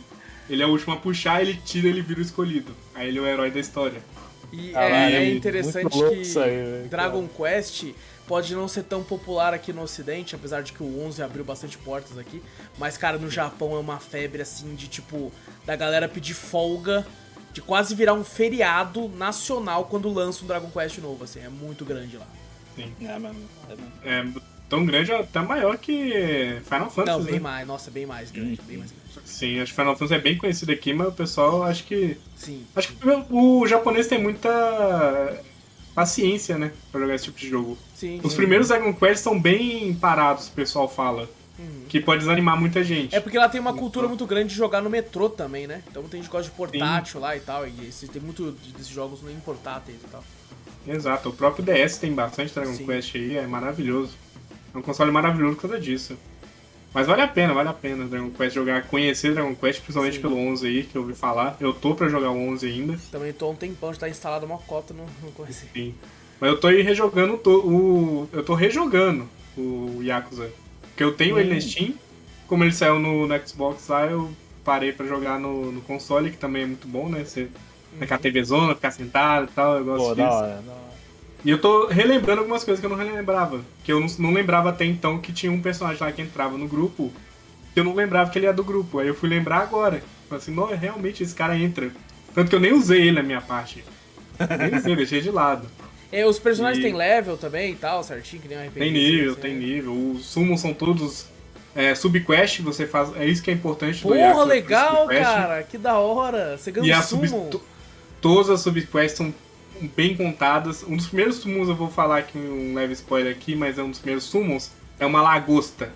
Ele 0.49 0.64
é 0.64 0.65
o 0.65 0.69
último 0.69 0.93
a 0.93 0.98
puxar, 0.98 1.41
ele 1.41 1.60
tira 1.65 1.89
ele 1.89 2.02
vira 2.02 2.22
o 2.22 2.23
escolhido. 2.23 2.72
Aí 2.95 3.10
ele 3.10 3.19
é 3.19 3.22
o 3.22 3.27
herói 3.27 3.52
da 3.52 3.60
história. 3.60 4.02
E 4.53 4.72
Caralho, 4.72 5.15
é, 5.15 5.18
é 5.18 5.26
muito 5.26 5.38
interessante 5.38 5.98
que 5.98 6.39
aí, 6.39 6.64
velho, 6.64 6.89
Dragon 6.89 7.27
Quest 7.27 7.93
pode 8.26 8.56
não 8.56 8.69
ser 8.69 8.84
tão 8.84 9.03
popular 9.03 9.53
aqui 9.53 9.73
no 9.73 9.81
ocidente, 9.81 10.34
apesar 10.34 10.61
de 10.61 10.72
que 10.72 10.81
o 10.81 11.06
11 11.06 11.22
abriu 11.22 11.43
bastante 11.43 11.77
portas 11.77 12.18
aqui, 12.18 12.41
mas 12.77 12.98
cara, 12.98 13.18
no 13.18 13.30
Japão 13.30 13.76
é 13.76 13.80
uma 13.80 13.99
febre 13.99 14.41
assim 14.41 14.76
de 14.76 14.88
tipo 14.88 15.31
da 15.65 15.76
galera 15.76 16.07
pedir 16.07 16.34
folga, 16.34 17.06
de 17.53 17.61
quase 17.61 17.94
virar 17.95 18.14
um 18.14 18.23
feriado 18.23 19.10
nacional 19.10 19.86
quando 19.86 20.11
lança 20.11 20.44
um 20.44 20.48
Dragon 20.48 20.69
Quest 20.69 20.98
novo, 20.99 21.23
assim, 21.23 21.40
é 21.40 21.49
muito 21.49 21.84
grande 21.86 22.18
lá. 22.18 22.28
É, 22.78 23.19
mano, 23.19 23.36
é, 24.03 24.15
mano. 24.23 24.38
É 24.38 24.52
tão 24.72 24.86
grande, 24.86 25.11
até 25.11 25.41
maior 25.41 25.78
que 25.78 26.61
Final 26.64 26.90
Fantasy. 26.90 27.18
Não, 27.18 27.19
né? 27.26 27.32
bem 27.32 27.40
mais, 27.41 27.68
nossa, 27.68 27.91
bem 27.91 28.06
mais 28.06 28.32
grande, 28.32 28.61
bem 28.65 28.78
mais 28.78 28.90
grande. 28.90 29.30
Sim, 29.30 29.60
acho 29.60 29.73
que 29.73 29.76
Final 29.76 29.98
Fantasy 29.98 30.14
é 30.14 30.19
bem 30.19 30.38
conhecido 30.38 30.72
aqui, 30.72 30.94
mas 30.94 31.10
o 31.10 31.11
pessoal 31.11 31.64
acho 31.64 31.84
que. 31.84 32.18
Sim. 32.38 32.65
Acho 32.73 32.94
que 32.94 33.07
o, 33.07 33.60
o 33.60 33.68
japonês 33.68 34.07
tem 34.07 34.22
muita 34.22 35.44
paciência, 35.94 36.57
né? 36.57 36.72
Pra 36.90 37.02
jogar 37.02 37.15
esse 37.15 37.26
tipo 37.26 37.38
de 37.38 37.49
jogo. 37.49 37.78
Sim. 37.94 38.22
Os 38.23 38.32
sim. 38.32 38.38
primeiros 38.38 38.69
Dragon 38.69 38.94
Quest 38.94 39.22
são 39.22 39.40
bem 39.40 39.94
parados, 39.94 40.48
o 40.48 40.52
pessoal 40.52 40.88
fala. 40.88 41.30
Que 41.89 41.99
pode 41.99 42.19
desanimar 42.19 42.57
muita 42.59 42.83
gente. 42.83 43.15
É 43.15 43.19
porque 43.19 43.38
lá 43.38 43.49
tem 43.49 43.59
uma 43.59 43.73
cultura 43.73 44.07
muito 44.07 44.25
grande 44.25 44.49
de 44.49 44.55
jogar 44.55 44.81
no 44.81 44.89
metrô 44.89 45.29
também, 45.29 45.67
né? 45.67 45.83
Então 45.89 46.03
tem 46.03 46.21
gente 46.21 46.29
que 46.29 46.35
gosta 46.35 46.49
de 46.49 46.55
portátil 46.55 47.19
lá 47.19 47.35
e 47.35 47.39
tal, 47.41 47.67
e 47.67 47.88
esse- 47.88 48.07
tem 48.07 48.21
muito 48.21 48.51
desses 48.51 48.88
jogos 48.88 49.19
em 49.29 49.39
portáteis 49.41 49.97
e 50.03 50.07
tal. 50.07 50.23
Exato, 50.88 51.29
o 51.29 51.33
próprio 51.33 51.63
DS 51.63 51.97
tem 51.99 52.11
bastante 52.13 52.53
Dragon 52.53 52.73
Sim. 52.73 52.85
Quest 52.85 53.15
aí, 53.15 53.38
é 53.38 53.45
maravilhoso. 53.45 54.13
É 54.73 54.77
um 54.77 54.81
console 54.81 55.11
maravilhoso 55.11 55.55
por 55.55 55.63
causa 55.63 55.79
disso. 55.79 56.17
Mas 56.93 57.07
vale 57.07 57.21
a 57.21 57.27
pena, 57.27 57.53
vale 57.53 57.69
a 57.69 57.73
pena 57.73 58.05
Dragon 58.05 58.29
Quest 58.31 58.55
jogar, 58.55 58.83
conhecer 58.88 59.33
Dragon 59.33 59.53
Quest, 59.55 59.81
principalmente 59.81 60.15
Sim. 60.15 60.21
pelo 60.21 60.38
11 60.38 60.67
aí, 60.67 60.83
que 60.83 60.97
eu 60.97 61.01
ouvi 61.03 61.13
falar. 61.13 61.55
Eu 61.59 61.71
tô 61.73 61.93
pra 61.95 62.09
jogar 62.09 62.31
o 62.31 62.38
11 62.49 62.67
ainda. 62.67 62.97
Também 63.11 63.31
tô 63.31 63.45
há 63.45 63.49
um 63.49 63.55
tempão, 63.55 63.93
já 63.93 63.99
tá 63.99 64.09
instalado 64.09 64.45
uma 64.45 64.57
cota, 64.57 64.93
não, 64.93 65.05
não 65.23 65.31
conheci. 65.31 65.67
Sim. 65.73 65.93
Mas 66.39 66.49
eu 66.49 66.59
tô 66.59 66.67
aí 66.67 66.81
rejogando 66.81 67.38
to- 67.38 67.61
o. 67.65 68.29
Eu 68.33 68.43
tô 68.43 68.55
rejogando 68.55 69.29
o 69.57 69.99
Yakuza. 70.01 70.49
Porque 70.91 71.03
eu 71.03 71.13
tenho 71.13 71.39
ele 71.39 71.53
na 71.53 71.59
Steam. 71.59 71.93
Como 72.47 72.63
ele 72.63 72.73
saiu 72.73 72.99
no, 72.99 73.27
no 73.27 73.47
Xbox 73.47 73.88
lá, 73.88 74.05
eu 74.05 74.30
parei 74.63 74.91
pra 74.91 75.05
jogar 75.05 75.39
no, 75.39 75.72
no 75.72 75.81
console, 75.81 76.31
que 76.31 76.38
também 76.38 76.63
é 76.63 76.65
muito 76.65 76.88
bom, 76.88 77.07
né? 77.07 77.23
Você 77.23 77.49
ficar 77.99 78.18
TV 78.18 78.43
zona, 78.43 78.76
ficar 78.76 78.91
sentado 78.91 79.49
e 79.49 79.53
tal, 79.53 79.77
eu 79.77 79.85
gosto 79.85 80.03
Pô, 80.03 80.15
disso. 80.15 80.18
da 80.18 80.31
hora, 80.31 80.61
da 80.61 80.72
hora. 80.72 80.91
E 81.43 81.49
eu 81.49 81.59
tô 81.59 81.88
relembrando 81.88 82.41
algumas 82.41 82.63
coisas 82.63 82.80
que 82.80 82.85
eu 82.85 82.89
não 82.89 82.97
relembrava. 82.97 83.61
Que 83.84 83.91
eu 83.91 83.99
não, 83.99 84.07
não 84.19 84.34
lembrava 84.34 84.69
até 84.69 84.85
então 84.85 85.18
que 85.19 85.34
tinha 85.34 85.51
um 85.51 85.61
personagem 85.61 86.01
lá 86.01 86.11
que 86.11 86.22
entrava 86.22 86.57
no 86.57 86.68
grupo. 86.68 87.11
Que 87.73 87.80
eu 87.80 87.84
não 87.84 87.95
lembrava 87.95 88.30
que 88.30 88.38
ele 88.38 88.45
era 88.45 88.55
do 88.55 88.63
grupo. 88.63 88.99
Aí 88.99 89.07
eu 89.07 89.15
fui 89.15 89.27
lembrar 89.27 89.59
agora. 89.59 90.03
Falei 90.30 90.41
assim, 90.41 90.53
não, 90.53 90.68
realmente 90.68 91.23
esse 91.23 91.34
cara 91.34 91.57
entra. 91.57 91.89
Tanto 92.34 92.49
que 92.49 92.55
eu 92.55 92.59
nem 92.59 92.73
usei 92.73 93.01
ele 93.01 93.13
na 93.13 93.23
minha 93.23 93.41
parte. 93.41 93.84
Nem 94.59 94.77
usei, 94.77 94.95
deixei 94.95 95.22
de 95.22 95.31
lado. 95.31 95.68
É, 96.11 96.25
os 96.25 96.38
personagens 96.39 96.79
E- 96.79 96.88
têm 96.88 96.93
level 96.95 97.38
também 97.38 97.71
e 97.71 97.75
tal, 97.75 98.03
certinho, 98.03 98.41
que 98.41 98.47
nem 98.47 98.57
um 98.57 98.61
RPG. 98.67 98.79
Tem 98.79 98.91
nível, 98.91 99.31
assim, 99.31 99.41
tem 99.41 99.53
né? 99.53 99.59
nível. 99.59 99.93
Os 100.15 100.25
summons 100.25 100.59
são 100.59 100.73
todos 100.73 101.25
é, 101.75 101.95
subquest, 101.95 102.59
você 102.61 102.85
faz. 102.85 103.15
É 103.15 103.25
isso 103.25 103.41
que 103.41 103.49
é 103.49 103.53
importante 103.53 104.01
do 104.01 104.09
Porra, 104.09 104.17
Yakuza, 104.19 104.45
legal, 104.45 105.07
cara! 105.07 105.63
Que 105.63 105.77
da 105.77 105.97
hora! 105.97 106.57
Você 106.57 106.69
E 106.69 106.73
ganha 106.73 106.95
um 106.97 106.99
as 106.99 107.05
sub, 107.05 107.59
todas 108.19 108.49
as 108.49 108.61
subquests 108.61 109.17
são 109.17 109.33
bem 109.95 110.15
contadas. 110.15 110.83
Um 110.83 110.97
dos 110.97 111.07
primeiros 111.07 111.38
summons 111.38 111.69
eu 111.69 111.75
vou 111.75 111.89
falar 111.89 112.17
aqui 112.17 112.38
um 112.38 112.73
leve 112.75 112.93
spoiler 112.93 113.31
aqui, 113.31 113.55
mas 113.55 113.77
é 113.79 113.83
um 113.83 113.89
dos 113.89 113.99
primeiros 113.99 114.25
summons. 114.25 114.71
É 114.99 115.05
uma 115.05 115.21
lagosta. 115.21 115.91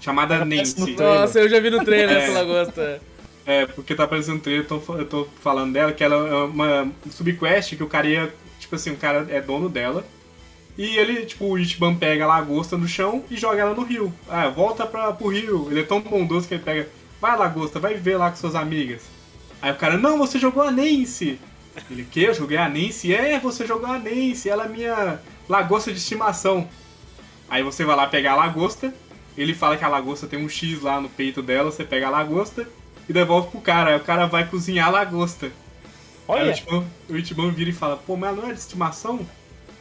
Chamada 0.00 0.38
no 0.38 0.44
Nancy. 0.46 0.96
Nossa, 0.96 1.40
eu 1.40 1.48
já 1.48 1.60
vi 1.60 1.68
no 1.70 1.84
trailer 1.84 2.16
É. 2.16 2.22
essa 2.24 2.32
lagosta. 2.32 3.02
É, 3.44 3.66
porque 3.66 3.94
tá 3.94 4.04
aparecendo 4.04 4.36
no 4.36 4.40
trailer, 4.40 4.64
eu 4.70 4.80
tô, 4.80 4.96
eu 4.96 5.04
tô 5.06 5.28
falando 5.42 5.72
dela, 5.72 5.92
que 5.92 6.02
ela 6.04 6.16
é 6.28 6.44
uma 6.44 6.90
subquest 7.10 7.76
que 7.76 7.82
o 7.82 7.86
cara 7.88 8.06
ia. 8.06 8.32
Tipo 8.70 8.76
assim, 8.76 8.92
o 8.92 8.96
cara 8.96 9.26
é 9.28 9.40
dono 9.40 9.68
dela. 9.68 10.04
E 10.78 10.96
ele, 10.96 11.26
tipo, 11.26 11.44
o 11.44 11.58
Ichiban 11.58 11.96
pega 11.96 12.22
a 12.22 12.28
lagosta 12.28 12.78
no 12.78 12.86
chão 12.86 13.24
e 13.28 13.36
joga 13.36 13.62
ela 13.62 13.74
no 13.74 13.82
rio. 13.82 14.14
Ah, 14.28 14.48
volta 14.48 14.86
pra, 14.86 15.12
pro 15.12 15.26
rio. 15.26 15.66
Ele 15.72 15.80
é 15.80 15.82
tão 15.82 16.00
bondoso 16.00 16.46
que 16.46 16.54
ele 16.54 16.62
pega. 16.62 16.88
Vai, 17.20 17.36
lagosta, 17.36 17.80
vai 17.80 17.94
viver 17.94 18.16
lá 18.16 18.30
com 18.30 18.36
suas 18.36 18.54
amigas. 18.54 19.02
Aí 19.60 19.72
o 19.72 19.76
cara, 19.76 19.98
não, 19.98 20.16
você 20.18 20.38
jogou 20.38 20.62
a 20.62 20.70
Nancy. 20.70 21.40
Ele, 21.90 22.04
que? 22.04 22.22
Eu 22.22 22.32
joguei 22.32 22.58
a 22.58 22.68
Nancy? 22.68 23.12
É, 23.12 23.40
você 23.40 23.66
jogou 23.66 23.90
a 23.90 23.98
Nancy, 23.98 24.48
ela 24.48 24.66
é 24.66 24.68
minha 24.68 25.20
lagosta 25.48 25.90
de 25.90 25.98
estimação. 25.98 26.68
Aí 27.48 27.64
você 27.64 27.84
vai 27.84 27.96
lá 27.96 28.06
pegar 28.06 28.32
a 28.32 28.36
lagosta, 28.36 28.94
ele 29.36 29.52
fala 29.52 29.76
que 29.76 29.84
a 29.84 29.88
lagosta 29.88 30.28
tem 30.28 30.38
um 30.38 30.48
X 30.48 30.80
lá 30.80 31.00
no 31.00 31.08
peito 31.08 31.42
dela, 31.42 31.72
você 31.72 31.82
pega 31.82 32.06
a 32.06 32.10
lagosta 32.10 32.68
e 33.08 33.12
devolve 33.12 33.50
pro 33.50 33.60
cara. 33.60 33.90
Aí 33.90 33.96
o 33.96 34.04
cara 34.04 34.26
vai 34.26 34.46
cozinhar 34.46 34.86
a 34.86 34.92
lagosta. 34.92 35.50
Aí 36.32 36.40
o 36.40 36.42
Olha, 36.44 36.52
Ichiban, 36.52 36.84
o 37.08 37.16
Ichiban 37.16 37.50
vira 37.50 37.70
e 37.70 37.72
fala, 37.72 37.96
pô, 37.96 38.16
mas 38.16 38.30
ela 38.32 38.42
não 38.42 38.50
é 38.50 38.52
de 38.52 38.58
estimação? 38.60 39.20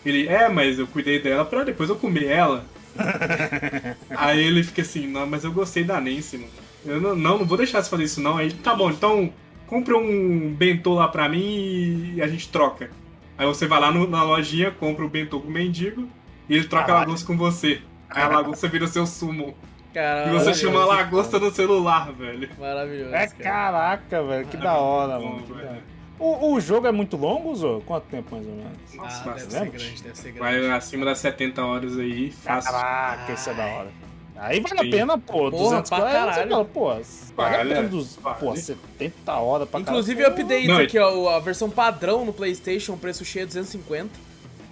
Ele, 0.05 0.27
é, 0.27 0.47
mas 0.49 0.80
eu 0.80 0.88
cuidei 0.88 1.19
dela 1.21 1.43
pra 1.45 1.63
depois 1.63 1.89
eu 1.89 1.95
comer 1.95 2.26
ela. 2.27 2.63
Aí 4.15 4.39
ele 4.43 4.63
fica 4.63 4.81
assim, 4.81 5.07
não, 5.07 5.26
mas 5.27 5.43
eu 5.43 5.51
gostei 5.51 5.84
da 5.84 5.99
Nancy, 5.99 6.38
mano. 6.38 6.49
Eu 6.85 7.01
não, 7.01 7.15
não, 7.15 7.38
não 7.39 7.45
vou 7.45 7.57
deixar 7.57 7.81
você 7.84 7.89
fazer 7.89 8.03
isso 8.03 8.21
não. 8.21 8.38
Aí 8.38 8.47
ele, 8.47 8.55
tá 8.55 8.73
bom, 8.73 8.89
então 8.89 9.31
compra 9.67 9.97
um 9.97 10.53
bentô 10.57 10.93
lá 10.95 11.07
pra 11.07 11.27
mim 11.30 12.13
e 12.15 12.21
a 12.21 12.27
gente 12.27 12.47
troca. 12.49 12.89
Aí 13.38 13.45
você 13.45 13.67
vai 13.67 13.80
lá 13.80 13.91
no- 13.91 14.07
na 14.07 14.23
lojinha, 14.23 14.71
compra 14.71 15.05
o 15.05 15.09
bentô 15.09 15.39
com 15.39 15.47
o 15.47 15.51
mendigo 15.51 16.07
e 16.47 16.55
ele 16.55 16.63
troca 16.67 16.85
a 16.85 16.88
Caralho. 16.88 17.07
lagosta 17.07 17.27
com 17.27 17.38
você. 17.38 17.81
Aí 18.09 18.23
a 18.23 18.27
lagosta 18.30 18.67
vira 18.67 18.85
o 18.85 18.88
seu 18.88 19.05
sumo. 19.05 19.55
e 19.93 20.30
você 20.31 20.53
chama 20.53 20.85
lagosta 20.85 21.39
no 21.39 21.51
celular, 21.51 22.11
velho. 22.13 22.49
Maravilhoso. 22.57 23.13
É 23.13 23.27
caraca, 23.27 24.23
velho. 24.23 24.47
Que 24.47 24.57
da 24.57 24.73
hora, 24.76 25.19
mano. 25.19 25.43
Que 25.43 25.53
da 25.53 25.59
hora. 25.59 25.84
O, 26.19 26.53
o 26.53 26.59
jogo 26.59 26.85
é 26.85 26.91
muito 26.91 27.15
longo, 27.15 27.55
Zô? 27.55 27.81
Quanto 27.85 28.03
tempo 28.05 28.35
mais 28.35 28.45
ou 28.45 28.53
menos? 28.53 28.93
Nossa, 28.93 29.29
ah, 29.29 29.33
deve 29.33 29.51
ser 29.51 29.69
grande, 29.69 30.03
deve 30.03 30.17
ser 30.17 30.31
grande. 30.33 30.39
Vai 30.39 30.71
acima 30.71 31.05
das 31.05 31.17
70 31.19 31.65
horas 31.65 31.97
aí, 31.97 32.29
fácil. 32.31 32.71
Caraca, 32.71 33.31
isso 33.31 33.49
é 33.49 33.53
da 33.53 33.65
hora. 33.65 33.91
Aí 34.35 34.59
vale 34.59 34.79
a 34.79 34.91
pena, 34.91 35.17
pô. 35.17 35.49
Porra, 35.49 35.81
200 35.81 35.89
pra 35.89 36.01
caralho. 36.01 36.49
Fala, 36.49 36.65
pô, 36.65 36.87
vale, 37.35 37.55
a 37.55 37.75
pena 37.75 37.87
dos, 37.87 38.15
vale. 38.17 38.39
pô, 38.39 38.55
70 38.55 39.33
horas 39.33 39.69
pra 39.69 39.79
Inclusive, 39.79 40.21
caralho. 40.21 40.41
updates 40.41 40.67
Não, 40.67 40.77
aqui, 40.77 40.99
ó. 40.99 41.29
A 41.29 41.39
versão 41.39 41.69
padrão 41.69 42.25
no 42.25 42.33
PlayStation, 42.33 42.97
preço 42.97 43.23
cheio 43.23 43.43
é 43.43 43.45
250. 43.45 44.09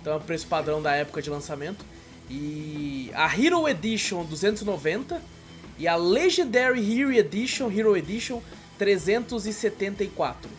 Então 0.01 0.13
é 0.13 0.15
o 0.17 0.21
preço 0.21 0.47
padrão 0.47 0.81
da 0.81 0.95
época 0.95 1.21
de 1.21 1.29
lançamento. 1.29 1.85
E 2.29 3.09
a 3.13 3.25
Hero 3.25 3.67
Edition, 3.67 4.23
290. 4.23 5.21
E 5.79 5.87
a 5.87 5.95
Legendary 5.95 6.79
Hero 6.79 7.13
Edition, 7.13 7.69
Hero 7.71 7.95
Edition, 7.95 8.41
374. 8.77 10.49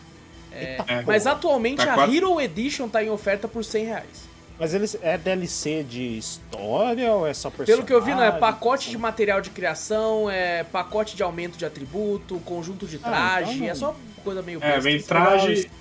É, 0.59 0.77
é, 0.87 1.03
mas 1.05 1.25
atualmente 1.25 1.77
tá 1.77 1.91
a 1.91 1.95
quatro... 1.95 2.15
Hero 2.15 2.41
Edition 2.41 2.87
tá 2.87 3.03
em 3.03 3.09
oferta 3.09 3.47
por 3.47 3.63
100 3.63 3.85
reais. 3.85 4.29
Mas 4.59 4.73
eles 4.73 4.97
é 5.01 5.17
DLC 5.17 5.83
de 5.83 6.17
história 6.17 7.13
ou 7.13 7.25
é 7.25 7.33
só 7.33 7.49
personagem? 7.49 7.75
Pelo 7.75 7.87
que 7.87 7.93
eu 7.93 8.03
vi, 8.03 8.13
não, 8.13 8.21
é 8.21 8.31
pacote 8.31 8.89
de 8.89 8.97
material 8.97 9.39
de 9.39 9.49
criação, 9.51 10.29
é 10.29 10.65
pacote 10.65 11.15
de 11.15 11.23
aumento 11.23 11.57
de 11.57 11.65
atributo, 11.65 12.39
conjunto 12.39 12.85
de 12.85 12.99
traje, 12.99 13.51
ah, 13.51 13.53
então 13.53 13.67
é 13.69 13.75
só 13.75 13.95
coisa 14.21 14.41
meio 14.41 14.59
É, 14.61 14.77
vem 14.81 15.01
traje 15.01 15.71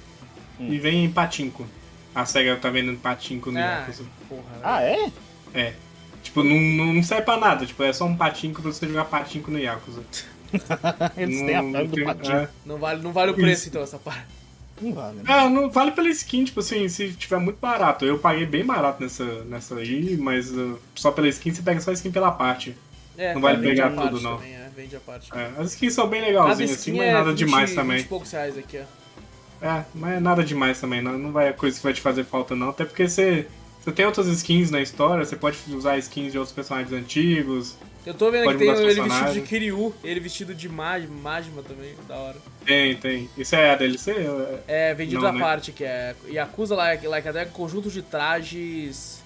hum. 0.61 0.73
e 0.73 0.79
vem 0.79 1.11
patinco. 1.11 1.67
A 2.15 2.25
SEGA 2.25 2.55
tá 2.57 2.71
vendendo 2.71 2.99
patinco 3.01 3.51
no 3.51 3.59
ah, 3.59 3.85
porra, 4.29 4.43
né? 4.43 4.61
Ah, 4.63 4.83
é? 4.83 5.11
É. 5.53 5.75
Tipo, 6.23 6.45
não, 6.45 6.95
não 6.95 7.03
serve 7.03 7.25
pra 7.25 7.37
nada, 7.37 7.67
tipo, 7.67 7.83
é 7.83 7.93
só 7.93 8.05
um 8.05 8.17
patinco 8.17 8.63
pra 8.63 8.71
você 8.71 8.87
jogar 8.87 9.07
patinco 9.07 9.51
no 9.51 9.59
Yakuza. 9.59 10.05
Eles 11.17 11.41
têm 11.41 11.57
a 11.57 11.63
febre 11.63 11.89
do 11.89 12.05
patinco. 12.05 12.37
É. 12.37 12.49
Não 12.65 12.79
vale, 12.79 13.03
não 13.03 13.13
vale 13.13 13.33
o 13.33 13.35
preço, 13.35 13.63
Isso. 13.63 13.69
então, 13.71 13.83
essa 13.83 13.99
parte. 13.99 14.38
Não 14.81 14.93
vale. 14.93 15.17
Né? 15.17 15.25
É, 15.27 15.49
não 15.49 15.71
vale 15.71 15.93
pela 15.93 16.09
skin, 16.09 16.45
tipo 16.45 16.61
assim, 16.61 16.89
se 16.89 17.13
tiver 17.13 17.39
muito 17.39 17.59
barato. 17.59 18.05
Eu 18.05 18.19
paguei 18.19 18.47
bem 18.47 18.65
barato 18.65 19.03
nessa, 19.03 19.25
nessa 19.45 19.77
aí, 19.77 20.17
mas 20.17 20.51
uh, 20.51 20.79
só 20.95 21.11
pela 21.11 21.29
skin 21.29 21.53
você 21.53 21.63
pega 21.63 21.81
só 21.81 21.91
a 21.91 21.95
skin 21.95 22.11
pela 22.11 22.31
parte. 22.31 22.77
É, 23.19 23.35
não 23.35 23.41
vale 23.41 23.61
pegar 23.61 23.91
tudo, 23.91 24.21
não. 24.21 24.37
Também, 24.37 24.55
é, 24.55 24.71
vende 24.75 24.95
a 24.95 25.01
parte. 25.01 25.31
É, 25.35 25.51
as 25.59 25.73
skins 25.73 25.93
são 25.93 26.07
bem 26.07 26.21
legalzinhas, 26.21 26.71
assim, 26.71 26.93
mas 26.93 27.09
é 27.09 27.13
nada 27.13 27.31
20, 27.31 27.39
demais 27.39 27.75
também. 27.75 27.99
20 27.99 28.07
poucos 28.07 28.31
reais 28.31 28.57
aqui, 28.57 28.79
ó. 28.79 28.99
É, 29.67 29.85
mas 29.93 30.17
é 30.17 30.21
nada 30.21 30.45
demais 30.45 30.81
também, 30.81 31.03
não, 31.03 31.19
não 31.19 31.33
vai 31.33 31.53
coisa 31.53 31.77
que 31.77 31.83
vai 31.83 31.93
te 31.93 32.01
fazer 32.01 32.25
falta, 32.25 32.55
não. 32.55 32.71
Até 32.71 32.85
porque 32.85 33.09
você, 33.09 33.49
você 33.81 33.91
tem 33.91 34.07
outras 34.07 34.29
skins 34.29 34.71
na 34.71 34.81
história, 34.81 35.25
você 35.25 35.35
pode 35.35 35.59
usar 35.71 35.99
skins 35.99 36.31
de 36.31 36.39
outros 36.39 36.55
personagens 36.55 36.93
antigos. 36.93 37.77
Eu 38.09 38.15
tô 38.15 38.31
vendo 38.31 38.51
que 38.51 38.57
tem 38.57 38.71
ele 38.71 39.03
vestido 39.03 39.33
de 39.35 39.43
Kiryu, 39.43 39.95
ele 40.03 40.19
vestido 40.19 40.55
de 40.55 40.67
Majima 40.67 41.63
também, 41.63 41.95
da 42.09 42.17
hora. 42.17 42.37
Tem, 42.65 42.97
tem. 42.97 43.29
Isso 43.37 43.55
é 43.55 43.71
a 43.71 43.77
DLC? 43.77 44.15
É, 44.67 44.95
vendido 44.95 45.21
Não, 45.21 45.29
a 45.29 45.33
né? 45.33 45.39
parte, 45.39 45.73
que 45.73 45.85
é 45.85 46.15
Yakuza 46.27 46.75
Like, 46.75 47.07
like 47.07 47.29
Attack, 47.29 47.53
conjunto 47.53 47.91
de 47.91 48.01
trajes 48.01 49.23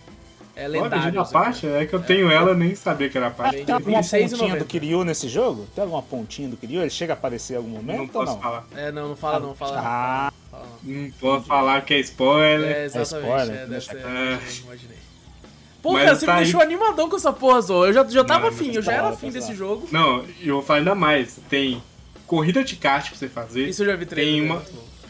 é, 0.56 0.66
lendários. 0.66 1.16
a 1.16 1.32
parte? 1.32 1.64
É 1.64 1.86
que 1.86 1.94
eu 1.94 2.02
tenho 2.02 2.28
é. 2.28 2.34
ela 2.34 2.56
nem 2.56 2.74
sabia 2.74 3.08
que 3.08 3.16
era 3.16 3.28
a 3.28 3.30
parte. 3.30 3.64
Tem 3.64 3.72
alguma 3.72 4.02
pontinha 4.02 4.56
do 4.56 4.64
Kiryu 4.64 5.04
nesse 5.04 5.28
jogo? 5.28 5.64
Tem 5.76 5.82
alguma 5.82 6.02
pontinha 6.02 6.48
do 6.48 6.56
Kiryu? 6.56 6.80
Ele 6.80 6.90
chega 6.90 7.12
a 7.12 7.14
aparecer 7.14 7.52
em 7.52 7.56
algum 7.58 7.68
momento 7.68 7.98
não 7.98 8.08
posso 8.08 8.32
não? 8.32 8.40
falar. 8.40 8.66
É, 8.74 8.90
não, 8.90 9.10
não 9.10 9.16
fala 9.16 9.38
não, 9.38 9.54
fala 9.54 9.78
ah, 9.78 10.32
não. 10.32 10.58
Fala, 10.58 10.68
não. 10.82 11.02
não 11.02 11.10
posso 11.12 11.46
falar 11.46 11.82
que 11.82 11.94
é 11.94 12.00
spoiler. 12.00 12.76
É, 12.78 12.84
exatamente, 12.86 13.14
é, 13.14 13.30
spoiler, 13.30 13.56
é, 13.56 13.66
deve 13.66 13.80
ser, 13.80 13.96
é. 13.98 14.64
imaginei. 14.64 15.01
Pô, 15.82 15.94
cara, 15.94 16.14
você 16.14 16.24
tá 16.24 16.36
me 16.36 16.42
deixou 16.42 16.60
aí... 16.60 16.66
animadão 16.66 17.10
com 17.10 17.16
essa 17.16 17.32
porra, 17.32 17.60
Zô. 17.60 17.86
Eu 17.86 17.92
já, 17.92 18.04
já 18.04 18.24
tava 18.24 18.48
afim, 18.48 18.72
eu 18.72 18.80
já 18.80 18.92
era 18.92 19.08
afim 19.08 19.30
desse 19.30 19.52
jogo. 19.52 19.88
Não, 19.90 20.24
eu 20.40 20.54
vou 20.54 20.62
falar 20.62 20.78
ainda 20.78 20.94
mais. 20.94 21.40
Tem 21.50 21.82
corrida 22.24 22.62
de 22.62 22.76
kart 22.76 23.08
pra 23.08 23.18
você 23.18 23.28
fazer. 23.28 23.68
Isso 23.68 23.82
eu 23.82 23.86
já 23.86 23.96
vi 23.96 24.06
trailer. 24.06 24.32
Tem 24.32 24.42
uma 24.42 24.62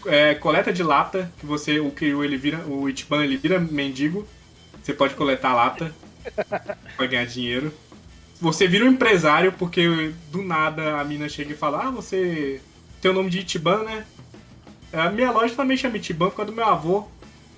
é, 0.07 0.35
coleta 0.35 0.73
de 0.73 0.83
lata, 0.83 1.31
que 1.39 1.47
você, 1.47 1.79
o 1.79 1.91
Kiryu, 1.91 2.25
ele 2.25 2.39
vira, 2.39 2.59
o 2.67 2.89
Ichiban, 2.89 3.23
ele 3.23 3.37
vira 3.37 3.61
mendigo. 3.61 4.27
Você 4.83 4.95
pode 4.95 5.15
coletar 5.15 5.55
lata 5.55 5.95
pra 6.97 7.07
ganhar 7.07 7.27
dinheiro. 7.27 7.73
Você 8.41 8.67
vira 8.67 8.85
um 8.85 8.89
empresário, 8.89 9.53
porque 9.53 10.13
do 10.31 10.43
nada 10.43 11.01
a 11.01 11.05
mina 11.05 11.29
chega 11.29 11.53
e 11.53 11.57
fala, 11.57 11.87
ah, 11.87 11.91
você 11.91 12.61
tem 13.01 13.11
o 13.11 13.15
nome 13.15 13.31
de 13.31 13.41
Ichiban, 13.41 13.85
né? 13.85 14.05
A 14.93 15.11
minha 15.11 15.31
loja 15.31 15.55
também 15.55 15.77
chama 15.77 15.99
Ichiban 15.99 16.31
por 16.31 16.37
causa 16.37 16.51
do 16.51 16.57
meu 16.57 16.67
avô. 16.67 17.07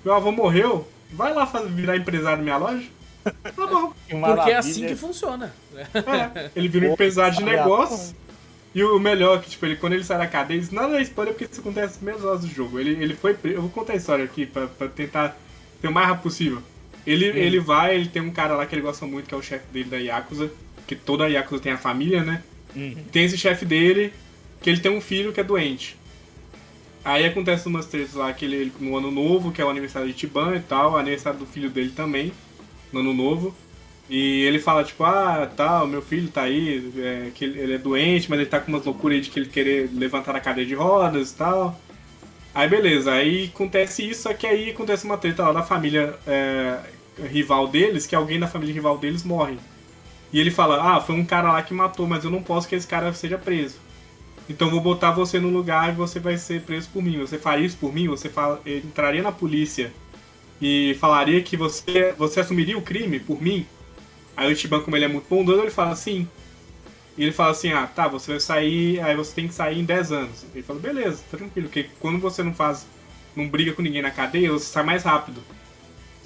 Meu 0.03 0.13
avô 0.13 0.31
morreu, 0.31 0.87
vai 1.11 1.33
lá 1.33 1.47
fazer, 1.47 1.69
virar 1.69 1.97
empresário 1.97 2.37
da 2.37 2.43
minha 2.43 2.57
loja. 2.57 2.85
Tá 3.25 3.67
bom. 3.67 3.93
Porque 4.07 4.51
é 4.51 4.57
assim 4.57 4.85
que 4.85 4.95
funciona. 4.95 5.53
É, 5.75 6.51
ele 6.55 6.67
vira 6.67 6.89
um 6.89 6.93
empresário 6.93 7.37
de 7.37 7.43
negócio. 7.43 8.15
E 8.73 8.83
o 8.83 8.99
melhor 8.99 9.39
é 9.39 9.41
que, 9.41 9.49
tipo, 9.51 9.65
ele, 9.65 9.77
quando 9.77 9.93
ele 9.93 10.03
sai 10.03 10.17
da 10.17 10.27
cadeia, 10.27 10.59
isso 10.59 10.75
nada 10.75 10.97
é 10.97 11.01
spoiler 11.01 11.33
porque 11.33 11.49
isso 11.49 11.61
acontece 11.61 11.87
nas 11.87 11.95
primeiras 11.95 12.25
horas 12.25 12.41
do 12.41 12.47
jogo. 12.47 12.77
Ele, 12.77 12.91
ele 13.01 13.15
foi 13.15 13.33
preso. 13.33 13.57
Eu 13.57 13.61
vou 13.61 13.71
contar 13.71 13.93
a 13.93 13.95
história 13.95 14.25
aqui 14.25 14.45
pra, 14.45 14.67
pra 14.67 14.89
tentar 14.89 15.37
ter 15.81 15.87
o 15.87 15.93
mais 15.93 16.07
rápido 16.07 16.23
possível. 16.23 16.61
Ele, 17.07 17.31
hum. 17.31 17.35
ele 17.35 17.59
vai, 17.59 17.95
ele 17.95 18.09
tem 18.09 18.21
um 18.21 18.31
cara 18.31 18.55
lá 18.55 18.65
que 18.65 18.75
ele 18.75 18.81
gosta 18.81 19.05
muito, 19.05 19.27
que 19.27 19.33
é 19.33 19.37
o 19.37 19.41
chefe 19.41 19.65
dele 19.71 19.89
da 19.89 19.97
Yakuza. 19.97 20.51
Que 20.85 20.93
toda 20.95 21.23
a 21.23 21.27
Yakuza 21.27 21.63
tem 21.63 21.71
a 21.71 21.77
família, 21.77 22.23
né? 22.23 22.43
Hum. 22.75 22.95
Tem 23.11 23.23
esse 23.23 23.37
chefe 23.37 23.65
dele, 23.65 24.13
que 24.61 24.69
ele 24.69 24.81
tem 24.81 24.91
um 24.91 24.99
filho 24.99 25.31
que 25.31 25.39
é 25.39 25.43
doente. 25.43 25.97
Aí 27.03 27.25
acontece 27.25 27.67
umas 27.67 27.85
tretas 27.85 28.15
lá 28.15 28.33
que 28.33 28.43
ele, 28.43 28.73
no 28.79 28.97
ano 28.97 29.09
novo, 29.09 29.53
que 29.53 29.61
é 29.61 29.65
o 29.65 29.69
aniversário 29.69 30.07
de 30.09 30.13
Tiban 30.13 30.55
e 30.55 30.59
tal, 30.59 30.93
o 30.93 30.97
aniversário 30.97 31.39
do 31.39 31.45
filho 31.45 31.69
dele 31.69 31.93
também 31.95 32.33
no 32.91 32.99
ano 32.99 33.13
novo. 33.13 33.55
E 34.09 34.43
ele 34.43 34.59
fala, 34.59 34.83
tipo, 34.83 35.03
ah, 35.03 35.49
tá, 35.55 35.85
meu 35.85 36.01
filho 36.01 36.29
tá 36.29 36.43
aí, 36.43 36.91
é, 36.97 37.31
que 37.33 37.43
ele, 37.45 37.59
ele, 37.59 37.73
é 37.73 37.77
doente, 37.77 38.29
mas 38.29 38.39
ele 38.39 38.49
tá 38.49 38.59
com 38.59 38.71
umas 38.71 38.85
loucuras 38.85 39.15
aí 39.15 39.21
de 39.21 39.29
que 39.31 39.39
ele 39.39 39.49
querer 39.49 39.89
levantar 39.93 40.35
a 40.35 40.39
cadeira 40.39 40.67
de 40.67 40.75
rodas 40.75 41.31
e 41.31 41.35
tal. 41.35 41.79
Aí 42.53 42.69
beleza, 42.69 43.11
aí 43.11 43.51
acontece 43.53 44.07
isso, 44.07 44.23
só 44.23 44.33
que 44.33 44.47
aí 44.47 44.69
acontece 44.69 45.05
uma 45.05 45.17
treta 45.17 45.43
lá 45.43 45.51
da 45.51 45.63
família 45.63 46.15
é, 46.27 46.79
rival 47.29 47.67
deles, 47.67 48.05
que 48.05 48.15
alguém 48.15 48.39
da 48.39 48.47
família 48.47 48.73
rival 48.73 48.97
deles 48.97 49.23
morre. 49.23 49.57
E 50.31 50.39
ele 50.39 50.51
fala, 50.51 50.95
ah, 50.95 51.01
foi 51.01 51.15
um 51.15 51.25
cara 51.25 51.51
lá 51.51 51.61
que 51.63 51.73
matou, 51.73 52.07
mas 52.07 52.23
eu 52.23 52.31
não 52.31 52.43
posso 52.43 52.67
que 52.67 52.75
esse 52.75 52.87
cara 52.87 53.11
seja 53.13 53.37
preso. 53.37 53.77
Então 54.47 54.69
vou 54.69 54.79
botar 54.79 55.11
você 55.11 55.39
no 55.39 55.49
lugar 55.49 55.89
e 55.89 55.95
você 55.95 56.19
vai 56.19 56.37
ser 56.37 56.61
preso 56.61 56.89
por 56.93 57.01
mim. 57.01 57.17
Você 57.19 57.37
faria 57.37 57.65
isso 57.65 57.77
por 57.77 57.93
mim? 57.93 58.07
Você 58.07 58.29
fala, 58.29 58.61
entraria 58.65 59.23
na 59.23 59.31
polícia 59.31 59.91
e 60.61 60.95
falaria 60.99 61.41
que 61.41 61.57
você, 61.57 62.13
você 62.17 62.39
assumiria 62.39 62.77
o 62.77 62.81
crime 62.81 63.19
por 63.19 63.41
mim? 63.41 63.65
Aí 64.35 64.49
o 64.49 64.51
Ichiban, 64.51 64.81
como 64.81 64.95
ele 64.95 65.05
é 65.05 65.07
muito 65.07 65.27
bondoso, 65.27 65.61
ele 65.61 65.71
fala 65.71 65.91
assim. 65.91 66.27
E 67.17 67.23
ele 67.23 67.31
fala 67.31 67.51
assim, 67.51 67.71
ah, 67.71 67.87
tá, 67.87 68.07
você 68.07 68.31
vai 68.31 68.39
sair, 68.39 68.99
aí 68.99 69.15
você 69.15 69.33
tem 69.33 69.47
que 69.47 69.53
sair 69.53 69.79
em 69.79 69.85
10 69.85 70.11
anos. 70.11 70.45
Ele 70.53 70.63
fala, 70.63 70.79
beleza, 70.79 71.23
tranquilo, 71.31 71.67
porque 71.67 71.89
quando 71.99 72.19
você 72.19 72.43
não 72.43 72.53
faz, 72.53 72.85
não 73.35 73.47
briga 73.47 73.71
com 73.71 73.81
ninguém 73.81 74.01
na 74.01 74.11
cadeia, 74.11 74.51
você 74.51 74.65
sai 74.65 74.83
mais 74.83 75.03
rápido. 75.03 75.41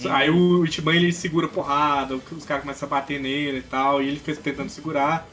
Uhum. 0.04 0.12
Aí 0.12 0.30
o 0.30 0.66
Ichiban, 0.66 0.96
ele 0.96 1.12
segura 1.12 1.48
porrada, 1.48 2.16
os 2.16 2.46
caras 2.46 2.64
começam 2.64 2.88
a 2.88 2.90
bater 2.90 3.20
nele 3.20 3.60
e 3.60 3.64
tal, 3.64 4.02
e 4.02 4.08
ele 4.08 4.20
fica 4.20 4.36
tentando 4.42 4.70
segurar. 4.70 5.28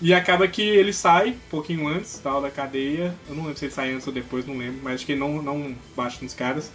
E 0.00 0.12
acaba 0.12 0.48
que 0.48 0.62
ele 0.62 0.92
sai, 0.92 1.30
um 1.30 1.48
pouquinho 1.48 1.86
antes 1.86 2.18
tal, 2.18 2.42
da 2.42 2.50
cadeia. 2.50 3.14
Eu 3.28 3.36
não 3.36 3.44
lembro 3.44 3.58
se 3.58 3.66
ele 3.66 3.72
sai 3.72 3.92
antes 3.92 4.04
ou 4.04 4.12
depois, 4.12 4.44
não 4.44 4.58
lembro, 4.58 4.80
mas 4.82 4.94
acho 4.94 5.06
que 5.06 5.12
ele 5.12 5.20
não, 5.20 5.40
não 5.40 5.76
bate 5.94 6.24
nos 6.24 6.34
caras. 6.34 6.72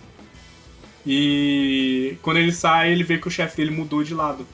E 1.10 2.18
quando 2.22 2.38
ele 2.38 2.52
sai, 2.52 2.92
ele 2.92 3.04
vê 3.04 3.18
que 3.18 3.30
o 3.30 3.32
chefe 3.32 3.56
dele 3.56 3.72
mudou 3.72 4.04
de 4.04 4.14
lado. 4.14 4.46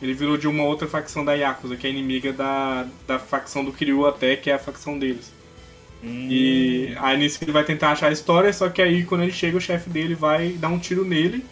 Ele 0.00 0.14
virou 0.14 0.36
de 0.36 0.46
uma 0.46 0.62
outra 0.62 0.86
facção 0.86 1.24
da 1.24 1.34
Yakuza, 1.34 1.76
que 1.76 1.86
é 1.86 1.90
inimiga 1.90 2.32
da, 2.32 2.86
da 3.08 3.18
facção 3.18 3.64
do 3.64 3.72
Kiryu 3.72 4.06
até, 4.06 4.36
que 4.36 4.50
é 4.50 4.54
a 4.54 4.58
facção 4.58 4.96
deles. 4.96 5.32
Hum. 6.02 6.28
E 6.30 6.94
aí 7.00 7.18
nisso 7.18 7.38
ele 7.42 7.50
vai 7.50 7.64
tentar 7.64 7.90
achar 7.90 8.08
a 8.08 8.12
história, 8.12 8.52
só 8.52 8.68
que 8.68 8.80
aí 8.80 9.04
quando 9.04 9.22
ele 9.22 9.32
chega, 9.32 9.56
o 9.56 9.60
chefe 9.60 9.90
dele 9.90 10.14
vai 10.14 10.50
dar 10.50 10.68
um 10.68 10.78
tiro 10.78 11.04
nele. 11.04 11.44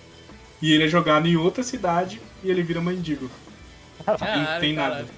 E 0.61 0.73
ele 0.73 0.85
é 0.85 0.89
jogado 0.89 1.27
em 1.27 1.36
outra 1.36 1.65
cidade 1.65 2.20
e 2.44 2.51
ele 2.51 2.62
vira 2.62 2.81
mendigo. 2.81 3.28
Caralho, 4.05 4.43
não 4.43 4.61
tem 4.61 4.74
caralho. 4.77 4.94
nada. 4.94 5.09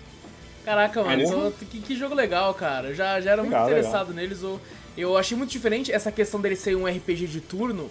Caraca, 0.65 1.05
mano, 1.05 1.53
que, 1.71 1.79
que, 1.79 1.95
jogo 1.95 2.15
legal, 2.15 2.55
cara. 2.55 2.89
Eu 2.89 2.95
já, 2.95 3.21
já 3.21 3.33
era 3.33 3.43
legal, 3.43 3.61
muito 3.61 3.73
interessado 3.73 4.09
legal. 4.09 4.23
neles. 4.23 4.43
Eu, 4.43 4.59
eu 4.97 5.19
achei 5.19 5.37
muito 5.37 5.51
diferente 5.51 5.93
essa 5.93 6.11
questão 6.11 6.41
dele 6.41 6.57
ser 6.57 6.75
um 6.75 6.87
RPG 6.87 7.27
de 7.27 7.43
turno. 7.43 7.91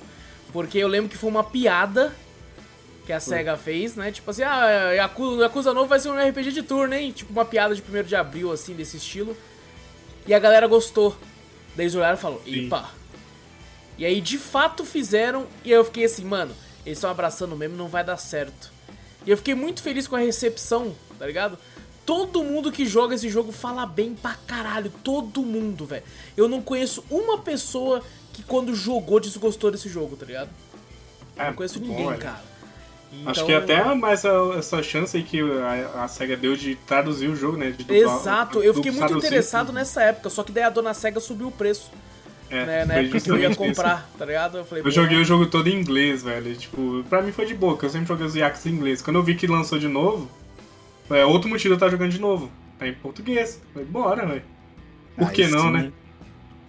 Porque 0.53 0.77
eu 0.77 0.87
lembro 0.87 1.09
que 1.09 1.17
foi 1.17 1.29
uma 1.29 1.43
piada 1.43 2.13
que 3.05 3.11
a 3.11 3.19
SEGA 3.19 3.57
fez, 3.57 3.95
né? 3.95 4.11
Tipo 4.11 4.31
assim, 4.31 4.43
ah, 4.43 4.91
Yakuza, 4.93 5.41
Yakuza 5.41 5.73
novo 5.73 5.87
vai 5.87 5.99
ser 5.99 6.09
um 6.09 6.29
RPG 6.29 6.51
de 6.51 6.63
turno, 6.63 6.93
hein? 6.93 7.11
Tipo 7.11 7.33
uma 7.33 7.43
piada 7.43 7.75
de 7.75 7.81
1 7.81 8.03
de 8.03 8.15
abril, 8.15 8.51
assim, 8.51 8.73
desse 8.73 8.97
estilo. 8.97 9.35
E 10.25 10.33
a 10.33 10.39
galera 10.39 10.67
gostou. 10.67 11.17
Daí 11.75 11.85
eles 11.85 11.95
olharam 11.95 12.17
e 12.17 12.21
falaram, 12.21 12.41
epa. 12.45 12.91
E 13.97 14.05
aí 14.05 14.21
de 14.21 14.37
fato 14.37 14.85
fizeram, 14.85 15.47
e 15.65 15.71
eu 15.71 15.83
fiquei 15.83 16.05
assim, 16.05 16.23
mano, 16.23 16.55
eles 16.85 16.97
estão 16.97 17.09
abraçando 17.09 17.55
mesmo, 17.55 17.75
não 17.75 17.87
vai 17.87 18.03
dar 18.03 18.17
certo. 18.17 18.71
E 19.25 19.31
eu 19.31 19.37
fiquei 19.37 19.55
muito 19.55 19.81
feliz 19.81 20.07
com 20.07 20.15
a 20.15 20.19
recepção, 20.19 20.95
tá 21.17 21.25
ligado? 21.25 21.57
Todo 22.05 22.43
mundo 22.43 22.71
que 22.71 22.85
joga 22.85 23.15
esse 23.15 23.29
jogo 23.29 23.51
fala 23.51 23.85
bem 23.85 24.13
pra 24.13 24.35
caralho. 24.45 24.91
Todo 25.03 25.41
mundo, 25.41 25.85
velho. 25.85 26.03
Eu 26.35 26.49
não 26.49 26.61
conheço 26.61 27.03
uma 27.09 27.37
pessoa 27.37 28.03
que 28.33 28.43
quando 28.43 28.75
jogou 28.75 29.19
desgostou 29.19 29.71
desse 29.71 29.87
jogo, 29.87 30.15
tá 30.17 30.25
ligado? 30.25 30.49
É, 31.37 31.47
não 31.47 31.53
conheço 31.53 31.79
ninguém, 31.79 32.05
bom, 32.05 32.17
cara. 32.17 32.41
Então... 33.11 33.31
Acho 33.31 33.45
que 33.45 33.53
até 33.53 33.83
mais 33.93 34.23
essa 34.25 34.81
chance 34.81 35.15
aí 35.15 35.23
que 35.23 35.39
a, 35.39 36.03
a, 36.03 36.07
SEGA 36.07 36.35
deu 36.35 36.55
de 36.55 36.75
traduzir 36.75 37.27
o 37.29 37.35
jogo, 37.35 37.57
né? 37.57 37.71
Dublar, 37.71 37.97
Exato, 37.97 38.63
eu 38.63 38.73
fiquei 38.73 38.91
muito 38.91 39.17
interessado 39.17 39.71
nessa 39.71 40.01
época, 40.01 40.29
só 40.29 40.43
que 40.43 40.51
daí 40.51 40.63
a 40.63 40.69
dona 40.69 40.93
SEGA 40.93 41.19
subiu 41.19 41.47
o 41.47 41.51
preço. 41.51 41.91
É, 42.49 42.65
né, 42.65 42.85
na 42.85 42.93
época 42.95 43.19
que 43.19 43.31
eu 43.31 43.39
ia 43.39 43.55
comprar, 43.55 44.05
isso. 44.07 44.17
tá 44.17 44.25
ligado? 44.25 44.57
Eu, 44.59 44.65
falei, 44.65 44.83
eu 44.85 44.91
joguei 44.91 45.19
o 45.19 45.25
jogo 45.25 45.47
todo 45.47 45.67
em 45.67 45.79
inglês, 45.79 46.21
velho. 46.23 46.55
Tipo, 46.55 47.03
pra 47.09 47.21
mim 47.21 47.31
foi 47.31 47.45
de 47.45 47.55
boa, 47.55 47.77
eu 47.81 47.89
sempre 47.89 48.07
joguei 48.07 48.25
os 48.25 48.35
Yakuza 48.35 48.69
em 48.69 48.73
inglês. 48.73 49.01
Quando 49.01 49.15
eu 49.15 49.23
vi 49.23 49.35
que 49.35 49.47
lançou 49.47 49.79
de 49.79 49.87
novo, 49.87 50.29
é 51.09 51.25
outro 51.25 51.49
motivo 51.49 51.73
eu 51.73 51.77
estar 51.77 51.89
jogando 51.89 52.11
de 52.11 52.19
novo. 52.19 52.51
Tá 52.77 52.87
em 52.87 52.93
português. 52.93 53.59
Falei, 53.73 53.87
bora, 53.87 54.25
velho. 54.25 54.43
Por 55.17 55.31
que 55.31 55.47
não, 55.47 55.67
sim. 55.67 55.71
né? 55.71 55.91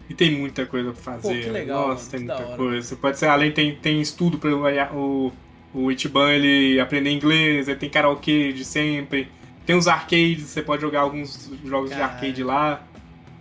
E 0.08 0.14
tem 0.14 0.32
muita 0.32 0.66
coisa 0.66 0.92
pra 0.92 1.02
fazer. 1.02 1.36
Pô, 1.36 1.44
que 1.44 1.50
legal, 1.50 1.88
Nossa, 1.88 2.10
tem 2.10 2.20
muita 2.20 2.44
coisa. 2.56 2.88
Você 2.88 2.96
pode 2.96 3.18
ser, 3.18 3.26
além 3.26 3.52
tem, 3.52 3.74
tem 3.74 4.00
estudo 4.00 4.38
para 4.38 4.50
o, 4.94 5.32
o 5.72 5.90
Ichiban 5.90 6.30
ele 6.30 6.78
aprender 6.78 7.10
inglês, 7.10 7.68
ele 7.68 7.78
tem 7.78 7.88
karaokê 7.88 8.52
de 8.52 8.64
sempre. 8.64 9.28
Tem 9.64 9.74
os 9.74 9.88
arcades, 9.88 10.44
você 10.44 10.62
pode 10.62 10.82
jogar 10.82 11.00
alguns 11.00 11.50
jogos 11.64 11.90
de 11.90 12.00
arcade 12.00 12.42
lá. 12.44 12.84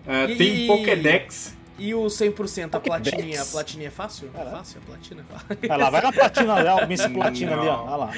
Uh, 0.08 0.32
e, 0.32 0.36
tem 0.36 0.68
Pokédex. 0.68 1.58
E 1.78 1.94
o 1.94 2.06
100%, 2.06 2.76
a 2.76 2.80
platininha, 2.80 3.42
a 3.42 3.46
platininha 3.46 3.88
é 3.88 3.92
fácil? 3.92 4.30
É 4.34 4.46
fácil? 4.46 4.80
A 4.84 4.86
platina 4.86 5.22
é 5.28 5.34
fácil. 5.34 5.68
Vai 5.68 5.78
lá, 5.78 5.90
vai 5.90 6.02
na 6.02 6.12
platina 6.14 6.54
ali, 6.54 6.70
ó, 6.70 6.88
Miss 6.88 7.08
Platina 7.08 7.60
ali, 7.60 7.68
ó. 7.68 7.84
Olha 7.84 7.96
lá. 7.96 8.14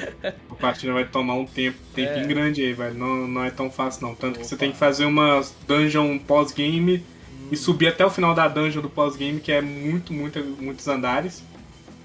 A 0.50 0.54
platina 0.54 0.92
vai 0.92 1.04
tomar 1.06 1.34
um 1.34 1.46
tempo, 1.46 1.78
tempinho 1.94 2.24
é. 2.24 2.26
grande 2.26 2.62
aí, 2.62 2.72
velho. 2.74 2.94
Não, 2.94 3.26
não 3.26 3.44
é 3.44 3.50
tão 3.50 3.70
fácil 3.70 4.06
não. 4.06 4.14
Tanto 4.14 4.34
Opa. 4.34 4.40
que 4.40 4.46
você 4.46 4.56
tem 4.56 4.72
que 4.72 4.76
fazer 4.76 5.06
uma 5.06 5.42
dungeon 5.66 6.18
pós-game. 6.18 7.02
E 7.50 7.56
subir 7.56 7.88
até 7.88 8.04
o 8.04 8.10
final 8.10 8.34
da 8.34 8.48
dungeon 8.48 8.82
do 8.82 8.90
pós-game, 8.90 9.40
que 9.40 9.52
é 9.52 9.60
muito, 9.60 10.12
muito, 10.12 10.38
muitos 10.60 10.86
andares. 10.88 11.42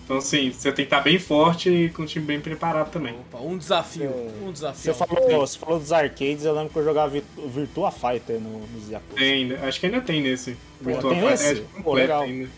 Então, 0.04 0.18
assim, 0.18 0.52
você 0.52 0.72
tem 0.72 0.84
que 0.86 0.94
estar 0.94 1.00
bem 1.00 1.18
forte 1.18 1.70
e 1.70 1.90
com 1.90 2.04
o 2.04 2.06
time 2.06 2.26
bem 2.26 2.40
preparado 2.42 2.92
também. 2.92 3.16
Opa, 3.32 3.42
um 3.42 3.58
desafio, 3.58 4.12
um 4.44 4.52
desafio. 4.52 4.94
Você 4.94 5.06
falou, 5.06 5.48
você 5.48 5.58
falou 5.58 5.80
dos 5.80 5.94
arcades, 5.94 6.44
eu 6.44 6.54
lembro 6.54 6.70
que 6.70 6.80
eu 6.80 6.84
jogava 6.84 7.22
Virtua 7.48 7.92
Fighter 7.92 8.40
no, 8.40 8.60
nos 8.68 8.90
Yakuza. 8.90 9.16
Tem, 9.16 9.54
acho 9.54 9.80
que 9.80 9.86
ainda 9.86 10.02
tem 10.02 10.22
nesse. 10.22 10.58
Virtua 10.82 11.12
tem 11.12 11.22
Fighter 11.22 11.52
esse? 11.52 11.62
é 11.62 11.82
Pô, 11.82 11.94
legal. 11.94 12.24
ainda. 12.24 12.50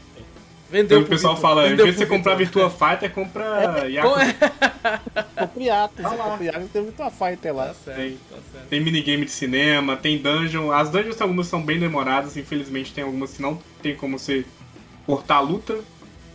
Vendeu 0.70 1.00
então, 1.00 1.02
o 1.02 1.10
pessoal 1.10 1.38
fala, 1.38 1.68
em 1.68 1.76
vez 1.76 1.92
de 1.92 1.98
você 2.00 2.06
comprar 2.06 2.36
Virtua 2.36 2.70
Fighter, 2.70 3.12
compra 3.12 3.84
é, 3.86 3.92
Yakuza. 3.92 4.36
ah, 5.36 5.48
compra 5.48 6.44
Yakuza, 6.44 6.70
tem 6.74 6.84
Virtua 6.84 7.12
Fighter 7.12 7.56
lá. 7.56 7.68
Tá 7.68 7.74
certo, 7.74 7.98
tem, 7.98 8.18
tá 8.30 8.38
certo. 8.52 8.68
tem 8.70 8.82
minigame 8.82 9.26
de 9.26 9.32
cinema, 9.32 9.96
tem 9.96 10.18
dungeon. 10.18 10.72
As 10.72 10.90
dungeons 10.90 11.22
algumas 11.22 11.48
são 11.48 11.62
bem 11.62 11.80
demoradas, 11.80 12.38
infelizmente 12.38 12.94
tem 12.94 13.04
algumas 13.04 13.34
que 13.34 13.42
não 13.42 13.60
tem 13.82 13.96
como 13.96 14.18
você 14.18 14.46
cortar 15.06 15.36
a 15.36 15.42
luta. 15.42 15.80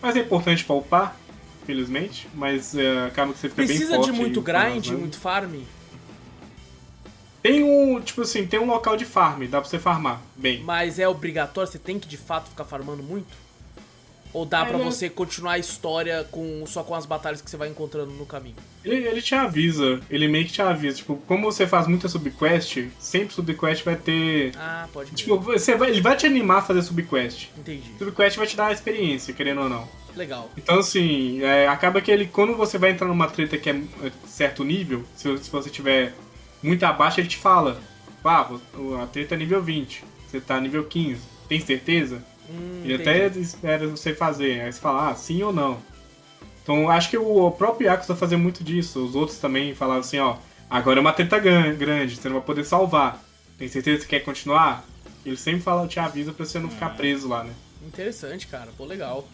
Mas 0.01 0.15
é 0.17 0.21
importante 0.21 0.65
pra 0.65 0.77
upar, 0.77 1.17
felizmente. 1.67 2.29
Mas 2.33 2.75
uh, 2.75 3.07
acaba 3.09 3.33
que 3.33 3.41
você 3.41 3.49
fica 3.49 3.63
Precisa 3.63 3.91
bem 3.91 3.97
forte. 3.97 4.07
Precisa 4.07 4.13
de 4.13 4.13
muito 4.13 4.41
grind, 4.41 4.89
muito 4.91 5.19
farm? 5.19 5.55
Tem 7.43 7.63
um, 7.63 8.01
tipo 8.01 8.23
assim, 8.23 8.47
tem 8.47 8.61
um 8.61 8.67
local 8.67 8.97
de 8.97 9.05
farm, 9.05 9.45
dá 9.47 9.61
pra 9.61 9.69
você 9.69 9.79
farmar 9.79 10.21
bem. 10.37 10.63
Mas 10.63 10.99
é 10.99 11.09
obrigatório, 11.09 11.71
você 11.71 11.79
tem 11.79 11.99
que 11.99 12.09
de 12.09 12.17
fato 12.17 12.51
ficar 12.51 12.65
farmando 12.65 13.03
muito? 13.03 13.48
Ou 14.33 14.45
dá 14.45 14.61
é, 14.61 14.65
para 14.67 14.79
você 14.79 15.09
continuar 15.09 15.53
a 15.53 15.59
história 15.59 16.27
com 16.31 16.65
só 16.67 16.83
com 16.83 16.95
as 16.95 17.07
batalhas 17.07 17.41
que 17.41 17.51
você 17.51 17.57
vai 17.57 17.69
encontrando 17.69 18.13
no 18.13 18.27
caminho? 18.27 18.57
Ele, 18.85 19.07
ele 19.07 19.23
te 19.23 19.35
avisa, 19.35 20.01
ele 20.11 20.29
meio 20.29 20.45
que 20.45 20.53
te 20.53 20.63
avisa. 20.63 20.97
Tipo, 20.97 21.17
como 21.27 21.51
você 21.51 21.67
faz 21.67 21.87
muita 21.87 22.09
subquest, 22.09 22.89
sempre 22.99 23.35
subquest 23.35 23.85
vai 23.85 23.97
ter. 23.97 24.53
Ah, 24.57 24.87
pode 24.93 25.13
Tipo, 25.13 25.39
você 25.39 25.75
vai, 25.75 25.91
ele 25.91 26.01
vai 26.01 26.17
te 26.17 26.27
animar 26.27 26.59
a 26.59 26.63
fazer 26.63 26.83
subquest. 26.83 27.49
Entendi. 27.57 27.95
Subquest 27.99 28.37
vai 28.37 28.47
te 28.47 28.57
dar 28.57 28.67
a 28.67 28.73
experiência, 28.73 29.33
querendo 29.33 29.63
ou 29.63 29.69
não. 29.69 29.89
Legal. 30.15 30.51
Então, 30.57 30.81
assim, 30.81 31.43
é, 31.43 31.69
acaba 31.69 32.01
que 32.01 32.11
ele, 32.11 32.27
quando 32.27 32.55
você 32.55 32.77
vai 32.77 32.91
entrar 32.91 33.07
numa 33.07 33.29
treta 33.29 33.57
que 33.57 33.71
é, 33.71 33.77
é 34.03 34.13
certo 34.27 34.65
nível, 34.65 35.05
se, 35.17 35.39
se 35.39 35.51
você 35.51 35.71
tiver 35.71 36.13
muito 36.63 36.85
abaixo, 36.85 37.21
ele 37.21 37.29
te 37.29 37.37
fala: 37.37 37.81
Ah, 38.25 38.49
a 39.03 39.07
treta 39.07 39.35
é 39.35 39.39
nível 39.39 39.63
20, 39.63 40.05
você 40.27 40.41
tá 40.41 40.61
nível 40.61 40.85
15, 40.85 41.21
tem 41.49 41.61
certeza? 41.61 42.23
Hum, 42.49 42.83
Ele 42.85 42.95
até 42.95 43.27
espera 43.27 43.87
você 43.87 44.15
fazer, 44.15 44.61
aí 44.61 44.73
você 44.73 44.81
fala, 44.81 45.11
ah, 45.11 45.15
sim 45.15 45.43
ou 45.43 45.53
não. 45.53 45.79
Então 46.63 46.89
acho 46.91 47.11
que 47.11 47.17
o 47.17 47.51
próprio 47.51 47.87
Yakuza 47.87 48.15
fazer 48.15 48.37
muito 48.37 48.63
disso. 48.63 49.05
Os 49.05 49.15
outros 49.15 49.39
também 49.39 49.75
falavam 49.75 50.01
assim, 50.01 50.19
ó, 50.19 50.37
agora 50.69 50.99
é 50.99 51.01
uma 51.01 51.13
treta 51.13 51.39
grande, 51.39 52.17
você 52.17 52.29
não 52.29 52.37
vai 52.37 52.45
poder 52.45 52.65
salvar. 52.65 53.23
Tem 53.59 53.69
certeza 53.69 54.03
que 54.03 54.09
quer 54.09 54.21
continuar? 54.21 54.85
Ele 55.25 55.37
sempre 55.37 55.61
fala, 55.61 55.87
te 55.89 55.99
avisa 55.99 56.33
pra 56.33 56.45
você 56.45 56.59
não 56.59 56.71
ficar 56.71 56.91
preso 56.91 57.29
lá, 57.29 57.43
né? 57.45 57.53
Interessante, 57.87 58.47
cara. 58.47 58.69
Pô, 58.77 58.85
legal. 58.85 59.27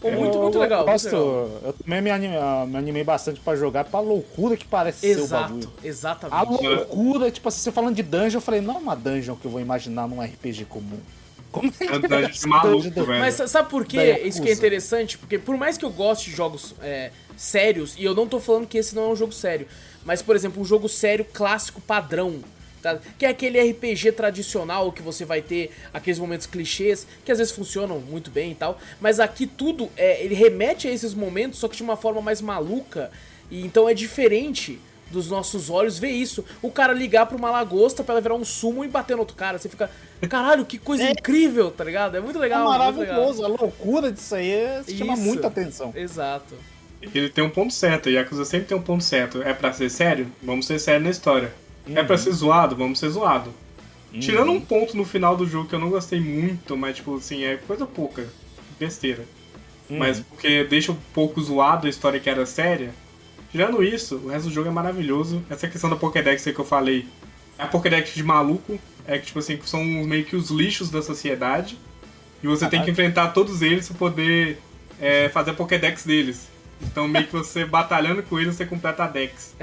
Pô, 0.00 0.10
muito, 0.10 0.36
eu, 0.36 0.42
muito 0.42 0.58
legal. 0.58 0.80
Eu, 0.80 0.86
gosto, 0.86 1.16
eu 1.16 1.74
também 1.82 2.02
me 2.02 2.10
animei, 2.10 2.38
me 2.66 2.76
animei 2.76 3.04
bastante 3.04 3.40
pra 3.40 3.56
jogar 3.56 3.84
pra 3.84 4.00
loucura 4.00 4.56
que 4.56 4.66
parece 4.66 5.06
Exato, 5.06 5.26
ser 5.26 5.34
o 5.34 5.40
bagulho. 5.40 5.72
Exatamente. 5.82 6.36
A 6.36 6.42
loucura, 6.42 7.30
tipo 7.30 7.48
assim, 7.48 7.60
você 7.60 7.72
falando 7.72 7.96
de 7.96 8.02
dungeon, 8.02 8.36
eu 8.36 8.42
falei, 8.42 8.60
não 8.60 8.74
é 8.74 8.78
uma 8.78 8.94
dungeon 8.94 9.36
que 9.36 9.46
eu 9.46 9.50
vou 9.50 9.60
imaginar 9.60 10.06
num 10.06 10.20
RPG 10.22 10.66
comum. 10.66 11.00
Como 11.54 11.68
é 11.68 12.28
que 12.28 12.44
é 12.44 12.48
maluco, 12.48 13.04
velho. 13.04 13.20
Mas 13.20 13.34
sabe 13.48 13.70
por 13.70 13.86
que 13.86 13.96
isso 14.24 14.42
que 14.42 14.48
é 14.48 14.52
interessante? 14.52 15.16
Porque 15.16 15.38
por 15.38 15.56
mais 15.56 15.78
que 15.78 15.84
eu 15.84 15.90
goste 15.90 16.28
de 16.28 16.36
jogos 16.36 16.74
é, 16.82 17.12
sérios, 17.36 17.94
e 17.96 18.04
eu 18.04 18.12
não 18.12 18.26
tô 18.26 18.40
falando 18.40 18.66
que 18.66 18.76
esse 18.76 18.92
não 18.92 19.04
é 19.04 19.08
um 19.10 19.16
jogo 19.16 19.32
sério, 19.32 19.68
mas, 20.04 20.20
por 20.20 20.34
exemplo, 20.34 20.60
um 20.60 20.64
jogo 20.64 20.88
sério 20.88 21.24
clássico 21.24 21.80
padrão, 21.80 22.42
tá? 22.82 22.98
que 23.16 23.24
é 23.24 23.28
aquele 23.28 23.60
RPG 23.70 24.12
tradicional 24.12 24.90
que 24.90 25.00
você 25.00 25.24
vai 25.24 25.40
ter 25.40 25.70
aqueles 25.92 26.18
momentos 26.18 26.48
clichês, 26.48 27.06
que 27.24 27.30
às 27.30 27.38
vezes 27.38 27.52
funcionam 27.52 28.00
muito 28.00 28.32
bem 28.32 28.50
e 28.50 28.54
tal, 28.56 28.76
mas 29.00 29.20
aqui 29.20 29.46
tudo, 29.46 29.88
é, 29.96 30.24
ele 30.24 30.34
remete 30.34 30.88
a 30.88 30.90
esses 30.90 31.14
momentos, 31.14 31.60
só 31.60 31.68
que 31.68 31.76
de 31.76 31.84
uma 31.84 31.96
forma 31.96 32.20
mais 32.20 32.40
maluca, 32.40 33.12
e 33.48 33.64
então 33.64 33.88
é 33.88 33.94
diferente 33.94 34.80
dos 35.14 35.30
nossos 35.30 35.70
olhos 35.70 35.98
ver 35.98 36.10
isso. 36.10 36.44
O 36.60 36.70
cara 36.70 36.92
ligar 36.92 37.26
pra 37.26 37.36
uma 37.36 37.50
lagosta 37.50 38.04
pra 38.04 38.14
ela 38.14 38.20
virar 38.20 38.34
um 38.34 38.44
sumo 38.44 38.84
e 38.84 38.88
bater 38.88 39.14
no 39.14 39.20
outro 39.20 39.36
cara. 39.36 39.58
Você 39.58 39.68
fica, 39.68 39.90
caralho, 40.28 40.66
que 40.66 40.76
coisa 40.76 41.04
é. 41.04 41.12
incrível, 41.12 41.70
tá 41.70 41.84
ligado? 41.84 42.16
É 42.16 42.20
muito 42.20 42.38
legal. 42.38 42.62
É 42.62 42.78
maravilhoso. 42.78 43.42
Legal. 43.42 43.58
A 43.58 43.62
loucura 43.62 44.12
disso 44.12 44.34
aí 44.34 44.52
isso. 44.80 44.96
chama 44.96 45.16
muita 45.16 45.46
atenção. 45.46 45.92
Exato. 45.96 46.54
Ele 47.14 47.28
tem 47.28 47.44
um 47.44 47.50
ponto 47.50 47.72
certo. 47.72 48.10
E 48.10 48.16
a 48.16 48.20
Yakuza 48.20 48.44
sempre 48.44 48.66
tem 48.68 48.76
um 48.76 48.82
ponto 48.82 49.04
certo. 49.04 49.42
É 49.42 49.54
pra 49.54 49.72
ser 49.72 49.90
sério? 49.90 50.26
Vamos 50.42 50.66
ser 50.66 50.78
sério 50.78 51.02
na 51.02 51.10
história. 51.10 51.52
Uhum. 51.86 51.98
É 51.98 52.02
pra 52.02 52.16
uhum. 52.16 52.22
ser 52.22 52.32
zoado? 52.32 52.76
Vamos 52.76 52.98
ser 52.98 53.08
zoado. 53.10 53.50
Uhum. 54.12 54.20
Tirando 54.20 54.52
um 54.52 54.60
ponto 54.60 54.96
no 54.96 55.04
final 55.04 55.36
do 55.36 55.46
jogo 55.46 55.68
que 55.68 55.74
eu 55.74 55.80
não 55.80 55.90
gostei 55.90 56.20
muito, 56.20 56.76
mas 56.76 56.96
tipo 56.96 57.16
assim, 57.16 57.44
é 57.44 57.56
coisa 57.56 57.86
pouca. 57.86 58.26
Besteira. 58.78 59.24
Uhum. 59.88 59.98
Mas 59.98 60.20
porque 60.20 60.64
deixa 60.64 60.92
um 60.92 60.98
pouco 61.12 61.40
zoado 61.42 61.86
a 61.86 61.90
história 61.90 62.18
que 62.18 62.30
era 62.30 62.44
séria 62.46 62.92
Tirando 63.54 63.84
isso, 63.84 64.16
o 64.16 64.30
resto 64.30 64.48
do 64.48 64.52
jogo 64.52 64.68
é 64.68 64.72
maravilhoso. 64.72 65.40
Essa 65.48 65.68
questão 65.68 65.88
da 65.88 65.94
Pokédex 65.94 66.44
aí 66.44 66.52
que 66.52 66.58
eu 66.58 66.64
falei 66.64 67.06
é 67.56 67.62
a 67.62 67.68
Pokédex 67.68 68.12
de 68.12 68.24
maluco. 68.24 68.80
É 69.06 69.16
que, 69.16 69.26
tipo 69.26 69.38
assim, 69.38 69.60
são 69.64 69.84
meio 69.84 70.24
que 70.24 70.34
os 70.34 70.50
lixos 70.50 70.90
da 70.90 71.00
sociedade. 71.00 71.78
E 72.42 72.48
você 72.48 72.68
tem 72.68 72.82
que 72.82 72.90
enfrentar 72.90 73.28
todos 73.28 73.62
eles 73.62 73.86
para 73.86 73.96
poder 73.96 74.60
é, 75.00 75.28
fazer 75.28 75.52
a 75.52 75.54
Pokédex 75.54 76.04
deles. 76.04 76.48
Então, 76.82 77.06
meio 77.06 77.28
que 77.28 77.32
você 77.32 77.62
batalhando 77.64 78.24
com 78.24 78.40
eles, 78.40 78.56
você 78.56 78.66
completa 78.66 79.04
a 79.04 79.06
Dex. 79.06 79.54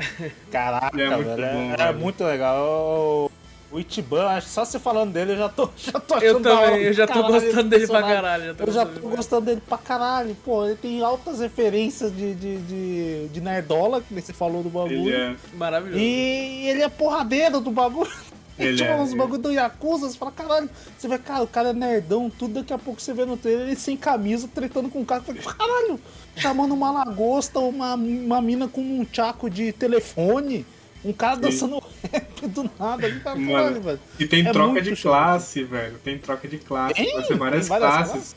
Caraca, 0.50 1.02
é 1.02 1.10
muito, 1.14 1.36
velho, 1.36 1.54
bom, 1.54 1.76
é, 1.78 1.90
é 1.90 1.92
muito 1.92 2.24
legal. 2.24 3.30
O 3.72 3.80
Ichiban, 3.80 4.42
só 4.42 4.66
você 4.66 4.78
falando 4.78 5.14
dele, 5.14 5.32
eu 5.32 5.38
já 5.38 5.50
tô, 5.50 5.70
já 5.78 5.94
tô 5.94 6.16
achando 6.16 6.26
Eu 6.26 6.42
também, 6.42 6.82
eu 6.82 6.94
já 6.94 7.08
tô 7.08 7.14
caralho, 7.14 7.34
gostando 7.34 7.70
dele 7.70 7.88
pra 7.88 8.02
caralho. 8.02 8.44
Já 8.44 8.66
eu 8.66 8.72
já 8.72 8.86
tô 8.86 9.00
gostando 9.08 9.46
dele 9.46 9.62
pra 9.66 9.78
caralho. 9.78 10.36
Pô, 10.44 10.66
ele 10.66 10.76
tem 10.76 11.02
altas 11.02 11.40
referências 11.40 12.14
de, 12.14 12.36
de, 12.36 12.58
de, 12.58 13.28
de 13.30 13.42
nerdola, 13.42 14.02
que 14.02 14.14
você 14.14 14.34
falou 14.34 14.62
do 14.62 14.70
bagulho. 14.70 15.10
Ele 15.10 15.16
é 15.16 15.36
maravilhoso. 15.54 16.00
E 16.00 16.68
ele 16.68 16.84
é 16.84 16.90
porradeiro 16.90 17.62
do 17.62 17.72
bagulho. 17.72 18.12
Ele 18.60 18.78
tipo, 18.78 18.90
é, 18.90 18.96
uns 18.96 19.14
bagulho 19.14 19.42
do 19.42 19.52
Yakuza, 19.52 20.08
você 20.08 20.18
fala, 20.18 20.32
caralho, 20.32 20.70
você 20.96 21.08
vai, 21.08 21.18
cara, 21.18 21.42
o 21.42 21.48
cara 21.48 21.70
é 21.70 21.74
nerdão, 21.74 22.30
tudo, 22.30 22.56
daqui 22.56 22.72
a 22.72 22.78
pouco 22.78 23.02
você 23.02 23.12
vê 23.12 23.26
no 23.26 23.36
trailer 23.36 23.68
ele 23.68 23.76
sem 23.76 23.98
camisa, 23.98 24.48
tretando 24.54 24.88
com 24.88 25.02
o 25.02 25.06
cara, 25.06 25.22
fala, 25.22 25.40
caralho, 25.40 26.00
chamando 26.36 26.74
uma 26.74 26.92
lagosta, 26.92 27.60
uma, 27.60 27.96
uma 27.96 28.40
mina 28.40 28.68
com 28.68 28.82
um 28.82 29.04
tchaco 29.04 29.50
de 29.50 29.72
telefone. 29.72 30.66
Um 31.04 31.14
cara 31.14 31.36
Sim. 31.36 31.42
dançando 31.42 31.84
rap 32.12 32.48
do 32.48 32.70
nada 32.80 33.08
ali 33.08 33.20
tá 33.20 33.36
Mano, 33.36 33.82
velho. 33.82 34.00
E 34.20 34.26
tem 34.28 34.46
é 34.46 34.52
troca 34.52 34.82
de 34.82 34.96
classe, 34.96 35.64
velho. 35.64 35.98
Tem 36.04 36.18
troca 36.18 36.48
de 36.48 36.58
classe. 36.58 36.94
Tem? 36.94 37.12
Pode 37.12 37.28
ser 37.28 37.38
várias, 37.38 37.68
várias 37.68 37.90
classes. 37.90 38.36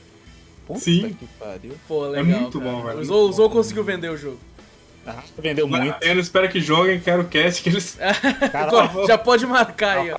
Puta 0.66 0.81
Sim. 0.81 1.16
Pô, 1.86 2.07
é 2.07 2.09
legal, 2.09 2.24
é 2.24 2.41
muito 2.41 2.59
cara. 2.59 2.70
bom, 2.70 2.82
velho. 2.82 3.01
O 3.01 3.32
Zou 3.32 3.51
conseguiu 3.51 3.85
vender 3.85 4.09
o 4.09 4.16
jogo. 4.16 4.39
Ah, 5.07 5.23
vendeu 5.39 5.69
muito. 5.69 6.03
Eu 6.03 6.19
espero 6.19 6.49
que 6.49 6.61
joguem, 6.61 6.99
quero 6.99 7.24
cast 7.24 7.62
que 7.62 7.69
eles. 7.69 7.99
Já 9.07 9.19
pode 9.19 9.47
marcar 9.47 9.99
aí, 9.99 10.11
ó. 10.11 10.19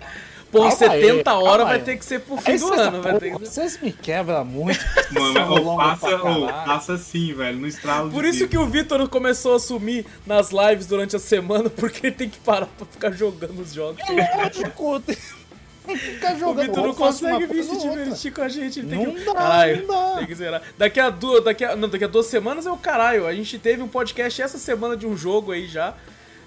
Por 0.55 0.71
70 0.71 1.29
aí, 1.29 1.37
horas 1.37 1.67
vai 1.67 1.77
aí. 1.77 1.83
ter 1.83 1.97
que 1.97 2.05
ser 2.05 2.19
pro 2.21 2.37
fim 2.37 2.51
aí 2.51 2.59
do 2.59 2.73
ano. 2.73 3.01
Vai 3.01 3.19
ter 3.19 3.31
que... 3.31 3.39
Vocês 3.39 3.79
me 3.81 3.91
quebram 3.91 4.45
muito. 4.45 4.79
Mano, 5.11 5.77
passa, 5.77 6.15
oh, 6.15 6.47
passa 6.47 6.93
assim, 6.93 7.33
velho, 7.33 7.57
no 7.59 7.67
estralo 7.67 8.09
Por 8.09 8.23
isso 8.23 8.47
que 8.47 8.57
o 8.57 8.65
Vitor 8.65 9.07
começou 9.09 9.55
a 9.55 9.59
sumir 9.59 10.05
nas 10.25 10.51
lives 10.51 10.87
durante 10.87 11.15
a 11.15 11.19
semana, 11.19 11.69
porque 11.69 12.07
ele 12.07 12.15
tem 12.15 12.29
que 12.29 12.39
parar 12.39 12.67
pra 12.67 12.85
ficar 12.85 13.11
jogando 13.11 13.59
os 13.59 13.73
jogos. 13.73 14.01
É 14.09 14.37
lógico. 14.37 15.01
Ficar 15.85 16.35
O 16.35 16.39
jogando 16.39 16.65
Vitor 16.65 16.81
não 16.81 16.89
ou 16.89 16.95
consegue 16.95 17.45
vir 17.45 17.63
se 17.63 17.69
ou 17.69 17.79
divertir 17.79 18.33
com 18.33 18.41
a 18.41 18.49
gente. 18.49 18.79
Ele 18.79 18.89
tem 18.89 19.05
Não 19.05 19.13
que... 19.13 19.23
dá, 19.23 19.33
caralho, 19.33 19.87
não 19.87 20.13
dá. 20.13 20.17
Tem 20.17 20.25
que 20.25 20.35
zerar. 20.35 20.61
Daqui 20.77 20.99
a 20.99 21.09
duas. 21.11 21.43
Daqui 21.43 21.63
a, 21.63 21.75
não, 21.75 21.87
daqui 21.87 22.03
a 22.03 22.07
duas 22.07 22.25
semanas 22.25 22.65
é 22.65 22.71
o 22.71 22.77
caralho. 22.77 23.27
A 23.27 23.33
gente 23.33 23.59
teve 23.59 23.83
um 23.83 23.87
podcast 23.87 24.41
essa 24.41 24.57
semana 24.57 24.97
de 24.97 25.05
um 25.05 25.15
jogo 25.15 25.51
aí 25.51 25.67
já. 25.67 25.93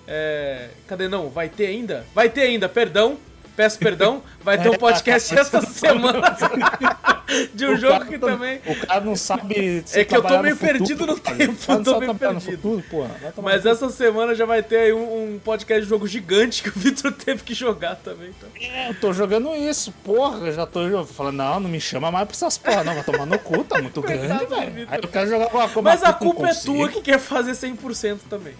É, 0.08 0.70
Cadê 0.86 1.06
não? 1.06 1.28
Vai 1.28 1.48
ter 1.48 1.66
ainda? 1.66 2.04
Vai 2.14 2.28
ter 2.28 2.42
ainda, 2.42 2.68
perdão. 2.68 3.16
Peço 3.58 3.76
perdão. 3.76 4.22
Vai 4.40 4.56
ter 4.56 4.70
um 4.70 4.74
podcast 4.78 5.34
essa 5.36 5.60
semana 5.62 6.22
de 7.52 7.66
um 7.66 7.72
O 7.72 7.76
jogo 7.76 8.04
que 8.06 8.16
tá- 8.16 8.28
também. 8.28 8.60
O 8.64 8.86
cara 8.86 9.00
não 9.00 9.16
sabe. 9.16 9.82
se 9.84 9.98
É 9.98 10.04
que 10.04 10.14
eu 10.16 10.22
tô 10.22 10.28
meio 10.40 10.54
no 10.54 10.60
futuro, 10.60 10.78
perdido 10.78 11.06
no 11.08 11.20
cara. 11.20 11.36
tempo, 11.36 11.56
eu 11.72 11.82
tô 11.82 11.98
meio 11.98 12.12
no 12.12 12.18
perdido. 12.20 12.40
futuro, 12.52 12.84
porra. 12.88 13.10
Mas 13.42 13.64
no 13.64 13.70
essa 13.72 13.90
semana 13.90 14.32
já 14.36 14.46
vai 14.46 14.62
ter 14.62 14.76
aí 14.76 14.92
um, 14.92 15.34
um 15.34 15.40
podcast 15.40 15.82
de 15.82 15.88
jogo 15.88 16.06
gigante 16.06 16.62
que 16.62 16.68
o 16.68 16.72
Vitor 16.72 17.10
teve 17.10 17.42
que 17.42 17.52
jogar 17.52 17.96
também. 17.96 18.28
Então. 18.30 18.48
É, 18.62 18.90
eu 18.90 18.94
tô 18.94 19.12
jogando 19.12 19.52
isso, 19.56 19.90
porra. 20.04 20.52
Já 20.52 20.64
tô 20.64 21.04
falando, 21.06 21.34
não, 21.38 21.58
não 21.58 21.68
me 21.68 21.80
chama 21.80 22.12
mais 22.12 22.28
pra 22.28 22.36
essas 22.36 22.56
porra, 22.56 22.84
não. 22.84 22.94
Vai 22.94 23.02
tomar 23.02 23.26
no 23.26 23.40
cu, 23.40 23.64
tá 23.64 23.82
muito 23.82 24.00
grande, 24.02 24.46
velho. 24.46 24.86
Aí 24.88 25.00
eu 25.02 25.08
quero 25.08 25.28
jogar 25.28 25.46
com 25.46 25.58
a 25.58 25.68
com 25.68 25.82
Mas 25.82 26.04
a 26.04 26.12
culpa 26.12 26.46
é 26.48 26.54
tua 26.54 26.88
que 26.88 27.00
quer 27.02 27.18
fazer 27.18 27.50
100% 27.52 28.18
também. 28.30 28.54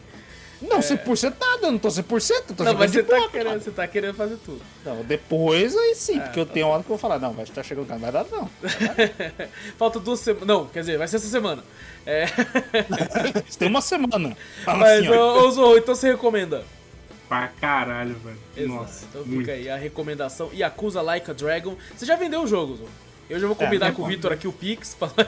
Não, 0.60 0.80
100% 0.80 1.35
nada, 1.40 1.66
eu 1.66 1.72
não 1.72 1.78
tô 1.78 1.89
100%, 1.89 2.32
eu 2.48 2.56
tô 2.56 2.64
Não, 2.64 2.74
mas 2.74 2.90
de 2.90 2.98
você 2.98 3.02
tá, 3.05 3.16
pouco, 3.16 3.30
querendo, 3.30 3.47
cara. 3.47 3.60
você 3.60 3.70
tá 3.70 3.86
querendo 3.86 4.14
fazer 4.14 4.36
tudo. 4.44 4.60
Não, 4.85 5.05
depois 5.05 5.76
aí 5.76 5.94
sim, 5.94 6.18
É, 6.18 6.20
porque 6.20 6.40
eu 6.40 6.47
tá 6.47 6.52
tenho 6.52 6.66
hora 6.66 6.82
que 6.82 6.86
eu 6.86 6.97
vou 6.97 6.98
falar, 6.98 7.20
não, 7.20 7.32
vai 7.32 7.44
estar 7.44 7.62
chegando, 7.62 7.86
cara, 7.86 8.01
não 8.01 8.10
vai 8.10 8.24
dar 8.24 8.26
não. 8.30 8.51
Falta 9.78 10.01
duas 10.01 10.18
semanas. 10.20 10.48
Não, 10.48 10.66
quer 10.66 10.80
dizer, 10.80 10.98
vai 10.98 11.06
ser 11.06 11.16
essa 11.16 11.28
semana. 11.28 11.62
É. 12.05 12.26
Você 13.47 13.59
tem 13.59 13.68
uma 13.68 13.80
semana. 13.80 14.36
Fala 14.64 14.78
Mas, 14.78 14.98
assim, 15.01 15.09
ô, 15.10 15.47
ô 15.47 15.51
Zorro, 15.51 15.78
então 15.78 15.94
você 15.94 16.10
recomenda. 16.10 16.64
Pra 17.28 17.48
caralho, 17.48 18.16
velho. 18.16 18.68
Nossa. 18.68 19.05
então 19.09 19.22
muito. 19.24 19.40
fica 19.40 19.52
aí 19.52 19.68
a 19.68 19.76
recomendação 19.76 20.51
Yakuza 20.52 21.02
Like 21.02 21.30
a 21.30 21.35
Dragon. 21.35 21.76
Você 21.94 22.06
já 22.06 22.16
vendeu 22.16 22.43
o 22.43 22.47
jogo, 22.47 22.76
Zorro? 22.76 22.90
Eu 23.28 23.38
já 23.38 23.46
vou 23.46 23.56
combinar 23.56 23.88
É, 23.88 23.92
com 23.92 24.02
o 24.02 24.06
Vitor 24.06 24.32
aqui 24.32 24.48
o 24.48 24.52
Pix. 24.52 24.94
pra 24.98 25.09
Tem 25.09 25.26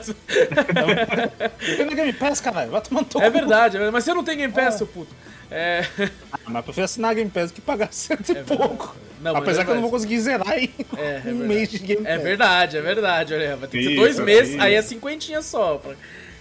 na 1.85 1.93
Game 1.93 2.13
Pass, 2.13 2.41
caralho, 2.41 2.71
vai 2.71 2.81
tomar 2.81 3.05
É 3.19 3.29
verdade, 3.29 3.77
é 3.77 3.79
verdade, 3.79 3.91
mas 3.91 4.03
você 4.03 4.13
não 4.13 4.23
tem 4.23 4.37
Game 4.37 4.53
Pass, 4.53 4.75
seu 4.75 4.87
puto. 4.87 5.13
É. 5.49 5.85
Ah, 6.31 6.39
mas 6.45 6.55
eu 6.55 6.63
prefiro 6.63 6.85
assinar 6.85 7.11
a 7.11 7.13
Game 7.13 7.29
Pass 7.29 7.51
que 7.51 7.61
pagar 7.61 7.89
cento 7.91 8.29
e 8.29 8.33
verdade. 8.33 8.57
pouco. 8.57 8.95
Não, 9.21 9.35
Apesar 9.35 9.61
é 9.61 9.65
que 9.65 9.71
eu 9.71 9.75
não 9.75 9.81
vou 9.81 9.91
conseguir 9.91 10.19
zerar 10.19 10.57
em 10.57 10.73
É, 10.97 11.21
é 11.25 11.29
um 11.29 11.35
mês 11.45 11.69
de 11.69 11.77
Game 11.77 12.03
Pass. 12.03 12.13
É 12.13 12.17
verdade, 12.17 12.77
é 12.77 12.81
verdade. 12.81 13.33
Olha, 13.33 13.55
vai 13.57 13.67
ter 13.67 13.77
que 13.77 13.83
ser 13.83 13.91
Isso, 13.91 13.99
dois 14.01 14.19
meses, 14.19 14.53
isso. 14.53 14.61
aí 14.61 14.73
é 14.73 14.81
cinquentinha 14.81 15.41
só. 15.41 15.77
pra- 15.77 15.95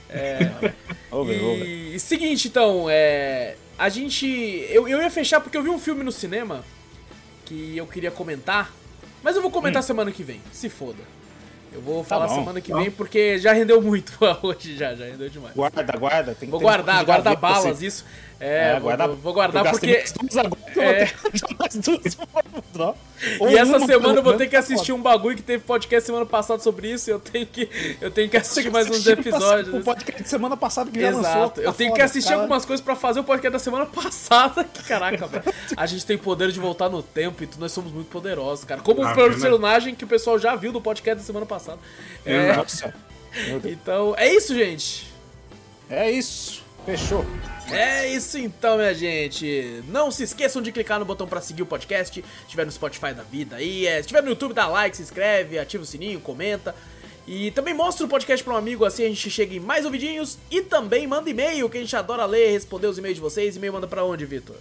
É. 0.09 0.73
E, 1.29 1.97
e 1.97 2.01
seguinte, 2.01 2.47
então, 2.47 2.87
é. 2.89 3.57
A 3.77 3.89
gente. 3.89 4.25
Eu, 4.71 4.87
eu 4.87 5.03
ia 5.03 5.11
fechar 5.11 5.41
porque 5.41 5.57
eu 5.59 5.63
vi 5.63 5.69
um 5.71 5.79
filme 5.79 6.05
no 6.05 6.13
cinema 6.13 6.65
que 7.45 7.77
eu 7.77 7.85
queria 7.87 8.13
comentar. 8.13 8.73
Mas 9.23 9.35
eu 9.35 9.43
vou 9.43 9.51
comentar 9.51 9.83
semana 9.83 10.13
que 10.13 10.23
vem, 10.23 10.41
se 10.53 10.69
foda. 10.69 11.03
Eu 11.73 11.81
vou 11.81 12.03
falar 12.03 12.25
Hum. 12.25 12.29
Tá 12.29 12.35
bom. 12.35 12.41
semana 12.41 12.61
que 12.61 12.73
vem 12.75 12.91
porque 12.91 13.39
já 13.39 13.53
rendeu 13.53 13.81
muito 13.81 14.13
hoje, 14.43 14.77
já, 14.77 14.95
já 14.95 15.05
rendeu 15.05 15.29
demais. 15.29 15.55
Guarda, 15.55 15.97
guarda. 15.97 16.35
Tem 16.35 16.47
que 16.49 16.51
Vou 16.51 16.61
guardar, 16.61 17.05
guardar 17.05 17.37
balas, 17.37 17.77
assim. 17.77 17.87
isso. 17.87 18.05
É, 18.43 18.73
vou, 18.73 18.83
guarda- 18.85 19.07
vou- 19.09 19.33
guardar 19.35 19.67
eu 19.67 19.71
porque. 19.71 20.03
duas 20.19 20.37
agora, 20.39 20.61
É. 20.83 21.13
duas 21.75 22.17
E 23.39 23.57
essa 23.59 23.77
uma, 23.77 23.87
semana 23.87 24.19
eu 24.19 24.23
vou 24.23 24.33
ter 24.35 24.47
que 24.47 24.53
tá 24.53 24.61
assistir 24.61 24.93
um 24.93 25.03
bagulho 25.03 25.37
que 25.37 25.43
teve 25.43 25.63
podcast 25.63 26.07
semana 26.07 26.25
passada 26.25 26.63
sobre 26.63 26.91
isso 26.91 27.11
e 27.11 27.13
eu 27.13 27.19
tenho 27.21 27.47
que, 27.47 27.69
eu 28.01 28.11
tenho 28.11 28.31
que 28.31 28.39
assistir 28.39 28.71
mais 28.71 28.89
uns 28.89 29.07
episódios. 29.07 29.75
O 29.75 29.83
podcast 29.85 30.23
de 30.23 30.29
semana 30.31 30.57
passada 30.57 30.91
que 30.91 30.99
já 30.99 31.09
lançou. 31.11 31.21
Exato. 31.31 31.61
Eu 31.61 31.71
tá 31.71 31.77
tenho 31.77 31.93
que 31.93 32.01
assistir 32.01 32.29
cara. 32.31 32.41
algumas 32.41 32.65
coisas 32.65 32.83
pra 32.83 32.97
fazer 32.97 33.21
o 33.21 33.25
podcast 33.25 33.53
da 33.53 33.59
semana 33.59 33.85
passada. 33.93 34.65
Que 34.65 34.83
caraca, 34.85 35.27
velho. 35.27 35.45
A 35.77 35.85
gente 35.87 36.07
tem 36.07 36.17
poder 36.17 36.51
de 36.51 36.59
voltar 36.59 36.89
no 36.89 37.03
tempo 37.03 37.45
e 37.45 37.47
tu- 37.47 37.61
nós 37.61 37.73
somos 37.73 37.93
muito 37.93 38.09
poderosos, 38.09 38.65
cara. 38.65 38.81
Como 38.81 39.03
Ah, 39.05 39.13
o 39.13 39.15
verdade. 39.15 39.39
personagem 39.39 39.95
que 39.95 40.05
o 40.05 40.09
pessoal 40.09 40.39
já 40.39 40.57
viu 40.57 40.73
do 40.73 40.81
podcast 40.81 41.21
da 41.21 41.27
semana 41.27 41.45
passada. 41.45 41.79
É, 42.25 42.55
Nossa. 42.57 42.95
Meu 43.49 43.61
Deus. 43.61 43.75
então, 43.75 44.15
é 44.17 44.33
isso, 44.33 44.55
gente. 44.55 45.13
É 45.91 46.11
isso. 46.11 46.60
Fechou. 46.85 47.25
É 47.71 48.09
isso 48.09 48.37
então, 48.37 48.77
minha 48.77 48.93
gente. 48.93 49.83
Não 49.89 50.11
se 50.11 50.25
esqueçam 50.25 50.61
de 50.61 50.73
clicar 50.73 50.99
no 50.99 51.05
botão 51.05 51.27
pra 51.27 51.41
seguir 51.41 51.63
o 51.63 51.67
podcast. 51.67 52.21
Se 52.21 52.25
estiver 52.43 52.67
no 52.67 52.73
Spotify 52.73 53.15
da 53.15 53.23
vida 53.23 53.57
aí, 53.57 53.87
é, 53.87 53.95
se 53.95 54.01
estiver 54.01 54.23
no 54.23 54.31
YouTube, 54.31 54.53
dá 54.53 54.67
like, 54.67 54.97
se 54.97 55.03
inscreve, 55.03 55.59
ativa 55.59 55.83
o 55.83 55.87
sininho, 55.87 56.21
comenta. 56.21 56.75
E 57.29 57.53
também 57.53 57.73
mostra 57.73 58.05
o 58.05 58.09
podcast 58.09 58.43
pra 58.43 58.55
um 58.55 58.57
amigo, 58.57 58.85
assim 58.85 59.05
a 59.05 59.09
gente 59.09 59.31
chega 59.31 59.55
em 59.55 59.61
mais 59.61 59.85
ouvidinhos. 59.85 60.37
E 60.51 60.63
também 60.63 61.07
manda 61.07 61.31
e-mail, 61.31 61.71
que 61.71 61.79
a 61.79 61.81
gente 61.81 61.95
adora 61.95 62.27
ler, 62.27 62.51
responder 62.51 62.89
os 62.89 62.99
e-mails 62.99 63.17
de 63.17 63.21
vocês. 63.21 63.55
E-mail 63.55 63.75
manda 63.75 63.87
pra 63.87 64.05
onde, 64.05 64.27
Vitor? 64.27 64.57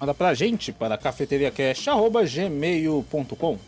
Manda 0.00 0.14
pra 0.14 0.32
gente 0.32 0.72
para 0.72 0.96
cafeteriacast.gmail.com 0.96 3.58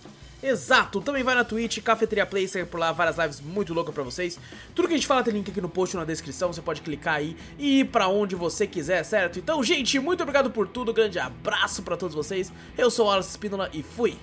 Exato, 0.43 1.01
também 1.01 1.24
vai 1.24 1.35
na 1.35 1.43
Twitch, 1.43 1.82
Cafeteria 1.82 2.24
Play, 2.24 2.47
segue 2.47 2.66
por 2.66 2.78
lá 2.78 2.93
várias 2.93 3.19
lives 3.19 3.40
muito 3.40 3.74
loucas 3.74 3.93
pra 3.93 4.05
vocês. 4.05 4.39
Tudo 4.74 4.86
que 4.86 4.94
a 4.94 4.97
gente 4.97 5.06
fala 5.06 5.23
tem 5.23 5.35
link 5.35 5.51
aqui 5.51 5.60
no 5.60 5.69
post 5.69 5.97
ou 5.97 6.01
na 6.01 6.06
descrição, 6.06 6.52
você 6.52 6.62
pode 6.62 6.81
clicar 6.81 7.16
aí 7.16 7.36
e 7.59 7.81
ir 7.81 7.86
pra 7.86 8.06
onde 8.06 8.36
você 8.36 8.66
quiser, 8.66 9.02
certo? 9.05 9.39
Então, 9.39 9.62
gente, 9.65 9.98
muito 9.98 10.23
obrigado 10.23 10.51
por 10.51 10.69
tudo, 10.69 10.93
grande 10.93 11.19
abraço 11.19 11.82
pra 11.82 11.97
todos 11.97 12.15
vocês. 12.15 12.52
Eu 12.77 12.90
sou 12.90 13.06
o 13.06 13.09
Wallace 13.09 13.31
Espínola 13.31 13.69
e 13.73 13.82
fui! 13.82 14.16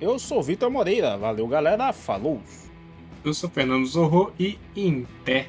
Eu 0.00 0.18
sou 0.18 0.40
o 0.40 0.42
Vitor 0.42 0.70
Moreira. 0.70 1.16
Valeu, 1.16 1.46
galera. 1.46 1.92
Falou. 1.92 2.42
Eu 3.24 3.32
sou 3.32 3.48
Fernando 3.48 3.86
Zorro 3.86 4.32
e 4.38 4.58
em 4.76 5.06
pé. 5.24 5.48